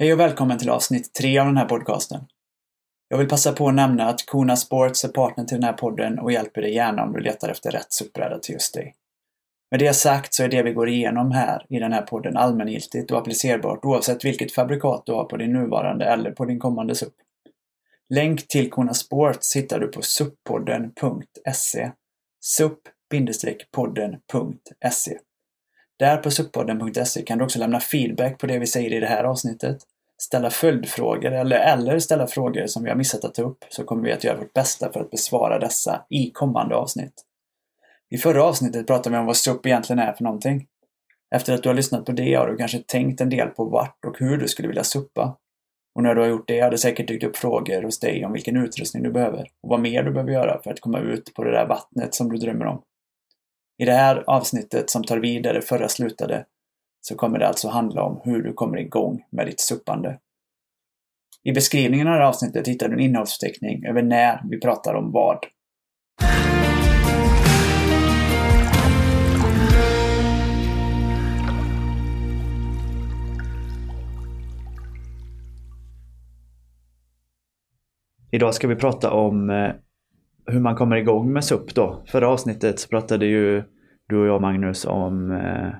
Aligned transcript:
Hej 0.00 0.12
och 0.12 0.20
välkommen 0.20 0.58
till 0.58 0.70
avsnitt 0.70 1.14
tre 1.14 1.38
av 1.38 1.46
den 1.46 1.56
här 1.56 1.64
podcasten. 1.64 2.20
Jag 3.08 3.18
vill 3.18 3.28
passa 3.28 3.52
på 3.52 3.68
att 3.68 3.74
nämna 3.74 4.06
att 4.06 4.26
Kona 4.26 4.56
Sports 4.56 5.04
är 5.04 5.08
partner 5.08 5.44
till 5.44 5.56
den 5.56 5.64
här 5.64 5.72
podden 5.72 6.18
och 6.18 6.32
hjälper 6.32 6.62
dig 6.62 6.74
gärna 6.74 7.02
om 7.02 7.12
du 7.12 7.20
letar 7.20 7.48
efter 7.48 7.70
rätt 7.70 7.92
SUP-bräda 7.92 8.38
till 8.38 8.52
just 8.52 8.74
dig. 8.74 8.94
Med 9.70 9.80
det 9.80 9.94
sagt 9.94 10.34
så 10.34 10.42
är 10.42 10.48
det 10.48 10.62
vi 10.62 10.72
går 10.72 10.88
igenom 10.88 11.30
här 11.30 11.66
i 11.68 11.78
den 11.78 11.92
här 11.92 12.02
podden 12.02 12.36
allmängiltigt 12.36 13.10
och 13.10 13.18
applicerbart 13.18 13.84
oavsett 13.84 14.24
vilket 14.24 14.52
fabrikat 14.52 15.02
du 15.06 15.12
har 15.12 15.24
på 15.24 15.36
din 15.36 15.52
nuvarande 15.52 16.04
eller 16.04 16.30
på 16.30 16.44
din 16.44 16.58
kommande 16.58 16.94
SUP. 16.94 17.14
Länk 18.08 18.48
till 18.48 18.70
Kona 18.70 18.94
Sports 18.94 19.56
hittar 19.56 19.80
du 19.80 19.88
på 19.88 20.02
suppodden.se 20.02 21.90
sup-podden.se 22.44 25.18
Där 25.98 26.16
på 26.16 26.30
suppodden.se 26.30 27.22
kan 27.22 27.38
du 27.38 27.44
också 27.44 27.58
lämna 27.58 27.80
feedback 27.80 28.38
på 28.38 28.46
det 28.46 28.58
vi 28.58 28.66
säger 28.66 28.92
i 28.92 29.00
det 29.00 29.06
här 29.06 29.24
avsnittet, 29.24 29.86
ställa 30.22 30.50
följdfrågor 30.50 31.32
eller, 31.32 31.56
eller 31.56 31.98
ställa 31.98 32.26
frågor 32.26 32.66
som 32.66 32.84
vi 32.84 32.90
har 32.90 32.96
missat 32.96 33.24
att 33.24 33.34
ta 33.34 33.42
upp 33.42 33.64
så 33.68 33.84
kommer 33.84 34.02
vi 34.02 34.12
att 34.12 34.24
göra 34.24 34.38
vårt 34.38 34.52
bästa 34.52 34.92
för 34.92 35.00
att 35.00 35.10
besvara 35.10 35.58
dessa 35.58 36.06
i 36.10 36.30
kommande 36.30 36.74
avsnitt. 36.74 37.14
I 38.10 38.18
förra 38.18 38.44
avsnittet 38.44 38.86
pratade 38.86 39.16
vi 39.16 39.20
om 39.20 39.26
vad 39.26 39.36
SUP 39.36 39.66
egentligen 39.66 39.98
är 39.98 40.12
för 40.12 40.24
någonting. 40.24 40.66
Efter 41.34 41.54
att 41.54 41.62
du 41.62 41.68
har 41.68 41.76
lyssnat 41.76 42.04
på 42.04 42.12
det 42.12 42.34
har 42.34 42.46
du 42.46 42.56
kanske 42.56 42.78
tänkt 42.78 43.20
en 43.20 43.28
del 43.28 43.48
på 43.48 43.64
vart 43.64 44.04
och 44.06 44.18
hur 44.18 44.36
du 44.36 44.48
skulle 44.48 44.68
vilja 44.68 44.84
suppa. 44.84 45.36
Och 45.94 46.02
när 46.02 46.14
du 46.14 46.20
har 46.20 46.28
gjort 46.28 46.48
det 46.48 46.60
har 46.60 46.70
det 46.70 46.78
säkert 46.78 47.08
dykt 47.08 47.24
upp 47.24 47.36
frågor 47.36 47.82
hos 47.82 48.00
dig 48.00 48.24
om 48.24 48.32
vilken 48.32 48.56
utrustning 48.56 49.02
du 49.02 49.12
behöver 49.12 49.40
och 49.62 49.68
vad 49.68 49.80
mer 49.80 50.02
du 50.02 50.12
behöver 50.12 50.32
göra 50.32 50.62
för 50.62 50.70
att 50.70 50.80
komma 50.80 50.98
ut 50.98 51.34
på 51.34 51.44
det 51.44 51.50
där 51.50 51.66
vattnet 51.66 52.14
som 52.14 52.32
du 52.32 52.36
drömmer 52.36 52.66
om. 52.66 52.82
I 53.78 53.84
det 53.84 53.92
här 53.92 54.24
avsnittet 54.26 54.90
som 54.90 55.04
tar 55.04 55.18
vid 55.18 55.42
där 55.42 55.54
det 55.54 55.62
förra 55.62 55.88
slutade 55.88 56.44
så 57.00 57.14
kommer 57.14 57.38
det 57.38 57.48
alltså 57.48 57.68
handla 57.68 58.02
om 58.02 58.20
hur 58.24 58.42
du 58.42 58.52
kommer 58.52 58.78
igång 58.78 59.22
med 59.30 59.46
ditt 59.46 59.60
suppande. 59.60 60.18
I 61.42 61.52
beskrivningen 61.52 62.06
av 62.06 62.12
det 62.12 62.18
här 62.18 62.28
avsnittet 62.28 62.68
hittar 62.68 62.88
du 62.88 62.94
en 62.94 63.00
innehållsförteckning 63.00 63.86
över 63.86 64.02
när 64.02 64.40
vi 64.50 64.60
pratar 64.60 64.94
om 64.94 65.12
vad. 65.12 65.38
Idag 78.32 78.54
ska 78.54 78.68
vi 78.68 78.76
prata 78.76 79.10
om 79.10 79.50
eh, 79.50 79.70
hur 80.46 80.60
man 80.60 80.76
kommer 80.76 80.96
igång 80.96 81.32
med 81.32 81.44
SUP 81.44 81.74
då. 81.74 82.02
Förra 82.06 82.28
avsnittet 82.28 82.80
så 82.80 82.88
pratade 82.88 83.26
ju 83.26 83.62
du 84.08 84.20
och 84.20 84.26
jag 84.26 84.40
Magnus 84.40 84.84
om 84.84 85.30
eh, 85.30 85.72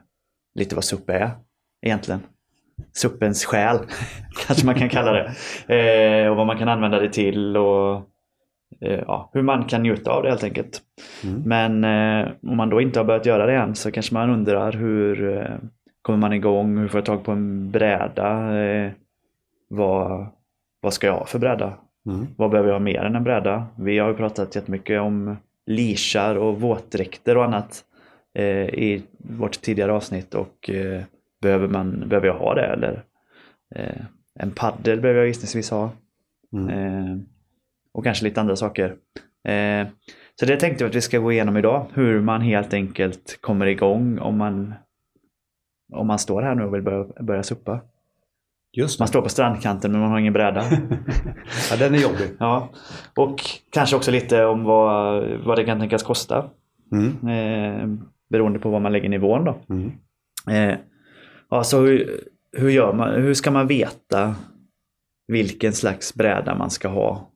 lite 0.54 0.74
vad 0.74 0.84
SUP 0.84 1.10
är 1.10 1.30
egentligen. 1.82 2.20
SUPens 2.92 3.44
själ 3.44 3.78
kanske 4.46 4.66
man 4.66 4.74
kan 4.74 4.88
kalla 4.88 5.12
det. 5.12 5.34
Eh, 5.74 6.30
och 6.30 6.36
vad 6.36 6.46
man 6.46 6.58
kan 6.58 6.68
använda 6.68 6.98
det 6.98 7.12
till 7.12 7.56
och 7.56 7.97
eh, 8.80 9.02
ja, 9.06 9.30
hur 9.32 9.42
man 9.42 9.64
kan 9.64 9.82
njuta 9.82 10.10
av 10.10 10.22
det 10.22 10.28
helt 10.28 10.44
enkelt. 10.44 10.80
Mm. 11.25 11.42
Men 11.42 11.84
eh, 11.84 12.32
om 12.42 12.56
man 12.56 12.70
då 12.70 12.80
inte 12.80 12.98
har 12.98 13.04
börjat 13.04 13.26
göra 13.26 13.47
det 13.47 13.56
än 13.56 13.75
så 13.75 13.91
kanske 13.91 14.14
man 14.14 14.30
undrar 14.30 14.72
hur 14.72 15.38
eh, 15.38 15.56
kommer 16.02 16.19
man 16.19 16.32
igång? 16.32 16.78
Hur 16.78 16.88
får 16.88 16.98
jag 16.98 17.04
tag 17.04 17.25
på 17.25 17.32
en 17.32 17.70
bräda? 17.70 18.50
vad, 19.72 20.26
vad 20.80 20.92
ska 20.92 21.06
jag 21.06 21.14
ha 21.14 21.26
för 21.26 21.38
bräda? 21.38 21.75
Mm. 22.06 22.26
Vad 22.36 22.50
behöver 22.50 22.69
jag 22.69 22.75
ha 22.75 22.80
mer 22.80 23.02
än 23.02 23.16
en 23.16 23.25
bräda? 23.25 23.66
Vi 23.78 23.98
har 23.98 24.08
ju 24.08 24.14
pratat 24.14 24.56
jättemycket 24.56 25.00
om 25.00 25.36
lishar 25.66 26.34
och 26.34 26.60
våtdräkter 26.60 27.36
och 27.36 27.44
annat 27.44 27.84
eh, 27.89 27.89
i 28.38 29.02
vårt 29.18 29.60
tidigare 29.60 29.92
avsnitt 29.92 30.34
och 30.34 30.70
eh, 30.70 31.02
behöver, 31.42 31.68
man, 31.68 32.08
behöver 32.08 32.26
jag 32.26 32.38
ha 32.38 32.54
det 32.54 32.66
eller? 32.66 33.04
Eh, 33.74 34.04
en 34.34 34.50
paddel 34.50 35.00
behöver 35.00 35.20
jag 35.20 35.28
gissningsvis 35.28 35.70
ha. 35.70 35.91
Mm. 36.52 36.69
Eh, 36.69 37.19
och 37.92 38.04
kanske 38.04 38.24
lite 38.24 38.40
andra 38.40 38.56
saker. 38.56 38.96
Eh, 39.48 39.86
så 40.40 40.46
det 40.46 40.56
tänkte 40.56 40.84
vi 40.84 40.90
att 40.90 40.96
vi 40.96 41.00
ska 41.00 41.19
gå 41.19 41.32
igenom 41.32 41.56
idag. 41.56 41.86
Hur 41.94 42.20
man 42.20 42.40
helt 42.40 42.74
enkelt 42.74 43.38
kommer 43.40 43.66
igång 43.66 44.19
om 44.19 44.38
man, 44.38 44.74
om 45.92 46.06
man 46.06 46.19
står 46.19 46.42
här 46.42 46.54
nu 46.54 46.64
och 46.64 46.74
vill 46.74 46.82
börja, 46.82 47.04
börja 47.20 47.42
suppa. 47.42 47.80
Just 48.72 48.98
man 48.98 49.08
står 49.08 49.22
på 49.22 49.28
strandkanten 49.28 49.92
men 49.92 50.00
man 50.00 50.10
har 50.10 50.19
ingen 50.19 50.32
bräda. 50.32 50.64
ja, 51.70 51.76
den 51.78 51.94
är 51.94 51.98
jobbig. 51.98 52.30
Ja. 52.38 52.69
Och 53.16 53.40
kanske 53.70 53.96
också 53.96 54.10
lite 54.10 54.44
om 54.44 54.64
vad, 54.64 55.24
vad 55.44 55.58
det 55.58 55.64
kan 55.64 55.80
tänkas 55.80 56.02
kosta. 56.02 56.50
Mm. 56.92 57.28
Eh, 57.28 57.88
beroende 58.30 58.58
på 58.58 58.70
vad 58.70 58.82
man 58.82 58.92
lägger 58.92 59.08
nivån 59.08 59.44
då. 59.44 59.58
Mm. 59.70 59.92
Eh, 60.48 60.78
ja, 61.50 61.64
så 61.64 61.80
hur, 61.80 62.20
hur, 62.52 62.70
gör 62.70 62.92
man, 62.92 63.22
hur 63.22 63.34
ska 63.34 63.50
man 63.50 63.66
veta 63.66 64.34
vilken 65.28 65.72
slags 65.72 66.14
bräda 66.14 66.54
man 66.54 66.70
ska 66.70 66.88
ha? 66.88 67.30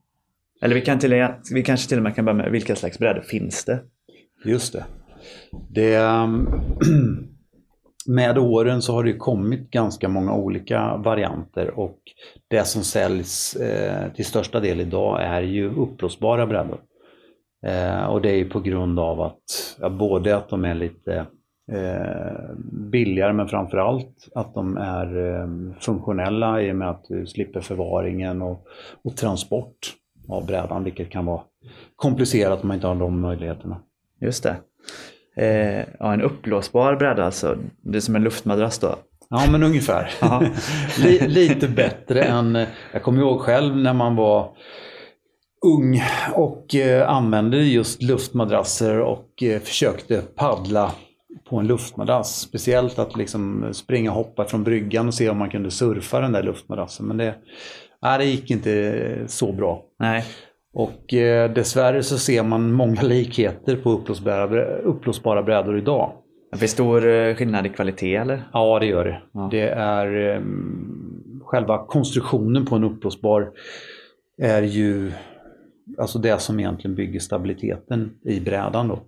Eller 0.62 0.74
vi, 0.74 0.80
kan 0.80 0.98
till, 0.98 1.26
vi 1.54 1.62
kanske 1.62 1.88
till 1.88 1.98
och 1.98 2.04
med 2.04 2.14
kan 2.14 2.24
börja 2.24 2.36
med 2.36 2.50
vilka 2.50 2.76
slags 2.76 2.98
brädor 2.98 3.20
finns 3.20 3.64
det? 3.64 3.80
Just 4.44 4.72
det. 4.72 4.84
det 5.70 5.98
um, 5.98 6.48
med 8.06 8.38
åren 8.38 8.82
så 8.82 8.92
har 8.92 9.04
det 9.04 9.12
kommit 9.12 9.70
ganska 9.70 10.08
många 10.08 10.34
olika 10.34 10.96
varianter 10.96 11.78
och 11.78 11.98
det 12.48 12.64
som 12.64 12.82
säljs 12.82 13.56
eh, 13.56 14.12
till 14.12 14.24
största 14.24 14.60
del 14.60 14.80
idag 14.80 15.22
är 15.22 15.42
ju 15.42 15.74
uppblåsbara 15.74 16.46
brädor. 16.46 16.80
Eh, 17.64 18.04
och 18.04 18.22
det 18.22 18.30
är 18.30 18.44
på 18.44 18.60
grund 18.60 18.98
av 18.98 19.20
att 19.20 19.76
ja, 19.80 19.88
både 19.88 20.36
att 20.36 20.48
de 20.48 20.64
är 20.64 20.74
lite 20.74 21.26
eh, 21.72 22.54
billigare 22.72 23.32
men 23.32 23.48
framförallt 23.48 24.28
att 24.34 24.54
de 24.54 24.76
är 24.76 25.16
eh, 25.16 25.48
funktionella 25.80 26.62
i 26.62 26.72
och 26.72 26.76
med 26.76 26.90
att 26.90 27.04
du 27.08 27.26
slipper 27.26 27.60
förvaringen 27.60 28.42
och, 28.42 28.66
och 29.04 29.16
transport 29.16 29.94
av 30.28 30.46
brädan 30.46 30.84
vilket 30.84 31.10
kan 31.10 31.26
vara 31.26 31.40
komplicerat 31.96 32.62
om 32.62 32.68
man 32.68 32.74
inte 32.74 32.86
har 32.86 32.94
de 32.94 33.20
möjligheterna. 33.20 33.76
Just 34.20 34.42
det. 34.42 34.56
Eh, 35.36 35.86
ja, 35.98 36.12
en 36.12 36.22
uppblåsbar 36.22 36.96
bräda 36.96 37.24
alltså. 37.24 37.56
Det 37.82 37.96
är 37.96 38.00
som 38.00 38.16
en 38.16 38.24
luftmadrass 38.24 38.78
då. 38.78 38.96
Ja 39.30 39.46
men 39.50 39.62
ungefär. 39.62 40.10
Lite 41.28 41.68
bättre 41.68 42.22
än, 42.22 42.66
jag 42.92 43.02
kommer 43.02 43.20
ihåg 43.20 43.40
själv 43.40 43.76
när 43.76 43.94
man 43.94 44.16
var 44.16 44.50
ung 45.64 46.02
och 46.34 46.74
eh, 46.74 47.10
använde 47.10 47.56
just 47.56 48.02
luftmadrasser 48.02 49.00
och 49.00 49.42
eh, 49.42 49.60
försökte 49.60 50.22
paddla 50.34 50.92
på 51.50 51.56
en 51.56 51.66
luftmadrass. 51.66 52.40
Speciellt 52.40 52.98
att 52.98 53.16
liksom 53.16 53.68
springa 53.72 54.10
och 54.10 54.16
hoppa 54.16 54.44
från 54.44 54.64
bryggan 54.64 55.08
och 55.08 55.14
se 55.14 55.30
om 55.30 55.38
man 55.38 55.50
kunde 55.50 55.70
surfa 55.70 56.20
den 56.20 56.32
där 56.32 56.42
luftmadrassen. 56.42 57.06
Men 57.06 57.16
det, 57.16 57.34
nej, 58.02 58.18
det 58.18 58.24
gick 58.24 58.50
inte 58.50 59.24
så 59.26 59.52
bra. 59.52 59.82
Nej. 59.98 60.24
Och 60.74 61.14
eh, 61.14 61.50
dessvärre 61.50 62.02
så 62.02 62.18
ser 62.18 62.42
man 62.42 62.72
många 62.72 63.02
likheter 63.02 63.76
på 63.76 63.90
uppblåsbara, 63.90 64.64
uppblåsbara 64.64 65.42
brädor 65.42 65.78
idag. 65.78 66.12
Det 66.52 66.58
finns 66.58 66.72
stor 66.72 67.06
eh, 67.06 67.34
skillnad 67.34 67.66
i 67.66 67.68
kvalitet 67.68 68.16
eller? 68.16 68.48
Ja 68.52 68.78
det 68.78 68.86
gör 68.86 69.04
det. 69.04 69.22
Ja. 69.32 69.48
Det 69.50 69.68
är 69.68 70.34
eh, 70.34 70.42
själva 71.44 71.86
konstruktionen 71.86 72.66
på 72.66 72.76
en 72.76 72.84
uppblåsbar 72.84 73.50
är 74.42 74.62
ju 74.62 75.12
alltså 75.98 76.18
det 76.18 76.38
som 76.38 76.60
egentligen 76.60 76.94
bygger 76.94 77.20
stabiliteten 77.20 78.10
i 78.22 78.40
brädan 78.40 78.88
då. 78.88 78.98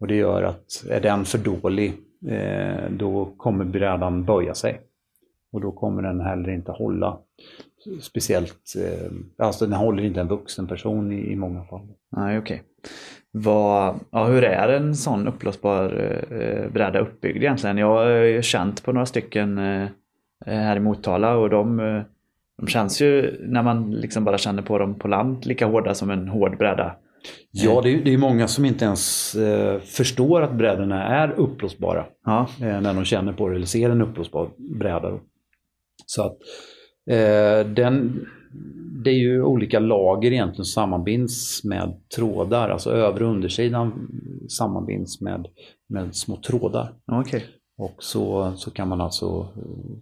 Och 0.00 0.06
det 0.06 0.16
gör 0.16 0.42
att 0.42 0.84
är 0.90 1.00
den 1.00 1.24
för 1.24 1.38
dålig 1.38 1.92
eh, 2.28 2.90
då 2.90 3.34
kommer 3.36 3.64
brädan 3.64 4.24
böja 4.24 4.54
sig. 4.54 4.80
Och 5.52 5.60
då 5.60 5.72
kommer 5.72 6.02
den 6.02 6.20
heller 6.20 6.50
inte 6.50 6.72
hålla 6.72 7.18
speciellt, 8.00 8.74
eh, 8.84 9.10
alltså 9.46 9.66
den 9.66 9.78
håller 9.78 10.02
inte 10.02 10.20
en 10.20 10.28
vuxen 10.28 10.66
person 10.66 11.12
i, 11.12 11.32
i 11.32 11.36
många 11.36 11.64
fall. 11.64 11.88
Nej, 12.16 12.38
okej. 12.38 12.62
Okay. 13.32 13.44
ja, 14.10 14.24
hur 14.24 14.44
är 14.44 14.68
en 14.68 14.94
sån 14.94 15.28
uppblåsbar 15.28 15.84
eh, 16.30 16.70
bräda 16.72 16.98
uppbyggd 16.98 17.36
egentligen? 17.36 17.78
Jag 17.78 17.88
har 17.88 18.42
känt 18.42 18.84
på 18.84 18.92
några 18.92 19.06
stycken 19.06 19.58
eh, 19.58 19.88
här 20.46 20.76
i 20.76 20.80
Motala 20.80 21.36
och 21.36 21.50
de, 21.50 21.80
eh, 21.80 22.02
de 22.58 22.66
känns 22.66 23.02
ju 23.02 23.40
när 23.48 23.62
man 23.62 23.90
liksom 23.90 24.24
bara 24.24 24.38
känner 24.38 24.62
på 24.62 24.78
dem 24.78 24.98
på 24.98 25.08
land 25.08 25.46
lika 25.46 25.66
hårda 25.66 25.94
som 25.94 26.10
en 26.10 26.28
hård 26.28 26.58
bräda. 26.58 26.96
Ja, 27.50 27.80
det 27.82 27.94
är, 27.94 28.04
det 28.04 28.14
är 28.14 28.18
många 28.18 28.48
som 28.48 28.64
inte 28.64 28.84
ens 28.84 29.34
eh, 29.34 29.80
förstår 29.80 30.42
att 30.42 30.54
brädorna 30.54 31.04
är 31.04 31.30
uppblåsbara. 31.30 32.06
Ja. 32.24 32.48
Eh, 32.60 32.80
när 32.80 32.94
de 32.94 33.04
känner 33.04 33.32
på 33.32 33.48
det 33.48 33.56
eller 33.56 33.66
ser 33.66 33.90
en 33.90 34.02
uppblåsbar 34.02 34.48
bräda. 34.56 35.18
Så 36.06 36.22
att 36.22 36.38
Eh, 37.10 37.66
den, 37.66 38.26
det 39.04 39.10
är 39.10 39.18
ju 39.18 39.42
olika 39.42 39.78
lager 39.78 40.32
egentligen 40.32 40.64
som 40.64 40.82
sammanbinds 40.82 41.64
med 41.64 42.00
trådar, 42.16 42.68
alltså 42.68 42.90
övre 42.90 43.24
och 43.24 43.30
undersidan 43.30 44.08
sammanbinds 44.58 45.20
med, 45.20 45.46
med 45.88 46.16
små 46.16 46.36
trådar. 46.36 46.94
Okay. 47.20 47.40
Och 47.78 47.94
så, 47.98 48.52
så 48.56 48.70
kan 48.70 48.88
man 48.88 49.00
alltså 49.00 49.48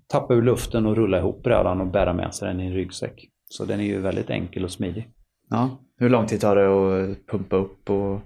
tappa 0.06 0.34
ur 0.34 0.42
luften 0.42 0.86
och 0.86 0.96
rulla 0.96 1.18
ihop 1.18 1.42
brädan 1.42 1.80
och 1.80 1.86
bära 1.86 2.12
med 2.12 2.34
sig 2.34 2.48
den 2.48 2.60
i 2.60 2.66
en 2.66 2.74
ryggsäck. 2.74 3.28
Så 3.48 3.64
den 3.64 3.80
är 3.80 3.84
ju 3.84 4.00
väldigt 4.00 4.30
enkel 4.30 4.64
och 4.64 4.70
smidig. 4.70 5.08
Ja. 5.50 5.70
Hur 5.98 6.08
lång 6.08 6.26
tid 6.26 6.40
tar 6.40 6.56
det 6.56 6.66
att 6.66 7.26
pumpa 7.26 7.56
upp 7.56 7.90
och 7.90 8.20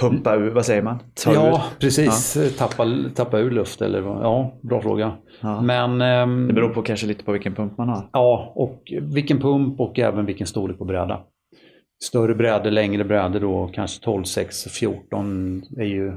pumpa 0.00 0.36
ur? 0.36 0.50
Vad 0.50 0.66
säger 0.66 0.82
man? 0.82 0.98
Ta 1.24 1.34
ja, 1.34 1.48
ur? 1.48 1.80
precis. 1.80 2.38
Tappa, 2.58 2.86
tappa 3.14 3.38
ur 3.38 3.50
luft 3.50 3.82
eller 3.82 4.00
vad? 4.00 4.24
Ja, 4.24 4.54
bra 4.62 4.80
fråga. 4.80 5.12
Ja. 5.40 5.60
Men, 5.60 6.00
ehm, 6.00 6.48
Det 6.48 6.54
beror 6.54 6.68
på 6.68 6.82
kanske 6.82 7.06
lite 7.06 7.24
på 7.24 7.32
vilken 7.32 7.54
pump 7.54 7.78
man 7.78 7.88
har. 7.88 8.08
Ja, 8.12 8.52
och 8.54 8.92
vilken 9.02 9.40
pump 9.40 9.80
och 9.80 9.98
även 9.98 10.26
vilken 10.26 10.46
storlek 10.46 10.78
på 10.78 10.84
bräda. 10.84 11.20
Större 12.04 12.34
brädor, 12.34 12.70
längre 12.70 13.04
brädor 13.04 13.40
då, 13.40 13.70
kanske 13.74 14.04
12, 14.04 14.24
6, 14.24 14.64
14 14.64 15.62
är 15.78 15.84
ju, 15.84 16.12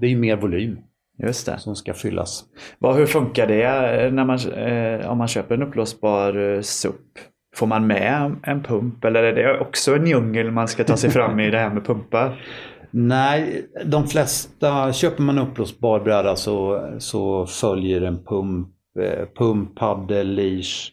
det 0.00 0.06
är 0.06 0.10
ju 0.10 0.18
mer 0.18 0.36
volym 0.36 0.78
Just 1.18 1.46
det. 1.46 1.58
som 1.58 1.76
ska 1.76 1.94
fyllas. 1.94 2.44
Vad, 2.78 2.96
hur 2.96 3.06
funkar 3.06 3.46
det 3.46 4.10
när 4.12 4.24
man, 4.24 4.38
eh, 4.38 5.10
om 5.10 5.18
man 5.18 5.28
köper 5.28 5.54
en 5.54 5.62
uppblåsbar 5.62 6.54
eh, 6.54 6.60
SUP? 6.60 7.18
Får 7.56 7.66
man 7.66 7.86
med 7.86 8.36
en 8.42 8.62
pump 8.62 9.04
eller 9.04 9.22
är 9.22 9.32
det 9.32 9.60
också 9.60 9.96
en 9.96 10.06
djungel 10.06 10.50
man 10.50 10.68
ska 10.68 10.84
ta 10.84 10.96
sig 10.96 11.10
fram 11.10 11.40
i 11.40 11.50
det 11.50 11.58
här 11.58 11.70
med 11.70 11.84
pumpar? 11.86 12.44
Nej, 12.90 13.66
de 13.84 14.08
flesta, 14.08 14.92
köper 14.92 15.22
man 15.22 15.38
uppblåsbar 15.38 16.00
bräda 16.00 16.36
så, 16.36 16.88
så 16.98 17.46
följer 17.46 18.00
en 18.00 18.24
pump, 18.24 18.68
eh, 19.00 19.26
pump, 19.38 19.74
paddel, 19.74 20.34
leash, 20.34 20.90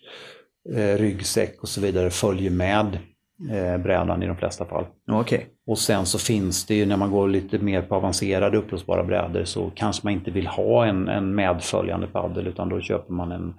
eh, 0.75 0.97
ryggsäck 0.97 1.61
och 1.61 1.69
så 1.69 1.81
vidare 1.81 2.09
följer 2.09 2.51
med 2.51 2.97
eh, 3.51 3.77
brädan 3.77 4.23
i 4.23 4.27
de 4.27 4.35
flesta 4.35 4.65
fall. 4.65 4.85
Okej. 5.11 5.47
Och 5.67 5.77
sen 5.77 6.05
så 6.05 6.19
finns 6.19 6.65
det 6.65 6.75
ju 6.75 6.85
när 6.85 6.97
man 6.97 7.11
går 7.11 7.27
lite 7.27 7.59
mer 7.59 7.81
på 7.81 7.95
avancerade 7.95 8.57
upplösbara 8.57 9.03
brädor 9.03 9.43
så 9.43 9.71
kanske 9.75 10.07
man 10.07 10.13
inte 10.13 10.31
vill 10.31 10.47
ha 10.47 10.85
en, 10.85 11.07
en 11.07 11.35
medföljande 11.35 12.07
paddel 12.07 12.47
utan 12.47 12.69
då 12.69 12.81
köper 12.81 13.13
man 13.13 13.31
en, 13.31 13.53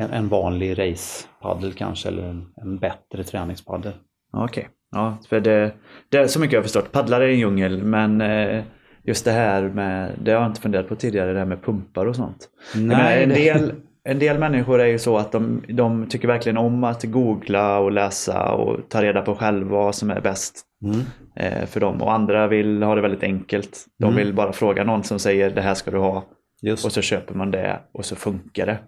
en, 0.00 0.10
en 0.10 0.28
vanlig 0.28 0.78
racepaddel 0.78 1.72
kanske 1.72 2.08
eller 2.08 2.22
en, 2.22 2.46
en 2.56 2.78
bättre 2.78 3.24
träningspaddel. 3.24 3.92
Okej. 4.32 4.68
Ja, 4.92 5.16
för 5.28 5.40
det, 5.40 5.72
det 6.08 6.18
är 6.18 6.26
så 6.26 6.40
mycket 6.40 6.52
jag 6.52 6.60
har 6.60 6.62
förstått. 6.62 6.92
Paddlar 6.92 7.20
är 7.20 7.28
en 7.28 7.38
djungel 7.38 7.82
men 7.82 8.20
eh, 8.20 8.62
just 9.02 9.24
det 9.24 9.30
här 9.30 9.62
med, 9.62 10.12
det 10.22 10.32
har 10.32 10.40
jag 10.40 10.50
inte 10.50 10.60
funderat 10.60 10.88
på 10.88 10.96
tidigare, 10.96 11.32
det 11.32 11.38
här 11.38 11.46
med 11.46 11.62
pumpar 11.62 12.06
och 12.06 12.16
sånt. 12.16 12.48
Menar, 12.74 13.12
en, 13.12 13.28
del, 13.28 13.72
en 14.04 14.18
del 14.18 14.38
människor 14.38 14.80
är 14.80 14.86
ju 14.86 14.98
så 14.98 15.16
att 15.16 15.32
de, 15.32 15.62
de 15.68 16.06
tycker 16.06 16.28
verkligen 16.28 16.56
om 16.58 16.84
att 16.84 17.04
googla 17.04 17.78
och 17.78 17.92
läsa 17.92 18.52
och 18.52 18.88
ta 18.88 19.02
reda 19.02 19.22
på 19.22 19.34
själva 19.34 19.70
vad 19.70 19.94
som 19.94 20.10
är 20.10 20.20
bäst 20.20 20.66
Mm. 20.84 21.00
eh, 21.36 21.66
för 21.66 21.80
dem. 21.80 22.02
Och 22.02 22.12
andra 22.12 22.46
vill 22.48 22.82
ha 22.82 22.94
det 22.94 23.00
väldigt 23.00 23.22
enkelt. 23.22 23.86
De 23.98 24.04
Mm. 24.04 24.16
vill 24.16 24.34
bara 24.34 24.52
fråga 24.52 24.84
någon 24.84 25.04
som 25.04 25.18
säger 25.18 25.50
det 25.50 25.60
här 25.60 25.74
ska 25.74 25.90
du 25.90 25.98
ha. 25.98 26.24
Just. 26.62 26.84
Och 26.84 26.92
så 26.92 27.00
köper 27.02 27.34
man 27.34 27.50
det 27.50 27.80
och 27.92 28.04
så 28.04 28.16
funkar 28.16 28.66
det. 28.66 28.78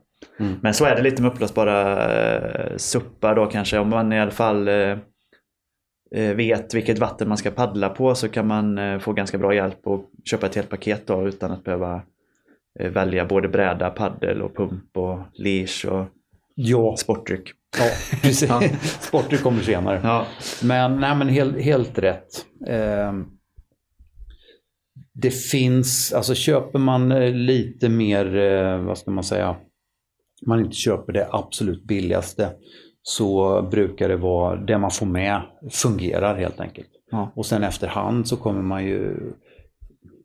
Mm. 0.41 0.55
Men 0.63 0.75
så 0.75 0.85
är 0.85 0.97
det 0.97 1.03
lite 1.03 1.23
med 1.23 1.31
uppblåsbara 1.33 2.07
eh, 2.15 2.77
suppar 2.77 3.35
då 3.35 3.47
kanske. 3.47 3.79
Om 3.79 3.89
man 3.89 4.13
i 4.13 4.21
alla 4.21 4.31
fall 4.31 4.69
eh, 4.69 4.99
eh, 6.15 6.35
vet 6.37 6.75
vilket 6.75 6.99
vatten 6.99 7.29
man 7.29 7.37
ska 7.39 7.51
paddla 7.51 7.89
på 7.89 8.15
så 8.15 8.29
kan 8.29 8.47
man 8.47 9.01
få 9.01 9.13
ganska 9.13 9.39
bra 9.39 9.55
hjälp 9.55 9.87
och 9.87 10.11
köpa 10.25 10.47
ett 10.47 10.55
helt 10.55 10.71
paket 10.71 11.07
då 11.07 11.29
utan 11.29 11.51
att 11.51 11.65
behöva 11.65 11.95
eh, 11.95 12.01
välja 12.81 13.25
både 13.27 13.49
bräda, 13.49 13.91
paddel 13.91 14.43
och 14.43 14.57
pump 14.57 14.97
och 14.97 15.19
leash 15.35 15.87
och 15.87 16.07
Ja, 16.55 16.97
sportdryck. 16.97 17.51
ja 17.79 17.85
precis. 18.23 18.43
Ja. 18.49 18.63
Sporter 18.83 19.37
kommer 19.37 19.61
senare. 19.63 20.01
Ja, 20.03 20.27
Men, 20.63 21.01
nej, 21.01 21.17
men 21.17 21.29
helt, 21.29 21.61
helt 21.61 21.99
rätt. 21.99 22.47
Ehm, 22.67 23.25
det 25.15 25.31
finns, 25.31 26.13
alltså 26.13 26.35
köper 26.35 26.79
man 26.79 27.13
eh, 27.13 27.33
lite 27.35 27.89
mer, 27.89 28.37
eh, 28.37 28.79
vad 28.79 28.99
ska 28.99 29.11
man 29.11 29.25
säga, 29.25 29.57
man 30.47 30.61
inte 30.61 30.77
köper 30.77 31.13
det 31.13 31.29
absolut 31.33 31.85
billigaste 31.85 32.51
så 33.03 33.63
brukar 33.71 34.09
det 34.09 34.17
vara 34.17 34.57
det 34.57 34.79
man 34.79 34.91
får 34.91 35.07
med 35.07 35.43
fungerar 35.71 36.39
helt 36.39 36.61
enkelt. 36.61 36.89
Ja. 37.11 37.33
Och 37.37 37.47
sen 37.47 37.63
efterhand 37.65 38.29
så 38.29 38.37
kommer 38.37 38.63
man 38.63 38.85
ju 38.85 39.17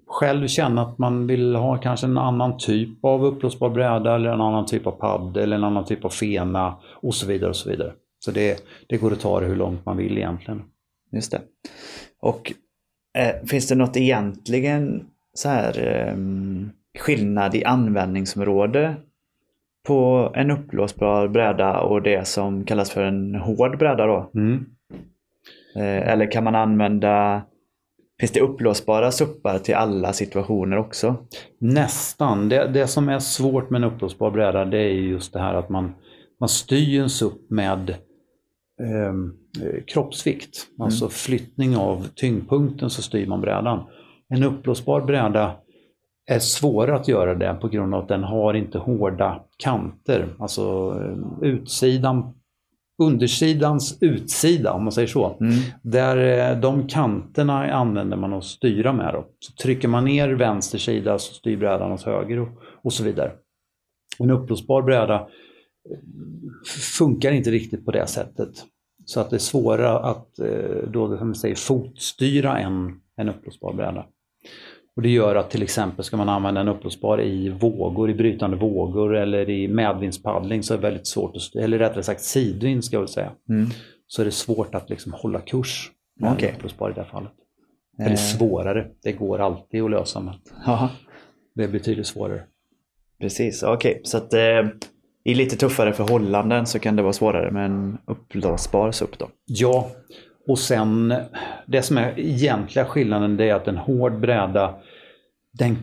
själv 0.07 0.47
känna 0.47 0.81
att 0.81 0.97
man 0.97 1.27
vill 1.27 1.55
ha 1.55 1.77
kanske 1.77 2.07
en 2.07 2.17
annan 2.17 2.57
typ 2.57 3.05
av 3.05 3.25
upplösbar 3.25 3.69
bräda 3.69 4.15
eller 4.15 4.29
en 4.29 4.41
annan 4.41 4.65
typ 4.65 4.87
av 4.87 4.91
paddel 4.91 5.43
eller 5.43 5.55
en 5.55 5.63
annan 5.63 5.85
typ 5.85 6.05
av 6.05 6.09
fena 6.09 6.75
och 6.85 7.15
så 7.15 7.27
vidare 7.27 7.49
och 7.49 7.55
så 7.55 7.69
vidare. 7.69 7.91
Så 8.19 8.31
det, 8.31 8.63
det 8.87 8.97
går 8.97 9.11
att 9.11 9.19
ta 9.19 9.39
det 9.39 9.45
hur 9.45 9.55
långt 9.55 9.85
man 9.85 9.97
vill 9.97 10.17
egentligen. 10.17 10.63
just 11.11 11.31
det. 11.31 11.41
Och 12.19 12.53
eh, 13.17 13.45
finns 13.47 13.67
det 13.67 13.75
något 13.75 13.97
egentligen 13.97 15.05
så 15.33 15.49
här 15.49 15.87
eh, 15.87 16.15
skillnad 16.99 17.55
i 17.55 17.63
användningsområde 17.63 18.95
på 19.87 20.31
en 20.35 20.51
uppblåsbar 20.51 21.27
bräda 21.27 21.79
och 21.79 22.01
det 22.01 22.27
som 22.27 22.65
kallas 22.65 22.91
för 22.91 23.03
en 23.03 23.35
hård 23.35 23.77
bräda 23.77 24.05
då? 24.05 24.31
Mm. 24.33 24.65
Eh, 25.75 26.11
eller 26.11 26.31
kan 26.31 26.43
man 26.43 26.55
använda 26.55 27.41
Finns 28.19 28.31
det 28.31 28.39
uppblåsbara 28.39 29.11
suppar 29.11 29.59
till 29.59 29.75
alla 29.75 30.13
situationer 30.13 30.77
också? 30.77 31.15
Nästan. 31.59 32.49
Det, 32.49 32.67
det 32.67 32.87
som 32.87 33.09
är 33.09 33.19
svårt 33.19 33.69
med 33.69 33.83
en 33.83 33.91
uppblåsbar 33.91 34.31
bräda 34.31 34.65
det 34.65 34.77
är 34.77 34.89
just 34.89 35.33
det 35.33 35.39
här 35.39 35.53
att 35.53 35.69
man, 35.69 35.93
man 36.39 36.49
styr 36.49 37.01
en 37.01 37.09
SUP 37.09 37.49
med 37.49 37.95
ehm, 38.81 39.33
eh, 39.61 39.83
kroppsvikt. 39.87 40.67
Alltså 40.79 41.09
flyttning 41.09 41.77
av 41.77 42.07
tyngdpunkten 42.15 42.89
så 42.89 43.01
styr 43.01 43.27
man 43.27 43.41
brädan. 43.41 43.83
En 44.29 44.43
uppblåsbar 44.43 45.01
bräda 45.01 45.55
är 46.27 46.39
svårare 46.39 46.95
att 46.95 47.07
göra 47.07 47.35
det 47.35 47.57
på 47.61 47.67
grund 47.67 47.95
av 47.95 48.01
att 48.01 48.07
den 48.07 48.23
har 48.23 48.53
inte 48.53 48.77
hårda 48.77 49.41
kanter. 49.57 50.27
Alltså 50.39 50.95
eh, 51.01 51.49
utsidan, 51.49 52.33
undersidans 52.97 53.97
utsida 54.01 54.73
om 54.73 54.83
man 54.83 54.91
säger 54.91 55.07
så. 55.07 55.37
Mm. 55.41 55.53
Där 55.81 56.51
eh, 56.51 56.59
de 56.59 56.87
kanterna 56.87 57.73
använder 57.73 58.17
man 58.17 58.33
att 58.33 58.43
styra 58.43 58.93
med. 58.93 59.13
Då. 59.13 59.27
Så 59.39 59.53
trycker 59.63 59.87
man 59.87 60.05
ner 60.05 60.29
vänster 60.29 60.77
sida 60.77 61.19
så 61.19 61.33
styr 61.33 61.57
brädan 61.57 61.91
åt 61.91 62.03
höger 62.03 62.39
och, 62.39 62.47
och 62.83 62.93
så 62.93 63.03
vidare. 63.03 63.31
En 64.19 64.31
uppblåsbar 64.31 64.81
bräda 64.81 65.15
eh, 65.15 65.97
funkar 66.97 67.31
inte 67.31 67.51
riktigt 67.51 67.85
på 67.85 67.91
det 67.91 68.07
sättet. 68.07 68.49
Så 69.05 69.19
att 69.19 69.29
det 69.29 69.35
är 69.35 69.39
svårare 69.39 69.99
att 69.99 70.39
eh, 70.39 70.89
då, 70.91 71.17
som 71.17 71.27
man 71.27 71.35
säger, 71.35 71.55
fotstyra 71.55 72.59
en, 72.59 73.01
en 73.15 73.29
uppblåsbar 73.29 73.73
bräda. 73.73 74.05
Och 74.97 75.03
det 75.03 75.09
gör 75.09 75.35
att 75.35 75.49
till 75.49 75.63
exempel 75.63 76.05
ska 76.05 76.17
man 76.17 76.29
använda 76.29 76.61
en 76.61 76.67
uppblåsbar 76.67 77.21
i 77.21 77.49
vågor, 77.49 78.09
i 78.09 78.13
brytande 78.13 78.57
vågor 78.57 79.15
eller 79.15 79.49
i 79.49 79.67
medvindspaddling 79.67 80.63
så 80.63 80.73
är 80.73 80.77
det 80.77 80.81
väldigt 80.81 81.07
svårt 81.07 81.35
att 81.35 81.55
eller 81.55 81.79
rättare 81.79 82.03
sagt 82.03 82.21
sidvind 82.21 82.85
ska 82.85 82.95
jag 82.95 83.01
väl 83.01 83.09
säga. 83.09 83.31
Mm. 83.49 83.69
Så 84.07 84.21
är 84.21 84.25
det 84.25 84.31
svårt 84.31 84.75
att 84.75 84.89
liksom 84.89 85.13
hålla 85.13 85.39
kurs 85.41 85.91
med 86.19 86.31
Okej. 86.31 86.49
en 86.49 86.55
uppblåsbar 86.55 86.89
i 86.89 86.93
det 86.93 87.01
här 87.01 87.09
fallet. 87.09 87.31
Eller 87.99 88.09
Eh, 88.11 88.15
svårare, 88.15 88.87
det 89.03 89.11
går 89.11 89.39
alltid 89.39 89.83
att 89.83 89.91
lösa 89.91 90.19
men 90.19 90.33
det 91.55 91.63
är 91.63 91.67
betydligt 91.67 92.07
svårare. 92.07 92.43
precis. 93.19 93.63
Okej, 93.63 94.01
så 94.03 94.17
att 94.17 94.33
eh, 94.33 94.67
i 95.23 95.35
lite 95.35 95.55
tuffare 95.55 95.93
förhållanden 95.93 96.65
så 96.65 96.79
kan 96.79 96.95
det 96.95 97.01
vara 97.01 97.13
svårare 97.13 97.51
med 97.51 97.65
en 97.65 97.97
uppblåsbar 98.05 98.91
SUP 98.91 99.17
då. 99.19 99.29
Ja, 99.45 99.91
och 100.47 100.59
sen 100.59 101.13
det 101.65 101.81
som 101.81 101.97
är 101.97 102.19
egentliga 102.19 102.85
skillnaden 102.85 103.37
det 103.37 103.49
är 103.49 103.53
att 103.55 103.67
en 103.67 103.77
hård 103.77 104.19
bräda 104.19 104.75
den 105.57 105.77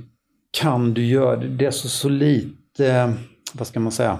kan 0.61 0.95
du 0.95 1.07
göra, 1.07 1.37
det 1.37 1.66
är 1.66 1.71
så, 1.71 1.88
så 1.88 2.09
lite, 2.09 3.14
vad 3.54 3.66
ska 3.66 3.81
man 3.81 3.93
säga, 3.93 4.19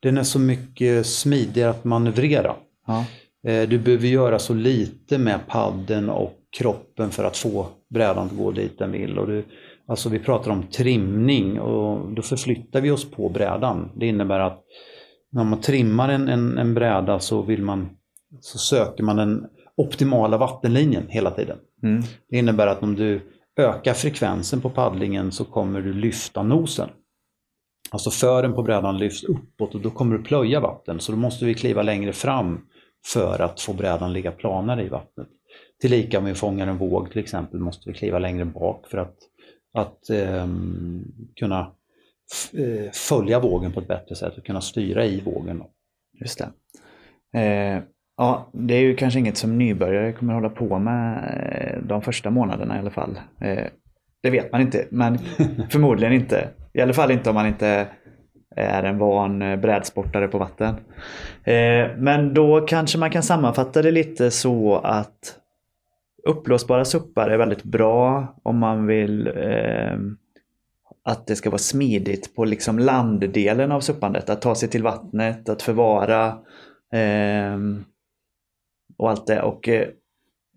den 0.00 0.18
är 0.18 0.22
så 0.22 0.38
mycket 0.38 1.06
smidigare 1.06 1.70
att 1.70 1.84
manövrera. 1.84 2.54
Ja, 2.86 3.04
Eh, 3.46 3.68
Du 3.68 3.78
behöver 3.78 4.06
göra 4.08 4.38
så 4.38 4.54
lite 4.54 5.18
med 5.18 5.40
padden 5.48 6.10
och 6.10 6.32
kroppen 6.58 7.10
för 7.10 7.24
att 7.24 7.36
få 7.36 7.66
brädan 7.90 8.26
att 8.26 8.36
gå 8.36 8.50
dit 8.50 8.78
den 8.78 8.92
vill. 8.92 9.18
Och 9.18 9.26
du, 9.26 9.44
alltså 9.86 10.08
vi 10.08 10.18
pratar 10.18 10.50
om 10.50 10.62
trimning 10.62 11.60
och 11.60 12.12
då 12.14 12.22
förflyttar 12.22 12.80
vi 12.80 12.90
oss 12.90 13.10
på 13.10 13.28
brädan. 13.28 13.90
Det 13.96 14.06
innebär 14.06 14.40
att 14.40 14.62
när 15.32 15.44
man 15.44 15.60
trimmar 15.60 16.08
en, 16.08 16.28
en, 16.28 16.58
en 16.58 16.74
bräda 16.74 17.18
så, 17.18 17.42
vill 17.42 17.62
man, 17.62 17.88
så 18.40 18.58
söker 18.58 19.02
man 19.04 19.16
den 19.16 19.46
optimala 19.76 20.36
vattenlinjen 20.38 21.04
hela 21.08 21.30
tiden. 21.30 21.58
mm. 21.82 22.02
Det 22.30 22.38
innebär 22.38 22.66
att 22.66 22.82
om 22.82 22.94
du 22.94 23.20
Öka 23.60 23.94
frekvensen 23.94 24.60
på 24.60 24.70
paddlingen 24.70 25.32
så 25.32 25.44
kommer 25.44 25.80
du 25.80 25.92
lyfta 25.92 26.42
nosen. 26.42 26.88
Alltså 27.90 28.10
fören 28.10 28.54
på 28.54 28.62
brädan 28.62 28.98
lyfts 28.98 29.24
uppåt 29.24 29.74
och 29.74 29.80
då 29.80 29.90
kommer 29.90 30.18
du 30.18 30.24
plöja 30.24 30.60
vatten. 30.60 31.00
Så 31.00 31.12
då 31.12 31.18
måste 31.18 31.44
vi 31.44 31.54
kliva 31.54 31.82
längre 31.82 32.12
fram 32.12 32.60
för 33.06 33.42
att 33.42 33.60
få 33.60 33.72
brädan 33.72 34.12
ligga 34.12 34.32
planare 34.32 34.84
i 34.84 34.88
vattnet. 34.88 35.28
Tillika 35.80 36.18
om 36.18 36.24
vi 36.24 36.34
fångar 36.34 36.66
en 36.66 36.78
våg 36.78 37.10
till 37.10 37.20
exempel 37.20 37.60
måste 37.60 37.90
vi 37.90 37.96
kliva 37.96 38.18
längre 38.18 38.44
bak 38.44 38.86
för 38.86 38.98
att, 38.98 39.16
att 39.74 40.10
ehm, 40.10 41.04
eh, 41.04 41.34
kunna 41.36 41.72
följa 43.08 43.40
vågen 43.40 43.72
på 43.72 43.80
ett 43.80 43.88
bättre 43.88 44.14
sätt 44.14 44.38
och 44.38 44.46
kunna 44.46 44.60
styra 44.60 45.06
i 45.06 45.20
vågen. 45.20 45.62
just 46.20 46.38
det. 46.38 47.40
Eh, 47.40 47.82
ja, 48.20 48.50
det 48.52 48.74
är 48.74 48.80
ju 48.80 48.96
kanske 48.96 49.20
inget 49.20 49.36
som 49.36 49.58
nybörjare 49.58 50.12
kommer 50.12 50.34
hålla 50.34 50.48
på 50.48 50.78
med 50.78 51.18
eh, 51.50 51.82
de 51.82 52.02
första 52.02 52.30
månaderna 52.30 52.76
i 52.76 52.78
alla 52.78 52.90
fall. 52.90 53.20
Eh, 53.40 53.64
det 54.22 54.30
vet 54.30 54.52
man 54.52 54.60
inte, 54.60 54.86
men 54.90 55.18
förmodligen 55.70 56.12
inte. 56.12 56.48
I 56.72 56.80
alla 56.80 56.92
fall 56.92 57.10
inte 57.10 57.30
om 57.30 57.34
man 57.34 57.46
inte 57.46 57.86
är 58.56 58.82
en 58.82 58.98
van 58.98 59.42
eh, 59.42 59.56
brädsportare 59.56 60.28
på 60.28 60.38
vatten. 60.38 60.74
Men 61.96 62.34
då 62.34 62.60
kanske 62.60 62.98
man 62.98 63.10
kan 63.10 63.22
sammanfatta 63.22 63.82
det 63.82 63.90
lite 63.90 64.30
så 64.30 64.76
att 64.76 65.40
uppblåsbara 66.26 66.84
suppar 66.84 67.30
är 67.30 67.38
väldigt 67.38 67.62
bra 67.62 68.34
om 68.42 68.58
man 68.58 68.86
vill 68.86 69.26
eh, 69.26 69.98
att 71.04 71.26
det 71.26 71.36
ska 71.36 71.50
vara 71.50 71.58
smidigt 71.58 72.34
på 72.34 72.44
liksom 72.44 72.78
landdelen 72.78 73.72
av 73.72 73.80
suppandet. 73.80 74.30
Att 74.30 74.42
ta 74.42 74.54
sig 74.54 74.68
till 74.68 74.82
vattnet, 74.82 75.48
att 75.48 75.62
förvara 75.62 76.26
eh, 76.92 77.58
och 79.00 79.10
allt 79.10 79.26
det. 79.26 79.42
Och 79.42 79.68
eh, 79.68 79.88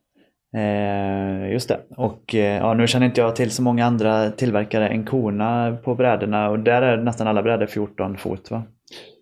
Eh, 0.56 1.52
just 1.52 1.68
det. 1.68 1.80
Och 1.96 2.34
eh, 2.34 2.56
ja, 2.56 2.74
nu 2.74 2.86
känner 2.86 3.06
inte 3.06 3.20
jag 3.20 3.36
till 3.36 3.50
så 3.50 3.62
många 3.62 3.86
andra 3.86 4.30
tillverkare 4.30 4.88
än 4.88 5.04
Kona 5.04 5.76
på 5.84 5.94
brädorna 5.94 6.50
och 6.50 6.58
där 6.58 6.82
är 6.82 6.96
nästan 6.96 7.26
alla 7.26 7.42
brädor 7.42 7.66
14 7.66 8.16
fot 8.16 8.50
va? 8.50 8.62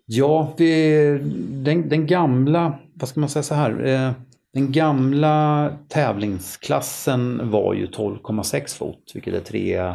Ja, 0.05 0.53
vi, 0.57 1.19
den, 1.49 1.89
den, 1.89 2.07
gamla, 2.07 2.79
vad 2.93 3.09
ska 3.09 3.19
man 3.19 3.29
säga 3.29 3.43
så 3.43 3.55
här, 3.55 3.85
eh, 3.85 4.11
den 4.53 4.71
gamla 4.71 5.69
tävlingsklassen 5.87 7.51
var 7.51 7.73
ju 7.73 7.85
12,6 7.85 8.77
fot, 8.77 9.11
vilket 9.13 9.33
är 9.33 9.39
3, 9.39 9.93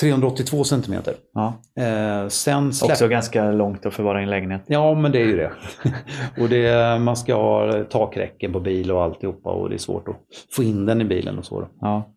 382 0.00 0.64
centimeter. 0.64 1.14
Ja. 1.34 1.54
Eh, 1.76 2.28
sen 2.28 2.72
släpp... 2.72 2.90
Också 2.90 3.08
ganska 3.08 3.52
långt 3.52 3.86
att 3.86 3.94
förvara 3.94 4.20
i 4.20 4.22
en 4.22 4.30
lägenhet. 4.30 4.62
Ja, 4.66 4.94
men 4.94 5.12
det 5.12 5.20
är 5.20 5.24
ju 5.24 5.36
det. 5.36 5.52
och 6.42 6.48
det, 6.48 6.98
man 7.00 7.16
ska 7.16 7.34
ha 7.34 7.84
takräcken 7.84 8.52
på 8.52 8.60
bil 8.60 8.90
och 8.90 9.02
alltihopa 9.02 9.50
och 9.50 9.68
det 9.68 9.76
är 9.76 9.78
svårt 9.78 10.08
att 10.08 10.16
få 10.50 10.62
in 10.62 10.86
den 10.86 11.00
i 11.00 11.04
bilen 11.04 11.38
och 11.38 11.44
så. 11.44 11.68
Ja. 11.80 12.14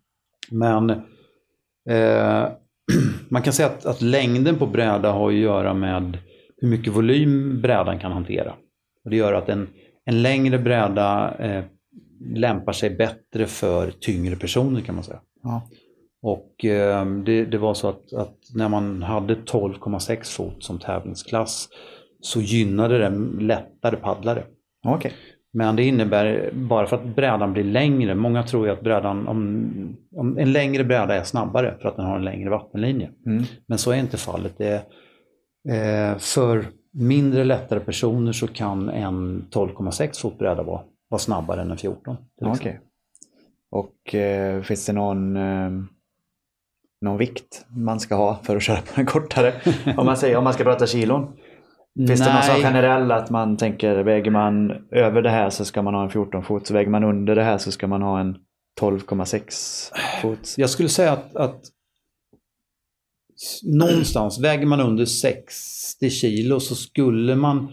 Men 0.52 0.90
eh, 1.90 2.48
man 3.30 3.42
kan 3.42 3.54
säga 3.54 3.68
att, 3.68 3.86
att, 3.86 4.02
längden 4.02 4.56
på 4.56 4.66
bräda 4.66 5.12
har 5.12 5.30
att 5.30 5.36
göra 5.36 5.74
med 5.74 6.18
hur 6.58 6.68
mycket 6.68 6.94
volym 6.94 7.62
brädan 7.62 8.00
kan 8.00 8.12
hantera. 8.12 8.54
Och 9.04 9.10
det 9.10 9.16
gör 9.16 9.34
att 9.34 9.50
en, 9.50 9.68
en 10.06 10.22
längre 10.22 10.60
bräda 10.60 11.36
eh, 11.40 11.64
lämpar 12.36 12.74
sig 12.74 12.90
bättre 12.90 13.46
för 13.46 13.92
tyngre 13.92 14.36
personer 14.36 14.82
kan 14.82 14.96
man 14.96 15.04
säga. 15.04 15.20
Ja. 15.44 15.62
Och 16.26 16.66
eh, 16.66 17.06
det, 17.06 17.46
det, 17.46 17.58
var 17.58 17.74
så 17.74 17.90
att, 17.90 18.14
att 18.14 18.38
när 18.56 18.70
man 18.70 19.04
hade 19.04 19.36
12,6 19.36 20.36
fot 20.36 20.64
som 20.64 20.80
tävlingsklass 20.80 21.70
så 22.22 22.42
gynnade 22.42 22.98
det 22.98 23.10
lättare 23.44 23.96
paddlare. 23.96 24.44
Okay. 24.88 25.12
Men 25.54 25.76
det 25.76 25.84
innebär, 25.84 26.52
bara 26.54 26.88
för 26.88 26.96
att 26.96 27.16
brädan 27.16 27.54
blir 27.54 27.64
längre, 27.64 28.16
många 28.16 28.44
tror 28.44 28.68
ju 28.68 28.74
att 28.74 28.82
brädan, 28.82 29.28
om, 29.28 29.98
om 30.16 30.38
en 30.38 30.52
längre 30.52 30.84
bräda 30.84 31.16
är 31.16 31.24
snabbare 31.24 31.76
för 31.82 31.90
att 31.90 31.96
den 31.96 32.06
har 32.06 32.18
en 32.18 32.26
längre 32.26 32.50
vattenlinje. 32.50 33.10
Mm. 33.26 33.44
Men 33.68 33.78
så 33.78 33.92
är 33.92 33.96
inte 33.96 34.18
fallet. 34.18 34.58
Det, 34.58 34.76
eh, 35.70 36.18
för 36.18 36.66
mindre 36.94 37.44
lättare 37.44 37.80
personer 37.80 38.32
så 38.32 38.48
kan 38.48 38.90
en 38.90 39.46
12,6 39.52 40.22
fot 40.22 40.38
bräda 40.38 40.64
vara, 40.64 40.82
vara 41.10 41.20
snabbare 41.20 41.62
än 41.62 41.72
en 41.72 41.78
14. 41.78 42.18
Okay. 42.42 42.74
Och 43.72 44.16
eh, 44.16 44.62
finns 44.62 44.86
det 44.86 44.94
någon 44.94 45.38
eh 45.38 45.70
någon 47.02 47.18
vikt 47.18 47.66
man 47.70 48.00
ska 48.00 48.16
ha 48.16 48.40
för 48.44 48.56
att 48.56 48.64
köra 48.64 48.82
på 48.82 49.00
en 49.00 49.06
kortare? 49.06 49.54
om, 49.98 50.06
man 50.06 50.18
säger, 50.18 50.38
om 50.38 50.44
man 50.44 50.54
ska 50.54 50.64
prata 50.64 50.88
kilon. 50.88 51.32
Finns 52.08 52.20
Nej. 52.20 52.30
det 52.30 52.34
någon 52.34 52.44
sån 52.44 52.62
generell 52.62 53.12
att 53.12 53.30
man 53.30 53.58
tänker 53.58 54.04
väger 54.04 54.32
man 54.32 54.72
över 54.92 55.22
det 55.22 55.30
här 55.30 55.50
så 55.50 55.66
ska 55.66 55.82
man 55.82 55.94
ha 55.94 56.04
en 56.04 56.10
14 56.10 56.44
fot. 56.44 56.68
Så 56.68 56.74
väger 56.74 56.90
man 56.90 57.04
under 57.04 57.36
det 57.36 57.44
här 57.44 57.58
så 57.58 57.72
ska 57.72 57.88
man 57.88 58.02
ha 58.02 58.20
en 58.20 58.38
12,6 58.82 59.92
fot. 60.22 60.54
Jag 60.58 60.70
skulle 60.70 60.90
säga 60.90 61.12
att, 61.12 61.36
att 61.36 61.62
någonstans, 63.64 64.40
väger 64.40 64.66
man 64.66 64.80
under 64.80 65.06
60 65.06 66.10
kilo 66.10 66.60
så 66.60 66.76
skulle 66.76 67.36
man 67.36 67.72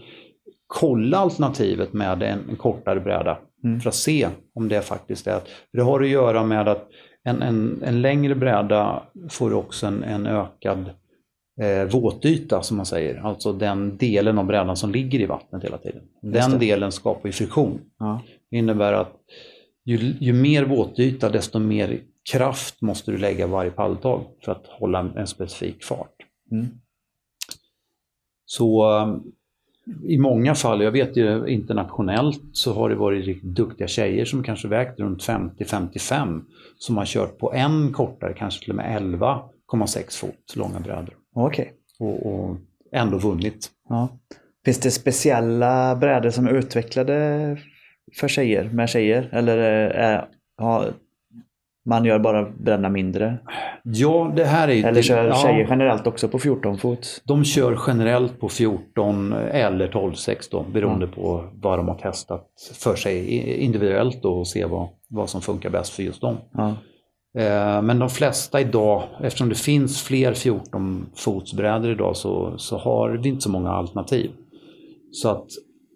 kolla 0.67 1.17
alternativet 1.17 1.93
med 1.93 2.23
en, 2.23 2.49
en 2.49 2.55
kortare 2.55 2.99
bräda. 2.99 3.37
Mm. 3.63 3.79
För 3.79 3.89
att 3.89 3.95
se 3.95 4.29
om 4.55 4.67
det 4.67 4.81
faktiskt 4.81 5.27
är. 5.27 5.39
För 5.39 5.77
det 5.77 5.83
har 5.83 6.01
att 6.01 6.07
göra 6.07 6.43
med 6.43 6.67
att 6.67 6.87
en, 7.23 7.41
en, 7.41 7.83
en 7.83 8.01
längre 8.01 8.35
bräda 8.35 9.03
får 9.29 9.53
också 9.53 9.87
en, 9.87 10.03
en 10.03 10.27
ökad 10.27 10.89
eh, 11.61 11.83
våtyta 11.91 12.61
som 12.61 12.77
man 12.77 12.85
säger. 12.85 13.15
Alltså 13.25 13.53
den 13.53 13.97
delen 13.97 14.37
av 14.37 14.45
brädan 14.45 14.77
som 14.77 14.91
ligger 14.91 15.19
i 15.19 15.25
vattnet 15.25 15.63
hela 15.63 15.77
tiden. 15.77 16.01
Den 16.21 16.59
delen 16.59 16.91
skapar 16.91 17.29
ju 17.29 17.33
friktion. 17.33 17.81
Ja. 17.99 18.21
Det 18.49 18.57
innebär 18.57 18.93
att 18.93 19.13
ju, 19.85 20.15
ju 20.19 20.33
mer 20.33 20.65
våtyta 20.65 21.29
desto 21.29 21.59
mer 21.59 21.99
kraft 22.31 22.81
måste 22.81 23.11
du 23.11 23.17
lägga 23.17 23.47
varje 23.47 23.71
paddeltag 23.71 24.25
för 24.45 24.51
att 24.51 24.67
hålla 24.67 24.99
en, 24.99 25.17
en 25.17 25.27
specifik 25.27 25.83
fart. 25.83 26.15
Mm. 26.51 26.67
Så 28.45 28.83
i 30.03 30.17
många 30.17 30.55
fall, 30.55 30.81
jag 30.81 30.91
vet 30.91 31.17
ju 31.17 31.47
internationellt, 31.47 32.41
så 32.51 32.73
har 32.73 32.89
det 32.89 32.95
varit 32.95 33.25
riktigt 33.25 33.55
duktiga 33.55 33.87
tjejer 33.87 34.25
som 34.25 34.43
kanske 34.43 34.67
vägt 34.67 34.99
runt 34.99 35.23
50-55 35.23 36.41
som 36.77 36.97
har 36.97 37.05
kört 37.05 37.37
på 37.37 37.53
en 37.53 37.93
kortare, 37.93 38.33
kanske 38.33 38.63
till 38.63 38.69
och 38.69 38.75
med 38.75 39.01
11,6 39.01 40.19
fot 40.19 40.55
långa 40.55 40.79
brädor. 40.79 41.15
Okej. 41.35 41.73
Okay. 41.99 42.07
Och, 42.07 42.33
och, 42.33 42.57
ändå 42.91 43.17
vunnit. 43.17 43.69
Ja. 43.89 44.09
Finns 44.65 44.79
det 44.79 44.91
speciella 44.91 45.95
brädor 45.95 46.29
som 46.29 46.47
är 46.47 46.51
utvecklade 46.51 47.57
för 48.19 48.27
tjejer, 48.27 48.69
med 48.69 48.89
tjejer? 48.89 49.29
Eller 49.31 49.57
är, 49.57 50.27
har, 50.57 50.93
man 51.85 52.05
gör 52.05 52.19
bara 52.19 52.49
bränna 52.49 52.89
mindre. 52.89 53.37
Ja, 53.83 54.31
det 54.35 54.43
här 54.43 54.67
är. 54.67 54.85
Eller 54.85 55.01
kör 55.01 55.27
ja, 55.27 55.35
tjejer 55.35 55.67
generellt 55.69 56.07
också 56.07 56.27
på 56.27 56.39
14 56.39 56.77
fot? 56.77 57.21
De 57.23 57.43
kör 57.43 57.79
generellt 57.87 58.39
på 58.39 58.49
14 58.49 59.33
eller 59.33 59.87
12-16 59.87 60.71
beroende 60.71 61.05
mm. 61.05 61.15
på 61.15 61.49
vad 61.53 61.79
de 61.79 61.87
har 61.87 61.95
testat 61.95 62.47
för 62.73 62.95
sig 62.95 63.39
individuellt 63.59 64.21
då, 64.21 64.33
och 64.33 64.47
se 64.47 64.65
vad, 64.65 64.87
vad 65.09 65.29
som 65.29 65.41
funkar 65.41 65.69
bäst 65.69 65.93
för 65.93 66.03
just 66.03 66.21
dem. 66.21 66.37
Eh, 67.37 67.81
men 67.81 67.99
de 67.99 68.09
flesta 68.09 68.61
idag, 68.61 69.03
eftersom 69.21 69.49
det 69.49 69.55
finns 69.55 70.03
fler 70.03 70.33
14 70.33 71.05
fotsbrädor 71.15 71.91
idag 71.91 72.17
så, 72.17 72.57
så 72.57 72.77
har 72.77 73.09
vi 73.09 73.29
inte 73.29 73.41
så 73.41 73.51
många 73.51 73.69
alternativ. 73.69 74.31
Så 75.11 75.29
att 75.29 75.45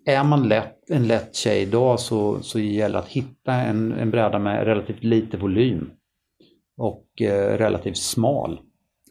är 0.06 0.24
man 0.24 0.48
lätt, 0.48 0.76
en 0.89 1.08
lätt 1.08 1.36
tjej 1.36 1.62
idag 1.62 2.00
så, 2.00 2.41
så 2.41 2.60
gäller 2.60 2.94
det 2.94 3.00
att 3.00 3.10
hitta 3.10 3.53
en, 3.53 3.91
en 3.91 4.12
bräda 4.12 4.39
med 4.39 4.63
relativt 4.63 5.03
lite 5.03 5.38
volym 5.38 5.91
och 6.77 7.22
eh, 7.22 7.58
relativt 7.58 7.98
smal 7.98 8.60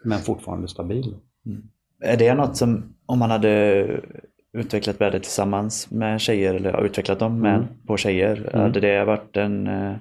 men 0.04 0.18
fortfarande 0.18 0.68
stabil. 0.68 1.16
Mm. 1.47 1.62
Är 2.00 2.16
det 2.16 2.35
något 2.35 2.56
som, 2.56 2.95
om 3.06 3.18
man 3.18 3.30
hade 3.30 3.87
utvecklat 4.52 4.99
brädor 4.99 5.18
tillsammans 5.18 5.90
med 5.90 6.21
tjejer 6.21 6.54
eller 6.54 6.85
utvecklat 6.85 7.18
dem 7.18 7.40
med, 7.40 7.54
mm. 7.54 7.66
på 7.87 7.97
tjejer, 7.97 8.37
mm. 8.37 8.61
hade 8.61 8.80
det 8.80 9.04
varit 9.04 9.37
en 9.37 9.66
eh, 9.66 9.97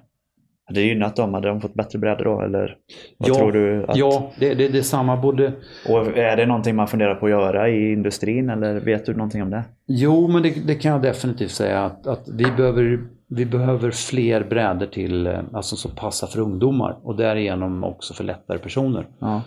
hade 0.67 0.79
det 0.79 0.85
gynnat 0.85 1.15
dem? 1.15 1.33
Hade 1.33 1.47
de 1.47 1.61
fått 1.61 1.73
bättre 1.73 1.99
brädor 1.99 2.25
då? 2.25 2.41
Eller 2.41 2.77
vad 3.17 3.29
ja, 3.29 3.35
tror 3.35 3.51
du? 3.51 3.85
Att... 3.87 3.97
Ja, 3.97 4.31
det, 4.39 4.53
det, 4.53 4.67
det 4.67 4.77
är 4.77 4.81
samma 4.81 5.17
både... 5.17 5.53
Och 5.89 6.17
är 6.17 6.37
det 6.37 6.45
någonting 6.45 6.75
man 6.75 6.87
funderar 6.87 7.15
på 7.15 7.25
att 7.25 7.31
göra 7.31 7.69
i 7.69 7.93
industrin 7.93 8.49
eller 8.49 8.79
vet 8.79 9.05
du 9.05 9.13
någonting 9.13 9.43
om 9.43 9.49
det? 9.49 9.63
Jo, 9.87 10.27
men 10.27 10.43
det, 10.43 10.67
det 10.67 10.75
kan 10.75 10.91
jag 10.91 11.01
definitivt 11.01 11.51
säga 11.51 11.85
att, 11.85 12.07
att 12.07 12.29
vi, 12.29 12.43
behöver, 12.57 12.99
vi 13.29 13.45
behöver 13.45 13.91
fler 13.91 14.43
brädor 14.43 14.85
till, 14.85 15.27
eh, 15.27 15.39
alltså 15.53 15.75
som 15.75 15.91
passar 15.91 16.27
för 16.27 16.39
ungdomar 16.39 16.97
och 17.03 17.17
därigenom 17.17 17.83
också 17.83 18.13
för 18.13 18.23
lättare 18.23 18.57
personer. 18.57 19.07
Ja. 19.19 19.41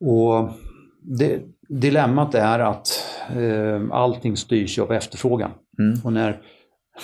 Och 0.00 0.50
det, 1.18 1.40
dilemmat 1.68 2.34
är 2.34 2.58
att 2.58 2.88
eh, 3.36 3.82
allting 3.90 4.36
styrs 4.36 4.78
av 4.78 4.92
efterfrågan. 4.92 5.50
Mm. 5.78 6.00
Och 6.04 6.12
när, 6.12 6.38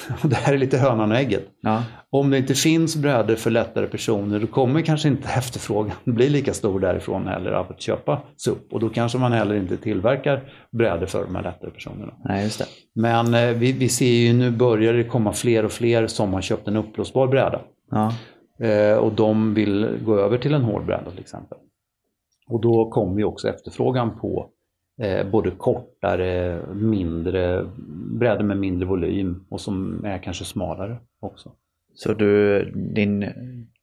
det 0.22 0.36
här 0.36 0.52
är 0.52 0.58
lite 0.58 0.78
hönan 0.78 1.12
och 1.12 1.18
ägget. 1.18 1.48
Ja. 1.60 1.82
Om 2.10 2.30
det 2.30 2.38
inte 2.38 2.54
finns 2.54 2.96
brädor 2.96 3.34
för 3.34 3.50
lättare 3.50 3.86
personer 3.86 4.40
då 4.40 4.46
kommer 4.46 4.80
kanske 4.80 5.08
inte 5.08 5.28
efterfrågan 5.36 5.96
bli 6.04 6.28
lika 6.28 6.54
stor 6.54 6.80
därifrån 6.80 7.26
heller 7.26 7.52
av 7.52 7.70
att 7.70 7.80
köpa 7.80 8.22
SUP. 8.36 8.72
Och 8.72 8.80
då 8.80 8.88
kanske 8.88 9.18
man 9.18 9.32
heller 9.32 9.54
inte 9.54 9.76
tillverkar 9.76 10.52
brädor 10.70 11.06
för 11.06 11.24
de 11.24 11.34
här 11.34 11.42
lättare 11.42 11.70
personerna. 11.70 12.12
Nej, 12.24 12.44
just 12.44 12.58
det. 12.58 12.66
Men 12.94 13.34
eh, 13.34 13.50
vi, 13.50 13.72
vi 13.72 13.88
ser 13.88 14.06
ju 14.06 14.32
nu 14.32 14.50
börjar 14.50 14.92
det 14.92 15.04
komma 15.04 15.32
fler 15.32 15.64
och 15.64 15.72
fler 15.72 16.06
som 16.06 16.34
har 16.34 16.40
köpt 16.40 16.68
en 16.68 16.76
uppblåsbar 16.76 17.26
bräda. 17.26 17.60
Ja. 17.90 18.12
Eh, 18.66 18.96
och 18.96 19.12
de 19.12 19.54
vill 19.54 19.98
gå 20.04 20.18
över 20.18 20.38
till 20.38 20.54
en 20.54 20.62
hård 20.62 20.86
bräda 20.86 21.10
till 21.10 21.20
exempel. 21.20 21.58
Och 22.48 22.60
då 22.60 22.90
kommer 22.90 23.18
ju 23.18 23.24
också 23.24 23.48
efterfrågan 23.48 24.20
på 24.20 24.50
eh, 25.02 25.26
både 25.30 25.50
kortare, 25.50 26.58
mindre 26.74 27.66
brädor 28.18 28.44
med 28.44 28.56
mindre 28.56 28.86
volym 28.88 29.44
och 29.50 29.60
som 29.60 30.04
är 30.04 30.18
kanske 30.18 30.44
smalare 30.44 30.96
också. 31.20 31.50
Så 31.94 32.12
du, 32.14 32.64
din, 32.94 33.24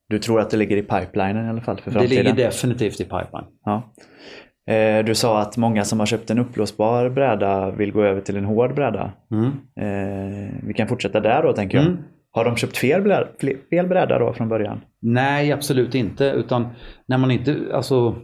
du 0.10 0.20
tror 0.20 0.40
att 0.40 0.50
det 0.50 0.58
ligger 0.58 0.78
i 0.78 0.82
pipelinen 0.82 1.46
i 1.46 1.50
alla 1.50 1.62
fall 1.62 1.78
för 1.78 1.92
Det 1.92 1.98
framtiden? 2.00 2.26
ligger 2.26 2.46
definitivt 2.46 3.02
i 3.02 3.04
pipeline. 3.04 3.46
Ja. 3.66 3.84
Eh, 4.74 5.06
Du 5.06 5.16
sa 5.16 5.42
att 5.42 5.58
många 5.58 5.84
som 5.86 6.00
har 6.00 6.06
köpt 6.06 6.30
en 6.32 6.40
uppblåsbar 6.40 7.10
bräda 7.10 7.72
vill 7.72 7.92
gå 7.92 8.04
över 8.04 8.22
till 8.22 8.38
en 8.38 8.46
hård 8.46 8.76
bräda. 8.76 9.12
Mm. 9.32 9.46
Eh, 9.80 10.54
Vi 10.64 10.74
kan 10.74 10.88
fortsätta 10.88 11.20
där 11.20 11.44
då 11.44 11.54
tänker 11.54 11.78
jag. 11.78 11.88
Mm. 11.88 11.98
Har 12.34 12.46
de 12.46 12.56
köpt 12.56 12.78
fel, 12.78 13.02
bräda, 13.02 13.28
fel 13.70 13.88
bräda 13.88 14.20
då 14.20 14.34
från 14.34 14.50
början? 14.50 14.82
Nej, 15.02 15.52
absolut 15.52 15.96
inte. 15.96 16.26
Utan 16.26 16.68
när 17.08 17.18
man 17.18 17.32
inte, 17.32 17.56
alltså, 17.74 18.16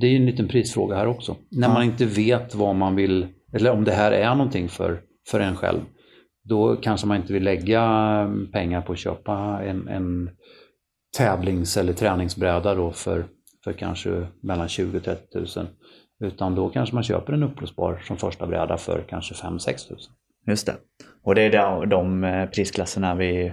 det 0.00 0.06
är 0.06 0.16
en 0.16 0.26
liten 0.26 0.48
prisfråga 0.48 0.96
här 0.96 1.06
också. 1.06 1.36
När 1.50 1.68
man 1.68 1.82
inte 1.82 2.04
vet 2.04 2.54
vad 2.54 2.76
man 2.76 2.96
vill, 2.96 3.26
eller 3.52 3.70
om 3.70 3.84
det 3.84 3.92
här 3.92 4.12
är 4.12 4.34
någonting 4.34 4.68
för, 4.68 5.00
för 5.30 5.40
en 5.40 5.56
själv, 5.56 5.80
då 6.48 6.76
kanske 6.76 7.06
man 7.06 7.16
inte 7.16 7.32
vill 7.32 7.44
lägga 7.44 7.82
mm, 7.82 8.50
pengar 8.52 8.80
på 8.80 8.92
att 8.92 8.98
köpa 8.98 9.62
en, 9.64 9.88
en 9.88 10.30
tävlings 11.16 11.76
eller 11.76 11.92
träningsbräda 11.92 12.74
då 12.74 12.92
för, 12.92 13.26
för 13.64 13.72
kanske 13.72 14.26
mellan 14.40 14.68
20 14.68 14.96
och 14.96 15.04
30 15.04 15.38
000. 15.38 15.46
Utan 16.20 16.54
då 16.54 16.68
kanske 16.68 16.94
man 16.94 17.04
köper 17.04 17.32
en 17.32 17.42
uppblåsbar 17.42 18.02
som 18.04 18.16
första 18.16 18.46
bräda 18.46 18.76
för 18.76 19.04
kanske 19.08 19.34
5-6 19.34 19.90
000. 19.90 19.98
Just 20.46 20.66
det. 20.66 20.76
Och 21.22 21.34
det 21.34 21.42
är 21.42 21.50
de, 21.50 21.88
de 21.88 22.24
eh, 22.24 22.46
prisklasserna 22.46 23.14
vi, 23.14 23.52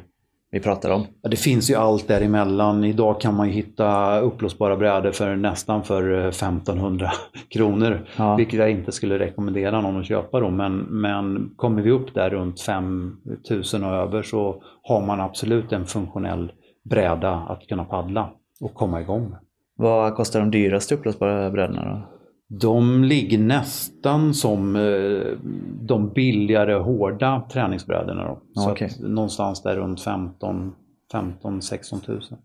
vi 0.54 0.60
pratar 0.60 0.90
om. 0.90 1.06
Ja, 1.22 1.30
det 1.30 1.38
finns 1.38 1.70
ju 1.72 1.76
allt 1.76 2.08
däremellan. 2.08 2.84
Idag 2.84 3.22
kan 3.22 3.36
man 3.36 3.48
ju 3.48 3.54
hitta 3.54 4.20
uppblåsbara 4.20 4.78
brädor 4.78 5.12
för 5.12 5.36
nästan 5.36 5.84
för 5.84 6.14
eh, 6.14 6.28
1500 6.28 7.12
kronor. 7.50 8.08
Ja. 8.18 8.36
Vilket 8.36 8.60
jag 8.60 8.72
inte 8.72 8.92
skulle 8.92 9.20
rekommendera 9.20 9.82
någon 9.82 10.00
att 10.00 10.06
köpa 10.06 10.40
då. 10.40 10.50
Men, 10.50 10.78
men 10.78 11.54
kommer 11.56 11.82
vi 11.82 11.92
upp 11.92 12.14
där 12.14 12.30
runt 12.30 12.62
5000 12.62 13.84
och 13.84 13.94
över 13.94 14.24
så 14.24 14.64
har 14.84 15.06
man 15.06 15.22
absolut 15.22 15.72
en 15.72 15.86
funktionell 15.86 16.52
bräda 16.84 17.32
att 17.32 17.68
kunna 17.68 17.86
paddla 17.86 18.30
och 18.62 18.74
komma 18.74 19.02
igång. 19.02 19.36
Vad 19.76 20.16
kostar 20.16 20.40
de 20.40 20.52
dyraste 20.52 20.96
uppblåsbara 20.96 21.50
brädorna 21.50 21.86
då? 21.86 22.13
De 22.60 23.04
ligger 23.04 23.38
nästan 23.38 24.34
som 24.34 24.76
eh, 24.76 25.38
de 25.82 26.10
billigare 26.10 26.74
hårda 26.74 27.48
träningsbrädorna. 27.52 28.24
Då. 28.24 28.62
Så 28.62 28.70
att 28.70 29.00
någonstans 29.00 29.62
där 29.64 29.76
runt 29.76 30.02
15 30.02 30.72
15-16 31.14 32.06
tusen. 32.06 32.38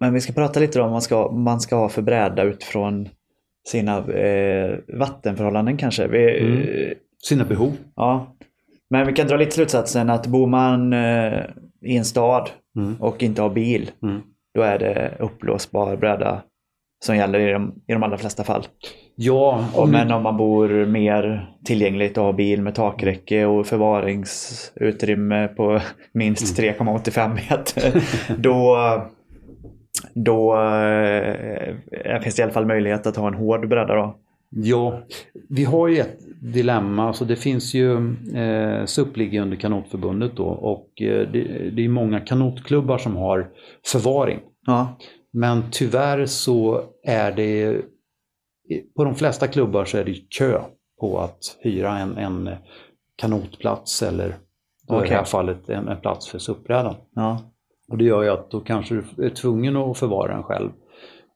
Men 0.00 0.14
vi 0.14 0.20
ska 0.20 0.32
prata 0.32 0.60
lite 0.60 0.80
om 0.80 0.84
vad 0.84 0.92
man 0.92 1.02
ska, 1.02 1.30
man 1.30 1.60
ska 1.60 1.76
ha 1.76 1.88
för 1.88 2.02
bräda 2.02 2.42
utifrån 2.42 3.08
sina 3.68 3.98
eh, 4.12 4.78
vattenförhållanden 4.88 5.76
kanske. 5.76 6.08
Vi, 6.08 6.40
Mm. 6.40 6.94
Sina 7.24 7.44
behov. 7.44 7.72
Ja. 7.96 8.26
Men 8.90 9.06
vi 9.06 9.12
kan 9.12 9.26
dra 9.26 9.36
lite 9.36 9.50
slutsatsen 9.50 10.10
att 10.10 10.26
bor 10.26 10.46
man 10.46 10.92
eh, 10.92 11.42
i 11.82 11.96
en 11.96 12.04
stad 12.04 12.50
Mm. 12.76 12.96
och 13.00 13.22
inte 13.22 13.42
har 13.42 13.50
bil, 13.50 13.90
Mm. 14.02 14.20
då 14.54 14.62
är 14.62 14.78
det 14.78 15.12
uppblåsbar 15.18 15.96
bräda 15.96 16.42
som 17.04 17.16
gäller 17.16 17.38
i 17.38 17.52
de, 17.52 17.74
i 17.86 17.92
de 17.92 18.02
allra 18.02 18.18
flesta 18.18 18.44
fall. 18.44 18.62
Ja, 19.16 19.64
om 19.74 19.90
men 19.90 20.12
om 20.12 20.22
man 20.22 20.36
bor 20.36 20.86
mer 20.86 21.50
tillgängligt 21.64 22.18
och 22.18 22.24
har 22.24 22.32
bil 22.32 22.62
med 22.62 22.74
takräcke 22.74 23.44
och 23.46 23.66
förvaringsutrymme 23.66 25.48
på 25.48 25.80
minst 26.12 26.58
Mm. 26.58 26.74
3,85 26.74 27.34
meter, 27.34 28.02
då, 28.42 28.76
då 30.14 30.54
eh, 30.60 32.20
finns 32.20 32.34
det 32.36 32.40
i 32.40 32.42
alla 32.42 32.52
fall 32.52 32.66
möjlighet 32.66 33.06
att 33.06 33.16
ha 33.16 33.28
en 33.28 33.34
hård 33.34 33.68
bräda 33.68 33.94
då. 33.94 34.16
Ja, 34.50 35.02
vi 35.48 35.64
har 35.64 35.88
ju 35.88 35.98
ett 35.98 36.18
dilemma. 36.42 37.12
Så 37.12 37.24
det 37.24 37.36
finns 37.36 37.74
ju, 37.74 38.14
eh, 38.36 38.84
SUP 38.84 39.16
ligger 39.16 39.42
under 39.42 39.56
Kanotförbundet 39.56 40.36
då 40.36 40.44
och 40.46 41.02
eh, 41.02 41.28
det, 41.28 41.70
det 41.70 41.84
är 41.84 41.88
många 41.88 42.20
kanotklubbar 42.20 42.98
som 42.98 43.16
har 43.16 43.50
förvaring. 43.86 44.40
Ja, 44.66 44.98
Men 45.32 45.62
tyvärr 45.70 46.26
så 46.26 46.82
är 47.04 47.32
det, 47.32 47.80
på 48.96 49.04
de 49.04 49.14
flesta 49.14 49.46
klubbar 49.46 49.84
så 49.84 49.98
är 49.98 50.04
det 50.04 50.14
kö 50.14 50.60
på 51.00 51.18
att 51.18 51.56
hyra 51.60 51.98
en, 51.98 52.16
en 52.16 52.50
kanotplats 53.16 54.02
eller 54.02 54.36
då 54.88 55.04
i 55.04 55.08
det 55.08 55.14
här 55.14 55.24
fallet 55.24 55.68
en, 55.68 55.88
en 55.88 56.00
plats 56.00 56.28
för 56.28 56.38
SUP-brädan. 56.38 56.94
ja, 57.14 57.52
Och 57.88 57.98
det 57.98 58.04
gör 58.04 58.22
ju 58.22 58.28
att 58.28 58.50
då 58.50 58.60
kanske 58.60 58.94
du 58.94 59.26
är 59.26 59.30
tvungen 59.30 59.76
att 59.76 59.98
förvara 59.98 60.34
den 60.34 60.42
själv. 60.42 60.70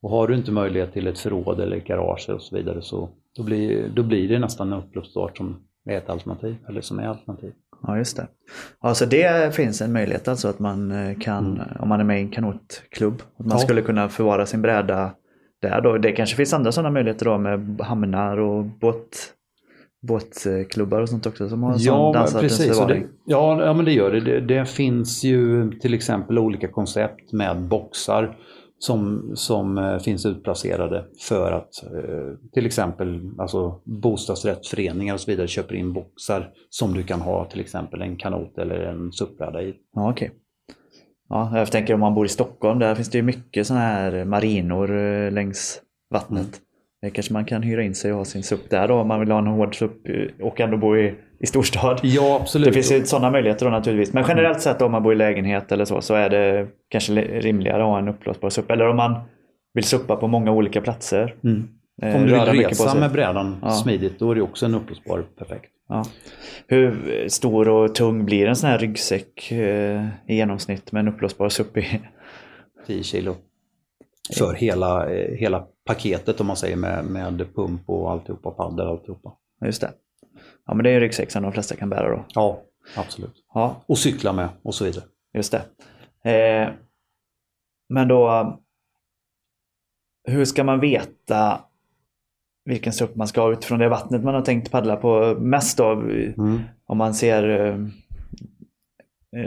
Och 0.03 0.11
har 0.11 0.29
du 0.29 0.35
inte 0.35 0.51
möjlighet 0.53 0.93
till 0.93 1.07
ett 1.07 1.19
förråd 1.19 1.61
eller 1.61 1.77
ett 1.77 1.85
garage 1.85 2.29
och 2.29 2.43
så 2.43 2.57
vidare 2.57 2.83
så 2.83 3.09
då 3.37 3.43
blir, 3.43 3.89
då 3.89 4.03
blir 4.03 4.29
det 4.29 4.39
nästan 4.39 4.73
en 4.73 4.79
upploppsstart 4.79 5.37
som 5.37 5.57
är 5.89 5.97
ett 5.97 6.11
alternativ, 6.11 6.57
eller 6.69 6.81
som 6.81 6.99
är 6.99 7.07
alternativ. 7.07 7.53
ja, 7.83 7.99
just 7.99 8.17
det. 8.17 8.27
Ja, 8.83 8.95
så 8.95 9.05
det 9.05 9.55
finns 9.55 9.81
en 9.83 9.93
möjlighet 9.93 10.29
alltså 10.29 10.49
att 10.49 10.59
man 10.59 10.91
eh, 10.93 11.19
kan, 11.19 11.63
om 11.81 11.89
man 11.89 12.01
är 12.01 12.05
med 12.05 12.19
i 12.19 12.23
en 12.23 12.31
kanotklubb, 12.31 13.15
att 13.15 13.39
man 13.39 13.47
Mm. 13.47 13.57
Ja. 13.57 13.59
skulle 13.59 13.83
kunna 13.83 14.09
förvara 14.09 14.47
sin 14.47 14.63
bräda 14.63 15.11
där 15.63 15.81
då. 15.81 15.99
Det 15.99 16.13
kanske 16.13 16.37
finns 16.37 16.53
andra 16.55 16.73
sådana 16.73 16.91
möjligheter 16.91 17.25
då 17.25 17.39
med 17.39 17.81
hamnar 17.81 18.37
och 18.39 18.65
båt, 18.65 19.33
båtklubbar 20.07 21.01
och 21.01 21.09
sånt 21.09 21.27
också 21.27 21.49
som 21.49 21.63
har 21.63 21.75
Ja, 21.79 22.11
dansartens 22.15 22.59
precis. 22.59 22.79
Det, 22.87 23.03
ja, 23.25 23.65
ja, 23.65 23.73
men 23.73 23.85
det 23.85 23.93
gör 23.93 24.13
det. 24.13 24.21
det. 24.21 24.41
Det 24.41 24.65
finns 24.67 25.25
ju 25.25 25.71
till 25.73 25.95
exempel 25.95 26.39
olika 26.39 26.69
koncept 26.69 27.33
med 27.33 27.61
boxar 27.61 28.37
som, 28.83 29.33
som 29.35 29.79
eh, 29.79 29.99
finns 29.99 30.27
utplacerade 30.27 31.05
för 31.21 31.53
att 31.53 31.85
eh, 31.85 32.51
till 32.53 32.67
exempel 32.67 33.31
alltså 33.39 33.81
bostadsrättsföreningar 33.85 35.15
och 35.15 35.21
så 35.21 35.31
vidare 35.31 35.49
köper 35.49 35.75
in 35.75 35.93
boxar 35.93 36.51
som 36.71 36.95
du 36.95 37.03
kan 37.03 37.21
ha 37.21 37.45
till 37.45 37.61
exempel 37.61 38.03
en 38.03 38.17
kanot 38.17 38.59
eller 38.59 38.81
en 38.81 39.13
SUP-bräda 39.13 39.63
i. 39.63 39.75
Ja, 39.95 40.11
okay. 40.11 40.31
Ja, 41.29 41.59
jag 41.59 41.73
tänker 41.73 41.95
om 41.95 42.01
man 42.01 42.15
bor 42.15 42.27
i 42.27 42.29
Stockholm, 42.29 42.79
där 42.79 42.95
finns 42.95 43.11
det 43.11 43.19
ju 43.19 43.23
mycket 43.23 43.67
sådana 43.67 43.85
här 43.85 44.25
marinor 44.25 44.97
eh, 44.97 45.33
längs 45.33 45.81
vattnet. 46.11 46.41
Mm. 46.41 46.72
Det 47.03 47.11
kanske 47.11 47.33
man 47.33 47.45
kan 47.45 47.63
hyra 47.63 47.83
in 47.83 47.95
sig 47.95 48.13
och 48.13 48.19
ha 48.19 48.25
sin 48.25 48.43
SUP 48.43 48.71
där 48.71 48.89
då 48.89 48.95
om 48.95 49.09
man 49.09 49.21
vill 49.21 49.31
ha 49.31 49.39
en 49.39 49.47
hård 49.47 49.79
SUP 49.79 50.09
eh, 50.09 50.47
och 50.47 50.61
ändå 50.61 50.77
bo 50.77 50.97
i, 50.97 51.15
i 51.41 51.47
storstad. 51.47 52.01
Ja, 52.03 52.39
absolut. 52.41 52.67
Det 52.69 52.73
finns 52.73 52.93
ju 52.93 53.05
sådana 53.05 53.31
möjligheter 53.31 53.67
då 53.67 53.71
naturligtvis. 53.73 54.15
Men 54.15 54.25
generellt 54.29 54.61
sett 54.61 54.83
om 54.83 54.93
man 54.93 55.03
bor 55.03 55.13
i 55.13 55.17
lägenhet 55.17 55.73
eller 55.73 55.85
så, 55.85 56.01
så 56.01 56.15
är 56.15 56.31
det 56.31 56.67
kanske 56.89 57.13
li- 57.13 57.41
rimligare 57.41 57.83
att 57.83 57.89
ha 57.89 57.99
en 57.99 58.09
uppblåsbar 58.09 58.51
SUP. 58.51 58.71
Eller 58.71 58.89
om 58.89 58.97
man 58.97 59.21
vill 59.75 59.85
suppa 59.85 60.17
på 60.17 60.29
många 60.29 60.53
olika 60.53 60.81
platser. 60.81 61.35
Mm. 61.45 61.69
eh, 62.03 62.17
Om 62.17 62.27
du 62.27 62.33
vill 62.33 62.65
resa 62.65 62.95
med 62.95 63.13
brädan 63.13 63.57
Ja. 63.63 63.71
smidigt, 63.71 64.19
då 64.19 64.31
är 64.31 64.35
det 64.35 64.43
också 64.43 64.67
en 64.67 64.75
uppblåsbar 64.75 65.25
perfekt. 65.39 65.71
Ja. 65.89 66.05
Hur 66.67 66.95
stor 67.29 67.69
och 67.69 67.95
tung 67.95 68.25
blir 68.25 68.47
en 68.47 68.57
sån 68.57 68.71
här 68.71 68.79
ryggsäck 68.79 69.53
eh, 69.53 70.07
i 70.27 70.35
genomsnitt 70.37 70.93
med 70.93 71.01
en 71.01 71.09
uppblåsbar 71.09 71.49
SUP 71.49 71.77
i? 71.77 72.01
10 72.87 73.03
kilo. 73.03 73.35
För 74.39 74.55
hela, 74.55 75.11
eh, 75.11 75.35
hela 75.37 75.65
paketet 75.85 76.41
om 76.41 76.47
man 76.47 76.57
säger 76.57 76.77
med, 76.77 77.05
med 77.05 77.55
pump 77.55 77.83
och 77.87 78.11
alltihopa, 78.11 78.51
paddel 78.51 78.87
och 78.87 78.93
alltihopa. 78.93 79.33
Just 79.65 79.81
det. 79.81 79.93
Ja 80.67 80.75
men 80.75 80.85
det 80.85 80.91
är 80.91 80.95
en 80.95 81.01
ryggsäck 81.01 81.31
som 81.31 81.43
de 81.43 81.53
flesta 81.53 81.77
kan 81.77 81.89
bära 81.91 82.11
då. 82.17 82.25
Ja, 82.35 82.61
absolut. 82.97 83.35
Ja, 83.55 83.83
Och 83.87 83.99
cykla 83.99 84.33
med 84.33 84.49
och 84.63 84.75
så 84.75 84.85
vidare. 84.85 85.05
just 85.35 85.53
det. 85.53 86.31
Eh, 86.31 86.71
men 87.89 88.09
då, 88.09 88.59
hur 90.25 90.45
ska 90.45 90.65
man 90.65 90.81
veta 90.81 91.61
vilken 92.65 92.93
SUP 92.93 93.17
man 93.17 93.29
ska 93.29 93.41
ha 93.41 93.53
utifrån 93.53 93.79
det 93.79 93.89
vattnet 93.89 94.25
man 94.25 94.35
har 94.35 94.43
tänkt 94.43 94.71
paddla 94.71 94.97
på 94.97 95.37
mest 95.41 95.79
då? 95.79 95.91
Mm. 95.93 96.61
Om 96.87 96.99
man 96.99 97.15
ser 97.15 97.49
eh, 97.49 97.77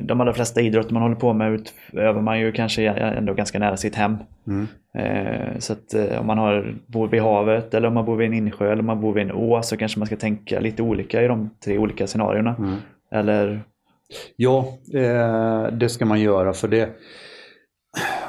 de 0.02 0.22
allra 0.22 0.34
flesta 0.34 0.62
idrotter 0.62 0.94
man 0.94 1.02
håller 1.02 1.16
på 1.16 1.34
med 1.34 1.54
utövar 1.54 2.22
man 2.22 2.40
ju 2.40 2.52
kanske 2.52 2.90
ändå 2.90 3.34
ganska 3.34 3.60
nära 3.60 3.78
sitt 3.78 3.96
hem. 3.96 4.18
Mm. 4.48 4.68
Eh, 4.94 5.60
Så 5.60 5.74
att 5.74 5.94
eh, 5.94 6.20
om 6.20 6.28
man 6.28 6.38
har, 6.38 6.76
bor 6.88 7.08
vid 7.08 7.22
havet 7.22 7.74
eller 7.74 7.88
om 7.88 7.94
man 7.94 8.06
bor 8.06 8.16
vid 8.16 8.28
en 8.28 8.34
insjö 8.34 8.72
eller 8.72 8.80
om 8.80 8.86
man 8.86 9.02
bor 9.02 9.14
vid 9.14 9.24
en 9.24 9.32
å 9.32 9.62
så 9.62 9.78
kanske 9.78 10.00
man 10.00 10.06
ska 10.06 10.16
tänka 10.16 10.60
lite 10.60 10.84
olika 10.84 11.24
i 11.24 11.28
de 11.28 11.50
tre 11.66 11.78
olika 11.78 12.08
scenarierna. 12.08 12.56
Mm. 12.60 12.76
Eller? 13.12 13.62
Ja, 14.36 14.66
eh, 14.94 15.68
det 15.72 15.90
ska 15.90 16.06
man 16.06 16.22
göra 16.22 16.54
för 16.54 16.68
det. 16.68 16.90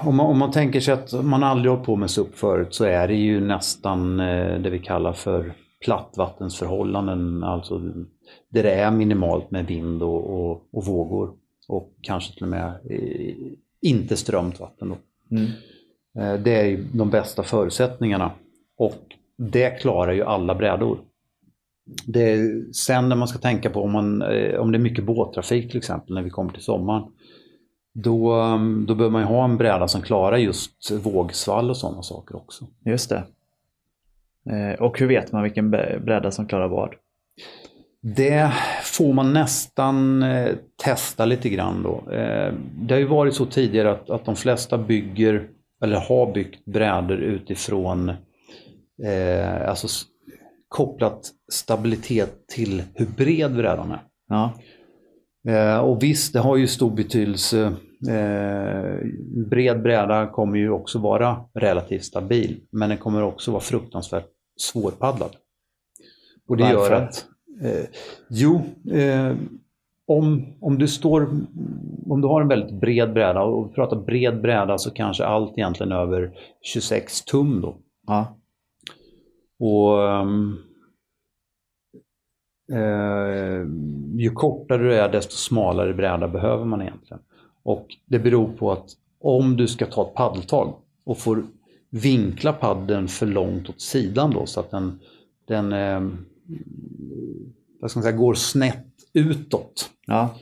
Om 0.01 0.16
man, 0.16 0.27
om 0.27 0.38
man 0.38 0.51
tänker 0.51 0.81
sig 0.81 0.95
att 0.95 1.25
man 1.25 1.42
aldrig 1.42 1.73
har 1.73 1.85
på 1.85 1.97
med 1.97 2.11
SUP 2.11 2.35
förut 2.35 2.75
så 2.75 2.85
är 2.85 3.09
det 3.09 3.14
ju 3.14 3.40
nästan 3.40 4.21
eh, 4.21 4.59
det 4.59 4.71
vi 4.71 4.79
kallar 4.79 5.12
för 5.12 5.53
plattvattensförhållanden. 5.85 7.45
Alltså 7.45 7.79
där 8.49 8.62
det 8.62 8.73
är 8.73 8.90
minimalt 8.90 9.51
med 9.51 9.66
vind 9.66 10.03
och, 10.03 10.31
och, 10.31 10.62
och 10.73 10.85
vågor. 10.85 11.31
Och 11.68 11.92
kanske 12.00 12.35
till 12.35 12.42
och 12.42 12.48
med 12.48 12.74
eh, 12.90 13.35
inte 13.81 14.16
strömt 14.16 14.61
vatten. 14.61 14.88
Då. 14.88 14.96
Mm. 15.37 15.50
Eh, 16.18 16.42
det 16.42 16.50
är 16.50 16.85
de 16.92 17.11
bästa 17.11 17.42
förutsättningarna. 17.42 18.31
Och 18.76 19.02
det 19.37 19.70
klarar 19.70 20.12
ju 20.12 20.22
alla 20.22 20.55
brädor. 20.55 20.98
Är, 22.14 22.72
sen 22.72 23.09
när 23.09 23.16
man 23.16 23.29
ska 23.29 23.38
tänka 23.38 23.70
på 23.70 23.83
om, 23.83 23.92
man, 23.92 24.22
eh, 24.22 24.61
om 24.61 24.72
det 24.72 24.79
är 24.79 24.83
mycket 24.83 25.05
båttrafik 25.05 25.68
till 25.68 25.79
exempel 25.79 26.14
när 26.14 26.22
vi 26.22 26.31
kommer 26.31 26.52
till 26.52 26.62
sommaren. 26.62 27.02
Då, 27.92 28.31
då 28.87 28.94
behöver 28.94 29.11
man 29.11 29.22
ju 29.22 29.26
ha 29.26 29.44
en 29.44 29.57
bräda 29.57 29.88
som 29.88 30.02
klarar 30.02 30.37
just 30.37 30.90
vågsvall 30.90 31.70
och 31.70 31.76
sådana 31.76 32.02
saker 32.02 32.37
också. 32.37 32.66
Just 32.85 33.11
det. 33.11 33.24
Och 34.79 34.98
hur 34.98 35.07
vet 35.07 35.33
man 35.33 35.42
vilken 35.42 35.70
bräda 35.70 36.31
som 36.31 36.46
klarar 36.46 36.68
vad? 36.68 36.94
Det 38.14 38.53
får 38.83 39.12
man 39.12 39.33
nästan 39.33 40.23
eh, 40.23 40.55
testa 40.85 41.25
lite 41.25 41.49
grann 41.49 41.83
då. 41.83 42.12
Eh, 42.12 42.55
det 42.79 42.95
har 42.95 42.99
ju 42.99 43.07
varit 43.07 43.35
så 43.35 43.47
tidigare 43.47 43.90
att, 43.90 44.11
att 44.11 44.25
de 44.25 44.37
flesta 44.37 44.79
bygger, 44.79 45.49
eller 45.83 45.97
har 45.97 46.33
byggt 46.33 46.64
brädor 46.64 47.16
utifrån 47.19 48.09
eh, 49.05 49.69
alltså 49.69 49.88
kopplat 50.69 51.31
stabilitet 51.53 52.49
till 52.49 52.83
hur 52.95 53.07
bred 53.07 53.55
brädan 53.55 53.90
är. 53.90 54.03
Ja. 54.29 54.53
Eh, 55.49 55.79
och 55.79 56.03
visst, 56.03 56.33
det 56.33 56.38
har 56.38 56.57
ju 56.57 56.66
stor 56.66 56.90
betydelse. 56.90 57.73
Eh, 58.09 59.07
bred 59.51 59.83
bräda 59.83 60.27
kommer 60.27 60.59
ju 60.59 60.71
också 60.71 60.99
vara 60.99 61.40
relativt 61.55 62.05
stabil, 62.05 62.61
men 62.73 62.88
den 62.88 62.99
kommer 62.99 63.23
också 63.23 63.51
vara 63.51 63.61
fruktansvärt 63.61 64.29
svårpaddlad. 64.61 65.37
Och 66.49 66.57
det 66.57 66.62
Varför? 66.62 66.90
gör 66.90 66.92
att... 66.92 67.27
Eh, 67.62 67.87
jo, 68.29 68.61
eh, 68.92 69.37
om, 70.07 70.47
om 70.61 70.79
du 70.79 70.88
står... 70.88 71.29
Om 72.09 72.21
du 72.21 72.29
har 72.29 72.40
en 72.40 72.49
väldigt 72.49 72.81
bred 72.81 73.12
bräda, 73.12 73.42
och 73.42 73.71
vi 73.71 73.75
pratar 73.75 73.97
bred 73.97 74.40
bräda 74.40 74.79
så 74.79 74.90
kanske 74.90 75.25
allt 75.25 75.59
egentligen 75.59 75.92
över 75.92 76.38
26 76.62 77.25
tum 77.25 77.61
då. 77.61 77.77
Ja. 78.07 78.37
Och 79.59 79.99
um, 79.99 80.59
eh, 82.73 83.66
ju 84.21 84.31
kortare 84.35 84.83
du 84.83 84.95
är 84.95 85.09
desto 85.09 85.33
smalare 85.33 85.95
bräda 85.95 86.29
behöver 86.29 86.64
man 86.64 86.83
egentligen. 86.83 87.23
Och 87.62 87.87
det 88.07 88.19
beror 88.19 88.49
på 88.49 88.73
att 88.73 88.87
om 89.21 89.57
du 89.57 89.66
ska 89.66 89.87
ta 89.87 90.03
ett 90.03 90.14
paddeltag 90.14 90.75
och 91.05 91.19
får 91.19 91.42
vinkla 91.90 92.53
paddeln 92.53 93.09
för 93.09 93.27
långt 93.27 93.69
åt 93.69 93.81
sidan 93.81 94.31
då 94.31 94.47
så 94.47 94.61
att 94.61 94.71
den, 94.71 95.01
den 95.47 95.73
eh, 95.73 96.01
vad 97.81 97.91
ska 97.91 97.99
man 97.99 98.03
säga, 98.05 98.17
går 98.17 98.35
snett 98.35 98.87
utåt. 99.13 99.91
Ja. 100.07 100.35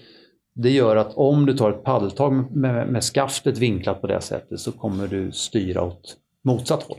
Det 0.55 0.71
gör 0.71 0.97
att 0.97 1.15
om 1.15 1.47
du 1.47 1.57
tar 1.57 1.71
ett 1.71 1.85
paddeltag 1.85 2.57
med, 2.57 2.89
med 2.89 3.03
skaftet 3.03 3.59
vinklat 3.59 4.01
på 4.01 4.07
det 4.07 4.21
sättet 4.21 4.61
så 4.61 4.73
kommer 4.73 5.07
du 5.09 5.33
styra 5.33 5.83
åt 5.83 6.17
motsatt 6.45 6.83
håll. 6.83 6.99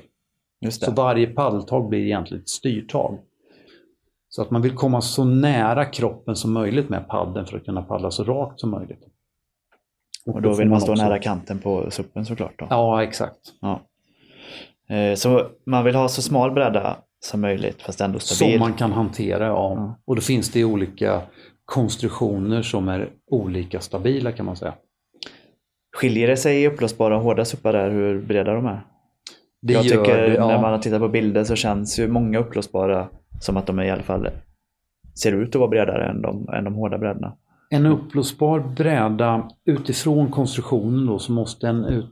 Så 0.72 0.92
varje 0.92 1.28
paddeltag 1.28 1.90
blir 1.90 2.00
egentligen 2.06 2.42
ett 2.42 2.50
styrtag. 2.50 3.20
Så 4.30 4.42
att 4.42 4.52
man 4.52 4.62
vill 4.62 4.74
komma 4.76 5.02
så 5.02 5.24
nära 5.24 5.86
kroppen 5.86 6.36
som 6.36 6.54
möjligt 6.54 6.90
med 6.90 7.08
paddeln 7.08 7.46
för 7.46 7.58
att 7.58 7.66
kunna 7.66 7.82
paddla 7.84 8.12
så 8.12 8.24
rakt 8.24 8.60
som 8.60 8.72
möjligt. 8.72 9.04
Och 10.26 10.42
då 10.42 10.50
får 10.50 10.58
vill 10.58 10.70
man 10.70 10.82
stå 10.82 10.92
också- 10.92 11.04
nära 11.04 11.20
kanten 11.20 11.60
på 11.60 11.92
suppen 11.92 12.26
såklart. 12.26 12.60
Då. 12.60 12.68
Ja, 12.70 13.04
exakt. 13.04 13.40
Ja. 13.62 13.82
Eh, 14.96 15.16
Så 15.16 15.48
man 15.66 15.84
vill 15.86 15.96
ha 15.96 16.08
så 16.08 16.22
smal 16.22 16.52
bräda 16.52 16.98
som 17.26 17.42
möjligt 17.42 17.82
fast 17.82 18.02
ändå 18.02 18.20
stabil. 18.20 18.54
Som 18.54 18.60
man 18.60 18.74
kan 18.74 18.92
hantera, 18.92 19.46
ja. 19.46 19.74
Ja. 19.76 20.00
Och 20.06 20.16
då 20.16 20.22
finns 20.22 20.52
det 20.52 20.64
olika 20.64 21.22
konstruktioner 21.66 22.62
som 22.62 22.88
är 22.88 23.10
olika 23.32 23.80
stabila 23.80 24.32
kan 24.32 24.46
man 24.46 24.56
säga. 24.56 24.74
Skiljer 25.98 26.28
det 26.28 26.38
sig 26.38 26.64
i 26.64 26.68
uppblåsbara 26.68 27.18
och 27.18 27.24
hårda 27.24 27.46
suppar 27.46 27.74
där 27.74 27.92
hur 27.92 28.22
breda 28.22 28.54
de 28.54 28.66
är? 28.66 28.82
Det 29.62 29.74
jag 29.74 29.84
tycker 29.84 30.18
det, 30.18 30.34
ja. 30.34 30.48
när 30.48 30.62
man 30.62 30.72
har 30.72 30.80
tittat 30.80 31.00
på 31.00 31.10
bilder 31.10 31.44
så 31.44 31.56
känns 31.56 32.00
ju 32.00 32.08
många 32.08 32.40
uppblåsbara 32.40 33.08
som 33.40 33.58
att 33.58 33.68
de 33.68 33.80
i 33.80 33.92
alla 33.92 34.04
fall 34.04 34.30
ser 35.16 35.32
ut 35.32 35.50
att 35.50 35.60
vara 35.60 35.70
bredare 35.70 36.10
än 36.10 36.22
de, 36.22 36.50
än 36.50 36.64
de 36.64 36.74
hårda 36.74 36.98
brädorna. 36.98 37.36
En 37.70 37.86
uppblåsbar 37.86 38.60
bräda, 38.60 39.50
utifrån 39.66 40.32
konstruktionen 40.32 41.06
då, 41.06 41.20
så 41.20 41.32
måste 41.32 41.68
en, 41.68 41.86
ut, 41.86 42.10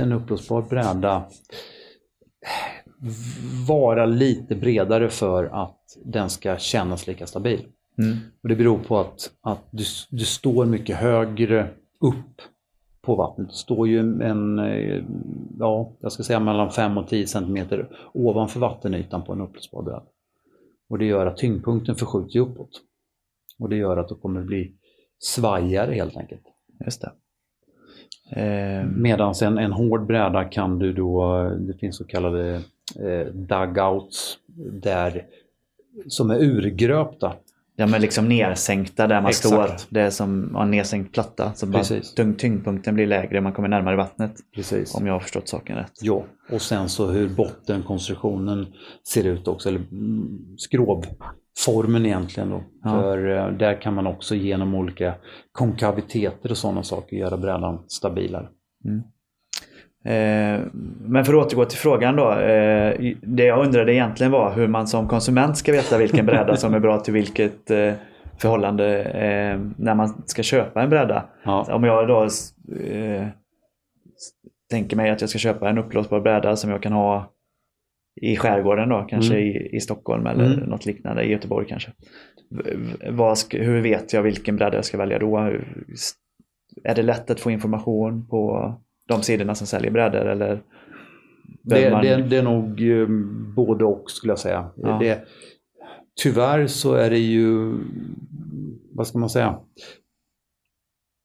en 0.00 0.12
uppblåsbar 0.12 0.62
bräda 0.62 1.24
vara 3.68 4.06
lite 4.06 4.54
bredare 4.54 5.08
för 5.08 5.44
att 5.44 5.98
den 6.04 6.30
ska 6.30 6.56
kännas 6.56 7.06
lika 7.06 7.26
stabil. 7.26 7.66
Mm. 7.98 8.16
Och 8.42 8.48
det 8.48 8.56
beror 8.56 8.78
på 8.78 8.98
att, 8.98 9.30
att 9.40 9.68
du, 9.70 9.84
du 10.10 10.24
står 10.24 10.66
mycket 10.66 10.96
högre 10.96 11.68
upp 12.00 12.42
på 13.02 13.14
vattnet. 13.14 13.48
Du 13.48 13.54
står 13.54 13.88
ju 13.88 13.98
en, 14.22 14.58
eh, 14.58 15.04
ja, 15.58 15.92
jag 16.00 16.12
ska 16.12 16.22
säga 16.22 16.40
mellan 16.40 16.70
5 16.70 16.98
och 16.98 17.08
10 17.08 17.26
cm 17.26 17.58
ovanför 18.12 18.60
vattenytan 18.60 19.22
på 19.22 19.32
en 19.32 19.40
uppblåsbar 19.40 19.82
bräda. 19.82 20.02
Och 20.88 20.98
det 20.98 21.04
gör 21.04 21.26
att 21.26 21.36
tyngdpunkten 21.36 21.94
förskjuts 21.94 22.36
ju 22.36 22.40
uppåt. 22.40 22.82
Och 23.58 23.68
det 23.68 23.76
gör 23.76 23.96
att 23.96 24.08
det 24.08 24.14
kommer 24.14 24.42
bli 24.42 24.72
svajigare 25.18 25.94
helt 25.94 26.16
enkelt. 26.16 26.42
Just 26.84 27.00
det. 27.00 27.12
Eh, 28.40 28.86
Medan 28.86 29.34
en, 29.42 29.58
en 29.58 29.72
hård 29.72 30.06
bräda 30.06 30.44
kan 30.44 30.78
du 30.78 30.92
då, 30.92 31.42
det 31.58 31.74
finns 31.74 31.96
så 31.96 32.04
kallade 32.04 32.62
eh, 32.94 33.26
dugouts 33.32 34.38
där, 34.82 35.24
som 36.08 36.30
är 36.30 36.38
urgröpta. 36.38 37.32
ja 37.76 37.86
men 37.86 38.00
liksom 38.00 38.28
nersänkta 38.28 39.06
där 39.06 39.20
man 39.20 39.28
Exakt. 39.28 39.46
står. 39.80 39.94
Det 39.94 40.00
är 40.00 40.10
som 40.10 40.56
en 40.56 40.70
nedsänkt 40.70 41.12
platta. 41.12 41.52
Så 41.54 41.66
bara 41.66 41.84
tyng, 42.16 42.34
tyngdpunkten 42.34 42.94
blir 42.94 43.06
lägre, 43.06 43.40
man 43.40 43.52
kommer 43.52 43.68
närmare 43.68 43.96
vattnet. 43.96 44.32
Precis. 44.54 44.94
Om 44.94 45.06
jag 45.06 45.12
har 45.12 45.20
förstått 45.20 45.48
saken 45.48 45.76
rätt. 45.76 45.92
Ja, 46.00 46.24
och 46.50 46.62
sen 46.62 46.88
så 46.88 47.06
hur 47.06 47.28
bottenkonstruktionen 47.28 48.66
ser 49.08 49.24
ut 49.24 49.48
också, 49.48 49.68
eller 49.68 49.80
mm, 49.92 50.38
skrovformen 50.56 52.06
egentligen 52.06 52.50
då. 52.50 52.62
Ja. 52.84 52.90
För 52.90 53.36
eh, 53.36 53.52
där 53.52 53.80
kan 53.80 53.94
man 53.94 54.06
också 54.06 54.34
genom 54.34 54.74
olika 54.74 55.14
konkaviteter 55.52 56.50
och 56.50 56.56
sådana 56.56 56.82
saker 56.82 57.16
göra 57.16 57.36
brädan 57.36 57.84
stabilare. 57.88 58.48
Eh, 58.84 59.15
men 61.04 61.24
för 61.24 61.34
att 61.34 61.46
återgå 61.46 61.64
till 61.64 61.78
frågan 61.78 62.16
då. 62.16 62.32
Eh, 62.32 63.14
det 63.22 63.44
jag 63.44 63.66
undrade 63.66 63.94
egentligen 63.94 64.32
var 64.32 64.54
hur 64.54 64.68
man 64.68 64.86
som 64.86 65.08
konsument 65.08 65.56
ska 65.56 65.72
veta 65.72 65.98
vilken 65.98 66.26
bräda 66.26 66.56
som 66.56 66.74
är 66.74 66.80
bra 66.80 66.98
till 66.98 67.14
vilket 67.14 67.70
eh, 67.70 67.92
förhållande 68.38 69.02
eh, 69.02 69.60
när 69.76 69.94
man 69.94 70.22
ska 70.26 70.42
köpa 70.42 70.82
en 70.82 70.90
bräda. 70.90 71.24
Ja. 71.44 71.66
Om 71.74 71.84
jag 71.84 72.08
då 72.08 72.22
eh, 72.90 73.26
tänker 74.70 74.96
mig 74.96 75.10
att 75.10 75.20
jag 75.20 75.30
ska 75.30 75.38
köpa 75.38 75.68
en 75.68 75.78
uppblåsbar 75.78 76.20
bräda 76.20 76.56
som 76.56 76.70
jag 76.70 76.82
kan 76.82 76.92
ha 76.92 77.32
i 78.20 78.36
skärgården 78.36 78.88
då, 78.88 79.06
kanske 79.08 79.34
Mm. 79.34 79.46
i, 79.46 79.76
i 79.76 79.80
Stockholm 79.80 80.26
eller 80.26 80.44
Mm. 80.44 80.58
något 80.68 80.86
liknande, 80.86 81.22
i 81.24 81.30
Göteborg 81.30 81.66
kanske. 81.68 81.90
Vad 83.10 83.38
hur 83.50 83.80
vet 83.80 84.12
jag 84.12 84.22
vilken 84.22 84.56
bräda 84.56 84.76
jag 84.76 84.84
ska 84.84 84.98
välja 84.98 85.18
då? 85.18 85.38
Är 86.84 86.94
det 86.94 87.02
lätt 87.02 87.30
att 87.30 87.40
få 87.40 87.50
information 87.50 88.26
på 88.26 88.74
de 89.08 89.22
sidorna 89.22 89.54
som 89.54 89.66
säljer 89.66 89.90
brädor 89.90 90.26
eller? 90.26 90.62
Det, 91.62 91.90
man- 91.90 92.02
det, 92.02 92.16
det 92.16 92.36
är 92.36 92.42
nog 92.42 92.90
eh, 92.90 93.06
både 93.56 93.84
och 93.84 94.10
skulle 94.10 94.30
jag 94.30 94.38
säga. 94.38 94.70
Ja. 94.76 94.98
Det, 95.00 95.24
tyvärr 96.22 96.66
så 96.66 96.94
är 96.94 97.10
det 97.10 97.18
ju, 97.18 97.74
vad 98.92 99.06
ska 99.06 99.18
man 99.18 99.30
säga, 99.30 99.58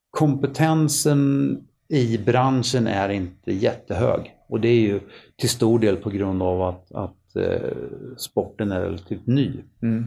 kompetensen 0.09 1.57
i 1.87 2.17
branschen 2.17 2.87
är 2.87 3.09
inte 3.09 3.51
jättehög. 3.53 4.35
Och 4.49 4.59
det 4.59 4.67
är 4.67 4.81
ju 4.81 4.99
till 5.37 5.49
stor 5.49 5.79
del 5.79 5.95
på 5.95 6.09
grund 6.09 6.41
av 6.43 6.61
att, 6.61 6.91
att 6.91 7.35
eh, 7.35 7.71
sporten 8.17 8.71
är 8.71 8.81
relativt 8.81 9.27
ny. 9.27 9.51
Mm. 9.81 10.05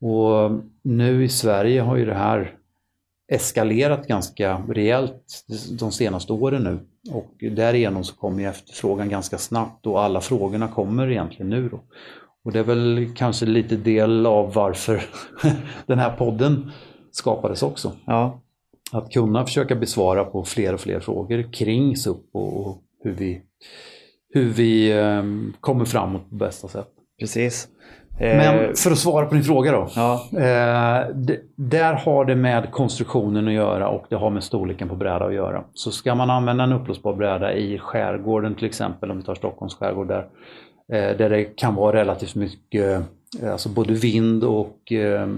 Och 0.00 0.50
nu 0.82 1.24
i 1.24 1.28
Sverige 1.28 1.80
har 1.80 1.96
ju 1.96 2.04
det 2.04 2.14
här 2.14 2.56
eskalerat 3.32 4.06
ganska 4.06 4.62
rejält 4.68 5.44
de 5.78 5.92
senaste 5.92 6.32
åren 6.32 6.62
nu. 6.62 6.78
Och 7.12 7.34
därigenom 7.56 8.04
så 8.04 8.16
kommer 8.16 8.42
ju 8.42 8.48
efterfrågan 8.48 9.08
ganska 9.08 9.38
snabbt 9.38 9.86
och 9.86 10.02
alla 10.02 10.20
frågorna 10.20 10.68
kommer 10.68 11.10
egentligen 11.10 11.50
nu 11.50 11.68
då. 11.68 11.80
Och 12.44 12.52
det 12.52 12.58
är 12.58 12.64
väl 12.64 13.12
kanske 13.16 13.46
lite 13.46 13.76
del 13.76 14.26
av 14.26 14.54
varför 14.54 15.02
den 15.86 15.98
här 15.98 16.16
podden 16.16 16.70
skapades 17.10 17.62
också. 17.62 17.92
Ja, 18.04 18.42
Att 18.92 19.12
kunna 19.12 19.44
försöka 19.46 19.74
besvara 19.74 20.24
på 20.24 20.44
fler 20.44 20.74
och 20.74 20.80
fler 20.80 21.00
frågor 21.00 21.52
kring 21.52 21.96
SUP 21.96 22.30
och 22.32 22.82
hur 23.04 23.12
vi, 23.12 23.42
hur 24.30 24.48
vi 24.48 24.92
eh, 24.92 25.22
kommer 25.60 25.84
framåt 25.84 26.30
på 26.30 26.36
bästa 26.36 26.68
sätt. 26.68 26.88
precis. 27.20 27.68
Eh, 28.22 28.36
Men 28.36 28.76
för 28.76 28.90
att 28.90 28.98
svara 28.98 29.26
på 29.26 29.34
din 29.34 29.44
fråga 29.44 29.72
då. 29.72 29.88
Ja, 29.96 30.28
Eh, 30.32 31.08
där 31.56 31.94
har 31.94 32.24
det 32.24 32.36
med 32.36 32.70
konstruktionen 32.70 33.48
att 33.48 33.54
göra 33.54 33.88
och 33.88 34.06
det 34.08 34.16
har 34.16 34.30
med 34.30 34.44
storleken 34.44 34.88
på 34.88 34.96
bräda 34.96 35.24
att 35.24 35.34
göra. 35.34 35.64
Så 35.74 35.90
ska 35.90 36.14
man 36.14 36.30
använda 36.30 36.64
en 36.64 36.72
uppblåsbar 36.72 37.14
bräda 37.14 37.54
i 37.54 37.78
skärgården 37.78 38.54
till 38.54 38.64
exempel, 38.64 39.10
om 39.10 39.16
vi 39.16 39.22
tar 39.22 39.34
Stockholms 39.34 39.74
skärgård 39.74 40.08
där, 40.08 40.26
eh, 40.92 41.16
där 41.16 41.30
det 41.30 41.44
kan 41.44 41.74
vara 41.74 41.96
relativt 41.96 42.34
mycket 42.34 43.02
alltså 43.44 43.68
både 43.68 43.92
vind 43.92 44.44
och 44.44 44.92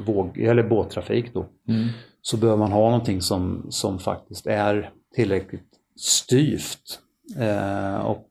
våg, 0.06 0.38
eller 0.38 0.62
båttrafik 0.62 1.34
då, 1.34 1.46
mm. 1.68 1.88
så 2.22 2.36
behöver 2.36 2.58
man 2.58 2.72
ha 2.72 2.84
någonting 2.84 3.20
som, 3.20 3.66
som 3.70 3.98
faktiskt 3.98 4.46
är 4.46 4.90
tillräckligt 5.14 5.68
styvt. 5.96 7.00
Och 8.04 8.28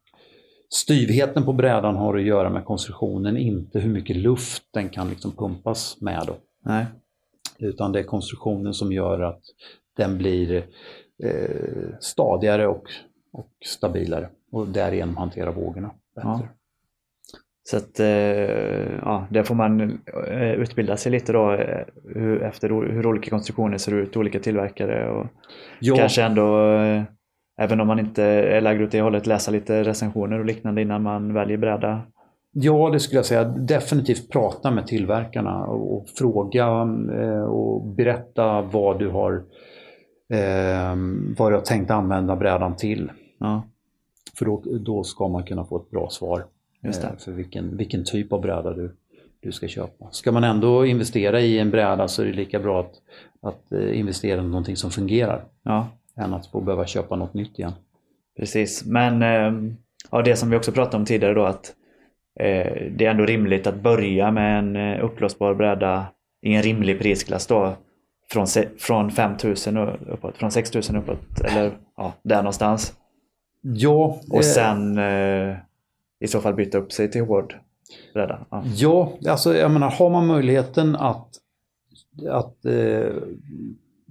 styvheten 0.74 1.46
på 1.46 1.54
brädan 1.54 1.96
har 1.96 2.18
att 2.18 2.24
göra 2.24 2.50
med 2.50 2.66
konstruktionen, 2.66 3.38
inte 3.38 3.80
hur 3.80 3.90
mycket 3.90 4.16
luft 4.16 4.64
den 4.72 4.90
kan 4.90 5.10
liksom 5.10 5.32
pumpas 5.32 5.98
med. 6.02 6.24
Då. 6.28 6.36
nej. 6.66 6.86
Utan 7.60 7.92
det 7.92 8.00
är 8.00 8.04
konstruktionen 8.04 8.74
som 8.74 8.92
gör 8.92 9.20
att 9.20 9.42
den 9.98 10.18
blir 10.18 10.66
eh, 11.24 11.98
stadigare 12.00 12.68
och, 12.68 12.84
och 13.32 13.50
stabilare 13.66 14.30
och 14.52 14.68
därigenom 14.68 15.18
hanterar 15.18 15.52
vågorna 15.52 15.92
bättre. 16.16 16.30
Ja. 16.30 16.48
Så 17.64 17.78
att, 17.78 18.00
eh, 18.00 18.08
ja, 19.02 19.28
där 19.30 19.44
får 19.44 19.56
man 19.56 20.00
eh, 20.28 20.52
utbilda 20.52 20.98
sig 20.98 21.12
lite 21.12 21.34
då 21.34 21.54
eh, 21.54 21.86
hur, 22.16 22.44
efter 22.44 22.70
hur 22.70 23.08
olika 23.08 23.30
konstruktioner 23.30 23.78
ser 23.78 23.94
ut, 23.94 24.18
olika 24.18 24.40
tillverkare 24.40 25.10
och 25.10 25.28
Ja, 25.80 25.96
kanske 25.96 26.24
ändå, 26.24 26.74
eh, 26.74 27.04
även 27.58 27.82
om 27.82 27.88
man 27.88 28.00
inte 28.00 28.24
är 28.24 28.62
lagd 28.62 28.82
åt 28.82 28.92
det 28.92 29.02
hållet, 29.02 29.28
läsa 29.28 29.52
lite 29.52 29.84
recensioner 29.84 30.40
och 30.40 30.46
liknande 30.46 30.82
innan 30.82 31.04
man 31.04 31.34
väljer 31.34 31.58
bräda. 31.58 32.02
Ja, 32.52 32.90
det 32.90 33.00
skulle 33.00 33.18
jag 33.18 33.26
säga. 33.26 33.44
Definitivt 33.44 34.30
prata 34.30 34.72
med 34.72 34.88
tillverkarna 34.88 35.66
och, 35.66 35.98
och 35.98 36.10
fråga 36.10 36.66
eh, 37.20 37.44
och 37.44 37.88
berätta 37.88 38.62
vad 38.62 39.00
du 39.00 39.10
har 39.10 39.44
eh, 40.30 40.96
vad 41.38 41.52
du 41.52 41.56
har 41.56 41.62
tänkt 41.62 41.92
använda 41.92 42.36
brädan 42.36 42.76
till. 42.76 43.12
Ja, 43.38 43.64
För 44.38 44.46
då, 44.46 44.64
då 44.80 45.04
ska 45.04 45.28
man 45.28 45.44
kunna 45.44 45.66
få 45.66 45.78
ett 45.78 45.92
bra 45.92 46.10
svar 46.10 46.46
eh, 46.84 47.18
för 47.18 47.32
vilken, 47.32 47.78
vilken 47.78 48.04
typ 48.04 48.34
av 48.34 48.42
bräda 48.42 48.74
du, 48.74 48.96
du 49.40 49.52
ska 49.52 49.68
köpa. 49.68 50.08
Ska 50.12 50.32
man 50.32 50.44
ändå 50.44 50.86
investera 50.86 51.42
i 51.42 51.60
en 51.60 51.72
bräda 51.72 52.08
så 52.08 52.22
är 52.22 52.26
det 52.26 52.34
lika 52.34 52.60
bra 52.60 52.80
att, 52.80 52.94
att 53.42 53.72
eh, 53.72 54.00
investera 54.00 54.42
i 54.42 54.44
någonting 54.44 54.76
som 54.76 54.92
fungerar 54.92 55.44
ja 55.64 55.88
än 56.18 56.34
att 56.34 56.48
få 56.48 56.62
behöva 56.62 56.86
köpa 56.86 57.16
något 57.16 57.34
nytt 57.34 57.60
igen. 57.60 57.74
precis. 58.38 58.86
Men 58.86 59.22
eh, 59.22 59.74
ja, 60.12 60.22
det 60.22 60.36
som 60.36 60.50
vi 60.50 60.58
också 60.58 60.72
pratade 60.72 60.98
om 60.98 61.06
tidigare 61.06 61.34
då 61.34 61.46
att 61.46 61.74
eh, 62.40 62.74
det 62.92 63.06
är 63.06 63.12
ändå 63.12 63.26
rimligt 63.26 63.68
att 63.68 63.76
börja 63.76 64.32
med 64.32 64.60
en 64.60 64.76
eh, 64.76 65.06
uppblåsbar 65.06 65.54
bräda 65.54 66.06
i 66.42 66.54
en 66.54 66.62
rimlig 66.62 67.00
prisklass 67.00 67.48
då. 67.48 67.76
Från, 68.32 68.48
från 68.80 69.12
5000 69.12 69.78
och 69.78 70.14
uppåt, 70.14 70.38
från 70.38 70.52
6000 70.52 70.96
uppåt 70.96 71.42
eller 71.44 71.72
ja, 71.98 72.14
där 72.24 72.38
någonstans. 72.38 72.94
Ja, 73.62 74.20
Och 74.30 74.36
eh, 74.38 74.42
sen 74.42 74.98
eh, 74.98 75.56
i 76.20 76.28
så 76.28 76.42
fall 76.42 76.54
byta 76.54 76.78
upp 76.78 76.92
sig 76.92 77.12
till 77.12 77.22
hård 77.22 77.56
bräda. 78.14 78.46
Ja. 78.50 78.64
Ja, 78.76 79.14
alltså 79.30 79.56
jag 79.56 79.72
menar 79.72 79.90
har 79.90 80.10
man 80.10 80.28
möjligheten 80.28 80.96
att, 80.96 81.28
att 82.30 82.66
eh, 82.66 83.14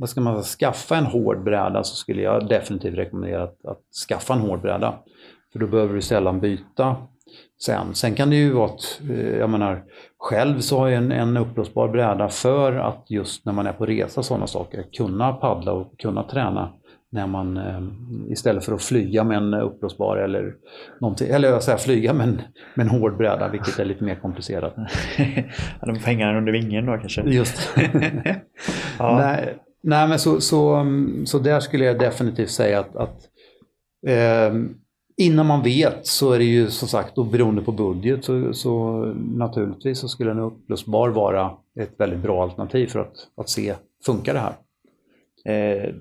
vad 0.03 0.09
ska 0.09 0.21
man 0.21 0.45
säga, 0.45 0.71
skaffa 0.71 0.97
en 0.97 1.07
hård 1.07 1.45
bräda 1.45 1.85
så 1.85 1.97
skulle 1.97 2.23
jag 2.23 2.49
definitivt 2.49 2.95
rekommendera 2.95 3.43
att, 3.43 3.67
att 3.67 3.81
skaffa 4.09 4.35
en 4.35 4.41
hård 4.41 4.61
bräda. 4.61 4.95
För 5.53 5.59
då 5.59 5.67
behöver 5.67 5.95
du 5.95 6.03
sällan 6.03 6.41
byta 6.41 6.97
sen. 7.65 7.95
Sen 7.95 8.15
kan 8.15 8.31
det 8.31 8.37
ju 8.37 8.53
vara 8.53 8.65
att, 8.65 9.01
eh, 9.11 9.37
jag 9.37 9.51
menar, 9.51 9.83
själv 10.19 10.61
så 10.61 10.79
har 10.79 10.89
jag 10.89 10.99
en, 10.99 11.13
en 11.13 11.37
uppblåsbar 11.37 11.89
bräda 11.89 12.29
för 12.29 12.73
att 12.73 13.05
just 13.09 13.47
när 13.47 13.53
man 13.53 13.67
är 13.67 13.73
på 13.73 13.87
resa 13.87 14.23
sådana 14.23 14.47
saker 14.47 14.85
kunna 14.97 15.33
paddla 15.33 15.73
och 15.73 15.99
kunna 15.99 16.23
träna 16.23 16.73
när 17.11 17.27
man 17.27 17.57
eh, 17.57 17.83
istället 18.33 18.65
för 18.65 18.75
att 18.75 18.83
flyga 18.83 19.25
med 19.25 19.37
en 19.37 19.55
uppblåsbar 19.55 20.17
eller 20.17 20.55
någonting, 21.01 21.29
eller 21.31 21.49
jag 21.49 21.63
säger 21.63 21.79
flyga 21.79 22.13
med 22.13 22.29
en, 22.29 22.43
med 22.75 22.87
en 22.87 23.01
hård 23.01 23.17
bräda 23.17 23.49
vilket 23.49 23.79
är 23.79 23.85
lite 23.85 24.05
mer 24.05 24.15
komplicerat. 24.15 24.75
Ja, 25.81 25.87
De 25.87 25.97
får 25.97 26.07
hänga 26.07 26.27
den 26.27 26.37
under 26.37 26.53
vingen 26.53 26.87
då 26.87 26.99
kanske. 26.99 27.23
Just 27.23 27.71
ja. 28.99 29.19
nej, 29.19 29.59
nej, 29.83 30.09
men 30.09 30.19
så, 30.19 30.41
så, 30.41 30.75
mm, 30.75 31.27
så 31.27 31.39
där 31.39 31.61
skulle 31.61 31.85
jag 31.85 31.99
definitivt 31.99 32.51
säga 32.51 32.81
att, 32.81 32.97
att 32.97 33.29
eh, 34.07 34.55
innan 35.17 35.47
man 35.47 35.63
vet 35.63 36.07
så 36.07 36.33
är 36.33 36.39
det 36.39 36.45
ju 36.45 36.71
som 36.71 36.89
sagt, 36.89 37.19
och 37.19 37.27
beroende 37.27 37.63
på 37.63 37.73
budget, 37.73 38.25
så, 38.25 38.53
så 38.53 39.05
naturligtvis 39.37 39.99
så 39.99 40.09
skulle 40.09 40.31
en 40.31 40.39
upplösbar 40.39 41.09
vara 41.09 41.51
ett 41.81 41.95
väldigt 41.99 42.23
bra 42.23 42.43
alternativ 42.43 42.87
för 42.87 43.01
att, 43.01 43.15
att 43.37 43.49
se, 43.49 43.75
funkar 44.07 44.35
det 44.35 44.41
här? 44.41 44.55
Eh, 45.45 45.95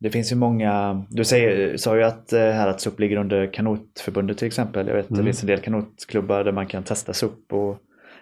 det 0.00 0.10
finns 0.10 0.32
ju 0.32 0.36
många, 0.36 1.02
du 1.10 1.24
säger, 1.24 1.76
sa 1.76 1.96
ju 1.96 2.02
att 2.02 2.32
eh, 2.32 2.40
här 2.40 2.68
att 2.68 2.80
SUP 2.80 3.00
ligger 3.00 3.16
under 3.16 3.52
kanotförbundet 3.52 4.38
till 4.38 4.46
exempel. 4.46 4.86
Jag 4.86 4.94
vet 4.94 5.04
att 5.04 5.08
det 5.08 5.14
Mm. 5.14 5.26
finns 5.26 5.42
en 5.42 5.46
del 5.46 5.60
kanotklubbar 5.60 6.44
där 6.44 6.52
man 6.52 6.66
kan 6.66 6.82
testa 6.82 7.12
SUP 7.12 7.52
och 7.52 7.78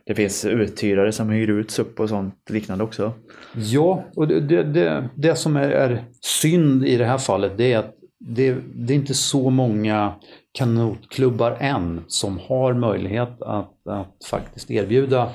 det 0.06 0.14
finns 0.14 0.44
uthyrare 0.44 1.12
som 1.12 1.30
hyr 1.30 1.50
ut 1.50 1.70
SUP 1.70 2.00
och 2.00 2.08
sånt 2.08 2.50
liknande 2.50 2.84
också. 2.84 3.12
Ja, 3.54 4.04
och 4.16 4.28
det, 4.28 4.40
det, 4.40 4.62
det, 4.62 5.08
det 5.14 5.36
som 5.36 5.56
är, 5.56 5.70
är 5.70 6.04
synd 6.20 6.86
i 6.86 6.96
det 6.96 7.04
här 7.04 7.18
fallet 7.18 7.52
det 7.56 7.72
är 7.72 7.78
att 7.78 7.94
det, 8.18 8.56
det 8.74 8.92
är 8.92 8.96
inte 8.96 9.14
så 9.14 9.50
många 9.50 10.12
kanotklubbar 10.52 11.56
än 11.60 12.04
som 12.06 12.38
har 12.38 12.74
möjlighet 12.74 13.42
att, 13.42 13.86
att 13.86 14.24
faktiskt 14.30 14.70
erbjuda 14.70 15.30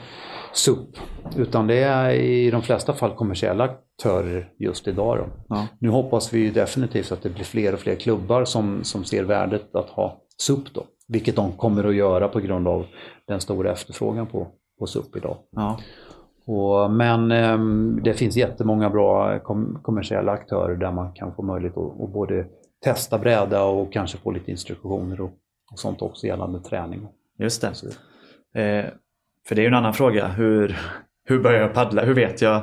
SUP. 0.53 0.97
Utan 1.37 1.67
det 1.67 1.83
är 1.83 2.11
i 2.11 2.51
de 2.51 2.61
flesta 2.61 2.93
fall 2.93 3.15
kommersiella 3.15 3.63
aktörer 3.63 4.49
just 4.59 4.87
idag. 4.87 5.29
Ja. 5.49 5.67
Nu 5.79 5.89
hoppas 5.89 6.33
vi 6.33 6.39
ju 6.39 6.51
definitivt 6.51 7.11
att 7.11 7.23
det 7.23 7.29
blir 7.29 7.43
fler 7.43 7.73
och 7.73 7.79
fler 7.79 7.95
klubbar 7.95 8.45
som, 8.45 8.83
som 8.83 9.03
ser 9.03 9.23
värdet 9.23 9.75
att 9.75 9.89
ha 9.89 10.21
SUP 10.37 10.73
då. 10.73 10.83
Vilket 11.07 11.35
de 11.35 11.51
kommer 11.51 11.83
att 11.83 11.95
göra 11.95 12.27
på 12.27 12.39
grund 12.39 12.67
av 12.67 12.85
den 13.27 13.41
stora 13.41 13.71
efterfrågan 13.71 14.27
på, 14.27 14.47
på 14.81 14.87
SUP 14.87 15.15
idag. 15.15 15.37
Ja. 15.49 15.79
Och, 16.45 16.91
men 16.91 17.31
ehm, 17.31 17.99
det 18.03 18.13
finns 18.13 18.37
jättemånga 18.37 18.89
bra 18.89 19.39
kom, 19.39 19.79
kommersiella 19.81 20.31
aktörer 20.31 20.75
där 20.75 20.91
man 20.91 21.13
kan 21.13 21.35
få 21.35 21.43
möjlighet 21.43 21.77
att, 21.77 22.01
att 22.01 22.13
både 22.13 22.45
testa 22.83 23.17
bräda 23.17 23.63
och 23.63 23.93
kanske 23.93 24.17
få 24.17 24.31
lite 24.31 24.51
instruktioner 24.51 25.21
och, 25.21 25.31
och 25.71 25.79
sånt 25.79 26.01
också 26.01 26.27
gällande 26.27 26.59
träning. 26.59 27.07
Just 27.37 27.61
det. 27.61 27.67
Eh, 28.61 28.85
för 29.47 29.55
det 29.55 29.61
är 29.61 29.63
ju 29.63 29.67
en 29.67 29.73
annan 29.73 29.93
fråga. 29.93 30.27
Hur, 30.27 30.77
hur 31.25 31.39
börjar 31.39 31.61
jag 31.61 31.73
paddla? 31.73 32.05
Hur 32.05 32.13
vet 32.13 32.41
jag? 32.41 32.61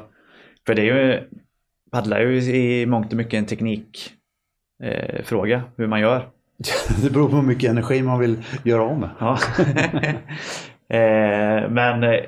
För 0.66 0.74
det 0.74 0.82
är 0.82 0.84
ju, 0.84 1.28
paddla 1.90 2.18
är 2.18 2.26
ju 2.26 2.56
i 2.56 2.86
mångt 2.86 3.12
och 3.12 3.16
mycket 3.16 3.34
en 3.34 3.46
teknikfråga. 3.46 4.14
Eh, 4.82 5.22
fråga, 5.24 5.62
hur 5.76 5.86
man 5.86 6.00
gör. 6.00 6.28
det 7.02 7.10
beror 7.10 7.28
på 7.28 7.36
hur 7.36 7.42
mycket 7.42 7.70
energi 7.70 8.02
man 8.02 8.18
vill 8.18 8.36
göra 8.64 8.94
med. 8.94 9.10
Ja. 9.18 9.38
eh, 10.88 11.70
men 11.70 12.02
eh, 12.02 12.20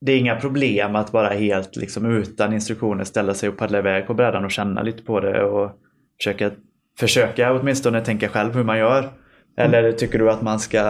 det 0.00 0.12
är 0.12 0.18
inga 0.18 0.36
problem 0.36 0.96
att 0.96 1.12
bara 1.12 1.28
helt 1.28 1.76
liksom 1.76 2.06
utan 2.06 2.52
instruktioner 2.52 3.04
ställa 3.04 3.34
sig 3.34 3.48
och 3.48 3.56
paddla 3.56 3.78
iväg 3.78 4.06
på 4.06 4.14
brädan 4.14 4.44
och 4.44 4.50
känna 4.50 4.82
lite 4.82 5.02
på 5.02 5.20
det 5.20 5.44
och 5.44 5.70
försöka, 6.18 6.50
försöka 6.98 7.52
åtminstone 7.52 8.00
tänka 8.00 8.28
själv 8.28 8.54
hur 8.54 8.64
man 8.64 8.78
gör. 8.78 9.08
Eller 9.56 9.92
tycker 9.92 10.18
du 10.18 10.30
att 10.30 10.42
man 10.42 10.60
ska 10.60 10.82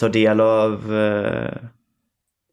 ta 0.00 0.08
del 0.08 0.40
av 0.40 0.96
eh, 0.96 1.68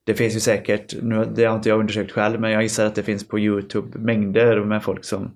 det 0.06 0.14
finns 0.14 0.36
ju 0.36 0.40
säkert, 0.40 1.02
nu, 1.02 1.26
det 1.36 1.46
har 1.46 1.56
inte 1.56 1.70
jag 1.70 1.80
undersökt 1.80 2.12
själv, 2.12 2.40
men 2.40 2.52
jag 2.52 2.64
gissar 2.64 2.86
att 2.86 2.96
det 2.96 3.04
finns 3.04 3.28
på 3.28 3.40
Youtube 3.40 4.00
mängder 4.00 4.64
med 4.64 4.84
folk 4.84 5.04
som 5.04 5.32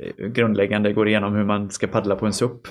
eh, 0.00 0.26
grundläggande 0.26 0.92
går 0.92 1.08
igenom 1.08 1.34
hur 1.34 1.44
man 1.44 1.70
ska 1.70 1.86
paddla 1.86 2.16
på 2.16 2.26
en 2.26 2.32
SUP. 2.32 2.68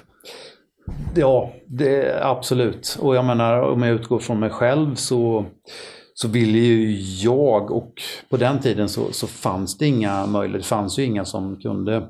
Ja, 1.15 1.53
det, 1.65 2.19
absolut. 2.25 2.97
Och 3.01 3.15
jag 3.15 3.25
menar 3.25 3.61
om 3.61 3.83
jag 3.83 3.95
utgår 3.95 4.19
från 4.19 4.39
mig 4.39 4.49
själv 4.49 4.95
så, 4.95 5.45
så 6.13 6.27
ville 6.27 6.57
ju 6.57 6.95
jag 7.23 7.71
och 7.71 7.93
på 8.29 8.37
den 8.37 8.59
tiden 8.59 8.89
så, 8.89 9.11
så 9.11 9.27
fanns 9.27 9.77
det 9.77 9.87
inga 9.87 10.25
möjligheter, 10.25 10.59
det 10.59 10.65
fanns 10.65 10.99
ju 10.99 11.03
inga 11.03 11.25
som 11.25 11.59
kunde, 11.59 12.07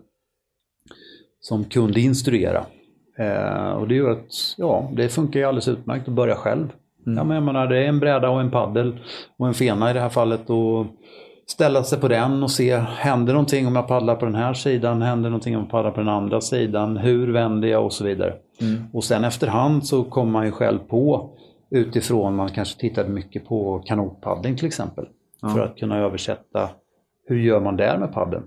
som 1.40 1.64
kunde 1.64 2.02
instruera. 2.02 2.66
Eh, 3.18 3.72
och 3.72 3.88
det 3.88 3.96
gör 3.96 4.12
att 4.12 4.56
ja, 4.58 4.92
det 4.94 5.10
funkar 5.10 5.40
ju 5.40 5.46
alldeles 5.46 5.68
utmärkt 5.68 6.08
att 6.08 6.14
börja 6.14 6.36
själv. 6.36 6.74
Mm. 7.06 7.18
Ja, 7.18 7.24
men 7.24 7.36
jag 7.36 7.44
menar, 7.44 7.68
det 7.68 7.78
är 7.78 7.88
en 7.88 8.00
bräda 8.00 8.30
och 8.30 8.42
en 8.42 8.52
paddel 8.52 9.00
och 9.38 9.48
en 9.48 9.54
fena 9.54 9.92
i 9.92 9.94
det 9.94 10.00
här 10.00 10.10
fallet. 10.10 10.50
Och 10.50 10.86
ställa 11.50 11.84
sig 11.84 12.00
på 12.00 12.08
den 12.08 12.44
och 12.44 12.52
se, 12.52 12.76
händer 12.78 13.34
någonting 13.34 13.68
om 13.68 13.76
jag 13.76 13.88
paddlar 13.88 14.16
på 14.16 14.26
den 14.26 14.36
här 14.36 14.54
sidan? 14.54 15.02
Händer 15.02 15.30
någonting 15.30 15.56
om 15.58 15.62
jag 15.62 15.72
paddlar 15.72 15.92
på 15.92 16.00
den 16.00 16.10
andra 16.10 16.42
sidan? 16.42 16.98
Hur 16.98 17.34
vänder 17.34 17.68
jag? 17.68 17.86
Och 17.86 17.94
så 17.94 18.04
vidare. 18.04 18.34
Mm. 18.62 18.84
Och 18.94 19.04
sen 19.04 19.24
efterhand 19.24 19.86
så 19.88 20.04
kommer 20.04 20.32
man 20.32 20.46
ju 20.46 20.52
själv 20.52 20.80
på 20.80 21.30
utifrån, 21.72 22.36
man 22.36 22.50
kanske 22.50 22.80
tittade 22.80 23.10
mycket 23.10 23.46
på 23.48 23.80
kanotpaddling 23.86 24.56
till 24.58 24.68
exempel. 24.68 25.06
Ja. 25.42 25.50
För 25.50 25.60
att 25.60 25.78
kunna 25.78 25.98
översätta, 25.98 26.70
hur 27.28 27.40
gör 27.40 27.60
man 27.62 27.78
där 27.78 27.98
med 27.98 28.14
paddeln? 28.14 28.44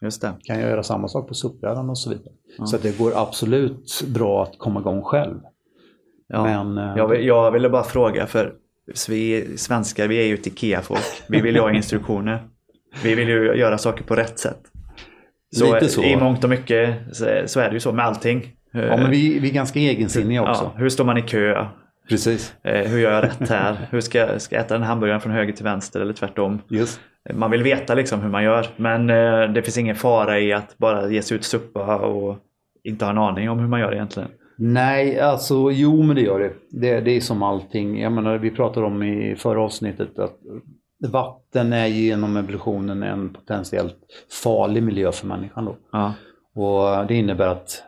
Just 0.00 0.22
det. 0.22 0.32
Kan 0.42 0.60
jag 0.60 0.70
göra 0.70 0.82
samma 0.82 1.08
sak 1.08 1.28
på 1.28 1.34
SUP-brädan 1.34 1.90
och 1.90 1.98
så 1.98 2.10
vidare. 2.10 2.32
Ja. 2.58 2.66
Så 2.66 2.76
det 2.78 2.98
går 2.98 3.12
absolut 3.16 4.02
bra 4.14 4.42
att 4.42 4.58
komma 4.58 4.80
igång 4.80 5.02
själv. 5.02 5.40
Ja. 6.28 6.42
Men, 6.44 6.78
eh, 6.78 6.96
Jag, 6.96 7.08
vill- 7.08 7.26
jag 7.26 7.50
ville 7.50 7.68
bara 7.68 7.82
fråga 7.82 8.26
för 8.26 8.54
vi 9.08 9.58
svenskar, 9.58 10.08
vi 10.08 10.16
är 10.16 10.26
ju 10.26 10.34
ett 10.34 10.46
IKEA-folk. 10.46 11.22
Vi 11.28 11.40
vill 11.40 11.54
ju 11.54 11.60
ha 11.60 11.72
instruktioner. 11.72 12.42
Vi 13.02 13.14
vill 13.14 13.28
ju 13.28 13.54
göra 13.54 13.78
saker 13.78 14.04
på 14.04 14.14
rätt 14.14 14.38
sätt. 14.38 14.60
Så, 15.56 15.74
Lite 15.74 15.88
så. 15.88 16.02
i 16.02 16.16
mångt 16.16 16.44
och 16.44 16.50
mycket 16.50 16.96
så, 17.46 17.60
är 17.60 17.68
det 17.68 17.74
ju 17.74 17.80
så 17.80 17.92
med 17.92 18.04
allting. 18.04 18.52
Ja, 18.72 18.96
men 18.96 19.10
vi, 19.10 19.38
vi 19.38 19.48
är 19.48 19.52
ganska 19.52 19.78
egensinniga 19.78 20.42
också. 20.50 20.70
Ja, 20.74 20.80
hur 20.80 20.88
står 20.88 21.04
man 21.04 21.18
i 21.18 21.22
kö? 21.22 21.66
Precis. 22.08 22.54
Eh, 22.62 22.90
hur 22.90 22.98
gör 22.98 23.12
jag 23.12 23.24
rätt 23.24 23.48
här? 23.48 23.76
Hur 23.90 24.00
ska 24.00 24.38
ska 24.38 24.56
jag 24.56 24.64
äta 24.64 24.74
den 24.74 24.82
hamburgaren 24.82 25.20
från 25.20 25.32
höger 25.32 25.52
till 25.52 25.64
vänster 25.64 26.00
eller 26.00 26.12
tvärtom? 26.12 26.60
Just. 26.68 27.00
Man 27.34 27.50
vill 27.50 27.62
veta 27.62 27.94
liksom 27.94 28.20
hur 28.20 28.28
man 28.28 28.44
gör. 28.44 28.66
Men 28.76 29.10
eh, 29.10 29.52
det 29.52 29.62
finns 29.62 29.78
ingen 29.78 29.96
fara 29.96 30.40
i 30.40 30.52
att 30.52 30.78
bara 30.78 31.10
ge 31.10 31.22
sig 31.22 31.36
ut 31.36 31.44
suppa 31.44 31.96
och 31.96 32.38
inte 32.84 33.04
ha 33.04 33.12
en 33.12 33.18
aning 33.18 33.50
om 33.50 33.58
hur 33.58 33.68
man 33.68 33.80
gör 33.80 33.92
egentligen. 33.94 34.28
Nej, 34.56 35.20
alltså 35.20 35.70
jo 35.70 36.02
men 36.02 36.16
det 36.16 36.22
gör 36.22 36.38
det. 36.40 36.52
det. 36.70 37.00
Det 37.00 37.10
är 37.16 37.20
som 37.20 37.42
allting. 37.42 38.00
Jag 38.00 38.12
menar, 38.12 38.38
vi 38.38 38.50
pratade 38.50 38.86
om 38.86 39.02
i 39.02 39.36
förra 39.36 39.62
avsnittet 39.62 40.18
att 40.18 40.38
vatten 41.08 41.72
är 41.72 41.86
genom 41.86 42.36
evolutionen 42.36 43.02
en 43.02 43.32
potentiellt 43.32 43.96
farlig 44.44 44.82
miljö 44.82 45.12
för 45.12 45.26
människan. 45.26 45.64
Då. 45.64 45.76
Ja, 45.92 46.14
Och 46.54 47.06
det 47.06 47.14
innebär 47.14 47.46
att 47.48 47.82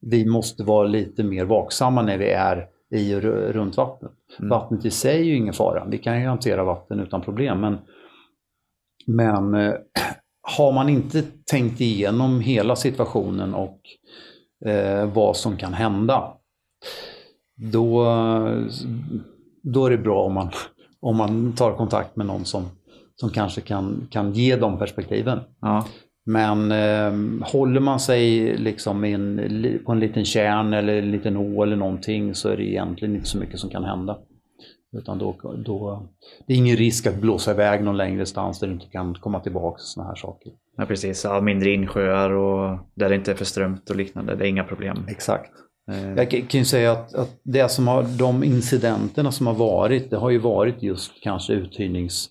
vi 0.00 0.26
måste 0.26 0.62
vara 0.64 0.86
lite 0.88 1.22
mer 1.24 1.44
vaksamma 1.44 2.02
när 2.02 2.18
vi 2.18 2.30
är 2.30 2.66
i 2.94 3.14
och 3.14 3.20
ru- 3.20 3.52
runt 3.52 3.76
vattnet. 3.76 4.12
Vattnet 4.38 4.84
i 4.84 4.90
sig 4.90 5.20
är 5.20 5.24
ju 5.24 5.36
ingen 5.36 5.54
fara. 5.54 5.84
Vi 5.90 5.98
kan 5.98 6.20
ju 6.20 6.26
hantera 6.26 6.64
vatten 6.64 7.00
utan 7.00 7.20
problem. 7.22 7.60
Men, 7.60 7.78
men 9.06 9.54
eh, 9.54 9.74
har 10.58 10.72
man 10.72 10.88
inte 10.88 11.22
tänkt 11.50 11.80
igenom 11.80 12.40
hela 12.40 12.76
situationen 12.76 13.54
och 13.54 13.80
eh, 14.66 15.06
vad 15.12 15.36
som 15.36 15.56
kan 15.56 15.74
hända, 15.74 16.32
då, 17.56 18.06
då 19.62 19.86
är 19.86 19.90
det 19.90 19.98
bra 19.98 20.22
om 20.22 20.34
man, 20.34 20.50
om 21.00 21.16
man 21.16 21.52
tar 21.52 21.72
kontakt 21.72 22.16
med 22.16 22.26
någon 22.26 22.44
som, 22.44 22.64
som 23.16 23.30
kanske 23.30 23.60
kan, 23.60 24.08
kan 24.10 24.32
ge 24.32 24.56
de 24.56 24.78
perspektiven. 24.78 25.40
ja, 25.60 25.86
Men 26.26 26.72
eh, 26.72 27.46
håller 27.48 27.80
man 27.80 28.00
sig 28.00 28.54
liksom 28.58 29.04
en, 29.04 29.80
på 29.86 29.92
en 29.92 30.00
liten 30.00 30.24
kärn 30.24 30.72
eller 30.72 30.98
en 30.98 31.10
liten 31.10 31.36
å 31.36 31.62
eller 31.62 31.76
någonting 31.76 32.34
så 32.34 32.48
är 32.48 32.56
det 32.56 32.70
egentligen 32.70 33.14
inte 33.14 33.28
så 33.28 33.38
mycket 33.38 33.60
som 33.60 33.70
kan 33.70 33.84
hända. 33.84 34.18
Utan 34.92 35.18
då, 35.18 35.36
då, 35.66 36.08
det 36.46 36.52
är 36.52 36.56
ingen 36.56 36.76
risk 36.76 37.06
att 37.06 37.20
blåsa 37.20 37.50
iväg 37.50 37.84
någon 37.84 37.96
längre 37.96 38.26
stans 38.26 38.60
där 38.60 38.66
du 38.66 38.72
inte 38.72 38.86
kan 38.86 39.14
komma 39.14 39.40
tillbaka 39.40 39.74
och 39.74 39.80
sådana 39.80 40.08
här 40.08 40.16
saker. 40.16 40.52
Ja 40.76 40.86
precis. 40.86 41.24
Ja, 41.24 41.40
mindre 41.40 41.70
insjöar 41.70 42.30
och 42.30 42.78
där 42.94 43.08
det 43.08 43.14
inte 43.14 43.30
är 43.30 43.34
för 43.34 43.44
strömt 43.44 43.90
och 43.90 43.96
liknande. 43.96 44.34
Det 44.36 44.44
är 44.44 44.48
inga 44.48 44.64
problem. 44.64 44.96
Exakt. 45.08 45.50
Eh, 45.90 46.14
Jag 46.14 46.30
kan 46.30 46.60
ju 46.60 46.64
säga 46.64 46.92
att, 46.92 47.14
att 47.14 47.40
det 47.44 47.68
som 47.70 47.88
har, 47.88 48.02
de 48.18 48.44
incidenterna 48.44 49.32
som 49.32 49.46
har 49.46 49.54
varit, 49.54 50.10
det 50.10 50.16
har 50.16 50.30
ju 50.30 50.38
varit 50.38 50.82
just 50.82 51.12
kanske 51.22 51.52
uthyrnings... 51.52 52.28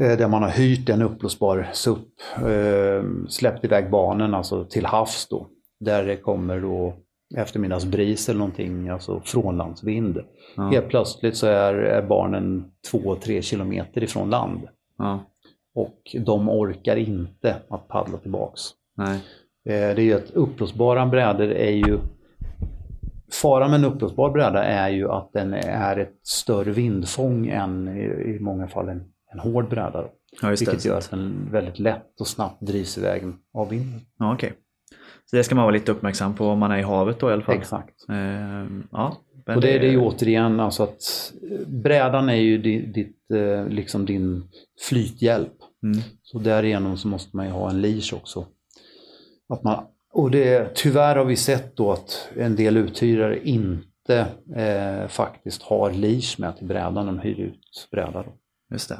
eh, 0.00 0.18
Där 0.18 0.28
man 0.28 0.42
har 0.42 0.50
hyrt 0.50 0.88
en 0.88 1.02
uppblåsbar 1.02 1.70
SUP, 1.72 1.98
eh, 2.36 3.04
släppt 3.28 3.64
iväg 3.64 3.90
barnen 3.90 4.34
alltså 4.34 4.64
till 4.64 4.86
havs 4.86 5.26
då. 5.30 5.48
Där 5.80 6.04
det 6.06 6.16
kommer 6.16 6.60
då 6.60 6.94
eftermiddagsbris 7.36 8.28
eller 8.28 8.38
någonting, 8.38 8.88
alltså 8.88 9.20
frånlandsvind. 9.24 10.20
Ja. 10.56 10.62
Helt 10.62 10.88
plötsligt 10.88 11.36
så 11.36 11.46
är, 11.46 11.74
är 11.74 12.02
barnen 12.02 12.64
två, 12.90 13.16
tre 13.16 13.42
kilometer 13.42 14.02
ifrån 14.02 14.30
land. 14.30 14.60
ja, 14.98 15.24
Och 15.74 16.16
de 16.26 16.48
orkar 16.48 16.96
inte 16.96 17.56
att 17.68 17.88
paddla 17.88 18.18
tillbaks. 18.18 18.60
nej. 18.96 19.14
Eh, 19.68 19.94
Det 19.94 20.02
är 20.02 20.04
ju 20.04 20.14
att 20.14 20.30
uppblåsbara 20.30 21.06
brädor 21.06 21.48
är 21.52 21.70
ju... 21.70 21.98
Faran 23.42 23.70
med 23.70 23.78
en 23.78 23.84
uppblåsbar 23.84 24.30
bräda 24.30 24.64
är 24.64 24.88
ju 24.88 25.10
att 25.10 25.30
den 25.32 25.54
är 25.54 25.96
ett 25.96 26.18
större 26.22 26.70
vindfång 26.70 27.46
än 27.46 27.88
i, 27.88 28.38
många 28.40 28.68
fall 28.68 28.88
en, 28.88 29.02
en 29.32 29.38
hård 29.38 29.68
bräda. 29.68 30.02
då. 30.02 30.08
Ja, 30.42 30.48
Vilket 30.48 30.84
gör 30.84 30.98
att 30.98 31.10
den 31.10 31.48
väldigt 31.52 31.78
lätt 31.78 32.20
och 32.20 32.26
snabbt 32.26 32.60
drivs 32.66 32.98
iväg 32.98 33.22
av 33.54 33.68
vinden. 33.68 34.00
Ja, 34.18 34.34
okej. 34.34 34.52
Så 35.24 35.36
det 35.36 35.44
ska 35.44 35.54
man 35.54 35.64
vara 35.64 35.72
lite 35.74 35.92
uppmärksam 35.92 36.34
på 36.34 36.46
om 36.46 36.58
man 36.58 36.70
är 36.70 36.78
i 36.78 36.82
havet 36.82 37.20
då 37.20 37.30
i 37.30 37.32
alla 37.32 37.42
fall. 37.42 37.54
Exakt. 37.54 37.94
Eh, 38.08 38.66
ja, 38.92 39.16
Och 39.54 39.60
det 39.60 39.70
är 39.76 39.80
det 39.80 39.88
ju 39.88 39.98
återigen 40.00 40.60
alltså 40.60 40.82
att 40.82 41.32
brädan 41.66 42.28
är 42.28 42.34
ju 42.34 42.58
di- 42.58 42.86
ditt, 42.86 43.30
eh, 43.30 43.68
liksom 43.68 44.06
din 44.06 44.42
flythjälp. 44.88 45.52
Mm. 45.84 45.98
Så 46.22 46.38
därigenom 46.38 46.96
så 46.96 47.08
måste 47.08 47.36
man 47.36 47.46
ju 47.46 47.52
ha 47.52 47.70
en 47.70 47.80
leash 47.80 48.14
också. 48.14 48.46
Att 49.48 49.62
man, 49.62 49.84
och 50.12 50.30
det, 50.30 50.74
tyvärr 50.74 51.16
har 51.16 51.24
vi 51.24 51.36
sett 51.36 51.76
då 51.76 51.92
att 51.92 52.28
en 52.36 52.56
del 52.56 52.76
uthyrare 52.76 53.48
inte 53.48 54.26
eh, 54.56 55.08
faktiskt 55.08 55.62
har 55.62 55.90
leash 55.90 56.34
med 56.40 56.56
till 56.56 56.66
brädan. 56.66 57.06
De 57.06 57.18
hyr 57.18 57.40
ut 57.40 57.88
bräda. 57.90 58.22
Då. 58.22 58.32
Just 58.72 58.88
det. 58.88 58.98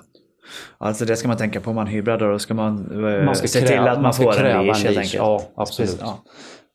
Alltså 0.79 1.05
det 1.05 1.17
ska 1.17 1.29
man 1.29 1.37
tänka 1.37 1.61
på 1.61 1.71
om 1.71 1.77
man 1.77 1.87
hyr 1.87 2.03
brädor. 2.03 2.33
Då 2.33 2.39
ska 2.39 2.55
man, 2.55 3.05
eh, 3.07 3.25
Man 3.25 3.37
ska 3.37 3.49
se 3.49 3.61
kräva- 3.61 3.69
till 3.69 3.79
att 3.79 3.97
man, 3.97 4.03
man 4.03 4.15
får 4.15 4.33
en 4.33 4.39
kräva 4.39 4.61
en 4.61 4.67
leash 4.67 4.85
leash, 4.91 5.15
ja, 5.17 5.43
absolut. 5.57 5.97
Ja. 6.01 6.19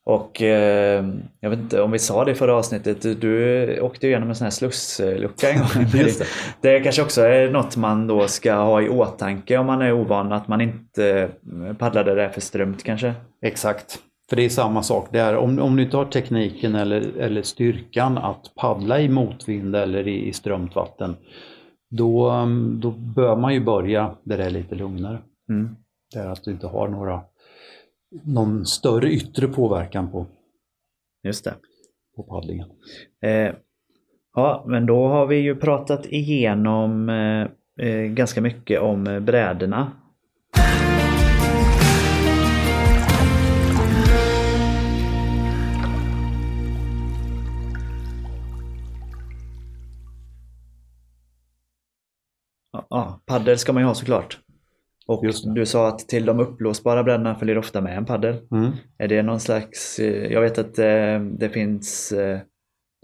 Och 0.09 0.41
eh, 0.41 1.05
jag 1.39 1.49
vet 1.49 1.59
inte 1.59 1.81
om 1.81 1.91
vi 1.91 1.99
sa 1.99 2.25
det 2.25 2.31
i 2.31 2.35
förra 2.35 2.55
avsnittet. 2.55 3.21
Du, 3.21 3.79
åkte 3.81 4.05
ju 4.05 4.11
igenom 4.11 4.29
en 4.29 4.35
sån 4.35 4.45
här 4.45 4.51
slusslucka 4.51 5.49
en 5.49 5.59
gång. 5.59 5.85
Det. 5.91 6.27
det 6.61 6.79
kanske 6.79 7.01
också 7.01 7.21
är 7.21 7.51
något 7.51 7.77
man 7.77 8.07
då 8.07 8.27
ska 8.27 8.53
ha 8.53 8.81
i 8.81 8.89
åtanke 8.89 9.57
om 9.57 9.65
man 9.65 9.81
är 9.81 9.93
ovan. 9.93 10.31
Att 10.31 10.47
man 10.47 10.61
inte 10.61 11.29
paddlar 11.77 12.03
där 12.03 12.15
det 12.15 12.23
är 12.23 12.29
för 12.29 12.41
strömt 12.41 12.83
kanske. 12.83 13.13
Exakt. 13.45 13.99
För 14.29 14.35
det 14.35 14.45
är 14.45 14.49
samma 14.49 14.83
sak 14.83 15.07
där. 15.11 15.35
Om, 15.35 15.59
om 15.59 15.75
du 15.75 15.83
inte 15.83 15.97
har 15.97 16.05
tekniken 16.05 16.75
eller, 16.75 17.17
eller 17.19 17.41
styrkan 17.41 18.17
att 18.17 18.51
paddla 18.55 18.99
i 18.99 19.09
motvind 19.09 19.75
eller 19.75 20.07
i, 20.07 20.27
i 20.27 20.33
strömt 20.33 20.75
vatten. 20.75 21.15
Då, 21.89 22.31
um, 22.31 22.79
då 22.81 22.91
bör 22.91 23.35
man 23.35 23.53
ju 23.53 23.59
börja 23.59 24.15
där 24.23 24.37
det 24.37 24.45
är 24.45 24.49
lite 24.49 24.75
lugnare. 24.75 25.19
Mm. 25.49 25.75
Där 26.13 26.27
att 26.27 26.43
du 26.43 26.51
inte 26.51 26.67
har 26.67 26.87
några, 26.87 27.21
någon 28.11 28.65
större 28.65 29.09
yttre 29.11 29.47
påverkan 29.47 30.11
på, 30.11 30.25
Just 31.23 31.43
det. 31.43 31.53
på 32.15 32.23
paddlingen. 32.23 32.67
Eh, 33.21 33.55
ja, 34.35 34.65
men 34.67 34.85
då 34.85 35.07
har 35.07 35.27
vi 35.27 35.35
ju 35.35 35.55
pratat 35.55 36.05
igenom 36.05 37.09
eh, 37.09 37.47
eh, 37.87 38.01
ganska 38.01 38.41
mycket 38.41 38.81
om 38.81 39.03
brädorna. 39.03 39.91
Ja, 52.71 52.87
Ja, 52.89 53.21
paddel 53.25 53.57
ska 53.59 53.73
man 53.73 53.83
ju 53.83 53.87
ha 53.87 53.95
såklart. 53.95 54.39
Och 55.09 55.25
du 55.55 55.65
sa 55.65 55.87
att 55.87 55.99
till 55.99 56.25
de 56.25 56.39
uppblåsbara 56.39 57.03
brädorna 57.03 57.35
följer 57.35 57.57
ofta 57.57 57.81
med 57.81 57.97
en 57.97 58.05
paddel. 58.05 58.35
Mm. 58.51 58.71
Är 58.97 59.07
det 59.07 59.23
någon 59.23 59.39
slags, 59.39 59.99
eh, 59.99 60.31
jag 60.31 60.41
vet 60.41 60.57
att 60.57 60.79
eh, 60.79 61.19
det 61.19 61.49
finns 61.53 62.11
eh, 62.11 62.39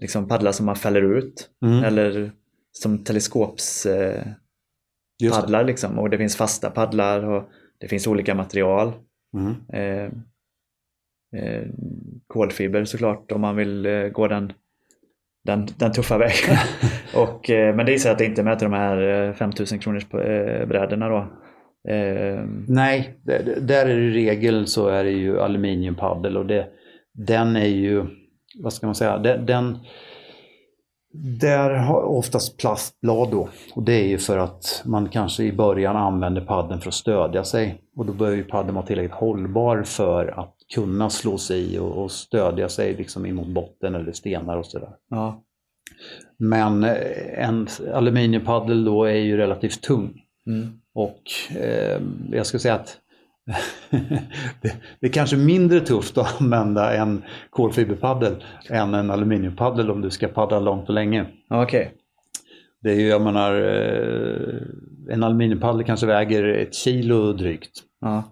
liksom 0.02 0.28
paddlar 0.28 0.52
som 0.52 0.66
man 0.66 0.76
fäller 0.76 1.02
ut 1.02 1.50
Mm. 1.64 1.84
eller 1.84 2.32
som 2.72 3.04
teleskopspaddlar 3.04 5.64
liksom 5.64 5.98
och 5.98 6.10
det 6.10 6.18
finns 6.18 6.36
fasta 6.36 6.70
paddlar 6.70 7.24
och 7.24 7.48
det 7.78 7.88
finns 7.88 8.06
olika 8.06 8.34
material. 8.34 8.92
Mm. 9.36 9.54
Eh, 9.72 10.10
eh, 11.40 11.62
kolfiber 12.26 12.84
såklart 12.84 13.32
om 13.32 13.40
man 13.40 13.56
vill 13.56 14.10
gå 14.12 14.28
den, 14.28 14.52
den, 15.44 15.68
den 15.78 15.92
tuffa 15.92 16.18
vägen. 16.18 16.56
och, 17.14 17.44
men 17.48 17.86
det 17.86 17.94
är 17.94 17.98
så 17.98 18.08
att 18.08 18.18
det 18.18 18.24
inte 18.24 18.56
till 18.56 18.70
de 18.70 18.72
här 18.72 19.28
eh, 19.28 19.34
5000 19.34 19.78
kronors 19.78 20.08
brädorna 20.68 21.08
då. 21.08 21.26
Eh, 21.88 22.44
Nej, 22.68 23.18
där, 23.22 23.86
är 23.86 23.96
det 23.96 24.04
i 24.04 24.10
regel 24.10 24.66
så 24.66 24.88
är 24.88 25.04
det 25.04 25.10
ju 25.10 25.40
aluminiumpaddel 25.40 26.36
och 26.36 26.46
det, 26.46 26.66
den 27.12 27.56
är 27.56 27.66
ju, 27.66 28.04
vad 28.62 28.72
ska 28.72 28.86
man 28.86 28.94
säga, 28.94 29.18
den, 29.18 29.46
den 29.46 29.78
där 31.40 31.70
har 31.70 32.02
oftast 32.02 32.56
plastblad 32.56 33.30
då 33.30 33.48
och 33.74 33.82
det 33.82 33.92
är 33.92 34.06
ju 34.06 34.18
för 34.18 34.38
att 34.38 34.82
man 34.84 35.08
kanske 35.08 35.44
i 35.44 35.52
början 35.52 35.96
använder 35.96 36.40
paddeln 36.40 36.80
för 36.80 36.88
att 36.88 36.94
stödja 36.94 37.44
sig 37.44 37.80
och 37.96 38.06
då 38.06 38.12
bör 38.12 38.30
ju 38.30 38.44
paddeln 38.44 38.74
vara 38.74 38.86
tillräckligt 38.86 39.14
hållbar 39.14 39.82
för 39.82 40.40
att 40.40 40.54
kunna 40.74 41.10
slå 41.10 41.38
sig 41.38 41.74
i 41.74 41.78
och, 41.78 42.02
och 42.02 42.10
stödja 42.10 42.68
sig 42.68 42.94
liksom 42.94 43.26
emot 43.26 43.46
botten 43.46 43.94
eller 43.94 44.12
stenar 44.12 44.56
och 44.56 44.66
sådär. 44.66 44.90
ja, 45.10 45.42
Men 46.38 46.84
eh, 46.84 47.48
en 47.48 47.66
aluminiumpaddel 47.94 48.84
då 48.84 49.04
är 49.04 49.14
ju 49.14 49.36
relativt 49.36 49.82
tung. 49.82 50.22
Mm, 50.46 50.80
och 50.96 51.56
eh, 51.56 52.00
jag 52.32 52.46
skulle 52.46 52.60
säga 52.60 52.74
att 52.74 52.98
det, 54.62 54.76
det 55.00 55.06
är 55.06 55.12
kanske 55.12 55.36
mindre 55.36 55.80
tufft 55.80 56.18
att 56.18 56.40
använda 56.40 56.94
en 56.94 57.22
kolfiberpaddel 57.50 58.44
än 58.70 58.94
en 58.94 59.10
aluminiumpaddel 59.10 59.90
om 59.90 60.00
du 60.00 60.10
ska 60.10 60.28
paddla 60.28 60.60
långt 60.60 60.88
och 60.88 60.94
länge. 60.94 61.26
okej. 61.50 61.92
Det 62.82 62.90
är 62.90 62.94
ju, 62.94 63.06
jag 63.06 63.22
menar, 63.22 63.54
eh, 63.54 65.14
en 65.14 65.22
aluminiumpaddel 65.22 65.84
kanske 65.84 66.06
väger 66.06 66.44
ett 66.44 66.74
kilo 66.74 67.32
drygt. 67.32 67.82
Ja, 68.00 68.22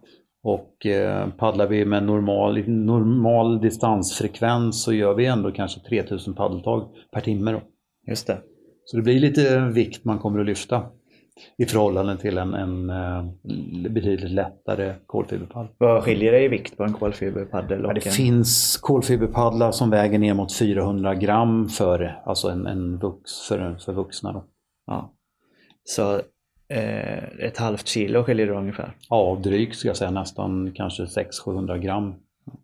Och 0.43 0.87
eh, 0.87 1.29
paddlar 1.29 1.67
vi 1.67 1.85
med 1.85 2.03
normal, 2.03 2.69
normal 2.69 3.61
distansfrekvens 3.61 4.83
så 4.83 4.93
gör 4.93 5.15
vi 5.15 5.27
ändå 5.27 5.51
kanske 5.51 5.81
3000 5.81 6.35
paddeltag 6.35 6.89
per 7.13 7.21
timme. 7.21 7.53
Då. 7.53 7.63
just 8.07 8.27
det. 8.27 8.39
Så 8.85 8.97
det 8.97 9.03
blir 9.03 9.21
lite 9.21 9.61
vikt 9.61 10.05
man 10.05 10.19
kommer 10.19 10.41
att 10.41 10.47
lyfta 10.47 10.83
i 11.59 11.65
förhållande 11.65 12.17
till 12.17 12.39
en, 12.39 12.55
en, 12.55 12.91
en 12.91 13.33
betydligt 13.91 14.31
lättare 14.31 14.95
kolfiberpaddel. 15.07 15.73
Vad 15.79 16.03
skiljer 16.03 16.33
det 16.33 16.41
i 16.41 16.49
vikt 16.49 16.77
på 16.77 16.85
en 16.85 16.93
kolfiberpaddel? 16.93 17.83
Det 17.83 18.07
en... 18.07 18.13
finns 18.13 18.77
kolfiberpaddlar 18.77 19.73
som 19.73 19.91
väger 19.91 20.19
ner 20.19 20.35
mot 20.35 20.59
400 20.59 21.15
gram 21.15 21.69
för, 21.69 22.23
alltså 22.27 22.49
en, 22.49 22.67
en 22.67 22.99
vux, 22.99 23.49
för, 23.49 23.77
för 23.85 23.93
vuxna. 23.93 24.33
Då. 24.33 24.45
Ja. 24.87 25.13
Så 25.85 26.15
eh, 26.69 27.25
ett 27.25 27.59
halvt 27.59 27.87
kilo 27.87 28.25
skiljer 28.25 28.47
det 28.47 28.53
ungefär? 28.53 28.93
Ja, 29.09 29.41
drygt 29.43 29.77
ska 29.77 29.89
jag 29.89 29.97
säga. 29.97 30.11
Nästan 30.11 30.73
kanske 30.75 31.05
600-700 31.05 31.79
gram. 31.79 32.15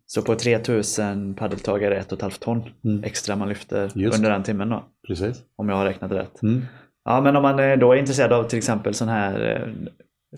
Så 0.06 0.22
på 0.22 0.34
3000 0.34 1.34
paddeltagare, 1.34 1.96
ett 1.96 2.12
och 2.12 2.18
ett 2.18 2.22
halvt 2.22 2.40
ton 2.40 2.62
mm. 2.84 3.04
extra 3.04 3.36
man 3.36 3.48
lyfter 3.48 3.90
Just. 3.94 4.16
under 4.16 4.30
den 4.30 4.42
timmen 4.42 4.68
då? 4.68 4.84
Precis. 5.06 5.42
Om 5.56 5.68
jag 5.68 5.76
har 5.76 5.84
räknat 5.84 6.12
rätt. 6.12 6.42
Mm. 6.42 6.62
Ja, 7.04 7.20
men 7.20 7.36
om 7.36 7.42
man 7.42 7.58
eh, 7.58 7.78
då 7.78 7.92
är 7.92 7.96
intresserad 7.96 8.32
av 8.32 8.44
till 8.44 8.58
exempel 8.58 8.94
sån 8.94 9.08
här 9.08 9.56
eh, 9.56 9.90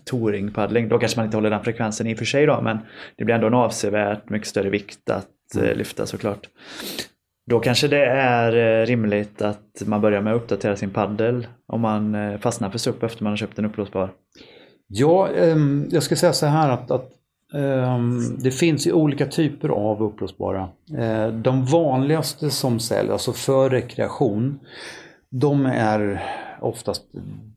touringpaddling, 0.05 0.89
då 0.89 0.99
kanske 0.99 1.19
man 1.19 1.25
inte 1.25 1.37
håller 1.37 1.49
den 1.49 1.63
frekvensen 1.63 2.07
i 2.07 2.13
och 2.13 2.17
för 2.17 2.25
sig 2.25 2.45
då, 2.45 2.61
men 2.61 2.77
det 3.15 3.25
blir 3.25 3.35
ändå 3.35 3.47
en 3.47 3.53
avsevärt 3.53 4.29
mycket 4.29 4.47
större 4.47 4.69
vikt 4.69 5.09
att 5.09 5.27
mm. 5.55 5.69
Eh, 5.69 5.75
lyfta 5.75 6.05
såklart. 6.05 6.49
Då 7.49 7.59
kanske 7.59 7.87
det 7.87 8.05
är 8.05 8.85
rimligt 8.85 9.41
att 9.41 9.83
man 9.85 10.01
börjar 10.01 10.21
med 10.21 10.33
att 10.33 10.41
uppdatera 10.41 10.75
sin 10.75 10.89
paddel 10.89 11.47
om 11.67 11.81
man 11.81 12.39
fastnar 12.39 12.69
för 12.69 12.77
SUP 12.77 13.03
efter 13.03 13.23
man 13.23 13.31
har 13.31 13.37
köpt 13.37 13.59
en 13.59 13.65
upplåsbar. 13.65 14.09
Ja, 14.87 15.27
ehm, 15.27 15.87
jag 15.91 16.03
ska 16.03 16.15
säga 16.15 16.33
så 16.33 16.45
här 16.45 16.69
att, 16.69 16.91
att 16.91 17.09
ehm, 17.53 18.37
det 18.37 18.51
finns 18.51 18.87
ju 18.87 18.91
olika 18.91 19.25
typer 19.25 19.69
av 19.69 20.03
upplåsbara. 20.03 20.69
de 21.33 21.65
vanligaste 21.65 22.49
som 22.49 22.79
säljs, 22.79 23.11
alltså 23.11 23.33
för 23.33 23.69
rekreation, 23.69 24.59
de 25.29 25.65
är 25.65 26.23
oftast 26.63 27.03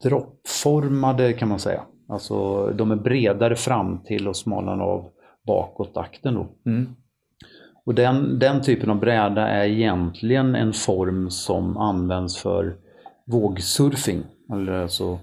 droppformade 0.02 1.32
kan 1.32 1.48
man 1.48 1.58
säga. 1.58 1.82
Alltså 2.08 2.66
de 2.66 2.90
är 2.90 2.96
bredare 2.96 3.56
fram 3.56 3.98
till 4.04 4.28
och 4.28 4.36
smalare 4.36 4.82
av 4.82 5.10
bakåt 5.46 5.96
akten. 5.96 6.34
Då. 6.34 6.46
Mm. 6.66 6.96
Och 7.84 7.94
den, 7.94 8.38
den 8.38 8.62
typen 8.62 8.90
av 8.90 9.00
bräda 9.00 9.48
är 9.48 9.66
egentligen 9.66 10.54
en 10.54 10.72
form 10.72 11.30
som 11.30 11.76
används 11.76 12.38
för 12.38 12.76
vågsurfing. 13.26 14.22
Alltså, 14.82 15.18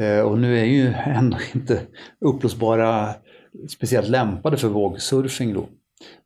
eh, 0.00 0.20
och 0.20 0.38
nu 0.38 0.58
är 0.58 0.64
ju 0.64 0.92
ändå 0.92 1.36
inte 1.54 1.80
upplösbara 2.20 3.08
speciellt 3.68 4.08
lämpade 4.08 4.56
för 4.56 4.68
vågsurfing 4.68 5.54
då. 5.54 5.66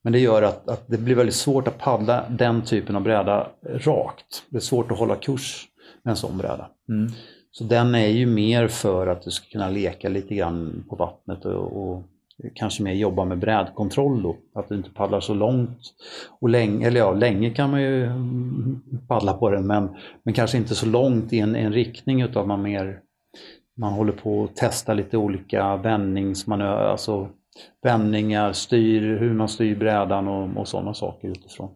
Men 0.03 0.13
det 0.13 0.19
gör 0.19 0.43
att, 0.43 0.69
att 0.69 0.89
det 0.89 0.99
blir 0.99 1.15
väldigt 1.15 1.35
svårt 1.35 1.69
att 1.69 1.79
paddla 1.79 2.25
den 2.31 2.63
typen 2.63 2.97
av 2.97 3.03
bräda 3.03 3.49
rakt. 3.63 4.43
Det 4.49 4.57
är 4.57 4.61
svårt 4.61 4.93
att 4.93 4.99
hålla 4.99 5.17
kurs 5.17 5.68
en 6.09 6.17
sån 6.17 6.39
bräda. 6.39 6.71
Mm. 6.89 7.13
Så 7.51 7.65
den 7.65 7.95
är 7.95 8.07
ju 8.07 8.27
mer 8.27 8.69
för 8.69 9.07
att 9.07 9.23
du 9.23 9.31
ska 9.31 9.49
kunna 9.49 9.69
leka 9.69 10.09
lite 10.09 10.35
grann 10.35 10.85
på 10.89 10.97
vattnet 10.97 11.45
och, 11.45 11.83
och 11.83 12.03
kanske 12.55 12.83
mer 12.83 12.93
jobba 12.93 13.25
med 13.25 13.39
brädkontroll 13.39 14.23
då. 14.23 14.37
Att 14.55 14.69
du 14.69 14.75
inte 14.75 14.91
paddlar 14.91 15.21
så 15.21 15.35
långt 15.35 15.79
och 16.41 16.49
länge, 16.49 16.87
eller 16.87 17.01
ja, 17.01 17.13
länge 17.13 17.51
kan 17.51 17.71
man 17.71 17.83
ju 17.83 18.11
paddla 19.09 19.33
på 19.33 19.51
den 19.51 19.67
men, 19.67 19.89
men 20.23 20.35
kanske 20.35 20.59
inte 20.59 20.75
så 20.75 20.87
långt 20.87 21.33
i 21.33 21.39
en, 21.39 21.57
en 21.57 21.73
riktning 21.73 22.23
utan 22.23 22.49
man 22.49 22.63
mer 22.63 23.01
man 23.77 23.93
håller 23.93 24.13
på 24.13 24.45
att 24.45 24.57
testa 24.57 24.95
lite 24.95 25.17
olika 25.17 25.77
vändningsmanövrar, 25.77 26.91
alltså 26.91 27.29
vändningar, 27.83 28.53
styr, 28.53 29.19
hur 29.19 29.35
man 29.35 29.49
styr 29.49 29.77
brädan 29.77 30.29
och, 30.29 30.61
och 30.61 30.69
sådana 30.69 30.95
saker 30.95 31.29
utifrån 31.29 31.71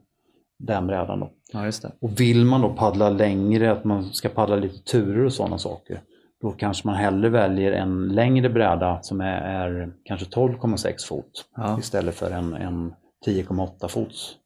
den 0.62 0.86
brädan. 0.86 1.20
Då. 1.20 1.30
Ja, 1.52 1.64
just 1.64 1.82
det. 1.82 1.92
Och 2.00 2.20
vill 2.20 2.44
man 2.44 2.60
då 2.60 2.68
paddla 2.68 3.10
längre, 3.10 3.72
att 3.72 3.84
man 3.84 4.04
ska 4.04 4.28
paddla 4.28 4.56
lite 4.56 4.78
turer 4.78 5.24
och 5.24 5.32
sådana 5.32 5.58
saker, 5.58 6.00
då 6.42 6.50
kanske 6.50 6.88
man 6.88 6.96
hellre 6.96 7.28
väljer 7.28 7.72
en 7.72 8.08
längre 8.08 8.48
bräda 8.48 8.98
som 9.02 9.20
är, 9.20 9.40
är 9.42 9.92
kanske 10.04 10.26
12,6 10.26 11.08
fot 11.08 11.44
ja. 11.56 11.78
istället 11.78 12.14
för 12.14 12.30
en, 12.30 12.54
en 12.54 12.94
10,8 13.26 13.88
fots 13.88 14.36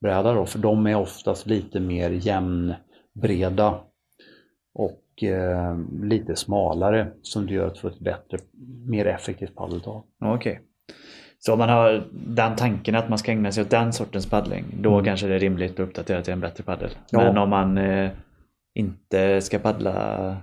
bräda 0.00 0.32
då, 0.32 0.46
för 0.46 0.58
de 0.58 0.86
är 0.86 0.94
oftast 0.94 1.46
lite 1.46 1.80
mer 1.80 2.10
jämnbreda 2.10 3.80
och 4.74 5.22
eh, 5.22 5.78
lite 6.02 6.36
smalare 6.36 7.12
som 7.22 7.46
det 7.46 7.54
gör 7.54 7.66
att 7.66 7.78
få 7.78 7.88
ett 7.88 8.00
bättre, 8.00 8.38
mer 8.86 9.06
effektivt 9.06 9.54
paddeltag. 9.54 10.02
Okej. 10.20 10.52
Okay. 10.52 10.64
Så 11.42 11.52
om 11.52 11.58
man 11.58 11.68
har 11.68 12.02
den 12.12 12.56
tanken 12.56 12.94
att 12.94 13.08
man 13.08 13.18
ska 13.18 13.32
ägna 13.32 13.52
sig 13.52 13.62
åt 13.62 13.70
den 13.70 13.92
sortens 13.92 14.30
paddling, 14.30 14.64
då 14.80 14.92
mm. 14.92 15.04
kanske 15.04 15.26
det 15.26 15.34
är 15.34 15.38
rimligt 15.38 15.72
att 15.72 15.80
uppdatera 15.80 16.22
till 16.22 16.32
en 16.32 16.40
bättre 16.40 16.64
paddel. 16.64 16.90
Ja. 17.10 17.18
Men 17.18 17.38
om 17.38 17.50
man 17.50 17.78
eh, 17.78 18.10
inte 18.74 19.40
ska 19.40 19.58
paddla 19.58 20.36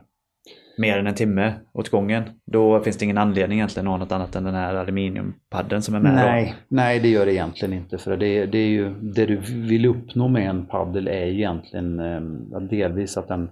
mer 0.78 0.98
än 0.98 1.08
en 1.08 1.16
timme 1.16 1.54
åt 1.74 1.89
gången, 1.89 2.24
då 2.52 2.80
finns 2.80 2.98
det 2.98 3.06
ingen 3.06 3.18
anledning 3.18 3.58
egentligen 3.58 3.88
att 3.88 3.91
ha 3.91 3.98
något 3.98 4.12
annat 4.12 4.36
än 4.36 4.43
den 4.43 4.54
här 4.54 4.76
aluminiumpaddeln 4.76 5.82
som 5.82 5.95
är 5.95 6.00
med. 6.00 6.16
Nej, 6.16 6.56
nej 6.68 7.00
det 7.00 7.08
gör 7.08 7.26
det 7.26 7.34
egentligen 7.34 7.74
inte. 7.74 7.98
För 7.98 8.18
det, 8.18 8.45
det, 8.45 8.58
är 8.58 8.68
ju, 8.68 8.93
det 8.93 9.26
du 9.26 9.38
vill 9.38 9.86
uppnå 9.86 10.28
med 10.28 10.50
en 10.50 10.66
paddel 10.66 11.08
är 11.08 11.26
ju 11.26 11.34
egentligen 11.34 12.00
eh, 12.00 12.62
delvis 12.62 13.18
att 13.18 13.28
den, 13.28 13.50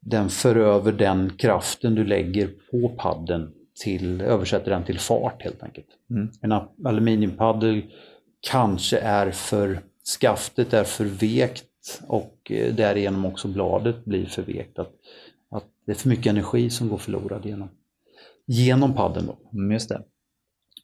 den 0.00 0.28
för 0.28 0.56
över 0.56 0.92
den 0.92 1.30
kraften 1.38 1.94
du 1.94 2.04
lägger 2.04 2.46
på 2.70 2.88
paddeln 2.88 3.52
till, 3.82 4.20
översätter 4.20 4.70
den 4.70 4.84
till 4.84 4.98
fart 4.98 5.42
helt 5.42 5.62
enkelt. 5.62 5.86
Mm. 6.10 6.30
En 6.40 6.52
aluminiumpaddel 6.86 7.82
kanske 8.40 8.98
är 8.98 9.30
för, 9.30 9.80
skaftet 10.20 10.72
är 10.72 10.84
för 10.84 11.04
vekt 11.04 12.02
och 12.06 12.50
eh, 12.50 12.74
därigenom 12.74 13.26
också 13.26 13.48
bladet 13.48 14.04
blir 14.04 14.26
för 14.26 14.42
vekt. 14.42 14.78
Att, 14.78 14.92
att 15.50 15.64
det 15.86 15.92
är 15.92 15.96
för 15.96 16.08
mycket 16.08 16.26
energi 16.26 16.70
som 16.70 16.88
går 16.88 16.98
förlorad 16.98 17.46
genom, 17.46 17.68
genom 18.46 18.94
paddeln. 18.94 19.26
Då. 19.26 19.58
Mm, 19.58 19.72
just 19.72 19.88
det. 19.88 20.02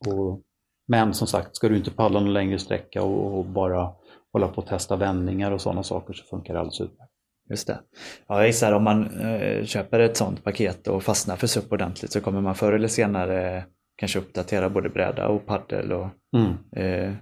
Och, 0.07 0.43
men 0.89 1.15
som 1.15 1.27
sagt, 1.27 1.57
ska 1.57 1.69
du 1.69 1.77
inte 1.77 1.91
paddla 1.91 2.21
någon 2.21 2.33
längre 2.33 2.59
sträcka 2.59 3.03
och, 3.03 3.39
och 3.39 3.45
bara 3.45 3.93
hålla 4.33 4.49
på 4.49 4.61
att 4.61 4.67
testa 4.67 4.97
vändningar 4.97 5.51
och 5.51 5.61
sådana 5.61 5.83
saker 5.83 6.13
så 6.13 6.25
funkar 6.25 6.55
det 6.55 6.61
alldeles 6.61 6.81
utmärkt. 6.81 7.10
Just 7.51 7.67
det. 7.67 7.81
Ja, 8.29 8.39
jag 8.39 8.47
gissar 8.47 8.73
om 8.73 8.85
man 8.85 9.21
eh, 9.21 9.65
köper 9.65 10.01
ett 10.01 10.17
sånt 10.17 10.45
paket 10.45 10.89
och 10.89 11.03
fastnar 11.03 11.37
för 11.37 11.47
SUP 11.47 11.73
ordentligt 11.73 12.13
så 12.13 12.21
kommer 12.21 12.41
man 12.41 12.55
förr 12.55 12.73
eller 12.73 12.89
senare 12.89 13.65
kanske 13.97 14.19
uppdatera 14.19 14.71
både 14.71 14.89
bräda 14.89 15.29
och 15.29 15.47
paddel 15.47 15.93
och 15.93 16.09
mm. 16.37 16.53
eh, 16.77 17.15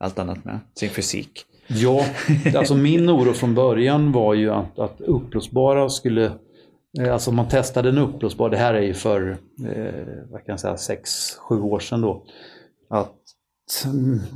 allt 0.00 0.18
annat 0.18 0.44
med 0.44 0.58
sin 0.74 0.90
fysik. 0.90 1.44
Ja, 1.66 2.04
alltså 2.54 2.74
min 2.74 3.10
oro 3.10 3.32
från 3.32 3.54
början 3.54 4.12
var 4.12 4.34
ju 4.34 4.50
att, 4.50 4.78
att 4.78 5.00
upplösbara 5.00 5.88
skulle 5.88 6.32
eh, 7.00 7.12
Alltså 7.12 7.32
man 7.32 7.48
testade 7.48 7.88
en 7.88 7.98
upplösbar, 7.98 8.50
det 8.50 8.56
här 8.56 8.74
är 8.74 8.82
ju 8.82 8.94
för 8.94 9.30
eh, 9.68 10.04
vad 10.30 10.44
kan 10.44 10.52
jag 10.52 10.60
säga, 10.60 10.98
6-7 11.50 11.62
år 11.62 11.78
sedan 11.78 12.00
då. 12.00 12.24
Att 12.90 13.14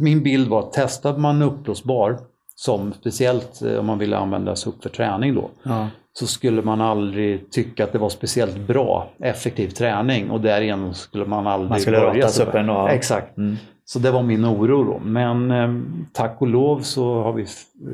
min 0.00 0.22
bild 0.22 0.48
var 0.48 0.60
att 0.60 0.72
testade 0.72 1.18
man 1.18 1.42
upplösbar 1.42 2.18
som 2.60 2.92
speciellt 2.92 3.62
eh, 3.62 3.78
om 3.78 3.86
man 3.86 3.98
ville 3.98 4.16
använda 4.16 4.56
SUP 4.56 4.82
för 4.82 4.90
träning 4.90 5.34
då, 5.34 5.50
ja. 5.62 5.88
så 6.12 6.26
skulle 6.26 6.62
man 6.62 6.80
aldrig 6.80 7.50
tycka 7.50 7.84
att 7.84 7.92
det 7.92 7.98
var 7.98 8.08
speciellt 8.08 8.56
bra, 8.56 9.10
effektiv 9.18 9.68
träning 9.68 10.30
och 10.30 10.40
därigenom 10.40 10.94
skulle 10.94 11.24
man 11.24 11.46
aldrig 11.46 11.70
man 11.70 11.80
skulle 11.80 12.00
börja 12.00 12.28
då. 12.66 12.88
Exakt. 12.88 13.36
Mm. 13.36 13.56
Så 13.84 13.98
det 13.98 14.10
var 14.10 14.22
min 14.22 14.44
oro 14.44 14.84
då. 14.84 14.98
Men 14.98 15.50
eh, 15.50 15.74
tack 16.12 16.36
och 16.40 16.46
lov 16.46 16.80
så 16.80 17.22
har 17.22 17.32
vi 17.32 17.46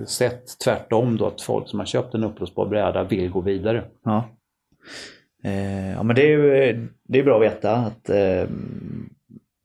sett 0.06 0.58
tvärtom 0.64 1.16
då 1.16 1.26
att 1.26 1.40
folk 1.40 1.68
som 1.68 1.78
har 1.78 1.86
köpt 1.86 2.14
en 2.14 2.24
upplösbar 2.24 2.66
bräda 2.66 3.04
vill 3.04 3.30
gå 3.30 3.40
vidare. 3.40 3.84
Ja, 4.04 4.24
eh, 5.44 5.90
ja 5.90 6.02
men 6.02 6.16
det 6.16 6.22
är 6.22 6.28
ju 6.28 6.88
det 7.08 7.18
är 7.18 7.24
bra 7.24 7.36
att 7.36 7.42
veta 7.42 7.76
att 7.76 8.10
eh, 8.10 8.48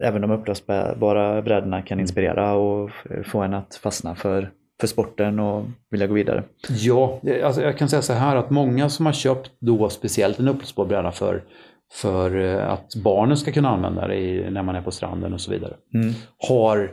även 0.04 0.22
de 0.22 0.32
upplösbara 0.32 1.42
brädorna 1.42 1.82
kan 1.82 1.96
mm. 1.96 2.02
inspirera 2.02 2.54
och 2.54 2.92
få 3.26 3.42
en 3.42 3.54
att 3.54 3.76
fastna 3.76 4.16
för 4.16 4.52
för 4.82 4.88
sporten 4.88 5.40
och 5.40 5.66
vilja 5.90 6.08
gå 6.08 6.14
vidare? 6.14 6.44
Ja, 6.70 7.20
alltså 7.44 7.62
jag 7.62 7.78
kan 7.78 7.90
säga 7.90 8.02
så 8.02 8.14
här 8.14 8.36
att 8.36 8.50
många 8.50 8.90
som 8.90 9.06
har 9.06 9.14
köpt 9.14 9.52
då 9.60 9.90
speciellt 9.90 10.40
en 10.40 10.48
uppblåsbar 10.48 10.86
bräda 10.86 11.12
för, 11.12 11.44
för 11.94 12.40
eh, 12.40 12.72
att 12.72 12.96
barnen 12.96 13.38
ska 13.38 13.52
kunna 13.52 13.70
använda 13.70 14.08
det 14.08 14.50
när 14.50 14.64
man 14.64 14.76
är 14.76 14.82
på 14.82 14.92
stranden 14.92 15.34
och 15.34 15.42
så 15.42 15.52
vidare, 15.52 15.74
mm. 15.94 16.14
har 16.50 16.92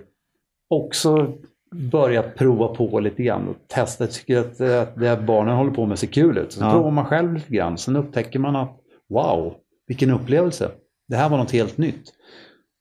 också 0.70 1.32
börjat 1.74 2.34
prova 2.34 2.68
på 2.68 3.01
lite 3.01 3.22
grann 3.22 3.49
och 3.49 3.57
testa. 3.68 4.05
Jag 4.05 4.12
tycker 4.12 4.39
att, 4.39 4.61
att 4.61 5.01
det 5.01 5.22
barnen 5.26 5.57
håller 5.57 5.70
på 5.70 5.86
med 5.86 5.99
ser 5.99 6.07
kul 6.07 6.39
ut. 6.39 6.53
Så 6.53 6.64
ja. 6.64 6.72
provar 6.72 6.91
man 6.91 7.05
själv 7.05 7.34
lite 7.34 7.55
grann. 7.55 7.78
Sen 7.78 7.97
upptäcker 7.97 8.39
man 8.39 8.57
att 8.57 8.76
wow, 9.09 9.55
vilken 9.86 10.11
upplevelse. 10.11 10.70
Det 11.09 11.16
här 11.16 11.28
var 11.28 11.39
något 11.39 11.53
helt 11.53 11.78
nytt. 11.78 12.12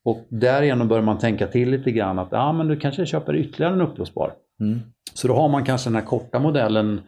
Och 0.05 0.26
därigenom 0.30 0.88
börjar 0.88 1.03
man 1.03 1.18
tänka 1.18 1.47
till 1.47 1.70
lite 1.70 1.91
grann 1.91 2.20
att 2.20 2.28
ja, 2.32 2.53
men 2.53 2.68
du 2.68 2.80
kanske 2.80 3.05
köper 3.05 3.36
ytterligare 3.36 3.74
en 3.74 3.82
uppblåsbar. 3.82 4.34
Mm. 4.60 4.80
Så 5.14 5.28
då 5.28 5.34
har 5.34 5.49
man 5.49 5.66
kanske 5.66 5.89
den 5.89 5.95
här 5.95 6.05
korta 6.05 6.39
modellen 6.39 7.01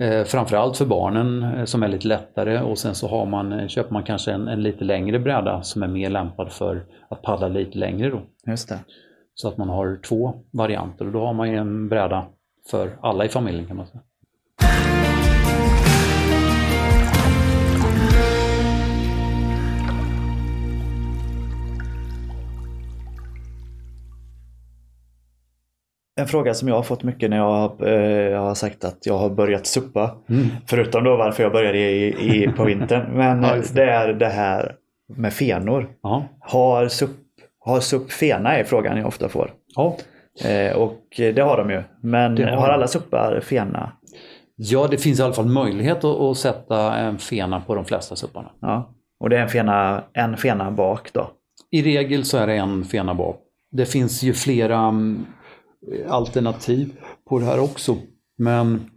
eh, 0.00 0.24
framförallt 0.24 0.76
för 0.76 0.86
barnen 0.86 1.42
eh, 1.42 1.64
som 1.64 1.82
är 1.82 1.88
lite 1.88 2.08
lättare 2.08 2.60
och 2.60 2.78
sen 2.78 2.94
så 2.94 3.08
har 3.08 3.26
man, 3.26 3.52
eh, 3.52 3.68
köper 3.68 3.92
man 3.92 4.04
kanske 4.04 4.32
en, 4.32 4.48
en, 4.48 4.62
lite 4.62 4.84
längre 4.84 5.18
bräda 5.18 5.62
som 5.62 5.82
är 5.82 5.88
mer 5.88 6.10
lämpad 6.10 6.52
för 6.52 6.86
att 7.10 7.22
paddla 7.22 7.48
lite 7.48 7.78
längre. 7.78 8.10
Då. 8.10 8.22
Just 8.46 8.68
det. 8.68 8.78
Så 9.34 9.48
att 9.48 9.56
man 9.56 9.68
har 9.68 10.00
två 10.08 10.34
varianter 10.52 11.06
och 11.06 11.12
då 11.12 11.26
har 11.26 11.32
man 11.32 11.48
en 11.48 11.88
bräda 11.88 12.26
för 12.70 12.98
alla 13.02 13.24
i 13.24 13.28
familjen 13.28 13.66
kan 13.66 13.76
man 13.76 13.86
säga. 13.86 14.02
En 26.18 26.26
fråga 26.26 26.54
som 26.54 26.68
jag 26.68 26.74
har 26.74 26.82
fått 26.82 27.02
mycket 27.02 27.30
när 27.30 27.36
jag, 27.36 27.44
har, 27.50 27.86
eh, 27.86 28.30
jag 28.30 28.40
har 28.40 28.54
sagt 28.54 28.84
att 28.84 29.06
jag 29.06 29.18
har 29.18 29.30
börjat 29.30 29.66
suppa. 29.66 30.14
Förutom 30.66 31.04
då 31.04 31.16
varför 31.16 31.42
jag 31.42 31.52
började 31.52 31.78
i, 31.78 32.42
i, 32.44 32.48
på 32.56 32.64
vintern. 32.64 33.06
Men 33.16 33.42
Ja, 33.42 33.56
just 33.56 33.74
det. 33.74 33.90
är 33.90 34.12
det 34.12 34.26
här 34.26 34.74
med 35.16 35.32
fenor. 35.32 35.88
Ja. 36.02 36.24
Har 36.40 36.88
SUP, 36.88 37.10
har 37.64 37.80
SUP 37.80 38.12
fena 38.12 38.56
är 38.56 38.64
frågan 38.64 38.96
jag 38.98 39.06
ofta 39.06 39.28
får. 39.28 39.50
Ja. 39.76 39.96
Eh, 40.44 40.76
och 40.76 41.00
det 41.16 41.40
har 41.40 41.56
de 41.56 41.70
ju. 41.70 41.82
Men 42.02 42.34
Det 42.34 42.44
har 42.50 42.56
har 42.56 42.68
alla 42.68 42.86
suppar 42.86 43.40
fena? 43.40 43.92
ja, 44.60 44.86
det 44.90 44.98
finns 44.98 45.20
i 45.20 45.22
alla 45.22 45.32
fall 45.34 45.46
möjlighet 45.46 46.04
att, 46.04 46.20
att 46.20 46.36
sätta 46.36 46.96
en 46.96 47.18
fena 47.18 47.60
på 47.60 47.74
de 47.74 47.84
flesta 47.84 48.16
supparna. 48.16 48.48
Ja. 48.60 48.94
Och 49.20 49.30
det 49.30 49.36
är 49.38 49.42
en 49.42 49.48
fena, 49.48 50.04
en 50.12 50.36
fena 50.36 50.70
bak 50.70 51.12
då? 51.12 51.30
I 51.70 51.82
regel 51.82 52.24
så 52.24 52.38
är 52.38 52.46
det 52.46 52.54
en 52.56 52.84
fena 52.84 53.14
bak. 53.14 53.36
Det 53.72 53.86
finns 53.86 54.22
ju 54.22 54.32
flera 54.32 54.78
mm, 54.78 55.26
alternativ 56.08 56.92
på 57.28 57.38
det 57.38 57.44
här 57.44 57.60
också. 57.60 57.96
Men 58.38 58.90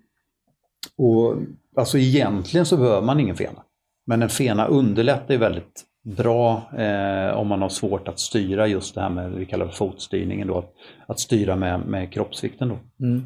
och, 0.98 1.36
alltså 1.76 1.98
egentligen 1.98 2.66
så 2.66 2.78
behöver 2.78 3.02
man 3.02 3.20
ingen 3.20 3.36
fena. 3.36 3.64
Men 4.06 4.22
en 4.22 4.30
fena 4.30 4.68
underlättar 4.68 5.34
ju 5.34 5.40
väldigt 5.40 5.86
bra 6.04 6.62
eh, 6.78 7.38
om 7.38 7.48
man 7.48 7.62
har 7.62 7.70
svårt 7.70 8.08
att 8.08 8.20
styra 8.20 8.68
just 8.68 8.96
det 8.96 9.02
här 9.02 9.10
med, 9.10 9.32
vi 9.32 9.46
kallar 9.46 9.66
det 9.66 9.72
fotstyrningen 9.72 10.48
då, 10.48 10.58
att, 10.58 10.74
att 11.08 11.20
styra 11.20 11.56
med, 11.56 11.86
med 11.88 12.14
kroppsvikten 12.14 12.70
då. 12.70 13.06
Mm. 13.06 13.24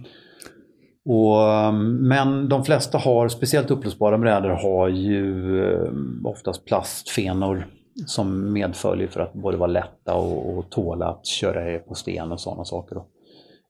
Och, 1.06 1.68
um, 1.68 2.08
men 2.08 2.50
de 2.50 2.66
flesta 2.66 2.98
har, 2.98 3.28
speciellt 3.28 3.72
upplösbara 3.72 4.18
brädor, 4.18 4.50
har 4.50 4.88
ju 4.88 5.64
eh, 5.64 5.92
oftast 6.24 6.66
plastfenor 6.66 7.68
som 8.06 8.54
medföljer 8.54 9.08
för 9.08 9.20
att 9.20 9.34
både 9.34 9.58
vara 9.58 9.72
lätta 9.72 10.14
och, 10.14 10.58
och 10.58 10.70
tåla 10.70 11.08
att 11.08 11.26
köra 11.26 11.80
på 11.80 11.96
sten 11.96 12.32
och 12.32 12.40
sådana 12.40 12.66
saker. 12.66 12.96
Då. 12.96 13.06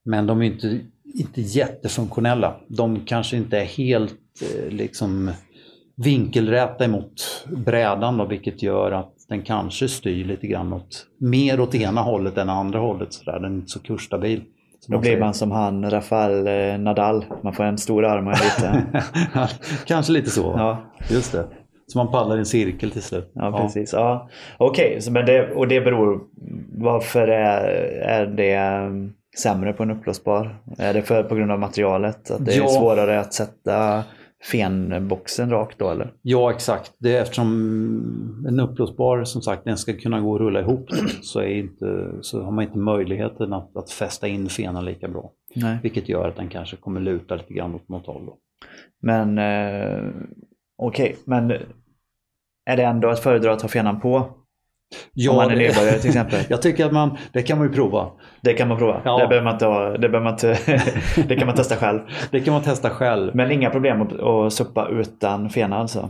Men 0.06 0.28
de 0.28 0.42
är 0.42 0.46
inte, 0.46 0.80
inte 1.20 1.42
jättefunktionella. 1.42 2.56
De 2.68 3.06
kanske 3.06 3.38
inte 3.38 3.58
är 3.58 3.66
helt 3.66 4.16
eh, 4.42 4.70
liksom 4.70 5.32
vinkelräta 5.96 6.86
emot 6.86 7.46
brädan 7.66 8.18
då, 8.18 8.26
vilket 8.26 8.64
gör 8.64 8.92
att 8.92 9.12
den 9.30 9.42
kanske 9.42 9.88
styr 9.88 10.26
lite 10.26 10.48
grann 10.48 10.74
åt, 10.74 11.06
mer 11.18 11.60
åt 11.60 11.76
ena 11.76 12.02
hållet 12.02 12.38
än 12.38 12.50
andra 12.50 12.80
hållet. 12.80 13.14
Så 13.14 13.24
där. 13.24 13.40
Den 13.40 13.52
är 13.52 13.56
inte 13.56 13.72
så 13.72 13.80
kursstabil. 13.80 14.42
Då 14.88 15.00
blir 15.00 15.20
man 15.20 15.34
som 15.34 15.52
han 15.52 15.92
Rafael 15.92 16.48
eh, 16.48 16.80
Nadal. 16.80 17.26
Man 17.44 17.54
får 17.54 17.64
en 17.64 17.78
stor 17.78 18.06
arm 18.06 18.28
och 18.28 18.34
en 18.34 18.40
liten. 18.40 19.02
Kanske 19.86 20.14
lite 20.14 20.30
så. 20.30 20.54
ja, 20.58 20.84
Just 21.10 21.32
det. 21.32 21.48
Så 21.88 21.98
man 21.98 22.12
paddlar 22.12 22.36
i 22.36 22.40
en 22.40 22.46
cirkel 22.46 22.92
till 22.92 23.02
slut. 23.02 23.32
ja, 23.34 23.62
precis. 23.62 23.94
Ja. 23.94 24.30
Okej, 24.58 25.00
men 25.12 25.26
det, 25.26 25.52
och 25.52 25.68
det 25.68 25.82
beror... 25.82 26.22
Varför 26.78 27.28
är, 27.28 27.68
är 28.02 28.26
det 28.26 28.90
sämre 29.42 29.74
på 29.74 29.84
en 29.84 29.92
uppblåsbar? 29.92 30.64
Är 30.78 30.94
det 30.94 31.02
för, 31.02 31.24
på 31.24 31.36
grund 31.36 31.52
av 31.52 31.60
materialet? 31.60 32.32
Att 32.32 32.46
det 32.46 32.54
är 32.54 32.58
Ja. 32.58 32.68
svårare 32.68 33.20
att 33.20 33.34
sätta 33.34 34.04
fenboxen 34.52 35.50
rakt 35.50 35.80
då 35.80 35.90
eller? 35.90 36.14
Ja, 36.22 36.52
exakt. 36.52 36.94
Det 37.00 37.18
är 37.18 37.22
eftersom 37.22 38.46
en 38.48 38.60
uppblåsbar, 38.60 39.24
som 39.24 39.42
sagt, 39.42 39.64
den 39.64 39.78
ska 39.78 39.94
kunna 39.94 40.22
gå 40.22 40.32
och 40.32 40.40
rulla 40.40 40.60
ihop 40.60 40.90
så, 41.22 41.40
är 41.40 41.48
inte, 41.48 42.12
så 42.22 42.44
har 42.44 42.52
man 42.52 42.64
inte 42.64 42.78
möjligheten 42.78 43.54
att, 43.54 43.78
att 43.78 43.92
fästa 43.92 44.28
in 44.28 44.50
fenan 44.50 44.86
lika 44.86 45.08
bra. 45.08 45.32
Nej. 45.56 45.78
Vilket 45.84 46.10
gör 46.10 46.28
att 46.28 46.36
den 46.36 46.50
kanske 46.50 46.76
kommer 46.76 47.00
luta 47.00 47.36
lite 47.36 47.54
grann 47.54 47.76
åt 47.76 47.90
något 47.90 48.06
håll. 48.06 48.26
Då. 48.26 48.38
Men 49.02 49.38
eh, 49.38 50.04
okej, 50.78 51.16
men 51.26 51.52
är 52.66 52.78
det 52.78 52.84
ändå 52.84 53.10
att 53.10 53.20
föredra 53.20 53.54
att 53.54 53.62
ha 53.62 53.70
fenan 53.70 54.00
på? 54.00 54.30
Om 55.30 55.36
man 55.36 55.52
är 55.52 55.56
nybörjare 55.56 56.00
till 56.00 56.10
exempel. 56.10 56.40
Jag 56.50 56.62
tycker 56.62 56.86
att 56.86 56.92
man, 56.92 57.18
det 57.34 57.42
kan 57.42 57.58
man 57.58 57.68
ju 57.68 57.74
prova. 57.74 58.12
Det 58.42 58.54
kan 58.54 58.68
man 58.68 58.78
prova. 58.78 59.02
Ja. 59.06 59.18
Det, 59.18 59.28
behöver 59.28 59.44
man 59.44 59.54
inte, 59.54 59.98
det, 59.98 60.10
behöver 60.10 60.20
man 60.20 60.34
inte, 60.34 60.58
det 61.28 61.36
kan 61.36 61.48
man 61.48 61.56
testa 61.56 61.76
själv. 61.76 62.00
Det 62.32 62.40
kan 62.40 62.54
man 62.54 62.64
testa 62.64 62.90
själv. 62.90 63.36
Men 63.36 63.52
inga 63.52 63.70
problem 63.70 64.02
att, 64.02 64.20
att 64.20 64.54
suppa 64.54 64.88
utan 64.88 65.50
fena 65.50 65.78
alltså? 65.78 66.10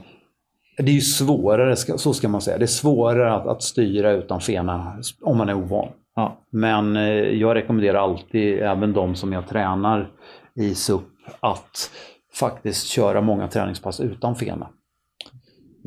Det 0.78 0.92
är 0.92 0.96
ju 0.96 1.02
svårare, 1.02 1.76
så 1.76 2.14
ska 2.14 2.28
man 2.28 2.42
säga. 2.42 2.58
Det 2.58 2.66
är 2.66 2.68
svårare 2.68 3.34
att, 3.34 3.48
att 3.48 3.64
styra 3.64 4.12
utan 4.12 4.42
fena 4.42 4.98
om 5.22 5.38
man 5.38 5.50
är 5.50 5.54
ovan. 5.54 5.88
Ja. 6.16 6.38
Men 6.52 6.96
eh, 6.96 7.04
jag 7.14 7.56
rekommenderar 7.56 8.00
alltid, 8.00 8.60
även 8.60 8.94
de 8.94 9.16
som 9.16 9.34
jag 9.34 9.48
tränar 9.48 10.10
i 10.56 10.76
SUP, 10.76 11.02
att 11.40 11.92
faktiskt 12.34 12.88
köra 12.88 13.22
många 13.22 13.48
träningspass 13.48 14.00
utan 14.00 14.36
fena. 14.36 14.68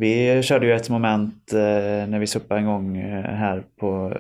Vi 0.01 0.43
körde 0.43 0.67
ju 0.67 0.73
ett 0.73 0.91
moment 0.91 1.53
eh, 1.53 1.59
när 2.09 2.19
vi 2.19 2.27
suppade 2.27 2.61
en 2.61 2.67
gång 2.67 2.97
eh, 2.97 3.25
här 3.25 3.63
på 3.81 4.17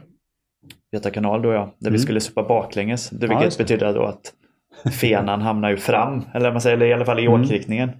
Göta 0.92 1.10
kanal 1.10 1.42
då 1.42 1.52
ja, 1.52 1.60
där 1.78 1.90
vi 1.90 1.96
Mm. 1.96 1.98
skulle 1.98 2.20
suppa 2.20 2.42
baklänges. 2.42 3.10
Det, 3.10 3.26
Ja, 3.26 3.38
vilket 3.38 3.58
det. 3.58 3.64
betyder 3.64 3.94
då 3.94 4.02
att 4.04 4.32
fenan 4.92 5.40
hamnar 5.42 5.70
ju 5.70 5.76
fram, 5.76 6.22
eller 6.34 6.52
man 6.52 6.60
säger 6.60 6.82
i 6.82 6.92
alla 6.92 7.04
fall 7.04 7.18
i 7.18 7.26
Mm. 7.26 7.40
åkriktningen. 7.42 7.90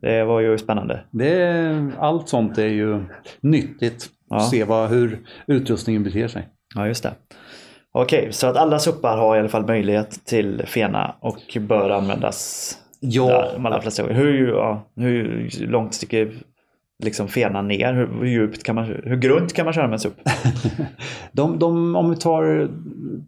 Det 0.00 0.24
var 0.24 0.40
ju 0.40 0.58
spännande. 0.58 1.00
Det 1.10 1.90
allt 1.98 2.28
sånt 2.28 2.58
är 2.58 2.66
ju 2.66 3.04
nyttigt. 3.40 4.06
Ja. 4.30 4.36
Att 4.36 4.48
se 4.48 4.64
vad, 4.64 4.90
hur 4.90 5.18
utrustningen 5.46 6.04
beter 6.04 6.28
sig. 6.28 6.48
Ja, 6.74 6.86
just 6.86 7.02
det. 7.02 7.12
Okej, 7.92 8.28
så 8.32 8.46
att 8.46 8.56
alla 8.56 8.78
suppar 8.78 9.16
har 9.16 9.36
i 9.36 9.38
alla 9.38 9.48
fall 9.48 9.66
möjlighet 9.66 10.24
till 10.26 10.62
fena 10.66 11.14
och 11.20 11.56
bör 11.60 11.90
användas 11.90 12.72
Ja, 13.00 13.26
där, 13.26 13.50
de 13.52 13.66
allra 13.66 13.80
flesta 13.80 14.02
gånger. 14.02 14.14
Hur, 14.14 14.48
ja, 14.48 14.82
hur 14.96 15.50
långt 15.60 15.94
sticker 15.94 16.32
liksom 17.04 17.28
fenan 17.28 17.68
ner? 17.68 17.92
Hur, 17.94 18.06
hur 18.06 18.26
djupt 18.26 18.62
kan 18.62 18.74
man, 18.74 18.84
hur 18.84 19.16
grunt 19.16 19.52
kan 19.52 19.64
man 19.64 19.74
köra 19.74 19.86
med 19.86 19.92
en 19.92 19.98
SUP? 19.98 20.14
De, 21.32 21.58
de, 21.58 21.96
om 21.96 22.10
vi 22.10 22.16
tar 22.16 22.68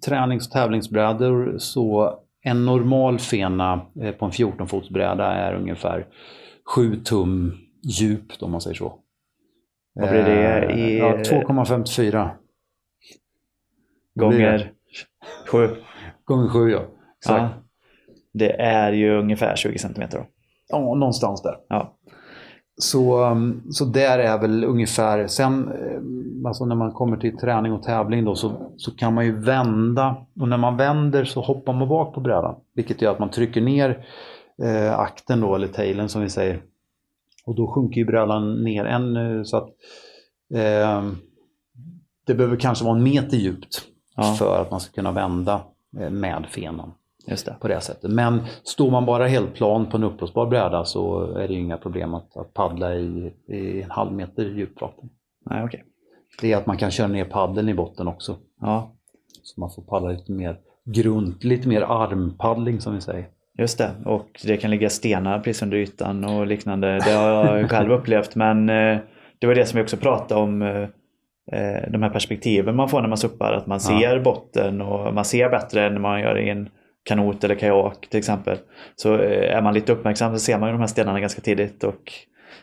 tränings 0.06 0.46
och 0.46 0.52
tävlingsbrädor 0.52 1.54
så 1.58 2.14
en 2.42 2.64
normal 2.64 3.18
fena 3.18 3.80
eh, 4.02 4.12
på 4.12 4.24
en 4.24 4.30
14-fotsbräda 4.30 5.24
är 5.24 5.54
ungefär 5.54 6.06
7 6.74 6.96
tum 6.96 7.52
djupt 7.82 8.42
om 8.42 8.50
man 8.50 8.60
säger 8.60 8.74
så. 8.76 8.98
Vad 9.94 10.10
blir 10.10 10.22
det 10.24 10.60
Eh, 10.62 10.78
i- 10.78 10.98
Ja, 10.98 11.16
2,54 11.16 12.30
Gånger 14.14 14.70
sju. 15.50 15.68
gånger 16.24 16.48
7 16.48 16.70
ja. 16.70 16.78
Exakt. 17.18 17.40
Ja. 17.42 17.48
Det 18.32 18.60
är 18.60 18.92
ju 18.92 19.18
ungefär 19.18 19.56
20 19.56 19.78
centimeter 19.78 20.18
då. 20.18 20.26
Ja, 20.68 20.78
någonstans 20.78 21.42
där. 21.42 21.54
Ja. 21.68 21.96
Så, 22.76 23.30
um, 23.30 23.62
så 23.70 23.84
där 23.84 24.18
är 24.18 24.38
väl 24.38 24.64
ungefär, 24.64 25.26
sen 25.26 25.68
eh, 25.68 26.48
alltså 26.48 26.64
när 26.64 26.74
man 26.76 26.92
kommer 26.92 27.16
till 27.16 27.36
träning 27.36 27.72
och 27.72 27.82
tävling 27.82 28.24
då 28.24 28.34
så, 28.34 28.72
så 28.76 28.90
kan 28.96 29.14
man 29.14 29.24
ju 29.24 29.40
vända 29.40 30.16
och 30.40 30.48
när 30.48 30.56
man 30.56 30.76
vänder 30.76 31.24
så 31.24 31.40
hoppar 31.40 31.72
man 31.72 31.88
bak 31.88 32.14
på 32.14 32.20
brädan. 32.20 32.54
Vilket 32.74 33.02
gör 33.02 33.12
att 33.12 33.18
man 33.18 33.30
trycker 33.30 33.60
ner 33.60 34.06
eh, 34.62 34.98
akten 34.98 35.40
då, 35.40 35.54
eller 35.54 35.68
tailen 35.68 36.08
som 36.08 36.22
vi 36.22 36.28
säger. 36.28 36.62
Och 37.46 37.54
då 37.54 37.66
sjunker 37.66 38.00
ju 38.00 38.04
brädan 38.04 38.64
ner 38.64 38.84
en 38.84 39.16
eh, 39.16 39.42
så 39.42 39.56
att 39.56 39.68
eh, 40.54 41.04
det 42.26 42.34
behöver 42.34 42.56
kanske 42.56 42.84
vara 42.84 42.96
en 42.96 43.02
meter 43.02 43.36
djupt 43.36 43.82
Ja. 44.16 44.22
för 44.38 44.62
att 44.62 44.70
man 44.70 44.80
ska 44.80 44.92
kunna 44.94 45.12
vända 45.12 45.60
eh, 46.00 46.10
med 46.10 46.46
fenan 46.50 46.92
Just 47.26 47.46
det. 47.46 47.56
på 47.60 47.68
det 47.68 47.80
sättet. 47.80 48.10
Men 48.10 48.40
står 48.62 48.90
man 48.90 49.06
bara 49.06 49.26
helt 49.26 49.54
plan 49.54 49.86
på 49.86 49.96
en 49.96 50.04
uppblåsbar 50.04 50.46
bräda 50.46 50.84
så 50.84 51.22
är 51.36 51.48
det 51.48 51.54
ju 51.54 51.60
inga 51.60 51.76
problem 51.76 52.14
att, 52.14 52.36
att 52.36 52.54
paddla 52.54 52.94
i, 52.94 53.32
i 53.48 53.82
en 53.82 53.90
halv 53.90 54.12
meter 54.12 54.42
djupt 54.44 54.80
vatten. 54.80 55.08
Nej, 55.50 55.64
okej. 55.64 55.84
Det 56.40 56.52
är 56.52 56.56
att 56.56 56.66
man 56.66 56.76
kan 56.76 56.90
köra 56.90 57.06
ner 57.08 57.24
paddeln 57.24 57.68
i 57.68 57.74
botten 57.74 58.08
också. 58.08 58.36
Ja, 58.60 58.92
Så 59.42 59.60
man 59.60 59.70
får 59.70 59.82
paddla 59.82 60.08
lite 60.10 60.32
mer 60.32 60.56
grunt, 60.84 61.44
lite 61.44 61.68
mer 61.68 61.82
armpaddling 61.82 62.80
som 62.80 62.94
vi 62.94 63.00
säger. 63.00 63.26
just 63.58 63.78
det. 63.78 63.90
Och 64.04 64.40
det 64.44 64.56
kan 64.56 64.70
ligga 64.70 64.90
stenar 64.90 65.38
precis 65.38 65.62
under 65.62 65.76
ytan 65.76 66.24
och 66.24 66.46
liknande. 66.46 66.86
Det 67.04 67.10
har 67.12 67.28
jag 67.58 67.70
själv 67.70 67.92
upplevt. 67.98 68.34
Men 68.34 68.68
eh, 68.68 68.98
det 69.38 69.46
var 69.46 69.54
det 69.54 69.66
som 69.66 69.76
vi 69.76 69.84
också 69.84 69.96
pratade 69.96 70.40
om. 70.40 70.62
eh, 70.62 70.82
eh, 71.52 71.90
De 71.90 72.02
här 72.02 72.10
perspektiven 72.10 72.76
man 72.76 72.88
får 72.88 73.00
när 73.00 73.08
man 73.08 73.18
suppar. 73.18 73.52
Att 73.52 73.66
man 73.66 73.80
Ja. 73.88 73.98
ser 74.00 74.20
botten 74.20 74.80
och 74.82 75.14
man 75.14 75.24
ser 75.24 75.50
bättre 75.50 75.86
än 75.86 75.92
när 75.92 76.00
man 76.00 76.20
gör 76.20 76.38
i 76.38 76.48
en 76.50 76.68
kanot 77.04 77.44
eller 77.44 77.54
kajak 77.54 78.06
till 78.10 78.18
exempel. 78.18 78.58
Så 78.96 79.14
eh, 79.14 79.56
är 79.56 79.62
man 79.62 79.74
lite 79.74 79.92
uppmärksam 79.92 80.32
så 80.32 80.38
ser 80.38 80.58
man 80.58 80.68
ju 80.68 80.72
de 80.72 80.80
här 80.80 80.86
stenarna 80.86 81.20
ganska 81.20 81.40
tidigt 81.40 81.84
och 81.84 82.12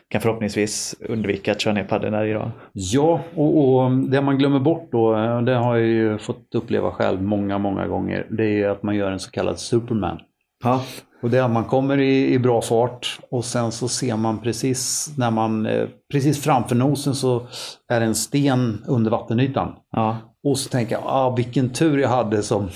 kan 0.08 0.20
förhoppningsvis 0.20 0.94
undvika 1.08 1.52
att 1.52 1.60
köra 1.60 1.74
ner 1.74 1.84
paddeln 1.84 2.12
där 2.12 2.24
idag. 2.24 2.50
Ja, 2.72 3.20
och, 3.34 3.74
och 3.74 3.90
det 3.90 4.20
man 4.20 4.38
glömmer 4.38 4.60
bort 4.60 4.88
då, 4.92 5.16
eh, 5.16 5.42
det 5.42 5.54
har 5.54 5.76
jag 5.76 5.86
ju 5.86 6.18
fått 6.18 6.54
uppleva 6.54 6.90
själv 6.90 7.22
många, 7.22 7.58
många 7.58 7.86
gånger, 7.86 8.26
det 8.30 8.44
är 8.44 8.50
ju 8.50 8.66
att 8.66 8.82
man 8.82 8.96
gör 8.96 9.10
en 9.12 9.20
så 9.20 9.30
kallad 9.30 9.58
Superman. 9.58 10.18
Ja, 10.64 10.82
Och 11.22 11.30
det 11.30 11.38
är 11.38 11.42
att 11.42 11.50
man 11.50 11.64
kommer 11.64 11.98
i, 11.98 12.34
i 12.34 12.38
bra 12.38 12.62
fart 12.62 13.18
och 13.30 13.44
sen 13.44 13.72
så 13.72 13.88
ser 13.88 14.16
man 14.16 14.38
precis 14.38 15.14
när 15.18 15.30
man, 15.30 15.66
eh, 15.66 15.88
precis 16.12 16.42
framför 16.42 16.74
nosen 16.74 17.14
så 17.14 17.46
är 17.88 18.00
det 18.00 18.06
en 18.06 18.14
sten 18.14 18.84
under 18.88 19.10
vattenytan. 19.10 19.74
ja, 19.92 20.16
Och 20.44 20.58
så 20.58 20.68
tänker 20.68 20.94
jag, 20.94 21.02
ah, 21.06 21.34
vilken 21.36 21.70
tur 21.70 21.98
jag 21.98 22.08
hade 22.08 22.42
som 22.42 22.68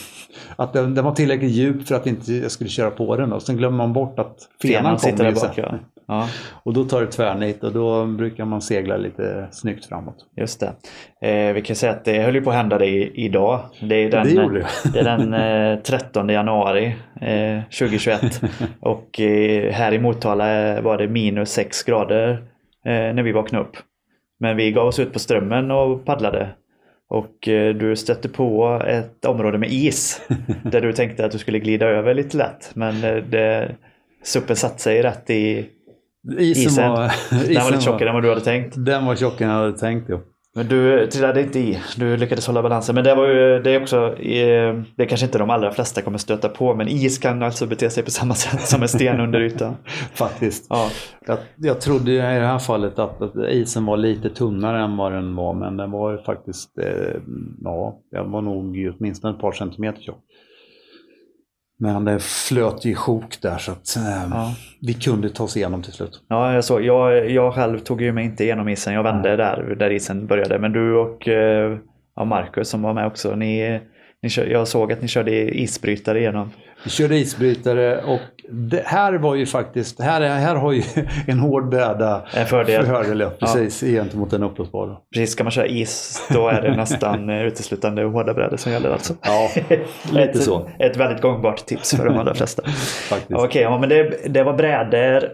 att 0.56 0.72
den, 0.72 0.94
den 0.94 1.04
var 1.04 1.12
tillräckligt 1.12 1.50
djup 1.50 1.88
för 1.88 1.94
att 1.94 2.06
inte 2.06 2.32
jag 2.34 2.50
skulle 2.50 2.70
köra 2.70 2.90
på 2.90 3.16
den. 3.16 3.32
Och 3.32 3.42
sen 3.42 3.56
glömmer 3.56 3.76
man 3.76 3.92
bort 3.92 4.18
att 4.18 4.36
fenan 4.62 4.98
sitter 4.98 5.16
kommer 5.16 5.32
där 5.32 5.40
bak. 5.40 5.58
Ja. 5.58 5.78
Ja, 6.08 6.28
Och 6.62 6.72
då 6.72 6.84
tar 6.84 7.00
det 7.00 7.06
tvärnit 7.06 7.64
och 7.64 7.72
då 7.72 8.06
brukar 8.06 8.44
man 8.44 8.62
segla 8.62 8.96
lite 8.96 9.48
snyggt 9.50 9.86
framåt. 9.86 10.16
just 10.36 10.60
det. 10.60 10.72
Eh, 11.28 11.52
vi 11.54 11.62
kan 11.62 11.76
säga 11.76 11.92
att 11.92 12.04
det 12.04 12.22
höll 12.22 12.34
ju 12.34 12.40
på 12.42 12.50
att 12.50 12.56
hända 12.56 12.78
det 12.78 12.86
i, 12.86 13.24
idag. 13.24 13.60
Det 13.80 13.94
är 13.94 14.10
den, 14.10 14.26
Det 14.26 14.32
gjorde 14.32 14.66
det. 14.92 14.98
är 14.98 15.04
den 15.04 15.34
eh, 15.74 15.78
13 15.82 16.28
januari 16.28 16.96
eh, 17.20 17.62
2021. 17.62 18.40
Och 18.80 19.20
eh, 19.20 19.72
här 19.72 19.92
i 19.94 19.98
Motala 19.98 20.80
var 20.80 20.98
det 20.98 21.08
minus 21.08 21.50
6 21.50 21.82
grader 21.82 22.30
eh, 22.84 23.14
när 23.14 23.22
vi 23.22 23.32
vaknade 23.32 23.64
upp. 23.64 23.76
Men 24.40 24.56
vi 24.56 24.72
gav 24.72 24.86
oss 24.86 24.98
ut 24.98 25.12
på 25.12 25.18
strömmen 25.18 25.70
och 25.70 26.04
paddlade. 26.04 26.48
Och 27.08 27.48
eh, 27.48 27.74
du 27.74 27.96
stötte 27.96 28.28
på 28.28 28.82
ett 28.86 29.24
område 29.24 29.58
med 29.58 29.70
is. 29.72 30.20
där 30.62 30.80
du 30.80 30.92
tänkte 30.92 31.24
att 31.24 31.32
du 31.32 31.38
skulle 31.38 31.58
glida 31.58 31.86
över 31.86 32.14
lite 32.14 32.36
lätt. 32.36 32.70
Men 32.74 33.04
eh, 33.04 33.24
det, 33.24 33.74
suppen 34.24 34.56
satte 34.56 34.82
sig 34.82 35.02
rätt 35.02 35.30
i 35.30 35.66
Isen, 36.38 36.62
isen. 36.62 36.90
var, 36.90 36.98
Den 37.30 37.38
var 37.38 37.50
isen 37.50 37.66
lite 37.66 37.84
tjockare 37.84 38.08
än 38.08 38.14
vad 38.14 38.24
du 38.24 38.28
hade 38.28 38.40
tänkt. 38.40 38.74
Den 38.76 39.06
var 39.06 39.16
tjockare 39.16 39.48
än 39.48 39.54
jag 39.54 39.62
hade 39.62 39.78
tänkt. 39.78 40.06
Jo. 40.08 40.20
Men 40.56 40.68
du 40.68 41.06
trillade 41.06 41.42
inte 41.42 41.58
i. 41.58 41.78
Du 41.96 42.16
lyckades 42.16 42.46
hålla 42.46 42.62
balansen. 42.62 42.94
Men 42.94 43.04
det 43.04 43.14
var 43.14 43.28
ju 43.28 43.62
det 43.62 43.70
är 43.70 43.82
också, 43.82 44.18
eh, 44.18 44.82
det 44.96 45.06
kanske 45.06 45.26
inte 45.26 45.38
de 45.38 45.50
allra 45.50 45.72
flesta 45.72 46.02
kommer 46.02 46.18
stöta 46.18 46.48
på. 46.48 46.74
Men 46.74 46.88
is 46.88 47.18
kan 47.18 47.42
alltså 47.42 47.66
bete 47.66 47.90
sig 47.90 48.02
på 48.02 48.10
samma 48.10 48.34
sätt 48.34 48.60
som 48.60 48.82
en 48.82 48.88
sten 48.88 49.20
under 49.20 49.40
ytan. 49.40 49.76
Faktiskt. 50.14 50.66
Ja, 50.68 50.90
Jag, 51.26 51.38
jag 51.56 51.80
trodde 51.80 52.12
i 52.12 52.16
det 52.16 52.22
här 52.22 52.58
fallet 52.58 52.98
att, 52.98 53.22
att 53.22 53.36
isen 53.36 53.86
var 53.86 53.96
lite 53.96 54.30
tunnare 54.30 54.84
än 54.84 54.96
vad 54.96 55.12
den 55.12 55.36
var. 55.36 55.54
Men 55.54 55.76
den 55.76 55.90
var 55.90 56.12
ju 56.12 56.18
faktiskt, 56.18 56.78
eh, 56.78 57.20
ja, 57.64 57.98
den 58.10 58.30
var 58.30 58.42
nog 58.42 58.94
åtminstone 58.98 59.34
ett 59.34 59.40
par 59.40 59.52
centimeter 59.52 60.02
tjock. 60.02 60.24
Men 61.78 62.04
det 62.04 62.18
flöt 62.22 62.86
i 62.86 62.94
sjok 62.94 63.40
där 63.42 63.58
så 63.58 63.72
att 63.72 63.96
eh, 63.96 64.26
Ja. 64.30 64.54
vi 64.80 64.94
kunde 64.94 65.28
ta 65.30 65.44
oss 65.44 65.56
igenom 65.56 65.82
till 65.82 65.92
slut. 65.92 66.22
ja 66.28 66.52
jag, 66.54 66.64
såg, 66.64 66.82
jag, 66.82 67.30
jag 67.30 67.54
själv 67.54 67.78
tog 67.78 68.02
ju 68.02 68.12
mig 68.12 68.24
inte 68.24 68.44
igenom 68.44 68.68
isen. 68.68 68.94
Jag 68.94 69.02
vände 69.02 69.36
där, 69.36 69.74
där 69.78 69.90
isen 69.90 70.26
började. 70.26 70.58
Men 70.58 70.72
du 70.72 70.94
och 70.96 71.28
eh, 71.28 71.78
ja, 72.16 72.24
Marcus 72.24 72.68
som 72.68 72.82
var 72.82 72.94
med 72.94 73.06
också. 73.06 73.34
Ni, 73.34 73.80
ni 74.22 74.28
jag 74.50 74.68
såg 74.68 74.92
att 74.92 75.02
ni 75.02 75.08
körde 75.08 75.30
isbrytare 75.60 76.18
igenom. 76.20 76.50
Vi 76.86 76.90
körde 76.90 77.16
isbrytare 77.16 78.02
och 78.02 78.20
det 78.50 78.82
här 78.86 79.12
var 79.12 79.34
ju 79.34 79.46
faktiskt, 79.46 80.00
här, 80.00 80.20
är- 80.20 80.28
här 80.38 80.54
har 80.54 80.72
ju 80.72 80.82
en 81.26 81.38
hård 81.38 81.68
bräda 81.68 82.22
En 82.34 82.46
fördel. 82.46 82.86
fördel 82.86 83.20
ja, 83.20 83.30
precis, 83.40 83.80
gentemot 83.80 84.32
en 84.32 84.42
uppblåsbar. 84.42 84.98
Precis, 85.14 85.30
ska 85.32 85.44
man 85.44 85.50
köra 85.50 85.66
is 85.66 86.22
då 86.30 86.48
är 86.48 86.62
det 86.62 86.76
nästan 86.76 87.30
uteslutande 87.30 88.02
hårda 88.04 88.34
brädor 88.34 88.56
som 88.56 88.72
gäller 88.72 88.90
alltså. 88.90 89.14
Ja, 89.22 89.48
lite 90.12 90.22
ett, 90.30 90.42
så. 90.42 90.68
Ett 90.78 90.96
väldigt 90.96 91.22
gångbart 91.22 91.66
tips 91.66 91.96
för 91.96 92.04
de 92.04 92.18
allra 92.18 92.34
flesta. 92.34 92.62
Okej, 93.30 93.62
ja, 93.62 93.78
men 93.78 93.88
det, 93.88 94.16
det 94.28 94.42
var 94.42 94.52
brädor. 94.54 95.28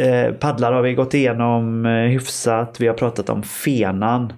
Eh, 0.00 0.32
paddlar 0.32 0.72
har 0.72 0.82
vi 0.82 0.94
gått 0.94 1.14
igenom 1.14 1.86
eh, 1.86 1.92
hyfsat. 1.92 2.76
Vi 2.80 2.86
har 2.86 2.94
pratat 2.94 3.30
om 3.30 3.42
fenan. 3.42 4.32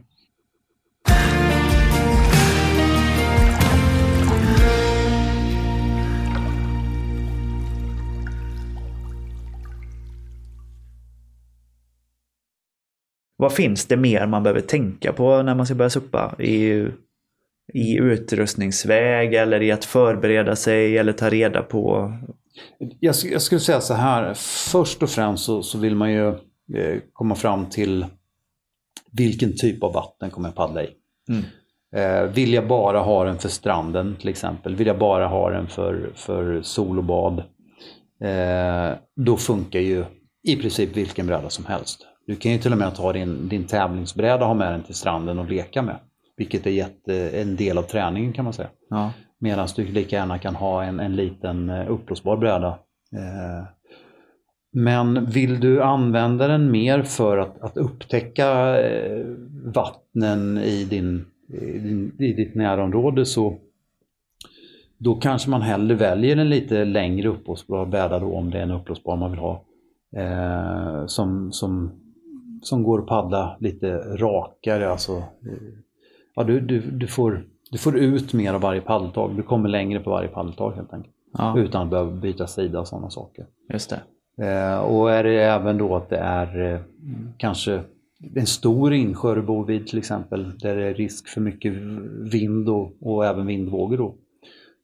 Vad 13.41 13.53
finns 13.53 13.87
det 13.87 13.97
mer 13.97 14.27
man 14.27 14.43
behöver 14.43 14.61
tänka 14.61 15.13
på 15.13 15.43
när 15.43 15.55
man 15.55 15.67
ska 15.67 15.75
börja 15.75 15.91
suppa? 15.91 16.35
I, 16.39 16.87
i 17.73 17.97
utrustningsväg 17.97 19.35
eller 19.35 19.63
i 19.63 19.73
att 19.73 19.85
förbereda 19.85 20.57
sig 20.57 20.99
eller 20.99 21.13
ta 21.13 21.31
reda 21.31 21.63
på? 21.63 22.13
Jag, 22.79 23.15
jag 23.25 23.43
skulle 23.43 23.61
säga 23.61 23.81
så 23.81 23.95
här, 23.95 24.35
först 24.73 25.03
och 25.03 25.11
främst 25.11 25.45
så, 25.45 25.63
så 25.63 25.79
vill 25.79 25.95
man 25.97 26.13
ju 26.13 26.29
eh, 26.75 26.99
komma 27.13 27.35
fram 27.35 27.67
till 27.67 28.07
vilken 29.13 29.57
typ 29.57 29.83
av 29.83 29.93
vatten 29.93 30.31
kommer 30.31 30.49
jag 30.49 30.57
paddla 30.57 30.83
i. 30.83 30.91
Mm. 31.29 31.43
Eh, 31.97 32.31
vill 32.33 32.53
jag 32.53 32.69
bara 32.69 33.01
ha 33.01 33.25
den 33.25 33.39
för 33.39 33.49
stranden 33.49 34.17
till 34.21 34.29
exempel? 34.29 34.77
Vill 34.77 34.87
jag 34.87 34.99
bara 34.99 35.27
ha 35.27 35.51
den 35.51 35.67
för, 35.67 36.11
för 36.15 36.63
sol 36.63 36.99
och 36.99 37.05
bad? 37.05 37.39
Eh, 38.25 38.97
då 39.17 39.37
funkar 39.37 39.81
ju 39.81 40.05
i 40.43 40.57
princip 40.57 40.97
vilken 40.97 41.27
bräda 41.27 41.51
som 41.51 41.67
helst. 41.67 42.07
Du 42.31 42.37
kan 42.37 42.53
ju 42.53 42.59
till 42.59 42.73
och 42.73 42.79
med 42.79 42.95
ta 42.95 43.13
din, 43.13 43.49
din 43.49 43.65
tävlingsbräda 43.65 44.41
och 44.41 44.47
ha 44.47 44.55
med 44.55 44.73
den 44.73 44.83
till 44.83 44.95
stranden 44.95 45.39
och 45.39 45.51
leka 45.51 45.83
med. 45.83 45.97
Vilket 46.37 46.67
är 46.67 46.71
jätte, 46.71 47.31
en 47.31 47.57
del 47.57 47.79
av 47.79 47.83
träningen 47.83 48.33
kan 48.33 48.45
man 48.45 48.55
säga. 48.55 48.69
Ja. 48.91 49.13
Medan 49.39 49.69
du 49.77 49.85
lika 49.85 50.17
gärna 50.17 50.39
kan 50.39 50.55
ha 50.55 50.85
en, 50.85 51.01
en 51.01 51.17
liten 51.17 51.71
eh, 51.71 51.91
uppblåsbar 51.91 52.37
bräda. 52.37 52.69
Eh, 53.13 53.67
Men 54.73 55.27
vill 55.27 55.61
du 55.61 55.83
använda 55.83 56.49
den 56.49 56.71
mer 56.71 57.03
för 57.03 57.39
att, 57.39 57.61
att 57.61 57.77
upptäcka 57.77 58.81
eh, 58.81 59.27
vattnen 59.75 60.59
i, 60.59 60.85
din, 60.85 61.25
i, 61.49 61.79
din, 61.79 62.13
i 62.19 62.33
ditt 62.33 62.55
närområde 62.55 63.27
så 63.27 63.59
då 64.99 65.15
kanske 65.15 65.51
man 65.51 65.63
hellre 65.63 65.95
väljer 65.95 66.37
en 66.37 66.49
lite 66.51 66.85
längre 66.85 67.29
uppblåsbar 67.29 67.87
bräda 67.87 68.19
då 68.19 68.35
om 68.35 68.51
det 68.51 68.59
är 68.59 68.63
en 68.63 68.71
uppblåsbar 68.71 69.17
man 69.17 69.31
vill 69.31 69.41
ha. 69.41 69.65
Eh, 70.17 71.07
som, 71.07 71.53
som, 71.53 72.00
som 72.63 72.83
går 72.83 72.99
att 72.99 73.07
paddla 73.07 73.57
lite 73.61 73.97
rakare. 73.99 74.91
Alltså, 74.91 75.23
ja, 76.35 76.45
du, 76.45 76.61
du, 76.61 76.81
du, 76.81 77.07
får, 77.07 77.45
du 77.71 77.79
får 77.79 77.99
ut 77.99 78.33
mer 78.33 78.55
av 78.55 78.61
varje 78.61 78.81
paddeltag. 78.81 79.37
Du 79.37 79.43
kommer 79.43 79.69
längre 79.69 80.01
på 80.01 80.11
varje 80.11 80.29
paddeltag 80.29 80.73
helt 80.73 80.93
enkelt. 80.93 81.15
ja, 81.39 81.59
Utan 81.59 81.83
att 81.83 81.91
behöva 81.91 82.11
byta 82.11 82.47
sida 82.47 82.81
och 82.81 82.89
sådana 82.89 83.11
saker. 83.11 83.47
just 83.73 83.91
det. 83.91 84.01
Eh, 84.47 84.79
och 84.79 85.13
är 85.13 85.25
det 85.25 85.43
även 85.43 85.79
då 85.79 85.97
att 85.97 86.09
det 86.09 86.17
är 86.19 86.73
eh, 86.73 86.81
kanske 87.37 87.81
en 88.35 88.47
stor 88.47 88.93
insjö 88.93 89.35
du 89.35 89.43
bor 89.43 89.65
vid 89.67 89.87
till 89.87 89.99
exempel, 89.99 90.59
där 90.59 90.77
det 90.77 90.87
är 90.87 90.95
risk 90.95 91.29
för 91.29 91.41
mycket 91.41 91.73
vind 92.33 92.69
och, 92.69 92.93
och 93.01 93.27
även 93.27 93.47
vindvågor 93.47 93.97
då, 93.97 94.15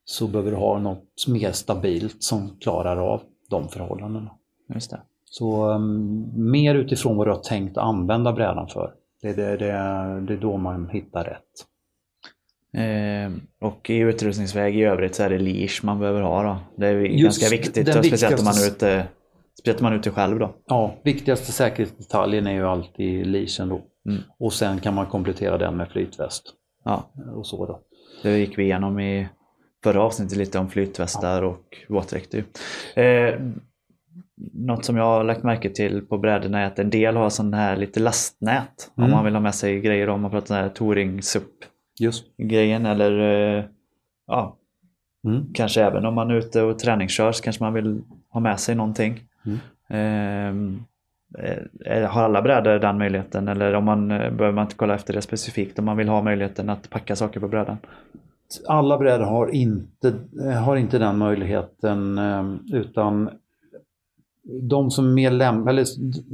så 0.04 0.26
behöver 0.26 0.50
du 0.50 0.56
ha 0.56 0.78
något 0.78 1.26
mer 1.28 1.52
stabilt 1.52 2.22
som 2.22 2.50
klarar 2.60 2.96
av 2.96 3.20
de 3.50 3.68
förhållandena. 3.68 4.30
Just 4.74 4.90
det. 4.90 5.00
Så 5.30 5.70
um, 5.70 6.50
mer 6.50 6.74
utifrån 6.74 7.16
vad 7.16 7.26
du 7.26 7.30
har 7.30 7.38
tänkt 7.38 7.76
använda 7.78 8.32
brädan 8.32 8.68
för. 8.68 8.92
Det, 9.22 9.32
det, 9.32 9.56
det, 9.56 9.66
det 10.26 10.32
är 10.32 10.40
då 10.40 10.56
man 10.56 10.88
hittar 10.88 11.24
rätt. 11.24 11.42
Eh, 12.76 13.32
och 13.60 13.90
i 13.90 13.96
utrustningsväg 13.96 14.76
i 14.76 14.82
övrigt 14.82 15.14
så 15.14 15.22
är 15.22 15.30
det 15.30 15.38
leash 15.38 15.80
man 15.82 15.98
behöver 15.98 16.20
ha 16.20 16.42
då. 16.42 16.56
Det 16.76 16.86
är 16.86 16.94
Just 16.94 17.40
ganska 17.40 17.56
viktigt. 17.56 17.96
och 17.96 18.04
speciellt 18.04 18.38
om 18.38 18.44
man 18.44 18.54
är 18.54 18.66
ute, 18.68 19.06
speciellt 19.58 19.80
om 19.80 19.84
man 19.84 19.92
är 19.92 19.96
ute 19.98 20.10
själv 20.10 20.38
då. 20.38 20.54
Ja, 20.66 20.94
viktigaste 21.02 21.52
säkerhetsdetaljen 21.52 22.46
är 22.46 22.52
ju 22.52 22.66
alltid 22.66 23.26
leashen 23.26 23.68
då. 23.68 23.80
Mm. 24.08 24.22
Och 24.38 24.52
sen 24.52 24.80
kan 24.80 24.94
man 24.94 25.06
komplettera 25.06 25.58
den 25.58 25.76
med 25.76 25.88
flytväst 25.88 26.42
Ja, 26.84 27.10
och 27.36 27.46
så 27.46 27.66
då. 27.66 27.80
det 28.22 28.38
gick 28.38 28.58
vi 28.58 28.62
igenom 28.62 29.00
i 29.00 29.28
förra 29.84 30.02
avsnittet 30.02 30.38
lite 30.38 30.58
om 30.58 30.68
flytvästar 30.70 31.42
och 31.42 31.64
våtdräkter. 31.88 32.44
Eh, 32.94 33.34
något 34.52 34.84
som 34.84 34.96
jag 34.96 35.04
har 35.04 35.24
lagt 35.24 35.42
märke 35.42 35.70
till 35.70 36.06
på 36.06 36.18
brädorna 36.18 36.60
är 36.60 36.66
att 36.66 36.78
en 36.78 36.90
del 36.90 37.16
har 37.16 37.30
sån 37.30 37.54
här 37.54 37.76
lite 37.76 38.00
lastnät. 38.00 38.90
Om 38.94 39.04
Mm. 39.04 39.14
man 39.16 39.24
vill 39.24 39.34
ha 39.34 39.40
med 39.40 39.54
sig 39.54 39.80
grejer 39.80 40.08
om 40.08 40.20
man 40.22 40.30
pratar 40.30 40.46
sån 40.46 40.56
här 40.56 40.68
touring 40.68 41.22
sup 41.22 41.42
Just. 42.00 42.24
grejen 42.36 42.86
eller 42.86 43.18
eh, 43.58 43.64
ja, 44.26 44.56
Mm. 45.26 45.46
kanske 45.54 45.82
även 45.84 46.06
om 46.06 46.14
man 46.14 46.30
är 46.30 46.34
ute 46.34 46.62
och 46.62 46.78
träningskör 46.78 47.32
så 47.32 47.42
kanske 47.42 47.64
man 47.64 47.72
vill 47.74 48.02
ha 48.28 48.40
med 48.40 48.60
sig 48.60 48.74
någonting. 48.74 49.20
Mm. 49.46 49.58
Ehm, 49.88 50.82
eh, 51.86 52.10
har 52.10 52.22
alla 52.22 52.42
brädor 52.42 52.78
den 52.78 52.98
möjligheten 52.98 53.48
eller 53.48 53.74
om 53.74 53.84
man, 53.84 54.10
eh, 54.10 54.18
behöver 54.18 54.52
man 54.52 54.64
inte 54.64 54.76
kolla 54.76 54.94
efter 54.94 55.14
det 55.14 55.22
specifikt 55.22 55.78
om 55.78 55.84
man 55.84 55.96
vill 55.96 56.08
ha 56.08 56.22
möjligheten 56.22 56.70
att 56.70 56.90
packa 56.90 57.16
saker 57.16 57.40
på 57.40 57.48
brädan? 57.48 57.76
Alla 58.68 58.98
brädor 58.98 59.24
har 59.24 59.54
inte, 59.54 60.14
eh, 60.44 60.62
har 60.62 60.76
inte 60.76 60.98
den 60.98 61.18
möjligheten 61.18 62.18
eh, 62.18 62.44
utan 62.72 63.30
de 64.62 64.90
som 64.90 65.08
är 65.08 65.12
mer 65.12 65.30
läm- 65.30 65.68
eller 65.68 65.86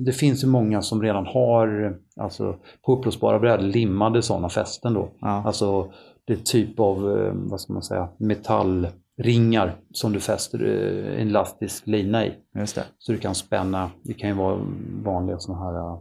det 0.04 0.12
finns 0.12 0.44
ju 0.44 0.48
många 0.48 0.82
som 0.82 1.02
redan 1.02 1.26
har 1.26 1.96
alltså 2.16 2.56
på 2.86 2.92
uppblåsbara 2.92 3.38
brädor 3.38 3.62
limmade 3.64 4.22
sådana 4.22 4.48
fästen 4.48 4.94
då. 4.94 5.08
Ja, 5.20 5.42
Alltså 5.46 5.92
det 6.24 6.32
är 6.32 6.36
typ 6.36 6.80
av, 6.80 7.18
eh, 7.18 7.32
vad 7.34 7.60
ska 7.60 7.72
man 7.72 7.82
säga, 7.82 8.08
metallringar 8.18 9.76
som 9.92 10.12
du 10.12 10.20
fäster 10.20 10.64
eh, 10.64 11.20
en 11.22 11.28
elastisk 11.28 11.86
lina 11.86 12.26
i. 12.26 12.32
just 12.58 12.74
det. 12.74 12.84
Så 12.98 13.12
du 13.12 13.18
kan 13.18 13.34
spänna, 13.34 13.90
det 14.02 14.14
kan 14.14 14.28
ju 14.28 14.36
vara 14.36 14.60
vanliga 15.04 15.38
sådana 15.38 15.64
här 15.64 15.78
eh, 15.78 15.98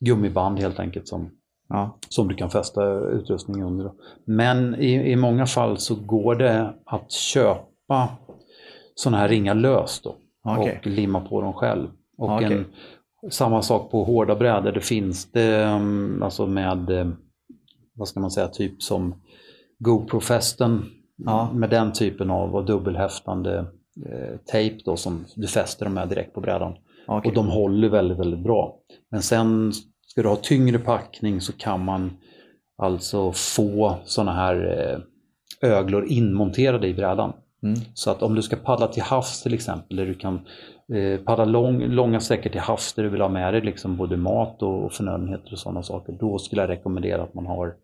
gummiband 0.00 0.58
helt 0.58 0.78
enkelt 0.78 1.08
som, 1.08 1.30
Ja, 1.68 1.98
som 2.08 2.28
du 2.28 2.34
kan 2.34 2.50
fästa 2.50 2.98
utrustning 2.98 3.62
under. 3.62 3.90
Men 4.24 4.74
i, 4.74 5.12
i 5.12 5.16
många 5.16 5.46
fall 5.46 5.78
så 5.78 5.94
går 5.94 6.34
det 6.34 6.74
att 6.84 7.12
köpa 7.12 8.08
sådana 8.94 9.18
här 9.18 9.28
ringar 9.28 9.54
löst 9.54 10.04
då 10.04 10.14
Okej. 10.46 10.80
och 10.80 10.86
limma 10.86 11.20
på 11.20 11.40
dem 11.40 11.52
själv. 11.52 11.88
Och 12.18 12.30
Okej. 12.30 12.52
en, 12.52 12.64
samma 13.30 13.62
sak 13.62 13.90
på 13.90 14.04
hårda 14.04 14.34
brädor, 14.36 14.72
det 14.72 14.80
finns 14.80 15.32
det 15.32 15.64
um, 15.64 16.22
alltså 16.22 16.46
med, 16.46 16.90
eh, 16.90 17.08
vad 17.94 18.08
ska 18.08 18.20
man 18.20 18.30
säga, 18.30 18.48
typ 18.48 18.82
som 18.82 19.14
GoPro-fästen 19.78 20.84
Ja. 21.16 21.50
med 21.52 21.70
den 21.70 21.92
typen 21.92 22.30
av 22.30 22.64
dubbelhäftande 22.64 23.58
eh, 24.06 24.36
tejp 24.52 24.82
då 24.84 24.96
som 24.96 25.24
du 25.34 25.46
fäster 25.46 25.84
dem 25.84 25.94
med 25.94 26.08
direkt 26.08 26.34
på 26.34 26.40
brädan. 26.40 26.74
Okej. 27.06 27.28
Och 27.28 27.34
de 27.34 27.48
håller 27.48 27.88
väldigt, 27.88 28.18
väldigt 28.18 28.40
bra. 28.40 28.76
Men 29.10 29.22
sen 29.22 29.72
ska 30.06 30.22
du 30.22 30.28
ha 30.28 30.36
tyngre 30.36 30.78
packning 30.78 31.40
så 31.40 31.52
kan 31.52 31.84
man 31.84 32.10
alltså 32.78 33.32
få 33.32 33.96
sådana 34.04 34.32
här 34.32 34.56
eh, 35.62 35.70
öglor 35.70 36.06
inmonterade 36.06 36.88
i 36.88 36.94
brädan. 36.94 37.32
Mm. 37.66 37.78
Så 37.94 38.10
att 38.10 38.22
om 38.22 38.34
du 38.34 38.42
ska 38.42 38.56
paddla 38.56 38.86
till 38.86 39.02
havs 39.02 39.42
till 39.42 39.54
exempel, 39.54 39.96
där 39.96 40.06
du 40.06 40.14
kan 40.14 40.40
eh, 40.94 41.20
paddla 41.20 41.44
lång, 41.44 41.82
långa 41.82 42.20
sträckor 42.20 42.50
till 42.50 42.60
havs 42.60 42.94
där 42.94 43.02
du 43.02 43.08
vill 43.08 43.20
ha 43.20 43.28
med 43.28 43.54
dig 43.54 43.60
liksom 43.60 43.96
både 43.96 44.16
mat 44.16 44.62
och, 44.62 44.84
och 44.84 44.92
förnödenheter 44.92 45.52
och 45.52 45.58
sådana 45.58 45.82
saker, 45.82 46.16
då 46.20 46.38
skulle 46.38 46.62
jag 46.62 46.70
rekommendera 46.70 47.22
att 47.22 47.34
man 47.34 47.46
har 47.46 47.74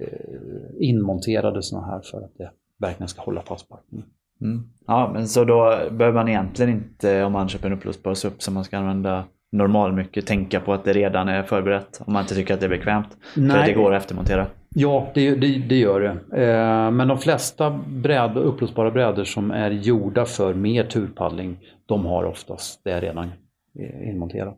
eh, 0.00 0.88
inmonterade 0.88 1.62
sådana 1.62 1.86
här 1.86 2.00
för 2.10 2.18
att 2.18 2.32
det 2.38 2.50
verkligen 2.80 3.08
ska 3.08 3.22
hålla 3.22 3.42
fast 3.42 3.68
packningen. 3.68 4.06
Mm. 4.40 4.62
Ja, 4.86 5.10
men 5.12 5.28
så 5.28 5.44
då 5.44 5.78
behöver 5.90 6.12
man 6.12 6.28
egentligen 6.28 6.72
inte, 6.72 7.24
om 7.24 7.32
man 7.32 7.48
köper 7.48 7.66
en 7.66 7.72
uppblåsbar 7.72 8.14
SUP 8.14 8.42
som 8.42 8.54
man 8.54 8.64
ska 8.64 8.78
använda 8.78 9.24
normalmycket, 9.52 10.26
tänka 10.26 10.60
på 10.60 10.72
att 10.72 10.84
det 10.84 10.92
redan 10.92 11.28
är 11.28 11.42
förberett. 11.42 12.00
Om 12.06 12.12
man 12.12 12.22
inte 12.22 12.34
tycker 12.34 12.54
att 12.54 12.60
det 12.60 12.66
är 12.66 12.70
bekvämt. 12.70 13.16
För 13.34 13.40
Nej. 13.40 13.66
det 13.66 13.72
går 13.72 13.94
att 13.94 14.02
eftermontera. 14.02 14.46
Ja, 14.78 15.10
det, 15.14 15.34
det, 15.34 15.58
det 15.58 15.76
gör 15.78 16.00
det. 16.00 16.42
Eh, 16.46 16.90
men 16.90 17.08
de 17.08 17.18
flesta 17.18 17.70
bräd, 17.88 18.36
upplösbara 18.36 18.90
brädor 18.90 19.24
som 19.24 19.50
är 19.50 19.70
gjorda 19.70 20.24
för 20.24 20.54
mer 20.54 20.84
turpaddling, 20.84 21.58
de 21.86 22.06
har 22.06 22.24
oftast 22.24 22.84
det 22.84 23.00
redan 23.00 23.24
eh, 23.78 24.08
inmonterat. 24.08 24.56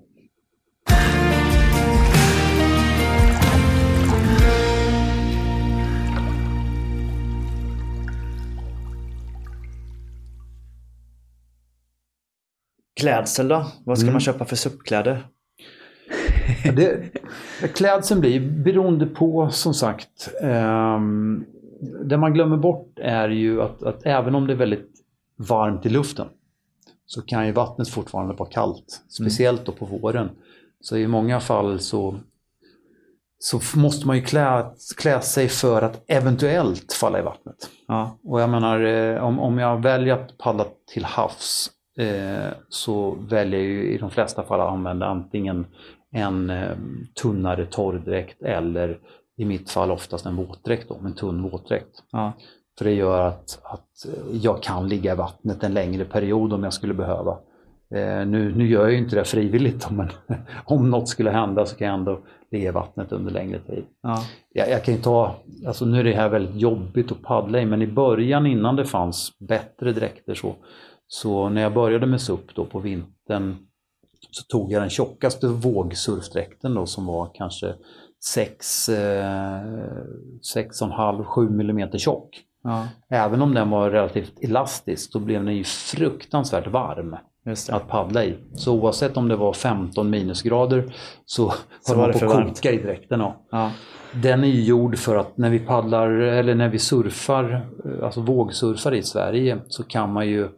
Klädsel 13.01 13.49
då? 13.49 13.67
Vad 13.85 13.99
ska 13.99 14.05
Mm. 14.05 14.15
man 14.15 14.21
köpa 14.21 14.45
för 14.45 14.57
SUP-kläder? 14.57 15.27
Det, 16.77 17.13
klädseln 17.75 18.21
blir 18.21 18.41
beroende 18.65 19.07
på 19.07 19.51
som 19.51 19.75
sagt. 19.75 20.29
ehm, 20.43 21.45
det 22.05 22.17
man 22.17 22.35
glömmer 22.35 22.57
bort 22.57 22.99
är 22.99 23.29
ju 23.29 23.63
att, 23.63 23.83
att 23.83 24.07
även 24.07 24.35
om 24.35 24.47
det 24.47 24.53
är 24.53 24.57
väldigt 24.57 24.91
varmt 25.37 25.87
i 25.87 25.89
luften 25.89 26.27
så 27.07 27.23
kan 27.23 27.47
ju 27.47 27.53
vattnet 27.53 27.89
fortfarande 27.89 28.35
vara 28.35 28.49
kallt. 28.49 29.03
Speciellt 29.09 29.65
då 29.65 29.73
på 29.73 29.85
våren. 29.85 30.31
Så 30.81 30.97
i 30.97 31.07
många 31.07 31.41
fall 31.41 31.81
så, 31.81 32.17
så 33.39 33.79
måste 33.79 34.07
man 34.07 34.17
ju 34.17 34.23
klä, 34.23 34.65
klä 34.97 35.21
sig 35.21 35.49
för 35.49 35.83
att 35.83 36.05
eventuellt 36.07 36.93
falla 36.93 37.19
i 37.19 37.23
vattnet. 37.23 37.57
Ja, 37.89 38.19
Och 38.25 38.41
jag 38.41 38.51
menar, 38.51 38.81
eh, 38.81 39.25
om, 39.25 39.39
om 39.39 39.59
jag 39.59 39.83
väljer 39.83 40.15
att 40.15 40.39
paddla 40.39 40.65
till 40.93 41.05
havs 41.05 41.71
eh, 41.99 42.53
så 42.69 43.11
väljer 43.11 43.61
jag 43.61 43.69
ju 43.69 43.95
i 43.95 43.99
de 43.99 44.11
flesta 44.11 44.43
fall 44.43 44.61
att 44.61 44.71
använda 44.73 45.07
antingen 45.07 45.67
en 46.13 46.51
eh, 46.51 46.77
tunnare 47.23 47.67
torrdräkt 47.67 48.43
eller 48.43 48.99
i 49.37 49.45
mitt 49.45 49.71
fall 49.71 49.91
oftast 49.91 50.27
en 50.27 50.37
våtdräkt, 50.37 50.89
då, 50.89 51.01
en 51.05 51.15
tunn 51.15 51.43
våtdräkt. 51.43 52.03
ja, 52.13 52.33
För 52.79 52.85
det 52.85 52.93
gör 52.93 53.21
att, 53.21 53.61
att 53.63 54.07
eh, 54.07 54.37
jag 54.37 54.63
kan 54.63 54.89
ligga 54.89 55.13
i 55.13 55.17
vattnet 55.17 55.65
en 55.65 55.75
längre 55.75 56.05
period 56.05 56.53
om 56.53 56.65
jag 56.65 56.73
skulle 56.73 56.95
behöva. 56.95 57.39
Eh, 57.95 58.27
nu, 58.27 58.55
nu 58.55 58.69
gör 58.69 58.83
jag 58.83 58.93
ju 58.93 58.99
inte 58.99 59.17
det 59.17 59.25
frivilligt, 59.25 59.91
men 59.91 60.09
om 60.65 60.91
något 60.91 61.09
skulle 61.09 61.31
hända 61.31 61.67
så 61.67 61.77
kan 61.77 61.87
jag 61.87 61.95
ändå 61.99 62.21
ligga 62.51 62.69
i 62.69 62.73
vattnet 62.73 63.13
under 63.13 63.33
längre 63.33 63.59
tid. 63.59 63.85
ja. 64.03 64.23
Jag, 64.53 64.71
jag 64.71 64.85
kan 64.85 64.95
ju 64.95 65.01
ta, 65.01 65.37
alltså 65.67 65.85
nu 65.85 66.01
är 66.01 66.05
det 66.05 66.13
här 66.13 66.29
väldigt 66.29 66.61
jobbigt 66.61 67.13
att 67.13 67.23
paddla 67.23 67.61
i, 67.61 67.67
men 67.67 67.83
i 67.83 67.87
början 67.87 68.47
innan 68.47 68.77
det 68.77 68.85
fanns 68.85 69.39
bättre 69.39 69.93
dräkter 69.93 70.35
så, 70.35 70.55
så 71.07 71.49
när 71.49 71.63
jag 71.63 71.75
började 71.75 72.07
med 72.07 72.21
SUP 72.21 72.55
då 72.55 72.65
på 72.65 72.79
vintern 72.79 73.57
så 74.31 74.43
tog 74.43 74.73
jag 74.73 74.83
den 74.83 74.91
tjockaste 74.91 75.47
vågsurfdräkten 75.47 76.75
då 76.75 76.87
som 76.87 77.07
var 77.07 77.31
kanske 77.35 77.75
6, 78.25 78.89
eh, 78.89 79.63
6,5-7 80.55 81.61
mm 81.61 81.99
tjock. 81.99 82.41
ja. 82.65 82.89
Även 83.11 83.43
om 83.43 83.55
den 83.55 83.71
var 83.71 83.91
relativt 83.91 84.33
elastisk 84.43 85.13
så 85.13 85.19
blev 85.19 85.45
den 85.45 85.57
ju 85.57 85.65
fruktansvärt 85.65 86.67
varm 86.67 87.17
att 87.71 87.89
paddla 87.89 88.25
i. 88.25 88.37
Så 88.55 88.75
oavsett 88.75 89.17
om 89.17 89.29
det 89.29 89.37
var 89.37 89.53
15 89.53 90.11
minusgrader 90.11 90.95
så, 91.25 91.55
Så 91.81 91.95
höll 91.95 91.99
man 91.99 92.13
på 92.13 92.27
att 92.27 92.57
koka 92.57 92.73
i 92.73 92.79
dräkten. 92.79 93.21
Ja. 93.21 93.37
Ja, 93.51 93.73
Den 94.23 94.45
är 94.45 94.49
ju 94.49 94.63
gjord 94.63 94.99
för 94.99 95.17
att 95.17 95.37
när 95.37 95.51
vi 95.51 95.59
paddlar 95.59 96.11
eller 96.11 96.55
när 96.55 96.69
vi 96.69 96.79
surfar, 96.79 97.67
eh, 97.85 98.05
alltså 98.05 98.21
vågsurfar 98.21 98.95
i 98.95 99.03
Sverige 99.03 99.59
så 99.69 99.85
kan 99.85 100.13
man 100.13 100.29
ju 100.29 100.49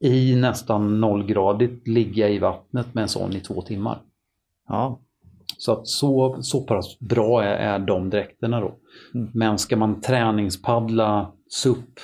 i 0.00 0.36
nästan 0.36 1.00
nollgradigt 1.00 1.88
ligga 1.88 2.28
i 2.28 2.38
vattnet 2.38 2.94
med 2.94 3.02
en 3.02 3.08
sån 3.08 3.32
i 3.32 3.40
två 3.40 3.62
timmar. 3.62 3.98
ja. 4.68 5.00
Så 5.58 5.72
att 5.72 5.86
så, 5.86 6.42
så 6.42 6.60
pass 6.60 6.98
bra 6.98 7.42
är, 7.42 7.56
är 7.56 7.78
de 7.78 8.10
dräkterna 8.10 8.60
då. 8.60 8.74
Mm. 9.14 9.30
Men 9.34 9.58
ska 9.58 9.76
man 9.76 10.00
träningspaddla 10.00 11.32
SUP 11.48 12.00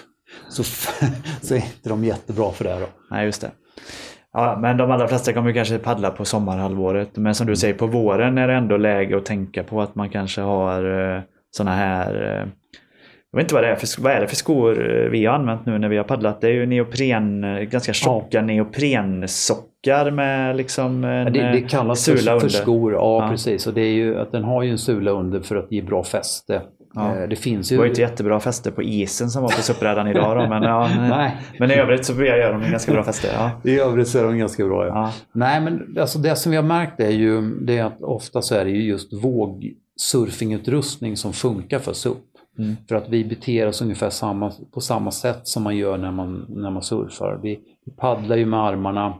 så, 0.48 0.62
så 1.40 1.54
är 1.54 1.58
inte 1.58 1.88
de 1.88 2.04
jättebra 2.04 2.50
för 2.50 2.64
det. 2.64 2.80
Då. 2.80 2.86
Nej, 3.10 3.24
just 3.24 3.40
det. 3.40 3.50
Ja, 4.32 4.58
men 4.60 4.76
de 4.76 4.90
allra 4.90 5.08
flesta 5.08 5.32
kommer 5.32 5.52
kanske 5.52 5.78
paddla 5.78 6.10
på 6.10 6.24
sommarhalvåret. 6.24 7.16
Men 7.16 7.34
som 7.34 7.46
du 7.46 7.56
säger, 7.56 7.74
på 7.74 7.86
våren 7.86 8.38
är 8.38 8.48
det 8.48 8.54
ändå 8.54 8.76
läge 8.76 9.16
att 9.16 9.24
tänka 9.24 9.64
på 9.64 9.82
att 9.82 9.94
man 9.94 10.10
kanske 10.10 10.40
har 10.40 11.14
eh, 11.16 11.22
såna 11.50 11.70
här 11.70 12.40
eh, 12.40 12.48
jag 13.32 13.36
vet 13.38 13.44
inte 13.44 13.54
vad 13.54 13.64
det 13.64 13.70
är 13.70 13.76
för, 13.76 14.02
vad 14.02 14.12
är 14.12 14.20
det 14.20 14.26
för 14.28 14.36
skor 14.36 15.02
eh, 15.04 15.10
vi 15.10 15.26
har 15.26 15.34
använt 15.34 15.66
nu 15.66 15.78
när 15.78 15.88
vi 15.88 15.96
har 15.96 16.04
paddlat. 16.04 16.40
Det 16.40 16.46
är 16.46 16.50
ju 16.52 16.66
neopren, 16.66 17.44
eh, 17.44 17.60
ganska 17.60 17.92
tjocka 17.92 18.42
neoprensockar 18.42 20.10
med 20.10 20.56
liksom 20.56 21.04
en 21.04 21.24
Ja, 21.26 21.30
det, 21.30 21.40
det 21.52 21.58
eh, 21.58 21.66
kallas 21.66 22.00
sula 22.00 22.18
för, 22.18 22.24
för 22.24 22.32
under. 22.34 22.48
skor, 22.48 22.92
ja, 22.92 23.22
Ja. 23.24 23.28
precis. 23.30 23.66
Och 23.66 23.74
det 23.74 23.80
är 23.80 23.92
ju 23.92 24.18
att 24.18 24.32
den 24.32 24.44
har 24.44 24.62
ju 24.62 24.70
en 24.70 24.78
sula 24.78 25.10
under 25.10 25.40
för 25.40 25.56
att 25.56 25.72
ge 25.72 25.82
bra 25.82 26.04
fäste. 26.04 26.62
Ja. 26.94 27.14
Det 27.30 27.36
finns 27.36 27.68
Det 27.68 27.74
ju... 27.74 27.78
var 27.78 27.84
ju 27.84 27.90
inte 27.90 28.00
jättebra 28.00 28.40
fäste 28.40 28.70
på 28.70 28.82
isen 28.82 29.30
som 29.30 29.42
var 29.42 29.48
på 29.48 29.62
SUP-brädan 29.62 30.08
idag 30.08 30.36
då, 30.36 30.48
men, 30.48 30.62
ja, 30.62 30.88
Nej. 31.08 31.36
men 31.58 31.70
i 31.70 31.74
övrigt 31.74 32.04
så 32.04 32.24
gör 32.24 32.52
de 32.52 32.70
ganska 32.70 32.92
bra 32.92 33.04
fäste. 33.04 33.28
Ja. 33.34 33.50
I 33.70 33.78
övrigt 33.80 34.08
så 34.08 34.18
är 34.18 34.24
de 34.24 34.38
ganska 34.38 34.64
bra. 34.66 34.86
Ja. 34.86 34.92
Ja. 34.94 35.12
Nej, 35.32 35.60
men 35.60 35.96
alltså 36.00 36.18
det 36.18 36.36
som 36.36 36.50
vi 36.50 36.56
har 36.56 36.64
märkt 36.64 37.00
är 37.00 37.10
ju 37.10 37.40
det 37.60 37.78
är 37.78 37.84
att 37.84 38.02
ofta 38.02 38.42
så 38.42 38.54
är 38.54 38.64
det 38.64 38.70
ju 38.70 38.82
just 38.82 39.12
vågsurfingutrustning 39.12 41.16
som 41.16 41.32
funkar 41.32 41.78
för 41.78 41.92
SUP. 41.92 42.18
Mm. 42.58 42.76
För 42.88 42.94
att 42.94 43.08
vi 43.08 43.24
beter 43.24 43.68
oss 43.68 43.82
ungefär 43.82 44.10
samma, 44.10 44.52
på 44.72 44.80
samma 44.80 45.10
sätt 45.10 45.40
som 45.42 45.62
man 45.62 45.76
gör 45.76 45.98
när 45.98 46.10
man, 46.10 46.46
när 46.48 46.70
man 46.70 46.82
surfar. 46.82 47.40
Vi, 47.42 47.60
vi 47.84 47.92
paddlar 47.92 48.36
ju 48.36 48.46
med 48.46 48.60
armarna. 48.60 49.14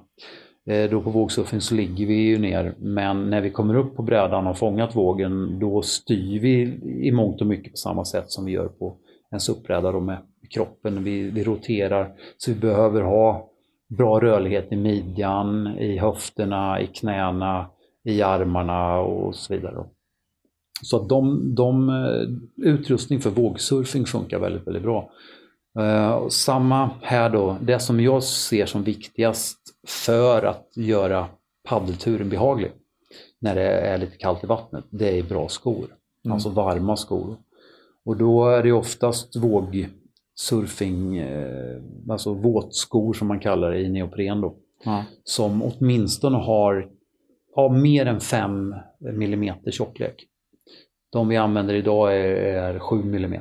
Eh, 0.66 0.90
då 0.90 1.02
på 1.02 1.10
vågsurfing 1.10 1.60
så 1.60 1.74
ligger 1.74 2.06
vi 2.06 2.14
ju 2.14 2.38
ner. 2.38 2.74
Men 2.78 3.30
när 3.30 3.40
vi 3.40 3.50
kommer 3.50 3.74
upp 3.74 3.96
på 3.96 4.02
brädan 4.02 4.38
och 4.38 4.44
har 4.44 4.54
fångat 4.54 4.96
vågen 4.96 5.58
då 5.58 5.82
styr 5.82 6.40
vi 6.40 6.62
i 7.08 7.12
mångt 7.12 7.40
och 7.40 7.46
mycket 7.46 7.72
på 7.72 7.76
samma 7.76 8.04
sätt 8.04 8.24
som 8.30 8.44
vi 8.44 8.52
gör 8.52 8.68
på 8.68 8.96
en 9.30 9.40
SUP-bräda 9.40 9.92
då 9.92 10.00
med 10.00 10.18
kroppen. 10.50 11.04
Vi, 11.04 11.30
vi 11.30 11.44
roterar. 11.44 12.12
Så 12.36 12.52
vi 12.52 12.60
behöver 12.60 13.02
ha 13.02 13.48
bra 13.96 14.20
rörlighet 14.20 14.72
i 14.72 14.76
midjan, 14.76 15.78
i 15.78 15.98
höfterna, 15.98 16.80
i 16.80 16.86
knäna, 16.86 17.70
i 18.04 18.22
armarna 18.22 18.98
och 18.98 19.34
så 19.34 19.54
vidare. 19.54 19.84
Så 20.82 20.96
att 20.96 21.08
de, 21.08 21.54
de 21.54 21.88
eh, 21.88 22.66
utrustning 22.68 23.20
för 23.20 23.30
vågsurfing 23.30 24.04
funkar 24.04 24.38
väldigt, 24.38 24.66
väldigt 24.66 24.82
bra. 24.82 25.10
Eh, 25.78 26.10
och 26.10 26.32
samma 26.32 26.90
här 27.02 27.30
då, 27.30 27.56
det 27.60 27.78
som 27.78 28.00
jag 28.00 28.22
ser 28.22 28.66
som 28.66 28.82
viktigast 28.82 29.58
för 29.86 30.42
att 30.42 30.68
göra 30.76 31.26
paddelturen 31.68 32.28
behaglig 32.28 32.72
när 33.40 33.54
det 33.54 33.70
är 33.70 33.98
lite 33.98 34.16
kallt 34.16 34.44
i 34.44 34.46
vattnet, 34.46 34.84
det 34.90 35.18
är 35.18 35.22
bra 35.22 35.48
skor. 35.48 35.86
Mm. 36.24 36.34
Alltså 36.34 36.48
varma 36.48 36.96
skor. 36.96 37.36
Och 38.04 38.16
då 38.16 38.48
är 38.48 38.62
det 38.62 38.72
oftast 38.72 39.36
vågsurfing, 39.36 41.16
eh, 41.18 41.80
alltså 42.10 42.34
våtskor 42.34 43.12
som 43.12 43.28
man 43.28 43.40
kallar 43.40 43.70
det 43.70 43.80
i 43.80 43.88
neopren 43.88 44.40
då 44.40 44.56
Ja. 44.84 45.04
som 45.24 45.62
åtminstone 45.62 46.36
har 46.36 46.88
ja, 47.56 47.68
mer 47.68 48.06
än 48.06 48.20
5 48.20 48.74
mm 49.08 49.54
tjocklek. 49.70 50.26
De 51.12 51.28
vi 51.28 51.36
använder 51.36 51.74
idag 51.74 52.16
är, 52.16 52.36
är 52.36 52.78
7 52.78 53.00
mm. 53.02 53.40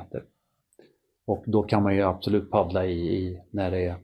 Och 1.26 1.44
då 1.46 1.62
kan 1.62 1.82
man 1.82 1.94
ju 1.94 2.02
absolut 2.02 2.50
paddla 2.50 2.86
i, 2.86 3.16
i 3.16 3.40
när, 3.50 3.70
det 3.70 3.84
är, 3.84 3.96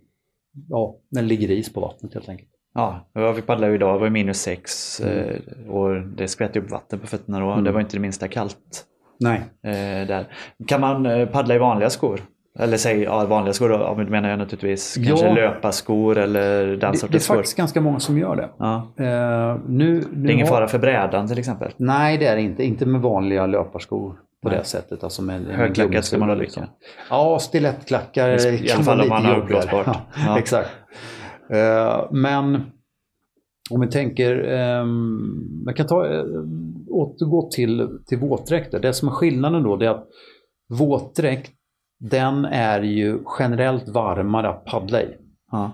ja, 0.69 0.97
när 1.09 1.23
det 1.23 1.29
ligger 1.29 1.51
is 1.51 1.73
på 1.73 1.81
vattnet 1.81 2.14
helt 2.14 2.29
enkelt. 2.29 2.51
Ja, 2.75 3.07
vi 3.37 3.43
paddlade 3.43 3.75
idag, 3.75 3.95
det 3.95 4.01
var 4.01 4.11
minus 4.11 4.41
sex 4.41 5.01
Mm. 5.01 5.29
eh, 5.29 5.71
och 5.71 6.03
det 6.03 6.29
skvätt 6.29 6.57
upp 6.57 6.71
vatten 6.71 6.99
på 6.99 7.07
fötterna 7.07 7.41
då. 7.41 7.51
Mm. 7.53 7.64
Det 7.64 7.73
var 7.73 7.81
inte 7.81 7.97
det 7.97 8.01
minsta 8.01 8.29
kallt 8.29 8.85
Nej. 9.21 9.41
eh, 9.62 10.07
där. 10.07 10.27
Kan 10.66 10.81
man 10.81 11.07
eh, 11.07 11.29
paddla 11.29 11.55
i 11.55 11.59
vanliga 11.59 11.91
skor? 11.91 12.21
Eller 12.59 12.77
säg 12.77 13.03
ja, 13.03 13.25
vanliga 13.27 13.53
skor 13.53 13.69
då, 13.69 13.77
då 13.79 14.11
menar 14.11 14.29
jag 14.31 14.39
naturligtvis 14.39 14.95
kanske 15.07 15.27
Ja. 15.27 15.35
löparskor 15.35 16.19
eller 16.19 16.67
den 16.67 16.79
Det, 16.79 16.79
det 16.81 16.87
är 16.87 16.93
sortens 16.93 17.25
skor. 17.25 17.35
faktiskt 17.35 17.57
ganska 17.57 17.81
många 17.81 18.01
som 18.01 18.19
gör 18.19 18.37
det. 18.37 18.49
Ja. 18.59 18.93
Eh, 18.99 19.61
nu, 19.69 19.95
nu 19.95 20.05
Det 20.13 20.31
är 20.31 20.35
ingen 20.35 20.47
har- 20.47 20.55
fara 20.55 20.69
för 20.69 20.79
brädan 20.79 21.29
till 21.29 21.39
exempel. 21.39 21.73
Nej, 21.77 22.19
det 22.19 22.27
är 22.27 22.37
det 22.37 22.43
inte. 22.43 22.65
Inte 22.65 22.87
med 22.87 23.01
vanliga 23.01 23.47
löparskor 23.47 24.15
på 24.43 24.49
Nej. 24.49 24.59
det 24.59 24.65
sättet. 24.65 25.05
Alltså 25.05 25.23
med, 25.23 25.43
med 25.43 25.57
Högklackat 25.57 26.05
ska 26.05 26.19
man 26.19 26.29
ha 26.29 26.37
lycka. 26.37 26.69
Ja, 27.11 27.39
stilettklackar 27.39 28.29
I 28.65 28.71
alla 28.73 28.83
fall 28.85 29.01
om 29.01 29.09
man 29.09 29.25
har 29.25 29.39
uppblåsbart. 29.39 29.87
Ja, 29.87 30.01
Ja. 30.27 30.39
Exakt. 30.39 30.71
Eh, 31.53 32.07
men 32.11 32.55
om 33.71 33.81
vi 33.81 33.87
tänker, 33.87 34.45
eh, 34.53 34.87
jag 35.67 35.77
kan 35.77 35.87
ta, 35.87 36.07
eh, 36.07 36.25
återgå 36.91 37.51
till, 37.51 37.89
till 38.07 38.19
våtdräkter. 38.19 38.79
Det 38.81 38.93
som 38.93 39.09
är 39.09 39.13
skillnaden 39.13 39.63
då 39.63 39.77
det 39.77 39.87
är 39.87 39.91
att 39.91 40.07
våtdräkt, 40.79 41.51
den 41.99 42.44
är 42.44 42.82
ju 42.82 43.18
generellt 43.38 43.88
varmare 43.88 44.49
att 44.49 44.64
paddla 44.64 45.03
i. 45.03 45.09
Ja. 45.53 45.70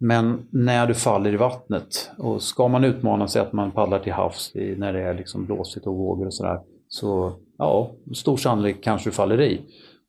Men 0.00 0.48
när 0.50 0.86
du 0.86 0.94
faller 0.94 1.34
i 1.34 1.36
vattnet, 1.36 2.10
och 2.18 2.42
ska 2.42 2.68
man 2.68 2.84
utmana 2.84 3.28
sig 3.28 3.42
att 3.42 3.52
man 3.52 3.70
paddlar 3.70 3.98
till 3.98 4.12
havs 4.12 4.56
i, 4.56 4.74
när 4.78 4.92
det 4.92 5.00
är 5.00 5.14
liksom 5.14 5.46
blåsigt 5.46 5.86
och 5.86 5.94
vågor 5.94 6.26
och 6.26 6.34
sådär, 6.34 6.60
så 6.88 7.32
ja, 7.58 7.90
stor 8.14 8.36
sannolikhet 8.36 8.84
kanske 8.84 9.10
du 9.10 9.14
faller 9.14 9.40
i. 9.40 9.60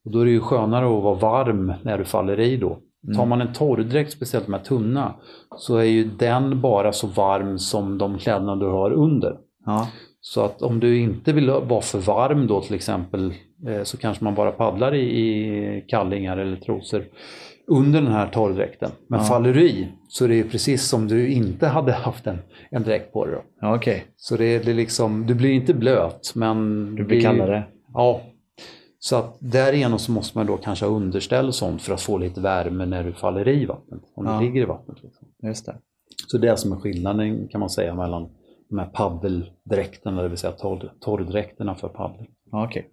Och 0.06 0.12
då 0.12 0.20
är 0.20 0.26
det 0.26 0.32
ju 0.32 0.40
skönare 0.40 0.98
att 0.98 1.04
vara 1.04 1.16
varm 1.16 1.74
när 1.82 1.98
du 1.98 2.06
faller 2.06 2.40
i 2.40 2.58
då. 2.58 2.78
Mm. 3.04 3.18
Tar 3.18 3.26
man 3.26 3.42
en 3.42 3.54
torrdräkt, 3.54 4.12
speciellt 4.12 4.48
med 4.48 4.64
tunna, 4.64 5.14
så 5.58 5.78
är 5.78 5.84
ju 5.84 6.04
den 6.04 6.62
bara 6.62 6.94
så 6.94 7.08
varm 7.08 7.60
som 7.60 7.98
de 7.98 8.18
kläderna 8.18 8.56
du 8.56 8.66
har 8.66 8.92
under. 8.92 9.38
Ja. 9.66 9.88
Så 10.22 10.42
att 10.42 10.62
om 10.62 10.80
du 10.80 10.98
inte 10.98 11.34
vill 11.34 11.50
vara 11.50 11.82
för 11.82 12.00
varm 12.00 12.48
då 12.48 12.62
till 12.62 12.76
exempel 12.76 13.34
så 13.84 13.98
kanske 13.98 14.24
man 14.24 14.36
bara 14.36 14.52
paddlar 14.52 14.94
i, 14.94 15.00
i 15.20 15.82
kallingar 15.88 16.38
eller 16.38 16.58
trosor 16.58 17.06
under 17.68 18.02
den 18.02 18.12
här 18.12 18.28
torrdräkten. 18.28 18.92
Men 19.08 19.20
Ja. 19.20 19.26
faller 19.26 19.54
du 19.54 19.70
i 19.70 19.88
så 20.08 20.24
är 20.26 20.30
det 20.30 20.36
ju 20.36 20.50
precis 20.50 20.88
som 20.90 21.08
du 21.08 21.28
inte 21.32 21.68
hade 21.68 21.92
haft 21.92 22.28
en, 22.28 22.38
en 22.72 22.84
dräkt 22.84 23.14
på 23.14 23.26
dig. 23.26 23.40
Ja, 23.62 23.76
Okej, 23.76 24.06
Så 24.16 24.38
det 24.38 24.46
är 24.46 24.64
det 24.64 24.72
är 24.72 24.76
liksom, 24.76 25.26
du 25.28 25.36
blir 25.36 25.52
inte 25.52 25.74
blöt 25.74 26.32
men... 26.36 26.86
du 26.96 27.04
blir 27.04 27.22
kallare. 27.22 27.64
Ja. 27.94 28.22
Så 29.00 29.16
att 29.16 29.38
därigenom 29.40 30.00
så 30.00 30.12
måste 30.12 30.38
man 30.38 30.48
då 30.48 30.58
kanske 30.58 30.86
ha 30.86 30.96
underställ 30.96 31.48
och 31.48 31.56
sånt 31.56 31.82
för 31.82 31.94
att 31.94 32.02
få 32.02 32.18
lite 32.18 32.42
värme 32.42 32.86
när 32.86 33.04
du 33.04 33.14
faller 33.14 33.48
i 33.48 33.66
vattnet. 33.66 34.02
Om 34.16 34.26
Ja. 34.26 34.40
du 34.40 34.46
ligger 34.46 34.62
i 34.62 34.66
vattnet. 34.66 35.04
Liksom. 35.04 35.28
Just 35.44 35.66
det. 35.66 35.76
Så 36.28 36.38
det 36.38 36.48
är 36.48 36.56
som 36.56 36.72
är 36.72 36.76
skillnaden 36.76 37.48
kan 37.48 37.60
man 37.60 37.70
säga 37.70 37.96
mellan 37.96 38.30
de 38.70 38.80
här 38.80 38.86
paddeldräkterna, 38.94 40.22
det 40.22 40.28
vill 40.30 40.38
säga 40.38 40.54
torr, 40.54 40.92
torrdräkterna 41.00 41.76
för 41.76 41.88
paddel. 41.88 42.26
Ja, 42.52 42.66
Okej. 42.66 42.90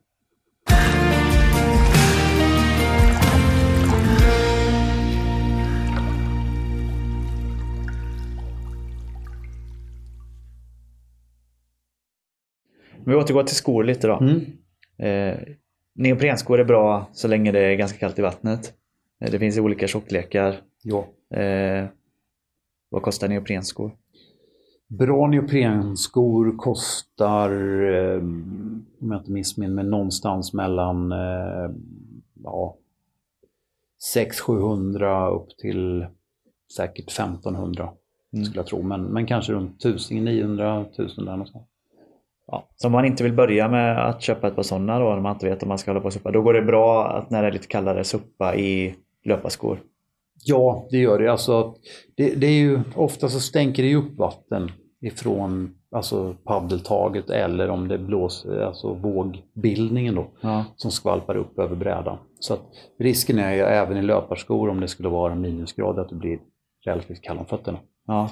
Men 13.05 13.15
vi 13.15 13.23
återgår 13.25 13.43
till 13.43 13.57
skor 13.57 13.85
lite 13.85 14.07
då. 14.07 14.19
Mm. 14.19 14.41
Eh, 14.99 15.39
neoprenskor 15.95 16.61
är 16.61 16.65
bra 16.65 17.09
så 17.13 17.29
länge 17.29 17.53
det 17.53 17.61
är 17.61 17.75
ganska 17.75 17.99
kallt 17.99 18.19
i 18.19 18.23
vattnet. 18.23 18.73
Eh, 19.21 19.31
det 19.31 19.39
finns 19.39 19.59
olika 19.59 19.87
tjocklekar. 19.87 20.61
Ja. 20.83 21.09
Eh, 21.39 21.87
vad 22.89 23.03
kostar 23.03 23.29
neoprenskor? 23.29 23.93
Bra 24.99 25.27
neoprenskor 25.27 26.57
kostar, 26.57 27.51
eh, 27.93 28.19
om 29.01 29.11
jag 29.11 29.21
inte 29.21 29.33
missminner 29.33 29.75
mig, 29.75 29.85
någonstans 29.85 30.53
mellan 30.53 31.13
eh, 31.13 31.71
ja, 32.45 32.77
600-700 34.17 35.31
upp 35.31 35.49
till 35.59 36.07
säkert 36.77 37.11
1500 37.11 37.89
Mm. 38.33 38.45
skulle 38.45 38.59
jag 38.59 38.67
tro. 38.67 38.83
Men, 38.83 39.03
men 39.05 39.27
kanske 39.27 39.53
runt 39.53 39.85
1000, 39.85 40.25
900, 40.25 40.81
1000 40.81 41.25
där 41.25 41.33
någonstans. 41.33 41.65
Ja. 42.47 42.69
Så 42.77 42.87
om 42.87 42.93
man 42.93 43.05
inte 43.05 43.23
vill 43.23 43.33
börja 43.33 43.69
med 43.69 44.09
att 44.09 44.23
köpa 44.23 44.49
ett 44.49 44.57
par 44.57 44.63
sådana 44.63 44.99
då, 44.99 45.15
när 45.15 45.21
man 45.21 45.33
inte 45.33 45.49
vet 45.49 45.63
om 45.63 45.69
man 45.69 45.79
ska 45.79 45.91
hålla 45.91 46.01
på 46.01 46.07
och 46.07 46.13
suppa, 46.13 46.31
då 46.31 46.43
går 46.43 46.53
det 46.53 46.63
bra 46.63 47.09
att 47.09 47.31
när 47.31 47.43
det 47.43 47.49
är 47.49 47.53
lite 47.53 47.67
kallare 47.67 48.05
suppa 48.05 48.57
i 48.57 48.95
löparskor. 49.25 49.81
Ja, 50.45 50.87
det 50.91 50.99
gör 50.99 51.19
det. 51.19 51.29
Alltså, 51.33 51.75
det, 52.17 52.35
det 52.35 52.47
är 52.47 52.61
ju, 52.61 52.81
ofta 52.97 53.29
så 53.29 53.41
stänker 53.41 53.83
det 53.83 53.89
ju 53.89 53.97
upp 53.97 54.19
vatten 54.19 54.71
ifrån 55.03 55.75
alltså 55.97 56.35
paddeltaget 56.45 57.31
eller 57.31 57.69
om 57.71 57.89
det 57.89 57.99
blåser, 57.99 58.61
alltså 58.61 58.95
vågbildningen 58.95 60.15
då, 60.15 60.27
Ja. 60.41 60.65
som 60.77 60.91
skvalpar 60.91 61.37
upp 61.37 61.59
över 61.59 61.77
brädan. 61.77 62.19
Så 62.41 62.57
risken 62.99 63.39
är 63.39 63.53
ju 63.55 63.61
även 63.61 63.97
i 63.97 64.03
löparskor 64.03 64.69
om 64.69 64.81
det 64.81 64.89
skulle 64.89 65.09
vara 65.09 65.35
minusgrader 65.35 66.03
att 66.03 66.09
det 66.09 66.15
blir 66.15 66.39
relativt 66.87 67.23
kallt 67.23 67.41
om 67.41 67.47
fötterna. 67.47 67.79
ja. 68.07 68.31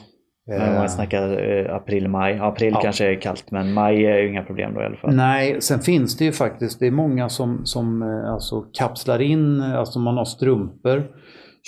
Men 0.51 0.75
man 0.75 0.89
snackar 0.89 1.49
eh, 1.51 1.75
april, 1.75 2.09
maj. 2.09 2.39
April 2.39 2.73
Ja. 2.75 2.81
kanske 2.83 3.07
är 3.13 3.21
kallt 3.21 3.51
men 3.51 3.73
maj 3.73 4.07
är 4.07 4.19
ju 4.19 4.29
inga 4.29 4.43
problem 4.45 4.75
då 4.75 4.81
i 4.83 4.85
alla 4.85 4.97
fall. 4.97 5.15
Nej, 5.15 5.61
sen 5.63 5.81
finns 5.81 6.17
det 6.17 6.25
ju 6.25 6.33
faktiskt, 6.33 6.81
det 6.81 6.87
är 6.87 6.91
många 6.91 7.29
som, 7.29 7.67
som 7.67 8.03
eh, 8.03 8.33
alltså 8.33 8.61
kapslar 8.73 9.19
in, 9.23 9.61
eh, 9.61 9.75
alltså 9.79 9.99
man 9.99 10.17
har 10.17 10.25
strumpor, 10.25 11.11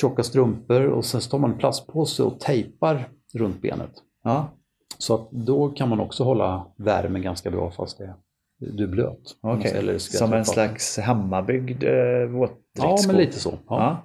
tjocka 0.00 0.22
strumpor 0.22 0.82
och 0.86 1.04
sen 1.04 1.20
tar 1.20 1.38
man 1.38 1.50
en 1.52 1.58
plastpåse 1.58 2.22
och 2.22 2.40
tejpar 2.40 3.08
runt 3.34 3.62
benet. 3.62 3.90
Ja, 4.24 4.48
Så 4.98 5.14
att 5.14 5.30
då 5.30 5.68
kan 5.68 5.88
man 5.88 6.00
också 6.00 6.24
hålla 6.24 6.66
värmen 6.76 7.22
ganska 7.22 7.50
bra 7.50 7.70
fast 7.70 7.98
det, 7.98 8.14
du 8.58 8.84
är 8.84 8.88
blöt. 8.88 9.36
okej. 9.40 9.72
Eller 9.76 9.98
Som 9.98 10.32
en 10.32 10.44
slags 10.44 10.98
hemmabyggd 10.98 11.84
eh, 11.84 12.26
våtdräktssko. 12.28 12.82
Ja, 12.82 12.96
men 13.06 13.16
lite 13.16 13.38
så. 13.40 13.50
Ja. 13.68 14.02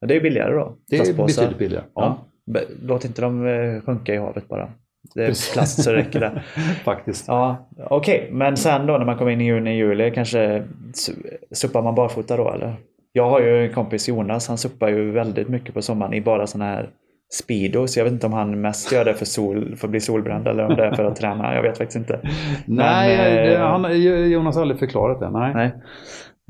Ja. 0.00 0.06
Det 0.06 0.16
är 0.16 0.20
billigare 0.20 0.52
då. 0.54 0.72
Det 0.88 0.96
är 0.96 1.14
betydligt 1.14 1.58
billigare. 1.58 1.84
Ja. 1.94 2.18
Ja. 2.44 2.60
Låt 2.82 3.04
inte 3.04 3.22
dem 3.22 3.46
eh, 3.46 3.80
sjunka 3.80 4.14
i 4.14 4.16
havet 4.16 4.48
bara. 4.48 4.68
Det 5.14 5.24
är 5.24 5.52
plast 5.52 5.82
så 5.82 5.92
räcker 5.92 6.20
det. 6.20 6.42
Faktiskt. 6.84 7.28
Ja, 7.28 7.68
okej. 7.90 8.28
Men 8.32 8.56
sen 8.56 8.86
då 8.86 8.98
när 8.98 9.04
man 9.04 9.18
kommer 9.18 9.30
in 9.30 9.40
i 9.40 9.44
juni, 9.44 9.76
juli 9.76 10.10
kanske 10.14 10.64
su- 10.92 11.36
suppar 11.52 11.82
man 11.82 11.94
barfota 11.94 12.36
då 12.36 12.50
eller? 12.50 12.76
Jag 13.18 13.30
har 13.30 13.40
ju 13.40 13.66
en 13.66 13.74
kompis 13.74 14.08
Jonas, 14.08 14.48
han 14.48 14.58
suppar 14.58 14.88
ju 14.88 15.10
väldigt 15.10 15.48
mycket 15.48 15.74
på 15.74 15.82
sommaren 15.82 16.14
i 16.14 16.20
bara 16.20 16.46
sådana 16.46 16.70
här 16.70 16.90
Speedos. 17.30 17.96
Jag 17.96 18.04
vet 18.04 18.12
inte 18.12 18.26
om 18.26 18.32
han 18.32 18.60
mest 18.60 18.92
gör 18.92 19.04
det 19.04 19.14
för, 19.14 19.24
sol, 19.24 19.76
för 19.76 19.86
att 19.86 19.90
bli 19.90 20.00
solbränd 20.00 20.48
eller 20.48 20.64
om 20.64 20.76
det 20.76 20.84
är 20.84 20.92
för 20.92 21.04
att 21.04 21.16
träna. 21.16 21.54
Jag 21.54 21.62
vet 21.62 21.78
faktiskt 21.78 21.96
inte. 21.96 22.20
Nej, 22.66 23.16
Men, 23.16 23.52
eh, 23.52 23.60
han, 23.60 24.02
Jonas 24.30 24.54
har 24.54 24.62
aldrig 24.62 24.78
förklarat 24.78 25.20
det. 25.20 25.30
Nej. 25.30 25.54
Nej. 25.54 25.66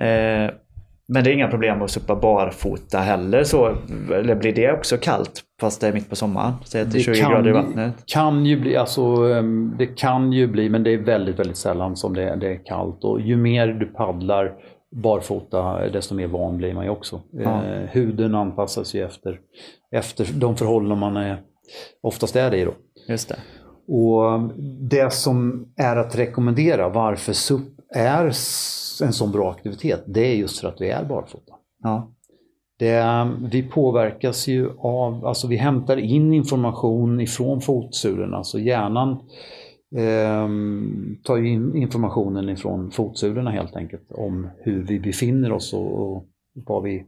Eh, 0.09 0.51
men 1.09 1.25
det 1.25 1.31
är 1.31 1.35
inga 1.35 1.49
problem 1.49 1.83
att 1.83 1.91
suppa 1.91 2.17
barfota 2.17 2.99
heller. 2.99 3.45
Så, 3.45 3.75
eller 4.13 4.35
blir 4.35 4.53
det 4.53 4.73
också 4.73 4.97
kallt 4.97 5.43
fast 5.61 5.81
det 5.81 5.89
är 5.89 5.93
mitt 5.93 6.11
på 6.11 6.17
sommaren? 6.17 6.53
Säg 6.65 6.83
att 6.83 6.93
det 6.93 6.99
är 6.99 7.03
20 7.03 7.15
kan, 7.15 7.31
grader 7.31 7.51
i 7.51 7.53
vattnet. 7.53 7.95
kan 8.07 8.47
ju 8.47 8.61
bli, 8.61 8.77
alltså 8.77 9.03
ehm, 9.03 9.75
det 9.79 9.87
kan 9.87 10.33
ju 10.33 10.47
bli, 10.47 10.69
men 10.69 10.83
det 10.83 10.95
är 10.95 10.99
väldigt, 10.99 11.39
väldigt 11.39 11.57
sällan 11.57 11.97
som 11.97 12.15
det, 12.15 12.37
det 12.37 12.53
är 12.53 12.65
kallt. 12.65 13.05
Och 13.05 13.21
ju 13.21 13.37
mer 13.37 13.67
du 13.69 13.87
paddlar 13.87 14.53
barfota, 14.91 15.89
desto 15.89 16.15
mer 16.15 16.27
van 16.27 16.57
blir 16.57 16.75
man 16.75 16.85
ju 16.85 16.91
också. 16.91 17.21
Ja. 17.31 17.65
Eh, 17.65 17.89
huden 17.91 18.35
anpassas 18.35 18.95
ju 18.95 19.05
efter, 19.05 19.41
efter 19.91 20.27
de 20.33 20.57
förhållanden 20.57 20.99
man 20.99 21.17
är, 21.17 21.43
oftast 22.03 22.37
är 22.37 22.51
det 22.51 22.57
i 22.57 22.65
då. 22.65 22.75
Just 23.09 23.29
det. 23.29 23.37
Och 23.89 24.41
det 24.81 25.13
som 25.13 25.67
är 25.77 25.97
att 25.97 26.17
rekommendera 26.17 26.89
varför 26.89 27.33
SUP 27.33 27.69
är 27.95 28.25
en 29.03 29.13
sån 29.13 29.33
bra 29.33 29.51
aktivitet, 29.51 30.05
det 30.07 30.21
är 30.21 30.35
just 30.35 30.61
för 30.61 30.69
att 30.69 30.81
vi 30.81 30.89
är 30.89 31.05
barfota. 31.05 31.53
Ja. 31.83 32.13
Det, 32.79 33.29
vi 33.51 33.63
påverkas 33.63 34.49
ju 34.49 34.71
av, 34.79 35.27
alltså 35.27 35.49
vi 35.49 35.57
hämtar 35.57 35.97
in 35.97 36.33
information 36.33 37.21
ifrån 37.21 37.61
fotsulorna, 37.61 38.45
så 38.45 38.59
hjärnan 38.59 39.19
ehm, 39.97 41.17
tar 41.25 41.39
in 41.39 41.77
informationen 41.77 42.49
ifrån 42.49 42.91
fotsulorna 42.91 43.51
helt 43.51 43.77
enkelt 43.77 44.13
om 44.13 44.49
hur 44.59 44.83
vi 44.83 45.01
befinner 45.01 45.53
oss 45.53 45.73
och, 45.73 46.01
och 46.03 46.25
vad 46.55 46.83
vi, 46.83 47.05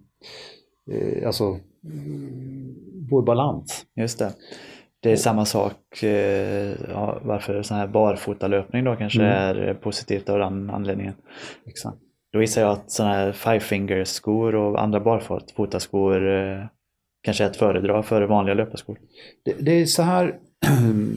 eh, 0.90 1.26
alltså 1.26 1.44
mm, 1.84 2.74
vår 3.10 3.22
balans. 3.22 3.86
Just 3.96 4.18
det. 4.18 4.32
Det 5.02 5.12
är 5.12 5.16
samma 5.16 5.44
sak 5.44 6.02
eh, 6.02 6.74
ja, 6.88 7.18
varför 7.22 7.62
sån 7.62 7.76
här 7.76 7.86
barfotalöpning 7.86 8.84
då 8.84 8.96
kanske 8.96 9.22
Mm. 9.22 9.32
är 9.68 9.74
positivt 9.74 10.28
av 10.28 10.38
den 10.38 10.70
anledningen. 10.70 11.14
Exakt. 11.66 11.98
Då 12.32 12.40
gissar 12.40 12.62
jag 12.62 12.70
att 12.70 12.90
såna 12.90 13.08
här 13.08 13.32
five 13.32 13.60
fingers 13.60 14.08
skor 14.08 14.54
och 14.54 14.82
andra 14.82 15.00
barfotaskor 15.00 16.28
eh, 16.28 16.64
kanske 17.22 17.46
att 17.46 17.56
föredra 17.56 18.02
före 18.02 18.26
vanliga 18.26 18.54
löparskor. 18.54 18.98
Det, 19.44 19.52
det 19.60 19.72
är 19.72 19.86
så 19.86 20.02
här, 20.02 20.38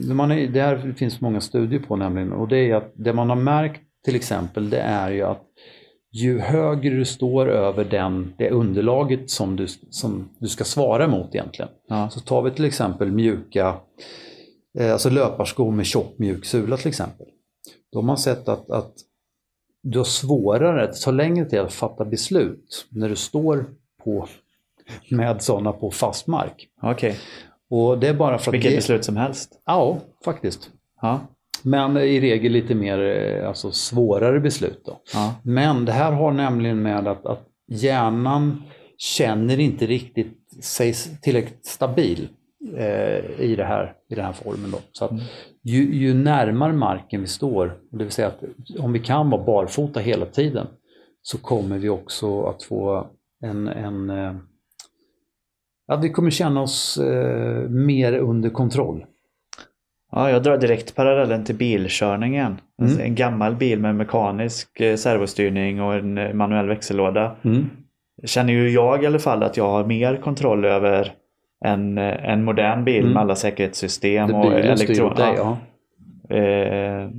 man 0.14 0.30
är, 0.30 0.48
det 0.48 0.60
här 0.60 0.94
finns 0.96 1.20
många 1.20 1.40
studier 1.40 1.80
på 1.80 1.96
nämligen 1.96 2.32
och 2.32 2.48
det 2.48 2.70
är 2.70 2.74
att 2.74 2.92
det 2.94 3.12
man 3.12 3.28
har 3.28 3.36
märkt 3.36 3.80
till 4.04 4.16
exempel 4.16 4.70
det 4.70 4.80
är 4.80 5.10
ju 5.10 5.22
att 5.22 5.42
ju 6.14 6.40
högre 6.40 6.94
du 6.94 7.04
står 7.04 7.48
över 7.50 7.84
den, 7.84 8.34
det 8.38 8.50
underlaget 8.50 9.30
som 9.30 9.56
du, 9.56 9.66
som 9.90 10.28
du 10.38 10.48
ska 10.48 10.64
svara 10.64 11.08
mot 11.08 11.34
egentligen. 11.34 11.70
Ja. 11.88 12.10
Så 12.10 12.20
tar 12.20 12.42
vi 12.42 12.50
till 12.50 12.64
exempel 12.64 13.12
mjuka, 13.12 13.76
eh, 14.78 14.92
alltså 14.92 15.10
löparskor 15.10 15.72
med 15.72 15.86
tjock 15.86 16.18
mjuk 16.18 16.44
sula 16.44 16.76
till 16.76 16.88
exempel. 16.88 17.26
Då 17.92 17.98
har 17.98 18.04
man 18.04 18.18
sett 18.18 18.48
att, 18.48 18.70
att 18.70 18.92
du 19.82 19.98
har 19.98 20.04
svårare, 20.04 20.86
det 20.86 20.92
tar 20.92 21.12
längre 21.12 21.44
tid 21.44 21.58
att 21.58 21.72
fatta 21.72 22.04
beslut 22.04 22.86
när 22.90 23.08
du 23.08 23.16
står 23.16 23.66
på, 24.04 24.28
med 25.10 25.42
sådana 25.42 25.72
på 25.72 25.90
fast 25.90 26.26
mark. 26.26 26.68
Okej, 26.82 27.16
Och 27.70 27.98
det 27.98 28.08
är 28.08 28.14
bara 28.14 28.38
för 28.38 28.50
att 28.50 28.54
vilket 28.54 28.70
det, 28.70 28.76
beslut 28.76 29.04
som 29.04 29.16
helst. 29.16 29.62
Ja, 29.66 29.98
faktiskt. 30.24 30.70
Ja. 31.00 31.20
Men 31.62 31.96
i 31.96 32.20
regel 32.20 32.52
lite 32.52 32.74
mer 32.74 32.98
eh, 32.98 33.48
alltså, 33.48 33.72
svårare 33.72 34.40
beslut. 34.40 34.82
Då. 34.86 35.00
Ja. 35.14 35.34
Men 35.42 35.84
det 35.84 35.92
här 35.92 36.12
har 36.12 36.32
nämligen 36.32 36.82
med 36.82 37.08
att, 37.08 37.26
att 37.26 37.46
hjärnan 37.68 38.62
känner 38.98 39.60
inte 39.60 39.86
riktigt 39.86 40.64
sig 40.64 40.94
tillräckligt 41.22 41.66
stabil 41.66 42.28
eh, 42.76 43.40
i, 43.40 43.54
det 43.56 43.64
här, 43.64 43.94
i 44.10 44.14
den 44.14 44.24
här 44.24 44.32
formen. 44.32 44.70
Då. 44.70 44.78
Så 44.92 45.04
att 45.04 45.12
ju, 45.62 45.94
ju 45.94 46.14
närmare 46.14 46.72
marken 46.72 47.20
vi 47.20 47.26
står, 47.26 47.78
det 47.90 48.04
vill 48.04 48.10
säga 48.10 48.28
att 48.28 48.42
om 48.78 48.92
vi 48.92 48.98
kan 48.98 49.30
vara 49.30 49.44
barfota 49.44 50.00
hela 50.00 50.26
tiden, 50.26 50.66
så 51.22 51.38
kommer 51.38 51.78
vi 51.78 51.88
också 51.88 52.42
att 52.42 52.62
få 52.62 53.06
en, 53.42 53.68
en 53.68 54.10
ja, 55.86 55.96
vi 55.96 56.10
kommer 56.10 56.30
känna 56.30 56.62
oss 56.62 56.96
eh, 56.98 57.68
mer 57.68 58.12
under 58.12 58.50
kontroll. 58.50 59.04
Ja, 60.12 60.30
jag 60.30 60.42
drar 60.42 60.58
direkt 60.58 60.94
parallellen 60.94 61.44
till 61.44 61.54
bilkörningen. 61.54 62.60
Alltså 62.82 63.00
en 63.00 63.14
gammal 63.14 63.54
bil 63.54 63.78
med 63.78 63.94
mekanisk 63.94 64.80
eh, 64.80 64.96
servostyrning 64.96 65.82
och 65.82 65.94
en 65.94 66.18
eh, 66.18 66.32
manuell 66.32 66.68
växellåda. 66.68 67.36
Mm. 67.44 67.70
Känner 68.24 68.52
ju 68.52 68.70
jag 68.70 69.02
i 69.02 69.06
alla 69.06 69.18
fall 69.18 69.42
att 69.42 69.56
jag 69.56 69.68
har 69.68 69.84
mer 69.84 70.16
kontroll 70.16 70.64
över 70.64 71.12
en, 71.64 71.98
eh, 71.98 72.30
en 72.30 72.44
modern 72.44 72.84
bil 72.84 73.00
Mm. 73.00 73.12
med 73.12 73.22
alla 73.22 73.34
säkerhetssystem 73.34 74.34
och 74.34 74.52
elektron. 74.52 75.14
dig, 75.14 75.34
ja. 75.36 75.58
ja. 76.28 76.36
Eh, 76.36 77.10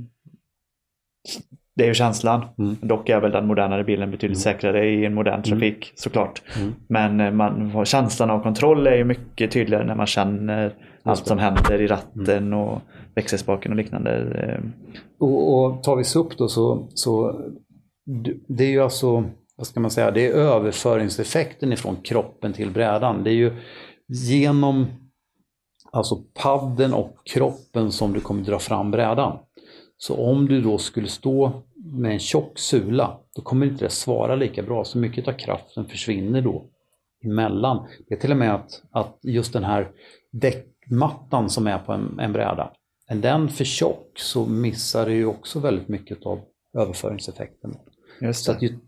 det 1.76 1.84
är 1.84 1.88
ju 1.88 1.94
känslan. 1.94 2.44
Mm. 2.58 2.76
Dock 2.80 3.08
är 3.08 3.20
väl 3.20 3.32
den 3.32 3.46
modernare 3.46 3.84
bilen 3.84 4.10
betydligt 4.10 4.38
säkrare 4.38 4.88
i 4.88 5.04
en 5.04 5.14
modern 5.14 5.42
trafik 5.42 5.92
såklart. 5.94 6.42
Mm. 6.56 6.74
Men 6.88 7.20
eh, 7.20 7.32
man, 7.32 7.84
känslan 7.84 8.30
av 8.30 8.42
kontroll 8.42 8.86
är 8.86 8.96
ju 8.96 9.04
mycket 9.04 9.50
tydligare 9.50 9.84
när 9.84 9.94
man 9.94 10.06
känner 10.06 10.74
allt 11.02 11.26
som 11.26 11.38
händer 11.38 11.80
i 11.80 11.86
ratten 11.86 12.52
och 12.52 12.80
växelspaken 13.14 13.72
och 13.72 13.76
liknande. 13.76 14.10
Eh, 14.18 14.60
Och, 15.18 15.64
och 15.64 15.82
tar 15.82 15.96
vi 15.96 16.04
SUP 16.04 16.38
då 16.38 16.48
så, 16.48 16.88
så 16.94 17.40
det 18.48 18.64
är 18.64 18.70
ju 18.70 18.80
alltså, 18.80 19.24
vad 19.56 19.66
ska 19.66 19.80
man 19.80 19.90
säga, 19.90 20.10
det 20.10 20.26
är 20.26 20.32
överföringseffekten 20.32 21.72
ifrån 21.72 21.96
kroppen 21.96 22.52
till 22.52 22.70
brädan. 22.70 23.24
Det 23.24 23.30
är 23.30 23.34
ju 23.34 23.52
genom 24.08 24.86
alltså 25.92 26.16
padden 26.42 26.94
och 26.94 27.16
kroppen 27.24 27.92
som 27.92 28.12
du 28.12 28.20
kommer 28.20 28.42
dra 28.42 28.58
fram 28.58 28.90
brädan. 28.90 29.38
Så 29.98 30.30
om 30.30 30.46
du 30.48 30.60
då 30.60 30.78
skulle 30.78 31.08
stå 31.08 31.62
med 31.92 32.12
en 32.12 32.18
tjock 32.18 32.58
sula, 32.58 33.18
då 33.36 33.42
kommer 33.42 33.66
inte 33.66 33.84
det 33.84 33.90
svara 33.90 34.36
lika 34.36 34.62
bra. 34.62 34.84
Så 34.84 34.98
mycket 34.98 35.28
av 35.28 35.32
kraften 35.32 35.84
försvinner 35.84 36.40
då 36.40 36.64
emellan. 37.24 37.86
Det 38.08 38.14
är 38.14 38.18
till 38.18 38.30
och 38.30 38.36
med 38.36 38.54
att, 38.54 38.82
att 38.90 39.18
just 39.22 39.52
den 39.52 39.64
här 39.64 39.90
däckmattan 40.32 41.50
som 41.50 41.66
är 41.66 41.78
på 41.78 41.92
en, 41.92 42.20
en 42.20 42.32
bräda, 42.32 42.72
är 43.08 43.16
den 43.16 43.48
för 43.48 43.64
tjock 43.64 44.18
så 44.18 44.46
missar 44.46 45.06
du 45.06 45.14
ju 45.14 45.26
också 45.26 45.60
väldigt 45.60 45.88
mycket 45.88 46.26
av 46.26 46.40
överföringseffekten. 46.78 47.74
Så 48.34 48.52
det. 48.52 48.56
att 48.56 48.62
ju, 48.62 48.78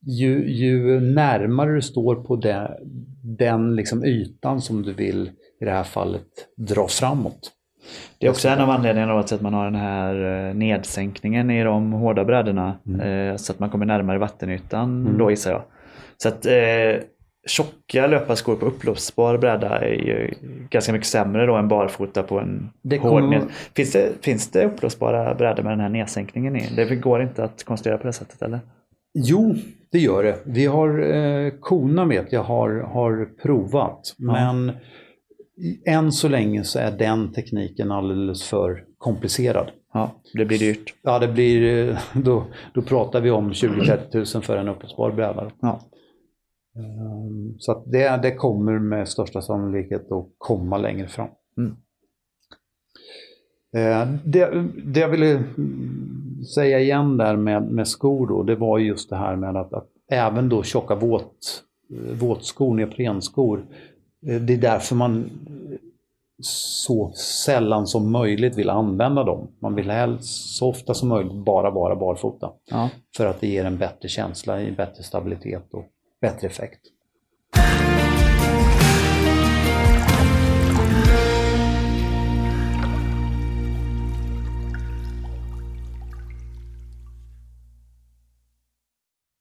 ju, 0.00 0.50
ju 0.50 1.00
närmare 1.00 1.74
du 1.74 1.82
står 1.82 2.14
på 2.14 2.36
det, 2.36 2.78
den 3.22 3.76
liksom 3.76 4.04
ytan 4.04 4.60
som 4.60 4.82
du 4.82 4.92
vill 4.92 5.30
i 5.60 5.64
det 5.64 5.70
här 5.70 5.84
fallet 5.84 6.28
dra 6.56 6.88
framåt. 6.88 7.52
Det 8.18 8.26
är 8.26 8.30
också 8.30 8.48
en 8.48 8.60
av 8.60 8.70
anledningarna 8.70 9.22
till 9.22 9.34
att 9.34 9.40
man 9.40 9.54
har 9.54 9.64
den 9.64 9.74
här 9.74 10.48
eh, 10.48 10.54
nedsänkningen 10.54 11.50
i 11.50 11.64
de 11.64 11.92
hårda 11.92 12.24
brädorna. 12.24 12.76
eh, 13.02 13.36
Så 13.36 13.52
att 13.52 13.58
man 13.58 13.70
kommer 13.70 13.86
närmare 13.86 14.18
vattenytan 14.18 15.00
Mm. 15.06 15.18
då 15.18 15.30
gissar 15.30 15.50
jag. 15.50 15.62
Så 16.16 16.28
att 16.28 16.46
eh, 16.46 17.02
tjocka 17.48 18.06
löparskor 18.06 18.56
på 18.56 18.66
uppblåsbar 18.66 19.38
bräda 19.38 19.78
är 19.78 19.92
ju 19.92 20.34
ganska 20.70 20.92
mycket 20.92 21.06
sämre 21.08 21.46
då 21.46 21.54
än 21.56 21.68
barfota 21.68 22.22
på 22.22 22.38
en 22.40 22.70
Det 22.82 22.98
hård 22.98 23.10
kommer- 23.10 23.38
ned... 23.38 23.42
Finns 23.76 23.92
det, 23.92 24.08
finns 24.20 24.50
det 24.50 24.64
uppblåsbara 24.64 25.34
brädor 25.34 25.62
med 25.62 25.72
den 25.72 25.80
här 25.80 25.88
nedsänkningen 25.88 26.56
i? 26.56 26.68
Det 26.76 26.96
går 26.96 27.22
inte 27.22 27.44
att 27.44 27.64
konstruera 27.64 27.98
på 27.98 28.06
det 28.06 28.12
sättet 28.12 28.42
eller? 28.42 28.60
Jo, 29.18 29.54
det 29.92 29.98
gör 29.98 30.22
det. 30.22 30.36
Vi 30.44 30.66
har, 30.66 31.14
eh, 31.14 31.50
Kona 31.60 32.04
vet 32.04 32.32
jag 32.32 32.42
har, 32.42 32.70
har 32.80 33.28
provat, 33.42 34.00
men 34.18 34.68
i- 34.68 34.72
än 35.86 36.12
så 36.12 36.28
länge 36.28 36.64
så 36.64 36.78
är 36.78 36.90
den 36.90 37.32
tekniken 37.32 37.90
alldeles 37.92 38.42
för 38.42 38.84
komplicerad. 38.98 39.70
Ja, 39.92 40.10
det 40.34 40.44
blir 40.44 40.58
dyrt. 40.58 40.94
Ja, 41.02 41.18
det 41.18 41.28
blir, 41.28 41.88
eh, 41.88 41.98
då, 42.14 42.44
då 42.74 42.82
pratar 42.82 43.20
vi 43.20 43.30
om 43.30 43.50
20-30 43.52 44.34
000 44.36 44.42
för 44.42 44.56
en 44.56 44.68
uppblåsbar 44.68 45.12
bräda. 45.12 45.50
Ja. 45.60 45.80
Ehm, 46.76 47.54
Så 47.58 47.84
det, 47.86 48.22
det 48.22 48.34
kommer 48.34 48.78
med 48.78 49.08
största 49.08 49.42
sannolikhet 49.42 50.12
att 50.12 50.26
komma 50.38 50.78
längre 50.78 51.08
fram. 51.08 51.28
Mm. 51.58 51.76
Eh, 53.76 54.08
Det, 54.24 54.68
det 54.84 55.00
jag 55.00 55.08
ville 55.08 55.42
säga 56.54 56.80
igen 56.80 57.16
där 57.16 57.36
med, 57.36 57.62
med 57.62 57.88
skor 57.88 58.26
då, 58.26 58.42
det 58.42 58.56
var 58.56 58.78
just 58.78 59.10
det 59.10 59.16
här 59.16 59.36
med 59.36 59.56
att, 59.56 59.72
att 59.72 59.88
även 60.10 60.48
då 60.48 60.62
tjocka 60.62 60.94
våt, 60.94 61.62
eh, 61.92 62.14
våtskor, 62.18 62.74
neoprenskor, 62.74 63.66
det 64.26 64.52
är 64.52 64.58
därför 64.58 64.94
man 64.94 65.24
eh, 65.24 65.78
så 66.42 67.12
sällan 67.12 67.86
som 67.86 68.12
möjligt 68.12 68.58
vill 68.58 68.70
använda 68.70 69.24
dem. 69.24 69.48
Man 69.58 69.74
vill 69.74 69.90
helst 69.90 70.56
så 70.56 70.68
ofta 70.68 70.94
som 70.94 71.08
möjligt 71.08 71.44
bara 71.44 71.70
vara 71.70 71.96
barfota. 71.96 72.50
Ja. 72.70 72.90
För 73.16 73.26
att 73.26 73.40
det 73.40 73.46
ger 73.46 73.64
en 73.64 73.78
bättre 73.78 74.08
känsla, 74.08 74.60
en 74.60 74.74
bättre 74.74 75.02
stabilitet 75.02 75.74
och 75.74 75.84
bättre 76.20 76.46
effekt. 76.46 76.80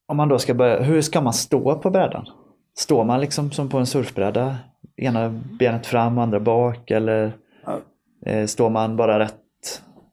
Om 0.07 0.17
man 0.17 0.29
då 0.29 0.39
ska 0.39 0.53
börja, 0.53 0.81
hur 0.81 1.01
ska 1.01 1.21
man 1.21 1.33
stå 1.33 1.75
på 1.75 1.89
brädan? 1.89 2.25
Står 2.77 3.03
man 3.03 3.21
liksom 3.21 3.51
som 3.51 3.69
på 3.69 3.77
en 3.77 3.85
surfbräda? 3.85 4.57
Ena 4.97 5.41
benet 5.59 5.85
fram, 5.85 6.17
andra 6.17 6.39
bak 6.39 6.91
eller 6.91 7.33
eh, 8.25 8.45
står 8.45 8.69
man 8.69 8.95
bara 8.95 9.19
rätt 9.19 9.33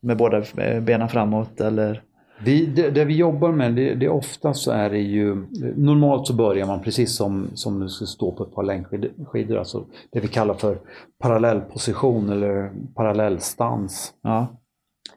med 0.00 0.16
båda 0.16 0.42
eh, 0.56 0.80
benen 0.80 1.08
framåt 1.08 1.60
eller? 1.60 2.02
Vi, 2.44 2.66
det, 2.66 2.90
det 2.90 3.04
vi 3.04 3.16
jobbar 3.16 3.52
med, 3.52 3.74
det, 3.74 3.94
det 3.94 4.08
ofta 4.08 4.54
så 4.54 4.70
är 4.70 4.90
det 4.90 4.98
ju, 4.98 5.46
normalt 5.76 6.26
så 6.26 6.34
börjar 6.34 6.66
man 6.66 6.82
precis 6.82 7.16
som, 7.16 7.50
som 7.54 7.80
du 7.80 7.88
ska 7.88 8.06
stå 8.06 8.32
på 8.32 8.44
ett 8.44 8.54
par 8.54 8.62
längdskidor, 8.62 9.58
alltså 9.58 9.84
det 10.12 10.20
vi 10.20 10.28
kallar 10.28 10.54
för 10.54 10.78
parallellposition 11.18 12.28
eller 12.28 12.70
parallellstans. 12.94 14.14
Ja, 14.22 14.46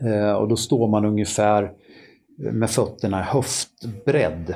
Eh, 0.01 0.33
och 0.33 0.47
då 0.47 0.55
står 0.55 0.87
man 0.87 1.05
ungefär 1.05 1.71
med 2.37 2.69
fötterna 2.69 3.21
höftbredd. 3.21 4.55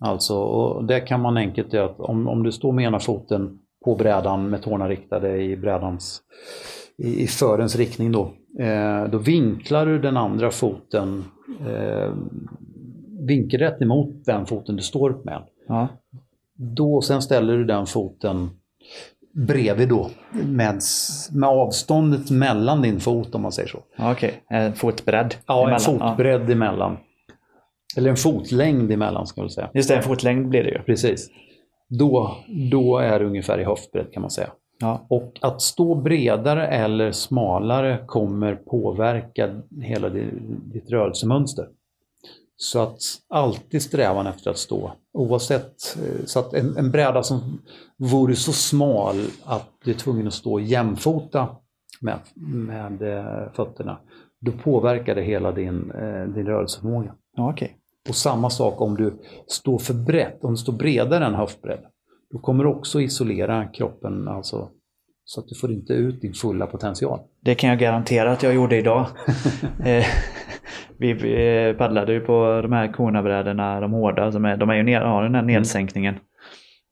Alltså, 0.00 0.38
och 0.38 0.84
det 0.84 1.00
kan 1.00 1.20
man 1.20 1.36
enkelt 1.36 1.72
göra 1.72 1.86
att 1.86 2.00
om, 2.00 2.28
om 2.28 2.42
du 2.42 2.52
står 2.52 2.72
med 2.72 2.84
ena 2.84 3.00
foten 3.00 3.58
på 3.84 3.94
brädan 3.94 4.50
med 4.50 4.62
tårna 4.62 4.88
riktade 4.88 5.42
i 5.42 5.56
brädans 5.56 6.20
i, 6.98 7.22
i 7.22 7.26
förens 7.26 7.76
riktning 7.76 8.12
då, 8.12 8.32
eh, 8.58 9.04
då 9.04 9.18
vinklar 9.18 9.86
du 9.86 9.98
den 9.98 10.16
andra 10.16 10.50
foten 10.50 11.24
eh, 11.68 12.12
vinkelrätt 13.28 13.82
emot 13.82 14.24
den 14.24 14.46
foten 14.46 14.76
du 14.76 14.82
står 14.82 15.20
med. 15.24 15.42
ja, 15.68 15.88
Då 16.54 17.00
sen 17.00 17.22
ställer 17.22 17.56
du 17.56 17.64
den 17.64 17.86
foten 17.86 18.50
bredvid 19.32 19.88
då 19.88 20.10
med, 20.44 20.80
med 21.32 21.48
avståndet 21.48 22.30
mellan 22.30 22.82
din 22.82 23.00
fot 23.00 23.34
om 23.34 23.42
man 23.42 23.52
säger 23.52 23.68
så. 23.68 23.78
ja 23.96 24.12
okej. 24.12 24.42
En 24.48 24.72
fotbredd. 24.74 25.34
Ja, 25.46 25.60
en 25.62 25.68
emellan. 25.68 25.80
fotbredd 25.80 26.50
emellan. 26.50 26.96
Eller 27.96 28.10
en 28.10 28.16
fotlängd 28.16 28.92
emellan 28.92 29.26
ska 29.26 29.40
jag 29.40 29.44
väl 29.44 29.50
säga. 29.50 29.70
Just 29.74 29.88
det, 29.88 29.96
en 29.96 30.02
fotlängd 30.02 30.48
blir 30.48 30.62
det 30.64 30.70
ju. 30.70 30.78
Precis. 30.82 31.30
Då, 31.98 32.36
då 32.70 32.98
är 32.98 33.18
det 33.18 33.24
ungefär 33.26 33.58
i 33.60 33.64
höftbredd 33.64 34.12
kan 34.12 34.20
man 34.20 34.30
säga. 34.30 34.50
Ja, 34.80 35.06
Och 35.10 35.38
att 35.42 35.62
stå 35.62 35.94
bredare 35.94 36.66
eller 36.66 37.12
smalare 37.12 38.04
kommer 38.06 38.54
påverka 38.54 39.62
hela 39.82 40.08
di- 40.08 40.30
ditt 40.72 40.90
rörelsemönster. 40.90 41.68
Så 42.56 42.78
att 42.82 42.98
alltid 43.28 43.82
strävan 43.82 44.26
efter 44.26 44.50
att 44.50 44.58
stå, 44.58 44.92
oavsett, 45.12 45.96
eh, 45.96 46.24
så 46.24 46.38
att 46.38 46.54
en, 46.54 46.76
en 46.76 46.90
bräda 46.90 47.22
som 47.22 47.40
vore 47.96 48.34
så 48.34 48.52
smal 48.52 49.16
att 49.44 49.68
du 49.84 49.90
är 49.90 49.94
tvungen 49.94 50.26
att 50.26 50.34
stå 50.34 50.60
jämfota 50.60 51.48
med, 52.00 52.18
med 52.68 53.02
eh, 53.02 53.52
fötterna, 53.52 53.98
då 54.40 54.52
påverkar 54.52 55.14
det 55.14 55.22
hela 55.22 55.52
din, 55.52 55.90
eh, 55.90 56.24
din 56.34 56.46
rörelseförmåga. 56.46 57.14
ja 57.36 57.50
okej. 57.50 57.76
Och 58.08 58.14
samma 58.14 58.50
sak 58.50 58.80
om 58.80 58.96
du 58.96 59.22
står 59.46 59.78
för 59.78 59.94
brett, 59.94 60.44
om 60.44 60.50
du 60.50 60.56
står 60.56 60.72
bredare 60.72 61.26
än 61.26 61.34
höftbredd. 61.34 61.80
Då 62.32 62.38
kommer 62.38 62.64
du 62.64 62.70
också 62.70 63.00
isolera 63.00 63.64
kroppen, 63.64 64.28
alltså, 64.28 64.68
så 65.24 65.40
att 65.40 65.48
du 65.48 65.54
får 65.54 65.72
inte 65.72 65.92
ut 65.92 66.20
din 66.20 66.34
fulla 66.34 66.66
potential. 66.66 67.20
Det 67.40 67.54
kan 67.54 67.70
jag 67.70 67.78
garantera 67.78 68.32
att 68.32 68.42
jag 68.42 68.54
gjorde 68.54 68.76
idag. 68.76 69.06
Eh, 69.84 70.04
vi 70.98 71.12
vi 71.12 71.74
paddlade 71.78 72.12
ju 72.12 72.20
på 72.20 72.60
de 72.62 72.72
här 72.72 72.92
konabrädorna, 72.92 73.80
de 73.80 73.92
hårda, 73.92 74.32
som 74.32 74.44
är, 74.44 74.56
de 74.56 74.70
är 74.70 74.74
ju 74.74 74.82
ner, 74.82 75.00
har 75.00 75.22
den 75.22 75.34
här 75.34 75.42
nedsänkningen. 75.42 76.14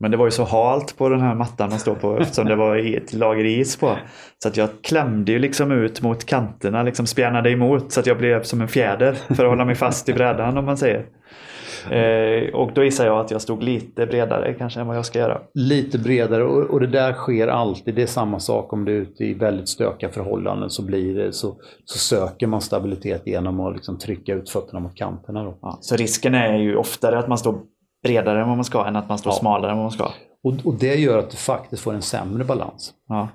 Men 0.02 0.10
det 0.10 0.16
var 0.16 0.24
ju 0.24 0.30
så 0.30 0.44
halt 0.44 0.96
på 0.98 1.08
den 1.08 1.20
här 1.20 1.34
mattan 1.34 1.70
man 1.70 1.78
står 1.78 1.94
på 1.94 2.18
eftersom 2.18 2.46
det 2.46 2.56
var 2.56 2.76
ett 2.96 3.12
lager 3.12 3.44
is 3.44 3.76
på. 3.76 3.96
Så 4.42 4.48
att 4.48 4.56
jag 4.56 4.68
klämde 4.82 5.32
ju 5.32 5.38
liksom 5.38 5.72
ut 5.72 6.02
mot 6.02 6.24
kanterna, 6.24 6.82
liksom 6.82 7.06
spjärnade 7.06 7.50
emot 7.50 7.92
så 7.92 8.00
att 8.00 8.06
jag 8.06 8.18
blev 8.18 8.42
som 8.42 8.60
en 8.60 8.68
fjäder 8.68 9.12
för 9.12 9.44
att 9.44 9.50
hålla 9.50 9.64
mig 9.64 9.74
fast 9.74 10.08
i 10.08 10.12
brädan 10.12 10.58
om 10.58 10.64
man 10.64 10.76
säger. 10.76 11.06
Eh, 11.90 12.54
och 12.54 12.70
då 12.74 12.84
gissar 12.84 13.06
jag 13.06 13.20
att 13.20 13.30
jag 13.30 13.42
stod 13.42 13.62
lite 13.62 14.06
bredare 14.06 14.54
kanske 14.54 14.80
än 14.80 14.86
vad 14.86 14.96
jag 14.96 15.06
ska 15.06 15.18
göra. 15.18 15.40
Lite 15.54 15.98
bredare 15.98 16.44
och, 16.44 16.70
och 16.70 16.80
det 16.80 16.86
där 16.86 17.12
sker 17.12 17.48
alltid. 17.48 17.94
Det 17.94 18.02
är 18.02 18.06
samma 18.06 18.40
sak 18.40 18.72
om 18.72 18.84
du 18.84 18.96
är 18.96 19.00
ute 19.00 19.24
i 19.24 19.34
väldigt 19.34 19.68
stökiga 19.68 20.10
förhållanden 20.10 20.70
så 20.70 20.82
blir 20.82 21.14
det 21.14 21.32
så, 21.32 21.56
så 21.84 21.98
söker 21.98 22.46
man 22.46 22.60
stabilitet 22.60 23.22
genom 23.26 23.60
att 23.60 23.74
liksom 23.74 23.98
trycka 23.98 24.34
ut 24.34 24.50
fötterna 24.50 24.80
mot 24.80 24.94
kanterna. 24.94 25.44
Då. 25.44 25.58
Ja, 25.62 25.78
så 25.80 25.96
risken 25.96 26.34
är 26.34 26.58
ju 26.58 26.76
oftare 26.76 27.18
att 27.18 27.28
man 27.28 27.38
står 27.38 27.58
bredare 28.02 28.40
än 28.42 28.48
vad 28.48 28.56
man 28.56 28.64
ska 28.64 28.86
än 28.86 28.96
att 28.96 29.08
man 29.08 29.18
står 29.18 29.32
Ja. 29.32 29.36
smalare 29.38 29.70
än 29.70 29.76
vad 29.76 29.84
man 29.84 29.92
ska. 29.92 30.10
Och, 30.44 30.54
och 30.64 30.74
det 30.74 30.94
gör 30.94 31.18
att 31.18 31.30
du 31.30 31.36
faktiskt 31.36 31.82
får 31.82 31.94
en 31.94 32.02
sämre 32.02 32.44
balans. 32.44 32.94
Ja, 33.08 33.28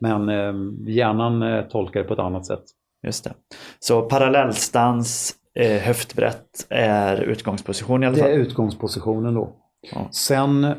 Men 0.00 0.28
eh, 0.28 0.54
hjärnan 0.94 1.42
eh, 1.42 1.62
tolkar 1.64 2.00
det 2.00 2.06
på 2.06 2.14
ett 2.14 2.20
annat 2.20 2.46
sätt. 2.46 2.62
just 3.06 3.24
det. 3.24 3.32
Så 3.78 4.02
parallellstans, 4.02 5.34
eh, 5.54 5.78
höftbrett 5.82 6.66
är 6.70 7.16
utgångsposition 7.20 8.02
i 8.02 8.06
alla 8.06 8.16
Det 8.16 8.22
är 8.22 8.24
fall. 8.24 8.32
utgångspositionen 8.40 9.34
då. 9.34 9.48
Ja. 9.94 10.08
Sen 10.10 10.74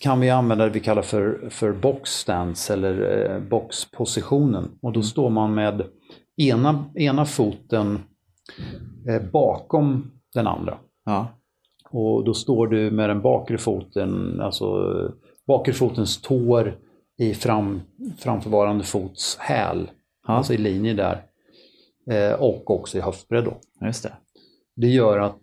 kan 0.00 0.20
vi 0.20 0.30
använda 0.30 0.64
det 0.64 0.70
vi 0.70 0.80
kallar 0.80 1.02
för, 1.02 1.48
för 1.50 1.72
box 1.72 2.10
stance 2.10 2.72
eller 2.72 3.30
eh, 3.34 3.40
boxpositionen. 3.40 4.70
Och 4.82 4.92
då 4.92 5.02
står 5.02 5.30
man 5.30 5.54
med 5.54 5.82
ena, 6.36 6.84
ena 6.94 7.24
foten 7.24 8.02
eh, 9.08 9.22
bakom 9.32 10.10
den 10.34 10.46
andra. 10.46 10.78
Ja, 11.04 11.26
Och 11.90 12.24
då 12.24 12.34
står 12.34 12.66
du 12.66 12.90
med 12.90 13.10
den 13.10 13.22
bakre 13.22 13.58
foten, 13.58 14.40
alltså 14.40 14.66
bakre 15.46 15.72
fotens 15.74 16.22
tår 16.22 16.78
i 17.18 17.34
fram, 17.34 17.80
framförvarande 18.18 18.84
fots 18.84 19.36
häl. 19.40 19.90
Ja. 20.26 20.34
Alltså 20.34 20.54
i 20.54 20.58
linje 20.58 20.94
där. 20.94 21.22
Eh, 22.10 22.40
och 22.40 22.70
också 22.70 22.98
i 22.98 23.00
höftbredd 23.00 23.44
då. 23.44 23.52
just 23.86 24.02
det. 24.02 24.12
Det 24.76 24.88
gör 24.88 25.18
att 25.18 25.38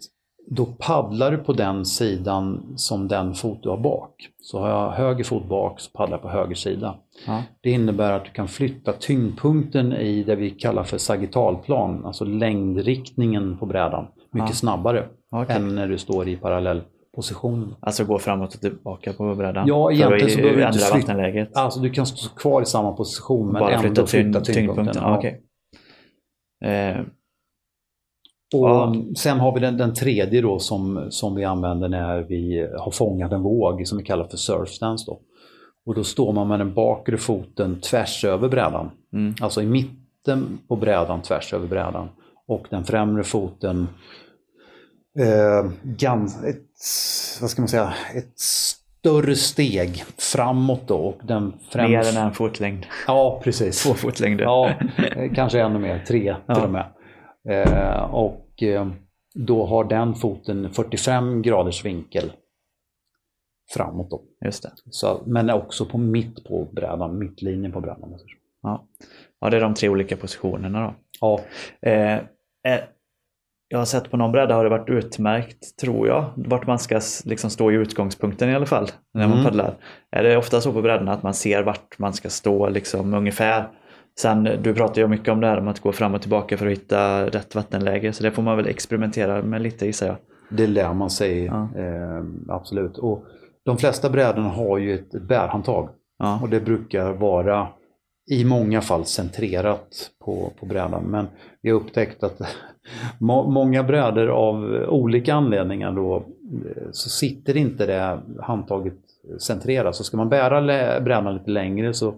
då 0.48 0.66
paddlar 0.66 1.32
du 1.32 1.38
på 1.38 1.54
den 1.54 1.86
sidan 1.86 2.74
som 2.76 3.08
den 3.08 3.34
fot 3.34 3.64
du 3.64 3.70
har 3.70 3.78
bak. 3.78 4.30
Så 4.42 4.60
har 4.60 4.70
jag 4.70 4.92
höger 4.92 5.24
fot 5.24 5.46
bak 5.50 5.80
så 5.80 5.92
paddlar 5.92 6.18
jag 6.18 6.22
på 6.22 6.30
höger 6.30 6.56
sida. 6.56 6.96
Ja, 7.28 7.44
Det 7.62 7.72
innebär 7.72 8.12
att 8.12 8.26
du 8.26 8.32
kan 8.32 8.48
flytta 8.48 8.94
tyngdpunkten 8.94 9.94
i 9.94 10.24
det 10.24 10.36
vi 10.36 10.50
kallar 10.50 10.84
för 10.84 10.98
sagittalplan, 10.98 12.06
alltså 12.06 12.26
längdriktningen 12.26 13.58
på 13.58 13.66
brädan, 13.66 14.08
mycket 14.32 14.50
Ja. 14.50 14.56
snabbare 14.56 15.08
okej. 15.44 15.56
än 15.56 15.76
när 15.76 15.88
du 15.88 15.98
står 15.98 16.28
i 16.28 16.36
parallellposition. 16.38 17.76
Alltså 17.80 18.06
gå 18.06 18.20
framåt 18.20 18.56
och 18.56 18.62
tillbaka 18.62 19.14
på 19.14 19.36
brädan. 19.36 19.68
Ja, 19.68 19.92
egentligen 19.92 20.30
så 20.30 20.38
behöver 20.38 20.62
du 20.62 20.68
inte 20.68 20.80
ändra 20.80 20.80
flytta- 20.96 21.08
vattenläget. 21.14 21.58
Alltså 21.58 21.80
du 21.80 21.90
kan 21.90 22.06
stå 22.06 22.36
kvar 22.36 22.62
i 22.62 22.66
samma 22.66 22.92
position 22.92 23.52
men 23.52 23.60
Bara 23.60 23.72
ändå 23.74 23.82
flytta, 23.82 24.06
flytta, 24.08 24.42
tyngd, 24.42 24.46
tyngdpunkten. 24.46 24.86
tyngdpunkten. 24.86 25.04
Ja. 25.04 25.18
Okej. 25.18 25.42
Eh, 26.66 27.02
Och 28.56 28.70
Ja. 28.70 28.96
Sen 29.18 29.40
har 29.40 29.54
vi 29.54 29.60
den, 29.60 29.78
den 29.78 29.94
tredje 29.94 30.42
då 30.42 30.60
som, 30.60 31.08
som 31.10 31.36
vi 31.36 31.44
använder 31.44 31.90
när 31.90 32.22
vi 32.22 32.68
har 32.80 32.92
fångat 32.92 33.32
en 33.32 33.42
våg 33.42 33.88
som 33.88 33.98
vi 33.98 34.04
kallar 34.04 34.28
för 34.28 34.38
surf 34.38 34.70
stance. 34.70 35.06
Då. 35.08 35.20
Och 35.86 35.96
då 35.96 36.04
står 36.04 36.34
man 36.34 36.48
med 36.48 36.60
den 36.60 36.74
bakre 36.74 37.18
foten 37.18 37.80
tvärs 37.82 38.26
över 38.26 38.48
brädan. 38.50 38.92
mm, 39.14 39.34
Alltså 39.42 39.62
i 39.62 39.66
mitten 39.66 40.60
på 40.68 40.76
brädan 40.76 41.22
tvärs 41.22 41.54
över 41.54 41.68
brädan. 41.68 42.10
Och 42.48 42.68
den 42.70 42.84
främre 42.84 43.24
foten 43.24 43.88
eh, 45.20 45.72
gans, 45.84 46.44
ett, 46.44 46.62
vad 47.42 47.50
ska 47.50 47.62
man 47.62 47.70
säga, 47.70 47.94
ett 48.16 48.40
större 48.40 49.36
steg 49.36 50.04
framåt 50.18 50.88
då. 50.88 50.96
Och 50.98 51.22
den 51.24 51.54
främre, 51.70 51.98
mer 51.98 52.18
än 52.18 52.26
en 52.28 52.34
fotlängd. 52.34 52.86
Ja, 53.08 53.42
precis. 53.44 53.84
Två 53.84 53.94
fotlängder. 53.94 54.44
Ja, 54.44 54.70
eh, 55.16 55.34
kanske 55.34 55.62
ännu 55.62 55.80
mer, 55.80 56.04
tre 56.08 56.36
Ja. 56.46 56.56
till 56.56 56.64
och 56.64 56.70
med. 56.70 56.86
Eh, 57.50 58.04
och 58.04 58.64
eh, 58.64 58.88
då 59.34 59.66
har 59.66 59.84
den 59.84 60.16
foten 60.16 60.70
45 60.74 61.42
graders 61.42 61.86
vinkel 61.86 62.32
framåt 63.74 64.10
då. 64.10 64.22
Just 64.46 64.64
det. 64.64 64.72
Så, 64.90 65.22
men 65.26 65.50
också 65.50 65.86
på 65.86 65.98
mitt 65.98 66.44
på 66.44 66.68
brädan, 66.72 67.18
mittlinjen 67.20 67.72
på 67.72 67.82
brädan. 67.82 68.16
Ja. 68.62 68.88
ja, 69.40 69.50
det 69.50 69.58
är 69.58 69.62
de 69.62 69.74
tre 69.74 69.90
olika 69.90 70.18
positionerna 70.18 70.82
då. 70.82 70.94
Ja, 71.22 71.40
Eh, 71.90 72.16
eh, 72.74 72.80
jag 73.68 73.78
har 73.78 73.86
sett 73.86 74.12
på 74.12 74.18
någon 74.18 74.32
bräda 74.32 74.56
har 74.56 74.64
det 74.64 74.70
varit 74.70 74.90
utmärkt, 74.90 75.78
tror 75.82 76.08
jag, 76.08 76.26
vart 76.36 76.68
man 76.68 76.80
ska 76.80 77.00
liksom 77.26 77.50
stå 77.50 77.72
i 77.72 77.76
utgångspunkten 77.76 78.50
i 78.50 78.56
alla 78.56 78.66
fall 78.66 78.88
när 79.14 79.28
man 79.28 79.32
Mm. 79.40 79.46
paddlar. 79.46 79.74
Är 80.12 80.24
det 80.24 80.38
ofta 80.38 80.62
så 80.62 80.74
på 80.74 80.82
brädorna 80.82 81.12
att 81.14 81.24
man 81.24 81.34
ser 81.34 81.64
vart 81.64 82.00
man 82.00 82.14
ska 82.14 82.30
stå 82.30 82.70
liksom 82.70 83.14
ungefär? 83.14 83.68
Sen, 84.20 84.44
du 84.62 84.74
pratar 84.74 85.02
ju 85.02 85.08
mycket 85.08 85.30
om 85.30 85.42
det 85.42 85.48
här 85.48 85.58
om 85.60 85.68
att 85.68 85.80
gå 85.80 85.92
fram 85.92 86.14
och 86.14 86.22
tillbaka 86.22 86.58
för 86.58 86.66
att 86.66 86.72
hitta 86.72 87.26
rätt 87.28 87.56
vattenläge, 87.56 88.14
så 88.14 88.24
det 88.24 88.32
får 88.32 88.44
man 88.44 88.58
väl 88.58 88.68
experimentera 88.68 89.42
med 89.44 89.62
lite 89.62 89.86
gissar 89.86 90.08
jag. 90.08 90.16
det 90.50 90.68
lär 90.68 90.94
man 90.94 91.10
sig 91.10 91.46
Ja. 91.46 91.70
eh, 91.78 92.24
absolut. 92.50 92.98
Och 92.98 93.26
de 93.66 93.78
flesta 93.78 94.10
brädorna 94.10 94.50
har 94.50 94.78
ju 94.78 94.94
ett 94.96 95.12
bärhandtag. 95.28 95.90
Ja, 96.20 96.40
Och 96.44 96.50
det 96.50 96.60
brukar 96.60 97.12
vara 97.12 97.68
i 98.28 98.46
många 98.46 98.82
fall 98.82 99.06
centrerat 99.06 100.12
på, 100.26 100.54
på 100.60 100.66
brädan. 100.66 101.04
Men 101.04 101.28
vi 101.62 101.70
har 101.70 101.78
upptäckt 101.78 102.24
att 102.24 102.42
må, 103.20 103.50
många 103.50 103.84
brädor 103.84 104.28
av 104.28 104.86
olika 104.90 105.34
anledningar 105.34 105.92
då 105.92 106.16
eh, 106.16 106.84
så 106.92 107.10
sitter 107.10 107.58
inte 107.58 107.86
det 107.86 108.20
handtaget 108.42 108.94
centrerat. 109.40 109.96
Så 109.96 110.04
ska 110.04 110.18
man 110.18 110.30
bära 110.30 110.60
lä- 110.60 111.02
brädan 111.02 111.34
lite 111.34 111.52
längre 111.52 111.94
så, 111.94 112.16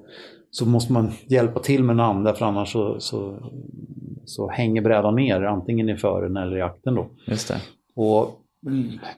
så 0.52 0.66
måste 0.66 0.94
man 0.94 1.12
hjälpa 1.28 1.60
till 1.60 1.84
med 1.84 1.96
den 1.96 2.06
andra 2.06 2.34
för 2.34 2.46
annars 2.46 2.72
så, 2.72 3.00
så, 3.00 3.52
så 4.26 4.50
hänger 4.50 4.82
brädan 4.82 5.16
ner 5.16 5.42
antingen 5.42 5.90
i 5.90 5.98
fören 5.98 6.38
eller 6.38 6.58
i 6.58 6.62
akten 6.62 6.96
då. 6.96 7.08
just 7.26 7.48
det. 7.48 7.62
Och 7.96 8.42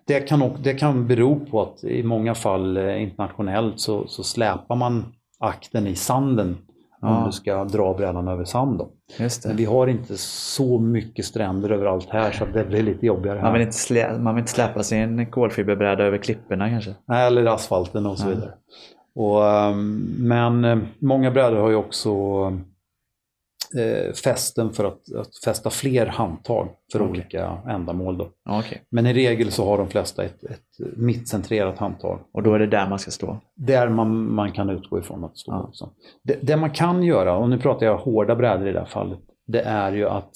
det 0.05 0.19
kan, 0.19 0.51
det 0.63 0.73
kan 0.73 1.07
bero 1.07 1.39
på 1.45 1.61
att 1.61 1.83
i 1.83 2.03
många 2.03 2.35
fall 2.35 2.77
eh, 2.77 3.03
internationellt 3.03 3.79
så, 3.79 4.07
så 4.07 4.23
släpar 4.23 4.75
man 4.75 5.05
akten 5.39 5.87
i 5.87 5.95
sanden 5.95 6.57
Ja. 7.01 7.17
om 7.19 7.25
du 7.25 7.31
ska 7.31 7.63
dra 7.63 7.93
brädan 7.93 8.27
över 8.27 8.45
sand. 8.45 8.77
Då. 8.77 8.89
Just 9.19 9.45
Men 9.45 9.55
vi 9.55 9.65
har 9.65 9.87
inte 9.87 10.17
så 10.17 10.79
mycket 10.79 11.25
stränder 11.25 11.69
överallt 11.69 12.07
här 12.09 12.31
så 12.31 12.45
det 12.45 12.63
blir 12.65 12.83
lite 12.83 13.05
jobbigare 13.05 13.41
Man 13.41 13.53
vill, 13.53 13.59
här. 13.61 13.65
inte 13.67 13.77
slä, 13.77 14.17
man 14.19 14.35
vill 14.35 14.41
inte 14.41 14.51
släpa 14.51 14.83
sin 14.83 15.25
kolfiberbräda 15.31 16.03
över 16.03 16.17
klipporna 16.17 16.69
kanske? 16.69 16.95
Nej, 17.07 17.27
Eller 17.27 17.45
asfalten 17.45 18.05
och 18.05 18.17
så 18.19 18.25
Ja. 18.25 18.29
vidare. 18.29 18.51
Och, 19.15 19.47
ehm, 19.47 20.05
men 20.19 20.65
eh, 20.65 20.77
många 20.99 21.31
brädor 21.31 21.57
har 21.57 21.69
ju 21.69 21.75
också 21.75 22.13
eh, 23.77 24.13
fästen 24.13 24.73
för 24.73 24.83
att, 24.83 25.15
att 25.15 25.35
fästa 25.45 25.69
fler 25.69 26.05
handtag 26.05 26.69
för 26.91 27.01
Okej. 27.01 27.09
olika 27.11 27.57
ändamål. 27.67 28.17
Då. 28.17 28.29
Okej. 28.49 28.83
Men 28.89 29.05
i 29.05 29.13
regel 29.13 29.51
så 29.51 29.65
har 29.65 29.77
de 29.77 29.87
flesta 29.87 30.23
ett, 30.23 30.43
ett 30.43 30.97
mittcentrerat 30.97 31.77
handtag. 31.77 32.19
Och 32.31 32.43
då 32.43 32.53
är 32.53 32.59
det 32.59 32.67
där 32.67 32.89
man 32.89 32.99
ska 32.99 33.11
stå? 33.11 33.37
Där 33.55 33.89
man, 33.89 34.33
man 34.33 34.51
kan 34.51 34.69
utgå 34.69 34.99
ifrån 34.99 35.23
att 35.23 35.37
stå 35.37 35.51
Ja. 35.51 35.63
också. 35.63 35.89
Det, 36.23 36.39
det 36.41 36.57
man 36.57 36.71
kan 36.71 37.03
göra, 37.03 37.37
och 37.37 37.49
nu 37.49 37.57
pratar 37.57 37.85
jag 37.85 37.97
hårda 37.97 38.35
brädor 38.35 38.67
i 38.67 38.71
det 38.71 38.79
här 38.79 38.85
fallet, 38.85 39.19
det 39.47 39.61
är 39.61 39.91
ju 39.91 40.09
att 40.09 40.29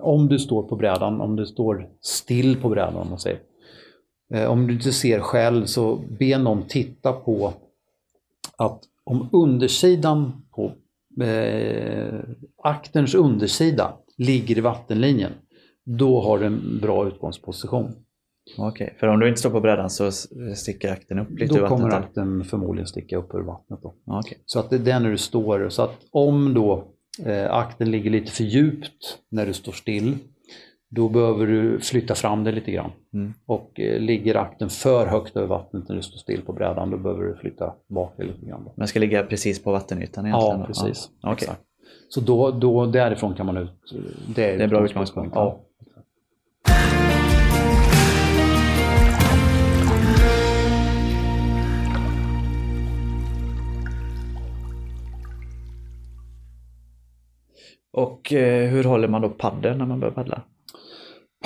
om 0.00 0.28
du 0.28 0.38
står 0.38 0.62
på 0.62 0.76
brädan, 0.76 1.20
om 1.20 1.36
du 1.36 1.46
står 1.46 1.88
still 2.00 2.56
på 2.60 2.68
brädan 2.68 2.96
om 2.96 3.08
man 3.10 3.18
säger, 3.18 3.38
eh, 4.34 4.50
om 4.50 4.66
du 4.66 4.72
inte 4.72 4.92
ser 4.92 5.20
själv 5.20 5.64
så 5.66 5.96
be 6.18 6.38
någon 6.38 6.62
titta 6.68 7.12
på 7.12 7.52
att 8.56 8.80
om 9.04 9.28
undersidan 9.32 10.44
på 10.50 10.72
eh, 11.22 12.20
aktens 12.62 13.14
undersida 13.14 13.92
ligger 14.18 14.58
i 14.58 14.60
vattenlinjen, 14.60 15.32
då 15.84 16.20
har 16.20 16.38
du 16.38 16.46
en 16.46 16.78
bra 16.82 17.06
utgångsposition. 17.08 17.92
Okej, 18.58 18.96
för 19.00 19.06
om 19.06 19.20
du 19.20 19.28
inte 19.28 19.40
står 19.40 19.50
på 19.50 19.60
brädan 19.60 19.90
så 19.90 20.10
sticker 20.56 20.92
akten 20.92 21.18
upp 21.18 21.30
lite 21.30 21.44
ur 21.44 21.48
Då 21.48 21.54
vattnet? 21.54 21.68
kommer 21.68 21.88
eller? 21.88 22.06
akten 22.06 22.44
förmodligen 22.44 22.86
sticka 22.86 23.16
upp 23.16 23.34
ur 23.34 23.40
vattnet. 23.40 23.80
Då. 23.82 23.94
Okej. 24.06 24.38
Så 24.46 24.58
att 24.58 24.70
det 24.70 24.76
är 24.76 24.80
där 24.80 25.00
när 25.00 25.10
du 25.10 25.18
står. 25.18 25.68
Så 25.68 25.82
att 25.82 25.98
om 26.10 26.54
då 26.54 26.84
eh, 27.26 27.54
akten 27.54 27.90
ligger 27.90 28.10
lite 28.10 28.32
för 28.32 28.44
djupt 28.44 29.18
när 29.30 29.46
du 29.46 29.52
står 29.52 29.72
still, 29.72 30.18
då 30.90 31.08
behöver 31.08 31.46
du 31.46 31.80
flytta 31.80 32.14
fram 32.14 32.44
det 32.44 32.52
lite 32.52 32.70
grann. 32.70 32.90
Mm. 33.14 33.34
Och 33.46 33.80
eh, 33.80 34.00
ligger 34.00 34.34
akten 34.34 34.70
för 34.70 35.06
högt 35.06 35.36
över 35.36 35.46
vattnet 35.46 35.88
när 35.88 35.96
du 35.96 36.02
står 36.02 36.18
still 36.18 36.42
på 36.42 36.52
brädan, 36.52 36.90
då 36.90 36.96
behöver 36.96 37.24
du 37.24 37.36
flytta 37.36 37.74
bak 37.88 38.14
det 38.16 38.24
lite 38.24 38.46
grann. 38.46 38.64
Då. 38.64 38.72
Den 38.76 38.88
ska 38.88 39.00
ligga 39.00 39.22
precis 39.22 39.62
på 39.62 39.72
vattenytan 39.72 40.26
egentligen? 40.26 40.60
Ja, 40.60 40.66
precis. 40.66 41.10
Ja. 41.20 41.32
Okej. 41.32 41.44
Exakt. 41.44 41.62
Så 42.08 42.20
då, 42.20 42.50
då 42.50 42.86
därifrån 42.86 43.34
kan 43.34 43.46
man 43.46 43.56
ut... 43.56 43.94
Det 44.34 44.50
är, 44.50 44.58
Det 44.58 44.64
är 44.64 44.68
bra 44.68 44.84
utgångspunkt, 44.84 45.32
Ja. 45.34 45.60
Och 57.92 58.32
eh, 58.32 58.70
hur 58.70 58.84
håller 58.84 59.08
man 59.08 59.22
då 59.22 59.28
paddeln 59.28 59.78
när 59.78 59.86
man 59.86 60.00
börjar 60.00 60.14
paddla? 60.14 60.42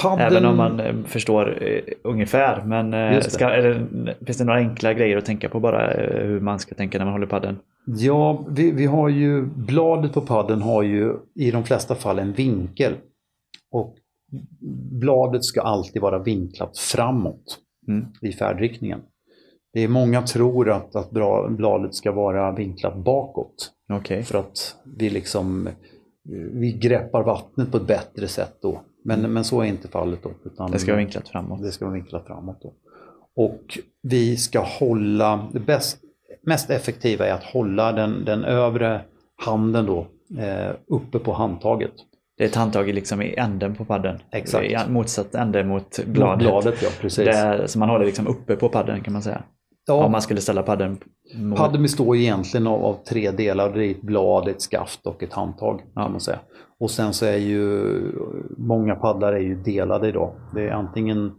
Paddeln- 0.02 0.20
Även 0.20 0.44
om 0.44 0.56
man 0.56 0.80
eh, 0.80 0.94
förstår 1.04 1.62
eh, 1.62 1.80
ungefär. 2.02 2.62
Men 2.64 2.94
eh, 2.94 3.20
ska, 3.20 3.50
är 3.50 3.62
det, 3.62 4.14
finns 4.26 4.38
det 4.38 4.44
några 4.44 4.58
enkla 4.58 4.94
grejer 4.94 5.16
att 5.16 5.24
tänka 5.24 5.48
på 5.48 5.60
bara 5.60 5.90
hur 6.22 6.40
man 6.40 6.58
ska 6.58 6.74
tänka 6.74 6.98
när 6.98 7.04
man 7.04 7.14
håller 7.14 7.26
paddeln? 7.26 7.56
Ja, 7.86 8.44
vi, 8.48 8.70
vi 8.70 8.86
har 8.86 9.08
ju, 9.08 9.42
bladet 9.46 10.12
på 10.12 10.20
paddeln 10.20 10.62
har 10.62 10.82
ju 10.82 11.14
i 11.34 11.50
de 11.50 11.64
flesta 11.64 11.94
fall 11.94 12.18
en 12.18 12.32
vinkel. 12.32 12.92
Och 13.72 13.94
bladet 15.00 15.44
ska 15.44 15.60
alltid 15.60 16.02
vara 16.02 16.18
vinklat 16.18 16.78
framåt 16.78 17.58
Mm. 17.88 18.06
i 18.22 18.32
färdriktningen. 18.32 19.00
Det 19.72 19.80
är 19.84 19.88
många 19.88 20.22
tror 20.22 20.70
att, 20.70 20.96
att 20.96 21.10
bra, 21.10 21.48
bladet 21.48 21.94
ska 21.94 22.12
vara 22.12 22.52
vinklat 22.52 22.96
bakåt. 22.96 23.70
Okej. 23.92 24.22
För 24.22 24.38
att 24.38 24.76
vi 24.98 25.10
liksom 25.10 25.68
vi 26.52 26.72
greppar 26.72 27.22
vattnet 27.22 27.70
på 27.70 27.76
ett 27.76 27.86
bättre 27.86 28.28
sätt 28.28 28.58
då. 28.62 28.80
Men, 29.08 29.32
men 29.32 29.44
så 29.44 29.60
är 29.60 29.64
inte 29.66 29.88
fallet 29.88 30.22
då. 30.22 30.30
Utan 30.44 30.66
Mm. 30.66 30.72
Det 30.72 30.78
ska 30.78 30.90
vara 30.92 30.98
vinklat 30.98 31.28
framåt. 31.28 31.62
det 31.62 31.72
ska 31.72 31.84
vara 31.84 31.94
vinklat 31.94 32.26
framåt 32.26 32.58
då. 32.62 32.72
Och 33.36 33.78
vi 34.02 34.36
ska 34.36 34.60
hålla, 34.60 35.48
det 35.52 35.60
bäst, 35.60 35.98
mest 36.46 36.70
effektiva 36.70 37.26
är 37.26 37.32
att 37.32 37.44
hålla 37.44 37.92
den, 37.92 38.24
den 38.24 38.44
övre 38.44 39.00
handen 39.44 39.86
då 39.86 40.06
eh, 40.38 40.70
uppe 40.86 41.18
på 41.18 41.32
handtaget. 41.32 41.92
Det 42.36 42.44
är 42.44 42.48
ett 42.48 42.54
handtag 42.54 42.94
liksom 42.94 43.22
i 43.22 43.34
änden 43.36 43.74
på 43.74 43.84
padden. 43.84 44.18
Exakt. 44.32 44.64
I 44.66 44.76
motsatt 44.88 45.34
ände 45.34 45.64
mot 45.64 45.98
Mot 45.98 46.06
bladet. 46.06 46.38
bladet 46.48 46.82
ja, 46.82 46.88
precis. 47.00 47.24
Där, 47.24 47.66
så 47.66 47.78
man 47.78 47.88
håller 47.88 48.04
liksom 48.06 48.26
uppe 48.26 48.56
på 48.56 48.68
padden 48.68 49.00
kan 49.02 49.12
man 49.12 49.22
säga. 49.22 49.42
ja, 49.86 50.04
Om 50.04 50.12
man 50.12 50.22
skulle 50.22 50.40
ställa 50.40 50.62
padden 50.62 50.98
mot... 51.34 51.58
Padden 51.58 51.82
består 51.82 52.16
egentligen 52.16 52.66
av, 52.66 52.84
av 52.84 53.04
tre 53.08 53.30
delar. 53.30 53.72
Det 53.74 53.86
är 53.86 53.90
ett 53.90 54.02
blad, 54.02 54.48
ett 54.48 54.62
skaft 54.62 55.06
och 55.06 55.22
ett 55.22 55.32
handtag. 55.32 55.80
Ja. 55.94 56.02
kan 56.02 56.12
man 56.12 56.20
säga. 56.20 56.38
Och 56.80 56.90
sen 56.90 57.12
så 57.12 57.26
är 57.26 57.36
ju 57.36 57.82
många 58.56 58.94
paddlar 58.94 59.32
är 59.32 59.40
ju 59.40 59.54
delade 59.54 60.08
idag. 60.08 60.32
Det 60.54 60.62
är 60.62 60.70
antingen 60.70 61.32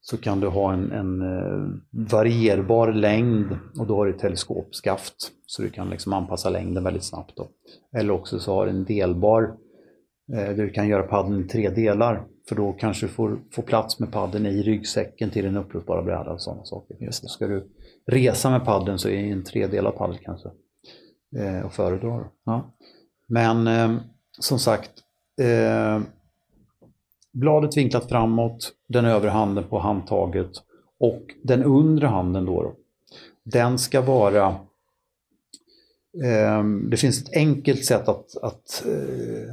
så 0.00 0.16
kan 0.16 0.40
du 0.40 0.46
ha 0.46 0.72
en, 0.72 0.92
en 0.92 1.22
eh, 1.22 1.68
varierbar 2.12 2.92
längd 2.92 3.58
och 3.78 3.86
då 3.86 3.96
har 3.96 4.06
du 4.06 4.12
teleskopskaft 4.12 5.32
så 5.46 5.62
du 5.62 5.70
kan 5.70 5.90
liksom 5.90 6.12
anpassa 6.12 6.50
längden 6.50 6.84
väldigt 6.84 7.04
snabbt. 7.04 7.36
Då. 7.36 7.48
Eller 7.96 8.10
också 8.10 8.38
så 8.38 8.54
har 8.54 8.66
du 8.66 8.70
en 8.70 8.84
delbar 8.84 9.42
eh, 10.32 10.56
där 10.56 10.62
du 10.62 10.70
kan 10.70 10.88
göra 10.88 11.02
paddeln 11.02 11.44
i 11.44 11.48
tre 11.48 11.70
delar 11.70 12.26
för 12.48 12.56
då 12.56 12.72
kanske 12.72 13.06
du 13.06 13.12
får, 13.12 13.38
får 13.52 13.62
plats 13.62 14.00
med 14.00 14.12
paddeln 14.12 14.46
i 14.46 14.62
ryggsäcken 14.62 15.30
till 15.30 15.46
en 15.46 15.56
uppblåsbara 15.56 16.02
bräda 16.02 16.32
och 16.32 16.42
sådana 16.42 16.64
saker. 16.64 16.96
Just 17.00 17.22
det. 17.22 17.28
Ska 17.28 17.46
du 17.46 17.68
resa 18.06 18.50
med 18.50 18.64
paddeln 18.64 18.98
så 18.98 19.08
är 19.08 19.32
en 19.32 19.44
tredelad 19.44 19.96
paddel 19.96 20.18
kanske 20.22 20.48
eh, 21.38 21.66
att 21.66 21.74
föredra. 21.74 22.24
Ja. 22.44 22.74
Men 23.28 23.66
eh, 23.66 24.00
som 24.38 24.58
sagt, 24.58 24.90
eh, 25.40 26.00
bladet 27.32 27.76
vinklat 27.76 28.08
framåt, 28.08 28.72
den 28.88 29.04
övre 29.04 29.30
handen 29.30 29.64
på 29.64 29.78
handtaget 29.78 30.50
och 31.00 31.22
den 31.42 31.64
undre 31.64 32.06
handen 32.06 32.44
då, 32.44 32.62
då 32.62 32.74
den 33.44 33.78
ska 33.78 34.00
vara 34.00 34.46
eh, 36.24 36.64
det 36.90 36.96
finns 36.96 37.22
ett 37.22 37.36
enkelt 37.36 37.84
sätt 37.84 38.08
att, 38.08 38.36
att 38.42 38.84
eh, 38.86 39.52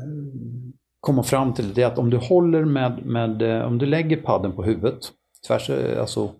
komma 0.99 1.23
fram 1.23 1.53
till 1.53 1.67
det. 1.67 1.73
Det 1.73 1.81
är 1.83 1.87
att 1.87 1.97
om 1.97 2.09
du 2.09 2.17
håller 2.17 2.65
med, 2.65 3.05
med 3.05 3.41
eh, 3.41 3.65
om 3.67 3.77
du 3.77 3.85
lägger 3.85 4.17
padden 4.17 4.51
på 4.51 4.63
huvudet, 4.63 4.99
tvärs, 5.47 5.69
eh, 5.69 5.99
alltså 6.01 6.31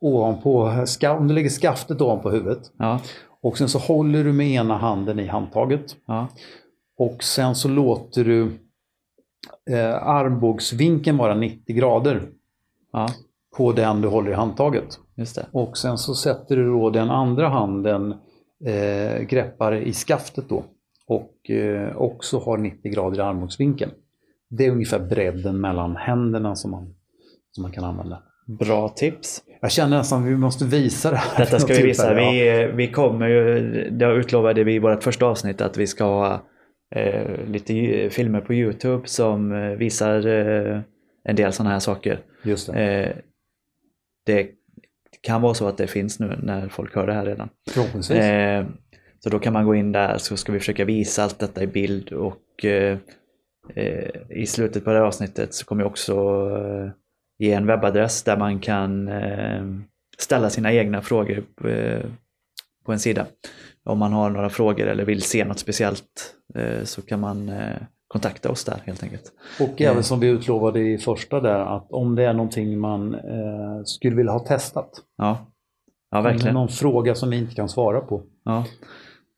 ovanpå, 0.00 0.84
ska, 0.86 1.12
om 1.12 1.28
du 1.28 1.34
lägger 1.34 1.50
skaftet 1.50 2.00
ovanpå 2.00 2.30
huvudet 2.30 2.70
Ja. 2.78 3.00
och 3.40 3.58
sen 3.58 3.68
så 3.68 3.78
håller 3.78 4.24
du 4.24 4.32
med 4.32 4.46
ena 4.46 4.76
handen 4.76 5.20
i 5.20 5.26
handtaget 5.26 5.96
Ja. 6.06 6.28
Och 6.98 7.22
sen 7.24 7.54
så 7.54 7.68
låter 7.68 8.24
du 8.24 8.42
eh, 9.70 10.06
armbågsvinkeln 10.08 11.16
vara 11.18 11.34
90 11.34 11.76
grader 11.76 12.22
Ja. 12.92 13.08
på 13.56 13.72
den 13.72 14.00
du 14.00 14.08
håller 14.08 14.30
i 14.30 14.34
handtaget. 14.34 14.98
Just 15.16 15.34
det. 15.36 15.46
Och 15.52 15.78
sen 15.78 15.98
så 15.98 16.14
sätter 16.14 16.56
du 16.56 16.64
då 16.66 16.90
den 16.90 17.10
andra 17.10 17.48
handen, 17.48 18.14
eh, 18.66 19.22
greppar 19.22 19.74
i 19.74 19.92
skaftet 19.92 20.48
då 20.48 20.64
och 21.06 21.50
eh, 21.50 21.96
också 21.96 22.38
har 22.38 22.58
90 22.58 22.92
grader 22.92 23.18
i 23.18 23.20
armbågsvinkeln. 23.20 23.90
Det 24.50 24.66
är 24.66 24.70
ungefär 24.70 24.98
bredden 24.98 25.60
mellan 25.60 25.96
händerna 25.96 26.56
som 26.56 26.70
man, 26.70 26.94
som 27.50 27.62
man 27.62 27.72
kan 27.72 27.84
använda. 27.84 28.22
Bra 28.46 28.88
tips. 28.88 29.42
Jag 29.60 29.70
känner 29.70 29.96
nästan 29.96 30.22
att 30.22 30.28
vi 30.28 30.36
måste 30.36 30.64
visa 30.64 31.10
det 31.10 31.16
här. 31.16 31.44
Detta 31.44 31.58
ska 31.58 31.74
vi 31.74 31.82
visa. 31.82 32.14
Vi, 32.14 32.70
vi 32.74 32.88
kommer 32.92 33.28
ju, 33.28 33.60
det 33.90 34.06
utlovade 34.12 34.64
vi 34.64 34.74
i 34.74 34.78
vårt 34.78 35.02
första 35.02 35.26
avsnitt 35.26 35.60
att 35.60 35.76
vi 35.76 35.86
ska 35.86 36.04
ha 36.04 36.42
eh, 36.92 37.46
lite 37.46 38.10
filmer 38.10 38.40
på 38.40 38.54
Youtube 38.54 39.08
som 39.08 39.52
eh, 39.52 39.70
visar 39.70 40.26
eh, 40.26 40.80
en 41.24 41.36
del 41.36 41.52
sådana 41.52 41.70
här 41.70 41.80
saker. 41.80 42.20
Just 42.42 42.72
det. 42.72 42.82
Eh, 42.82 43.16
det 44.26 44.50
kan 45.20 45.42
vara 45.42 45.54
så 45.54 45.68
att 45.68 45.78
det 45.78 45.86
finns 45.86 46.20
nu 46.20 46.38
när 46.42 46.68
folk 46.68 46.94
hör 46.94 47.06
det 47.06 47.12
här 47.12 47.26
redan. 47.26 47.48
Förhoppningsvis. 47.70 48.18
Eh, 48.18 48.66
så 49.18 49.30
då 49.30 49.38
kan 49.38 49.52
man 49.52 49.66
gå 49.66 49.74
in 49.74 49.92
där 49.92 50.18
så 50.18 50.36
ska 50.36 50.52
vi 50.52 50.58
försöka 50.58 50.84
visa 50.84 51.22
allt 51.22 51.38
detta 51.38 51.62
i 51.62 51.66
bild 51.66 52.12
och 52.12 52.64
eh, 52.64 52.98
i 54.30 54.46
slutet 54.46 54.84
på 54.84 54.90
det 54.90 54.96
här 54.96 55.04
avsnittet 55.04 55.54
så 55.54 55.64
kommer 55.64 55.82
jag 55.82 55.90
också 55.90 56.14
ge 57.38 57.52
en 57.52 57.66
webbadress 57.66 58.22
där 58.22 58.36
man 58.36 58.60
kan 58.60 59.10
ställa 60.18 60.50
sina 60.50 60.72
egna 60.72 61.02
frågor 61.02 61.44
på 62.84 62.92
en 62.92 62.98
sida. 62.98 63.26
Om 63.84 63.98
man 63.98 64.12
har 64.12 64.30
några 64.30 64.50
frågor 64.50 64.86
eller 64.86 65.04
vill 65.04 65.22
se 65.22 65.44
något 65.44 65.58
speciellt 65.58 66.34
eh, 66.54 66.84
så 66.84 67.02
kan 67.02 67.20
man 67.20 67.48
eh, 67.48 67.76
kontakta 68.08 68.50
oss 68.50 68.64
där 68.64 68.76
helt 68.84 69.02
enkelt. 69.02 69.32
Och 69.60 69.80
även 69.82 70.02
som 70.02 70.20
vi 70.20 70.26
utlovade 70.26 70.80
i 70.80 70.98
första 70.98 71.40
där 71.40 71.76
att 71.76 71.92
om 71.92 72.14
det 72.14 72.24
är 72.24 72.32
någonting 72.32 72.78
man 72.78 73.14
eh, 73.14 73.82
skulle 73.84 74.16
vilja 74.16 74.32
ha 74.32 74.38
testat. 74.46 74.90
Ja, 75.18 75.46
ja 76.10 76.18
Om 76.18 76.24
det 76.24 76.28
är 76.28 76.32
verkligen. 76.32 76.54
någon 76.54 76.68
fråga 76.68 77.14
som 77.14 77.30
vi 77.30 77.36
inte 77.36 77.54
kan 77.54 77.68
svara 77.68 78.00
på. 78.00 78.22
Ja, 78.44 78.58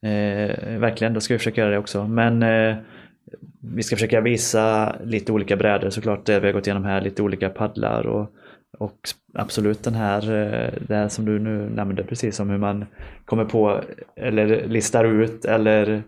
eh, 0.09 0.79
verkligen, 0.79 1.15
då 1.15 1.21
ska 1.21 1.35
vi 1.35 1.39
försöka 1.39 1.61
göra 1.61 1.71
det 1.71 1.79
också. 1.79 2.05
Men 2.05 2.43
eh, 2.43 2.77
vi 3.61 3.83
ska 3.83 3.97
försöka 3.97 4.21
visa 4.21 4.97
lite 5.05 5.33
olika 5.33 5.57
brädor 5.57 5.91
såklart, 5.91 6.27
det 6.27 6.41
vi 6.41 6.47
har 6.47 6.53
gått 6.53 6.67
igenom 6.67 6.85
här, 6.85 7.01
lite 7.01 7.23
olika 7.23 7.49
paddlar 7.49 8.07
och, 8.07 8.31
och 8.79 8.99
absolut 9.35 9.85
den 9.85 9.95
här, 9.95 10.23
eh, 10.23 10.73
det 10.89 10.95
här 10.95 11.09
som 11.09 11.25
du 11.25 11.39
nu 11.39 11.71
nämnde 11.71 12.05
precis 12.05 12.41
om 12.41 12.51
hur 12.51 12.59
man 12.59 12.85
kommer 13.25 13.45
på 13.45 13.81
eller 14.17 14.67
listar 14.69 15.05
ut 15.05 15.45
eller 15.45 16.03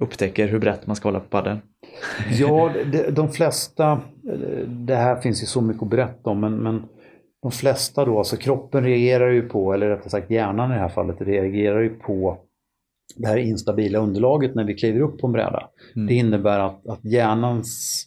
upptäcker 0.00 0.48
hur 0.48 0.58
brett 0.58 0.86
man 0.86 0.96
ska 0.96 1.08
hålla 1.08 1.20
på 1.20 1.28
paddeln. 1.28 1.60
Ja, 2.30 2.72
de, 2.92 3.10
de 3.10 3.32
flesta, 3.32 3.92
eh, 4.32 4.68
det 4.68 4.96
här 4.96 5.20
finns 5.20 5.42
ju 5.42 5.46
så 5.46 5.60
mycket 5.60 5.82
att 5.82 5.90
berätta 5.90 6.30
om, 6.30 6.40
men, 6.40 6.56
men 6.56 6.82
de 7.42 7.50
flesta 7.50 8.04
då, 8.04 8.18
alltså 8.18 8.36
kroppen 8.36 8.84
reagerar 8.84 9.30
ju 9.30 9.42
på, 9.42 9.72
eller 9.72 9.88
rättare 9.88 10.10
sagt 10.10 10.30
hjärnan 10.30 10.70
i 10.70 10.74
det 10.74 10.80
här 10.80 10.88
fallet, 10.88 11.20
reagerar 11.20 11.80
ju 11.80 11.90
på 11.90 12.38
det 13.16 13.26
här 13.26 13.36
instabila 13.36 13.98
underlaget 13.98 14.54
när 14.54 14.64
vi 14.64 14.74
kliver 14.74 15.00
upp 15.00 15.20
på 15.20 15.26
en 15.26 15.32
bräda. 15.32 15.68
Mm. 15.96 16.06
Det 16.06 16.14
innebär 16.14 16.60
att, 16.60 16.86
att 16.86 17.04
hjärnans 17.04 18.04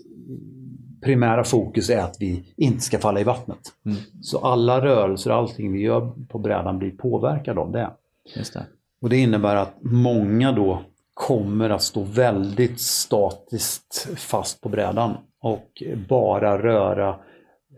primära 1.01 1.43
fokus 1.43 1.89
är 1.89 1.99
att 1.99 2.15
vi 2.19 2.53
inte 2.57 2.81
ska 2.81 2.99
falla 2.99 3.19
i 3.19 3.23
vattnet. 3.23 3.59
Mm. 3.85 3.97
Så 4.21 4.45
alla 4.45 4.85
rörelser, 4.85 5.31
allting 5.31 5.71
vi 5.71 5.81
gör 5.81 6.11
på 6.29 6.39
brädan 6.39 6.79
blir 6.79 6.91
påverkade 6.91 7.59
av 7.59 7.71
det. 7.71 7.89
Just 8.35 8.53
det. 8.53 8.65
Och 9.01 9.09
det 9.09 9.17
innebär 9.17 9.55
att 9.55 9.75
många 9.81 10.51
då 10.51 10.81
kommer 11.13 11.69
att 11.69 11.83
stå 11.83 12.03
väldigt 12.03 12.81
statiskt 12.81 14.09
fast 14.17 14.61
på 14.61 14.69
brädan 14.69 15.17
och 15.41 15.83
bara 16.09 16.63
röra 16.63 17.15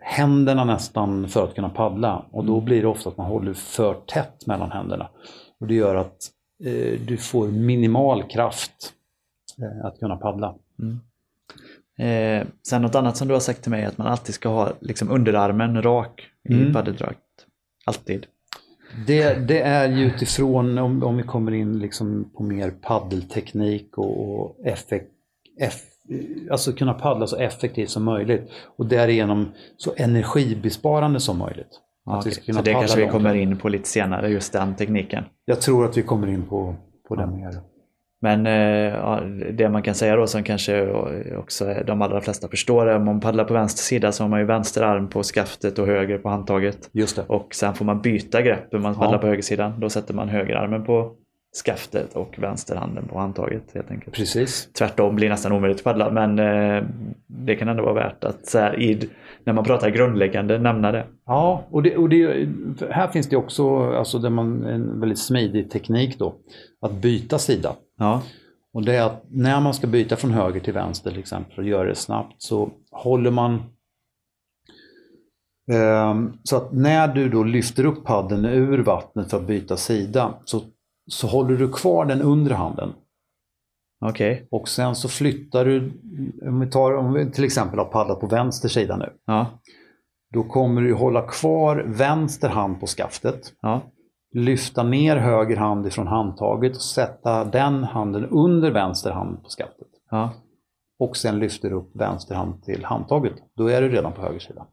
händerna 0.01 0.63
nästan 0.63 1.27
för 1.27 1.43
att 1.43 1.55
kunna 1.55 1.69
paddla. 1.69 2.25
Och 2.31 2.45
då 2.45 2.61
blir 2.61 2.81
det 2.81 2.87
ofta 2.87 3.09
att 3.09 3.17
man 3.17 3.27
håller 3.27 3.53
för 3.53 3.93
tätt 3.93 4.47
mellan 4.47 4.71
händerna. 4.71 5.09
Och 5.59 5.67
det 5.67 5.73
gör 5.73 5.95
att 5.95 6.17
eh, 6.63 6.99
du 7.07 7.17
får 7.17 7.47
minimal 7.47 8.23
kraft 8.23 8.93
eh, 9.61 9.85
att 9.85 9.99
kunna 9.99 10.15
paddla. 10.15 10.55
Eh, 11.99 12.47
sen 12.67 12.81
något 12.81 12.95
annat 12.95 13.17
som 13.17 13.27
du 13.27 13.33
har 13.33 13.41
sagt 13.41 13.61
till 13.61 13.71
mig 13.71 13.83
är 13.83 13.87
att 13.87 13.97
man 13.97 14.07
alltid 14.07 14.35
ska 14.35 14.49
ha 14.49 14.71
liksom 14.81 15.11
underarmen 15.11 15.81
rak 15.81 16.21
i 16.49 16.53
Mm. 16.53 16.73
paddeldraget. 16.73 17.17
Alltid. 17.85 18.25
Det, 19.07 19.33
det 19.47 19.61
är 19.61 19.89
ju 19.89 20.05
utifrån, 20.05 20.77
om, 20.77 21.03
om 21.03 21.17
vi 21.17 21.23
kommer 21.23 21.51
in 21.51 21.79
liksom 21.79 22.31
på 22.37 22.43
mer 22.43 22.71
paddelteknik 22.81 23.97
och, 23.97 24.39
och 24.39 24.65
effekt, 24.65 25.09
eff, 25.59 25.81
alltså 26.51 26.73
kunna 26.73 26.93
paddla 26.93 27.27
så 27.27 27.37
effektivt 27.37 27.89
som 27.89 28.03
möjligt 28.03 28.51
och 28.77 28.85
därigenom 28.85 29.51
så 29.77 29.93
energibesparande 29.97 31.19
som 31.19 31.37
möjligt. 31.37 31.79
Ja, 32.05 32.19
Att 32.19 32.25
vi 32.25 32.31
ska 32.31 32.43
kunna 32.43 32.57
Så 32.59 32.65
det 32.65 32.71
kanske 32.73 33.05
vi 33.05 33.11
kommer 33.11 33.35
in 33.35 33.57
på 33.57 33.69
lite 33.69 33.89
senare, 33.89 34.29
just 34.29 34.53
den 34.53 34.75
tekniken. 34.75 35.23
Jag 35.45 35.61
tror 35.61 35.85
att 35.85 35.97
vi 35.97 36.01
kommer 36.03 36.27
in 36.27 36.43
på, 36.43 36.75
på 37.07 37.15
det 37.15 37.27
mer. 37.27 37.53
Men 38.23 38.47
eh, 38.47 38.93
ja, 38.93 39.19
det 39.51 39.69
man 39.69 39.81
kan 39.81 39.95
säga 39.95 40.15
då 40.15 40.27
som 40.27 40.43
kanske 40.43 40.91
också 41.37 41.73
de 41.85 42.01
allra 42.01 42.21
flesta 42.21 42.47
förstår 42.47 42.89
är 42.89 42.95
om 42.95 43.05
man 43.05 43.19
paddlar 43.19 43.43
på 43.43 43.53
vänster 43.53 43.83
sida 43.83 44.11
så 44.11 44.23
har 44.23 44.29
man 44.29 44.39
ju 44.39 44.45
vänster 44.45 44.81
arm 44.81 45.09
på 45.09 45.23
skaftet 45.23 45.79
och 45.79 45.87
höger 45.87 46.17
på 46.17 46.29
handtaget. 46.29 46.89
Just 46.91 47.15
det. 47.15 47.23
Och 47.27 47.55
sen 47.55 47.73
får 47.73 47.85
man 47.85 48.01
byta 48.01 48.41
grepp 48.41 48.73
om 48.73 48.81
man 48.81 48.95
paddlar 48.95 49.13
Ja. 49.13 49.17
på 49.17 49.27
högersidan. 49.27 49.79
Då 49.79 49.89
sätter 49.89 50.13
man 50.13 50.29
högerarmen 50.29 50.83
på 50.83 51.11
skaftet 51.65 52.13
och 52.13 52.35
vänsterhanden 52.37 53.07
på 53.07 53.19
handtaget 53.19 53.63
helt 53.73 53.91
enkelt. 53.91 54.15
Precis. 54.15 54.69
Tvärtom 54.77 55.15
blir 55.15 55.29
nästan 55.29 55.51
omöjligt 55.51 55.77
att 55.77 55.83
paddla 55.83 56.11
men 56.11 56.39
eh, 56.39 56.83
det 57.27 57.55
kan 57.55 57.67
ändå 57.67 57.83
vara 57.83 57.93
värt 57.93 58.23
att 58.23 58.45
så 58.45 58.59
här, 58.59 58.79
i, 58.79 59.09
när 59.43 59.53
man 59.53 59.63
pratar 59.63 59.89
grundläggande 59.89 60.57
nämna 60.57 60.91
det. 60.91 61.05
Ja, 61.25 61.63
och, 61.71 61.83
det, 61.83 61.97
och 61.97 62.09
det, 62.09 62.47
här 62.89 63.07
finns 63.07 63.29
det 63.29 63.35
också 63.35 63.79
alltså 63.93 64.19
där 64.19 64.29
man, 64.29 64.63
en 64.65 64.99
väldigt 64.99 65.19
smidig 65.19 65.71
teknik 65.71 66.19
då. 66.19 66.35
Att 66.84 66.91
byta 66.91 67.39
sida. 67.39 67.76
Ja, 67.97 68.22
Och 68.73 68.84
det 68.84 68.95
är 68.95 69.05
att 69.05 69.23
när 69.30 69.61
man 69.61 69.73
ska 69.73 69.88
byta 69.88 70.15
från 70.15 70.31
höger 70.31 70.60
till 70.60 70.73
vänster 70.73 71.10
till 71.10 71.19
exempel 71.19 71.60
och 71.60 71.65
göra 71.65 71.89
det 71.89 71.95
snabbt 71.95 72.35
så 72.38 72.69
håller 72.91 73.31
man 73.31 73.61
Ehm, 75.72 76.38
Så 76.43 76.57
att 76.57 76.72
när 76.72 77.07
du 77.07 77.30
då 77.30 77.43
lyfter 77.43 77.85
upp 77.85 78.05
paddeln 78.05 78.45
ur 78.45 78.80
vattnet 78.80 79.30
för 79.30 79.38
att 79.38 79.47
byta 79.47 79.77
sida 79.77 80.34
så, 80.45 80.61
så 81.11 81.27
håller 81.27 81.57
du 81.57 81.72
kvar 81.72 82.05
den 82.05 82.22
undre 82.22 82.53
handen. 82.53 82.93
Okej. 84.05 84.47
Och 84.51 84.68
sen 84.68 84.95
så 84.95 85.10
flyttar 85.10 85.65
du, 85.65 85.91
om 86.47 86.60
vi, 86.60 86.69
tar, 86.69 86.93
om 86.93 87.14
vi 87.14 87.31
till 87.31 87.43
exempel 87.43 87.80
har 87.80 87.85
paddlat 87.85 88.19
på 88.19 88.27
vänster 88.27 88.69
sida 88.69 88.97
nu. 88.97 89.14
Ja. 89.26 89.45
Då 90.34 90.43
kommer 90.43 90.81
du 90.81 90.93
hålla 90.93 91.22
kvar 91.22 91.84
vänster 91.88 92.49
hand 92.49 92.80
på 92.80 92.88
skaftet. 92.88 93.53
Ja. 93.61 93.81
Lyfta 94.34 94.84
ner 94.84 95.18
höger 95.18 95.57
hand 95.57 95.88
ifrån 95.88 96.07
handtaget 96.07 96.76
och 96.76 96.81
sätta 96.81 97.45
den 97.45 97.84
handen 97.84 98.26
under 98.26 98.72
vänster 98.72 99.11
hand 99.11 99.43
på 99.43 99.49
skaftet. 99.49 99.88
Ja. 100.11 100.34
Och 100.99 101.18
sen 101.18 101.39
lyfter 101.39 101.69
du 101.69 101.76
upp 101.76 101.91
vänster 101.95 102.35
hand 102.35 102.64
till 102.64 102.85
handtaget. 102.85 103.34
Då 103.57 103.68
är 103.68 103.81
du 103.81 103.89
redan 103.89 104.11
på 104.11 104.22
höger 104.22 104.39
sida. 104.39 104.65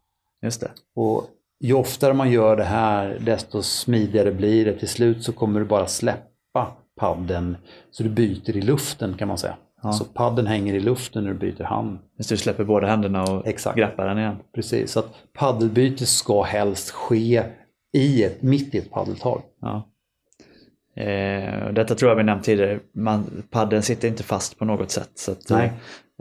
Just 0.43 0.61
det. 0.61 0.71
Och 0.95 1.25
ju 1.61 1.75
oftare 1.75 2.15
man 2.15 2.31
gör 2.31 2.57
det 2.57 2.65
här, 2.65 3.19
desto 3.25 3.63
smidigare 3.63 4.33
blir 4.33 4.65
det. 4.65 4.79
Till 4.79 4.89
slut 4.89 5.25
så 5.25 5.33
kommer 5.33 5.61
du 5.61 5.67
bara 5.67 5.87
släppa 5.87 6.77
padden 7.01 7.57
så 7.91 8.03
du 8.03 8.09
byter 8.09 8.57
i 8.57 8.63
luften 8.63 9.15
kan 9.15 9.29
man 9.29 9.39
säga. 9.39 9.57
Ja. 9.83 9.93
Så 9.93 10.05
padden 10.05 10.47
hänger 10.47 10.75
i 10.75 10.81
luften 10.81 11.25
när 11.25 11.33
du 11.33 11.39
byter 11.39 11.65
hand. 11.65 11.99
Just 12.19 12.31
du 12.31 12.37
släpper 12.37 12.65
båda 12.65 12.87
händerna 12.87 13.23
och 13.23 13.47
Exakt. 13.47 13.79
greppar 13.79 14.07
den 14.07 14.19
igen. 14.19 14.37
Precis, 14.55 14.93
så 14.93 15.01
att 15.01 15.15
paddelbyte 15.33 16.07
ska 16.07 16.43
helst 16.43 16.91
ske 16.91 17.43
i 17.93 18.25
ett, 18.25 18.43
mitt 18.43 18.75
i 18.75 18.79
ett 18.79 18.91
paddeltag. 18.91 19.43
Ja. 19.61 19.87
Eh, 21.03 21.73
detta 21.73 21.95
tror 21.95 22.11
jag 22.11 22.17
vi 22.17 22.23
nämnt 22.23 22.45
tidigare. 22.45 22.79
Man, 22.93 23.25
padden 23.51 23.83
sitter 23.83 24.09
inte 24.09 24.23
fast 24.23 24.59
på 24.59 24.65
något 24.65 24.91
sätt. 24.91 25.11
Så 25.15 25.33
att, 25.33 25.51
eh, 25.51 25.71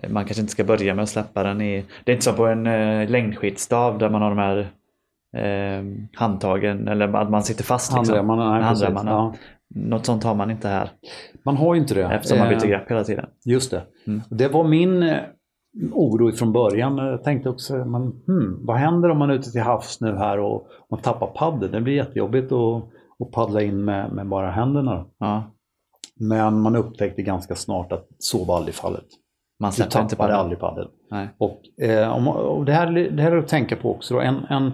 man 0.10 0.26
kanske 0.26 0.42
inte 0.42 0.52
ska 0.52 0.64
börja 0.64 0.96
med 0.96 1.04
att 1.04 1.10
släppa 1.10 1.44
den 1.44 1.62
i... 1.62 1.86
Det 2.04 2.12
är 2.12 2.14
inte 2.14 2.26
som 2.26 2.36
på 2.36 2.48
en 2.48 2.68
eh, 2.68 3.10
längdskidstav 3.10 3.98
där 3.98 4.10
man 4.10 4.22
har 4.22 4.30
de 4.30 4.38
här 4.38 4.58
eh, 5.38 5.84
handtagen 6.14 6.88
eller 6.88 7.16
att 7.16 7.30
man 7.30 7.44
sitter 7.44 7.64
fast. 7.64 7.98
Liksom. 7.98 8.30
Handremmarna. 8.30 9.12
Ja. 9.12 9.34
Något 9.76 10.06
sånt 10.06 10.24
har 10.24 10.36
man 10.36 10.52
inte 10.52 10.68
här 10.68 10.90
Man 11.44 11.58
har 11.58 11.76
ju 11.76 11.82
inte 11.82 11.94
det. 11.94 12.04
eftersom 12.04 12.40
man 12.40 12.50
byter 12.50 12.64
Eh, 12.64 12.70
grepp 12.70 12.92
hela 12.92 13.04
tiden. 13.04 13.26
Just 13.46 13.72
det. 13.72 13.82
Mm. 14.08 14.22
Det 14.30 14.48
var 14.48 14.64
min 14.64 15.04
eh, 15.04 15.18
oro 15.92 16.32
från 16.32 16.54
början. 16.54 16.98
Jag 16.98 17.24
tänkte 17.24 17.50
också, 17.50 17.76
man, 17.78 18.02
hmm, 18.28 18.60
vad 18.66 18.78
händer 18.78 19.10
om 19.10 19.18
man 19.18 19.30
är 19.30 19.34
ute 19.34 19.52
till 19.52 19.62
havs 19.62 20.02
nu 20.02 20.16
här 20.18 20.40
och 20.40 20.68
man 20.90 21.00
tappar 21.00 21.28
paddeln? 21.28 21.72
Det 21.72 21.82
blir 21.82 21.94
jättejobbigt 21.94 22.52
att, 22.52 22.84
att 23.24 23.32
paddla 23.32 23.62
in 23.62 23.86
med, 23.86 24.12
med 24.12 24.28
bara 24.28 24.52
händerna. 24.52 25.06
Ja. 25.18 25.44
Men 26.20 26.62
man 26.62 26.76
upptäckte 26.76 27.22
ganska 27.22 27.56
snart 27.56 27.92
att 27.92 28.08
så 28.20 28.44
var 28.46 28.58
aldrig 28.58 28.76
fallet. 28.76 29.06
Man 29.60 29.70
Du 29.72 29.76
släpper 29.76 30.02
inte 30.02 30.16
padden. 30.16 30.36
aldrig 30.36 30.60
paddeln. 30.60 30.90
Nej. 31.12 31.30
Och, 31.38 31.84
eh, 31.84 32.10
om, 32.16 32.28
och 32.28 32.66
det, 32.66 32.74
här, 32.74 32.92
det 32.92 33.22
här 33.22 33.32
är 33.32 33.38
att 33.38 33.48
tänka 33.48 33.76
på 33.76 33.92
också. 33.92 34.14
Då. 34.14 34.20
En, 34.20 34.36
en, 34.50 34.72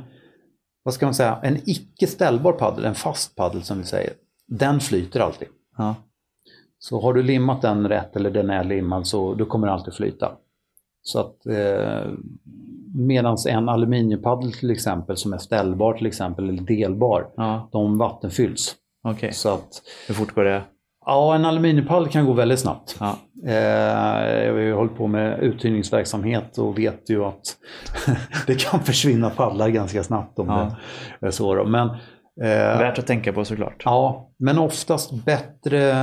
vad 0.83 0.93
ska 0.93 1.05
man 1.05 1.13
säga, 1.13 1.39
en 1.43 1.57
icke 1.65 2.07
ställbar 2.07 2.51
paddel, 2.51 2.85
en 2.85 2.95
fast 2.95 3.35
paddel 3.35 3.63
som 3.63 3.77
vi 3.77 3.83
säger, 3.83 4.13
den 4.47 4.79
flyter 4.79 5.19
alltid. 5.19 5.47
Ja. 5.77 5.95
Så 6.79 7.01
har 7.01 7.13
du 7.13 7.23
limmat 7.23 7.61
den 7.61 7.87
rätt 7.89 8.15
eller 8.15 8.31
den 8.31 8.49
är 8.49 8.63
limmad 8.63 9.07
så 9.07 9.33
då 9.33 9.45
kommer 9.45 9.67
alltid 9.67 9.93
flyta. 9.93 10.31
Så 11.01 11.19
att 11.19 11.45
eh, 11.45 12.11
medans 12.97 13.45
en 13.45 13.69
aluminiumpaddel 13.69 14.51
till 14.53 14.71
exempel 14.71 15.17
som 15.17 15.33
är 15.33 15.37
ställbar 15.37 15.93
till 15.93 16.05
exempel 16.07 16.49
eller 16.49 16.61
delbar, 16.61 17.27
Ja. 17.37 17.69
de 17.71 17.97
vattenfylls. 17.97 18.75
Okej. 19.07 19.33
Så 19.33 19.53
att 19.53 19.69
Hur 20.07 20.15
fort 20.15 20.35
går 20.35 20.43
det? 20.43 20.61
ja, 21.05 21.35
en 21.35 21.45
aluminiumpaddel 21.45 22.07
kan 22.09 22.25
gå 22.25 22.33
väldigt 22.33 22.59
snabbt. 22.59 22.95
Ja. 22.99 23.15
Eh, 23.47 23.53
jag 24.45 24.53
har 24.53 24.59
ju 24.59 24.73
hållit 24.73 24.97
på 24.97 25.07
med 25.07 25.39
uthyrningsverksamhet 25.39 26.57
och 26.57 26.77
vet 26.79 27.09
ju 27.09 27.23
att 27.25 27.41
det 28.47 28.59
kan 28.61 28.79
försvinna 28.79 29.29
paddlar 29.29 29.69
ganska 29.69 30.03
snabbt 30.03 30.39
om 30.39 30.47
Ja. 30.47 30.75
det 31.19 31.27
är 31.27 31.31
så. 31.31 31.55
Då. 31.55 31.65
Men, 31.65 31.89
eh, 32.43 32.77
Värt 32.79 32.99
att 32.99 33.07
tänka 33.07 33.33
på 33.33 33.45
såklart. 33.45 33.81
Ja, 33.85 34.29
men 34.39 34.59
oftast 34.59 35.25
bättre 35.25 35.93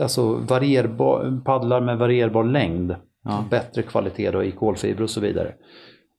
alltså 0.00 0.34
varierbar, 0.34 1.40
paddlar 1.44 1.80
med 1.80 1.98
varierbar 1.98 2.44
längd. 2.44 2.94
Ja. 3.24 3.44
Bättre 3.50 3.82
kvalitet 3.82 4.30
då 4.30 4.44
i 4.44 4.50
kolfiber 4.50 5.02
och 5.02 5.10
så 5.10 5.20
vidare. 5.20 5.52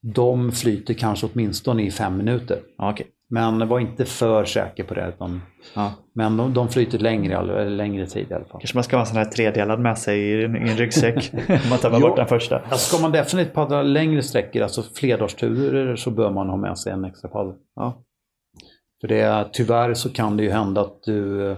De 0.02 0.52
flyter 0.52 0.94
kanske 0.94 1.28
åtminstone 1.34 1.84
i 1.84 1.92
fem 1.92 2.18
minuter. 2.18 2.60
Okej. 2.78 3.08
Men 3.32 3.68
var 3.68 3.80
inte 3.80 4.06
för 4.06 4.46
säker 4.46 4.84
på 4.84 4.94
det. 4.94 5.08
Utan, 5.16 5.42
Ja. 5.76 5.94
men 6.16 6.38
de, 6.38 6.54
de 6.54 6.70
flyter 6.70 7.00
längre, 7.00 7.70
längre 7.70 8.06
tid 8.06 8.28
i 8.32 8.34
alla 8.34 8.46
fall. 8.46 8.60
Kanske 8.62 8.78
man 8.78 8.84
ska 8.84 8.96
ha 8.96 9.02
en 9.02 9.08
sån 9.08 9.18
här 9.18 9.26
tredelad 9.26 9.80
med 9.80 9.98
sig 9.98 10.20
i 10.20 10.44
en, 10.46 10.56
i 10.68 10.70
en 10.70 10.78
ryggsäck. 10.78 11.32
Om 11.50 11.70
man 11.70 11.80
tappar 11.80 12.00
Jo. 12.00 12.08
bort 12.08 12.16
den 12.18 12.28
första. 12.28 12.60
Alltså, 12.60 12.78
ska 12.96 13.02
man 13.02 13.12
definitivt 13.12 13.54
paddla 13.54 13.82
längre 13.84 14.22
sträckor, 14.24 14.62
alltså 14.62 14.84
flerdagarsturer, 14.96 15.96
så 15.96 16.12
bör 16.12 16.32
man 16.32 16.50
ha 16.50 16.58
med 16.58 16.78
sig 16.78 16.94
en 16.94 17.06
extra 17.06 17.30
paddel. 17.30 17.54
Ja. 17.76 18.04
För 19.02 19.08
det, 19.08 19.50
tyvärr 19.54 19.94
så 19.94 20.10
kan 20.14 20.38
det 20.38 20.44
ju 20.44 20.50
hända 20.52 20.82
att 20.82 21.04
du 21.04 21.56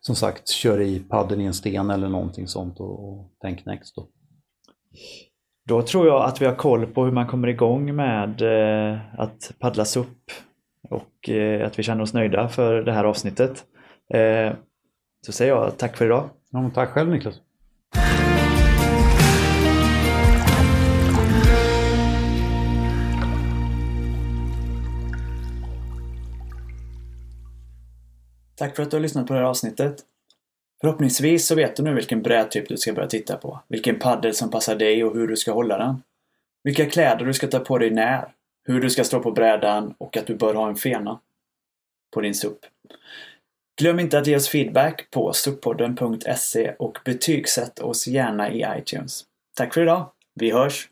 som 0.00 0.14
sagt 0.14 0.48
kör 0.48 0.80
i 0.80 0.98
paddeln 1.00 1.40
i 1.40 1.44
en 1.44 1.54
sten 1.54 1.90
eller 1.90 2.08
någonting 2.08 2.46
sånt 2.48 2.80
och, 2.80 3.08
och 3.08 3.30
den 3.40 3.56
knäcks 3.56 3.92
då. 3.94 4.08
Då 5.68 5.82
tror 5.82 6.06
jag 6.06 6.24
att 6.24 6.42
vi 6.42 6.46
har 6.46 6.54
koll 6.54 6.86
på 6.86 7.04
hur 7.04 7.12
man 7.12 7.26
kommer 7.26 7.48
igång 7.48 7.96
med 7.96 8.42
eh, 8.42 8.98
att 9.18 9.52
paddlas 9.58 9.96
upp 9.96 10.30
och 10.90 11.28
eh, 11.28 11.66
att 11.66 11.78
vi 11.78 11.82
känner 11.82 12.02
oss 12.02 12.14
nöjda 12.14 12.48
för 12.48 12.82
det 12.82 12.92
här 12.92 13.04
avsnittet. 13.04 13.64
Eh, 14.14 14.52
så 15.26 15.32
säger 15.32 15.52
jag 15.52 15.78
tack 15.78 15.96
för 15.96 16.04
idag. 16.04 16.28
Ja, 16.50 16.70
tack 16.74 16.88
själv 16.88 17.10
Niklas. 17.10 17.34
Tack 28.56 28.76
för 28.76 28.82
att 28.82 28.90
du 28.90 28.96
har 28.96 29.02
lyssnat 29.02 29.26
på 29.26 29.32
det 29.32 29.38
här 29.38 29.46
avsnittet. 29.46 29.96
Förhoppningsvis 30.84 31.46
så 31.46 31.54
vet 31.54 31.76
du 31.76 31.82
nu 31.82 31.94
vilken 31.94 32.22
brädtyp 32.22 32.68
du 32.68 32.76
ska 32.76 32.92
börja 32.92 33.08
titta 33.08 33.36
på, 33.36 33.60
vilken 33.68 33.98
paddel 33.98 34.34
som 34.34 34.50
passar 34.50 34.76
dig 34.76 35.04
och 35.04 35.14
hur 35.14 35.28
du 35.28 35.36
ska 35.36 35.52
hålla 35.52 35.78
den. 35.78 36.02
Vilka 36.64 36.86
kläder 36.86 37.24
du 37.24 37.34
ska 37.34 37.46
ta 37.46 37.58
på 37.58 37.78
dig 37.78 37.90
när, 37.90 38.28
hur 38.64 38.80
du 38.80 38.90
ska 38.90 39.04
stå 39.04 39.20
på 39.20 39.30
brädan 39.30 39.94
och 39.98 40.16
att 40.16 40.26
du 40.26 40.34
bör 40.34 40.54
ha 40.54 40.68
en 40.68 40.76
fena 40.76 41.20
på 42.14 42.20
din 42.20 42.34
SUP. 42.34 42.58
Glöm 43.78 44.00
inte 44.00 44.18
att 44.18 44.26
ge 44.26 44.36
oss 44.36 44.48
feedback 44.48 45.10
på 45.10 45.32
suppodden.se 45.32 46.74
och 46.78 46.98
betygsätt 47.04 47.78
oss 47.78 48.06
gärna 48.06 48.50
i 48.50 48.66
iTunes. 48.78 49.24
Tack 49.56 49.74
för 49.74 49.82
idag! 49.82 50.10
Vi 50.34 50.50
hörs! 50.50 50.88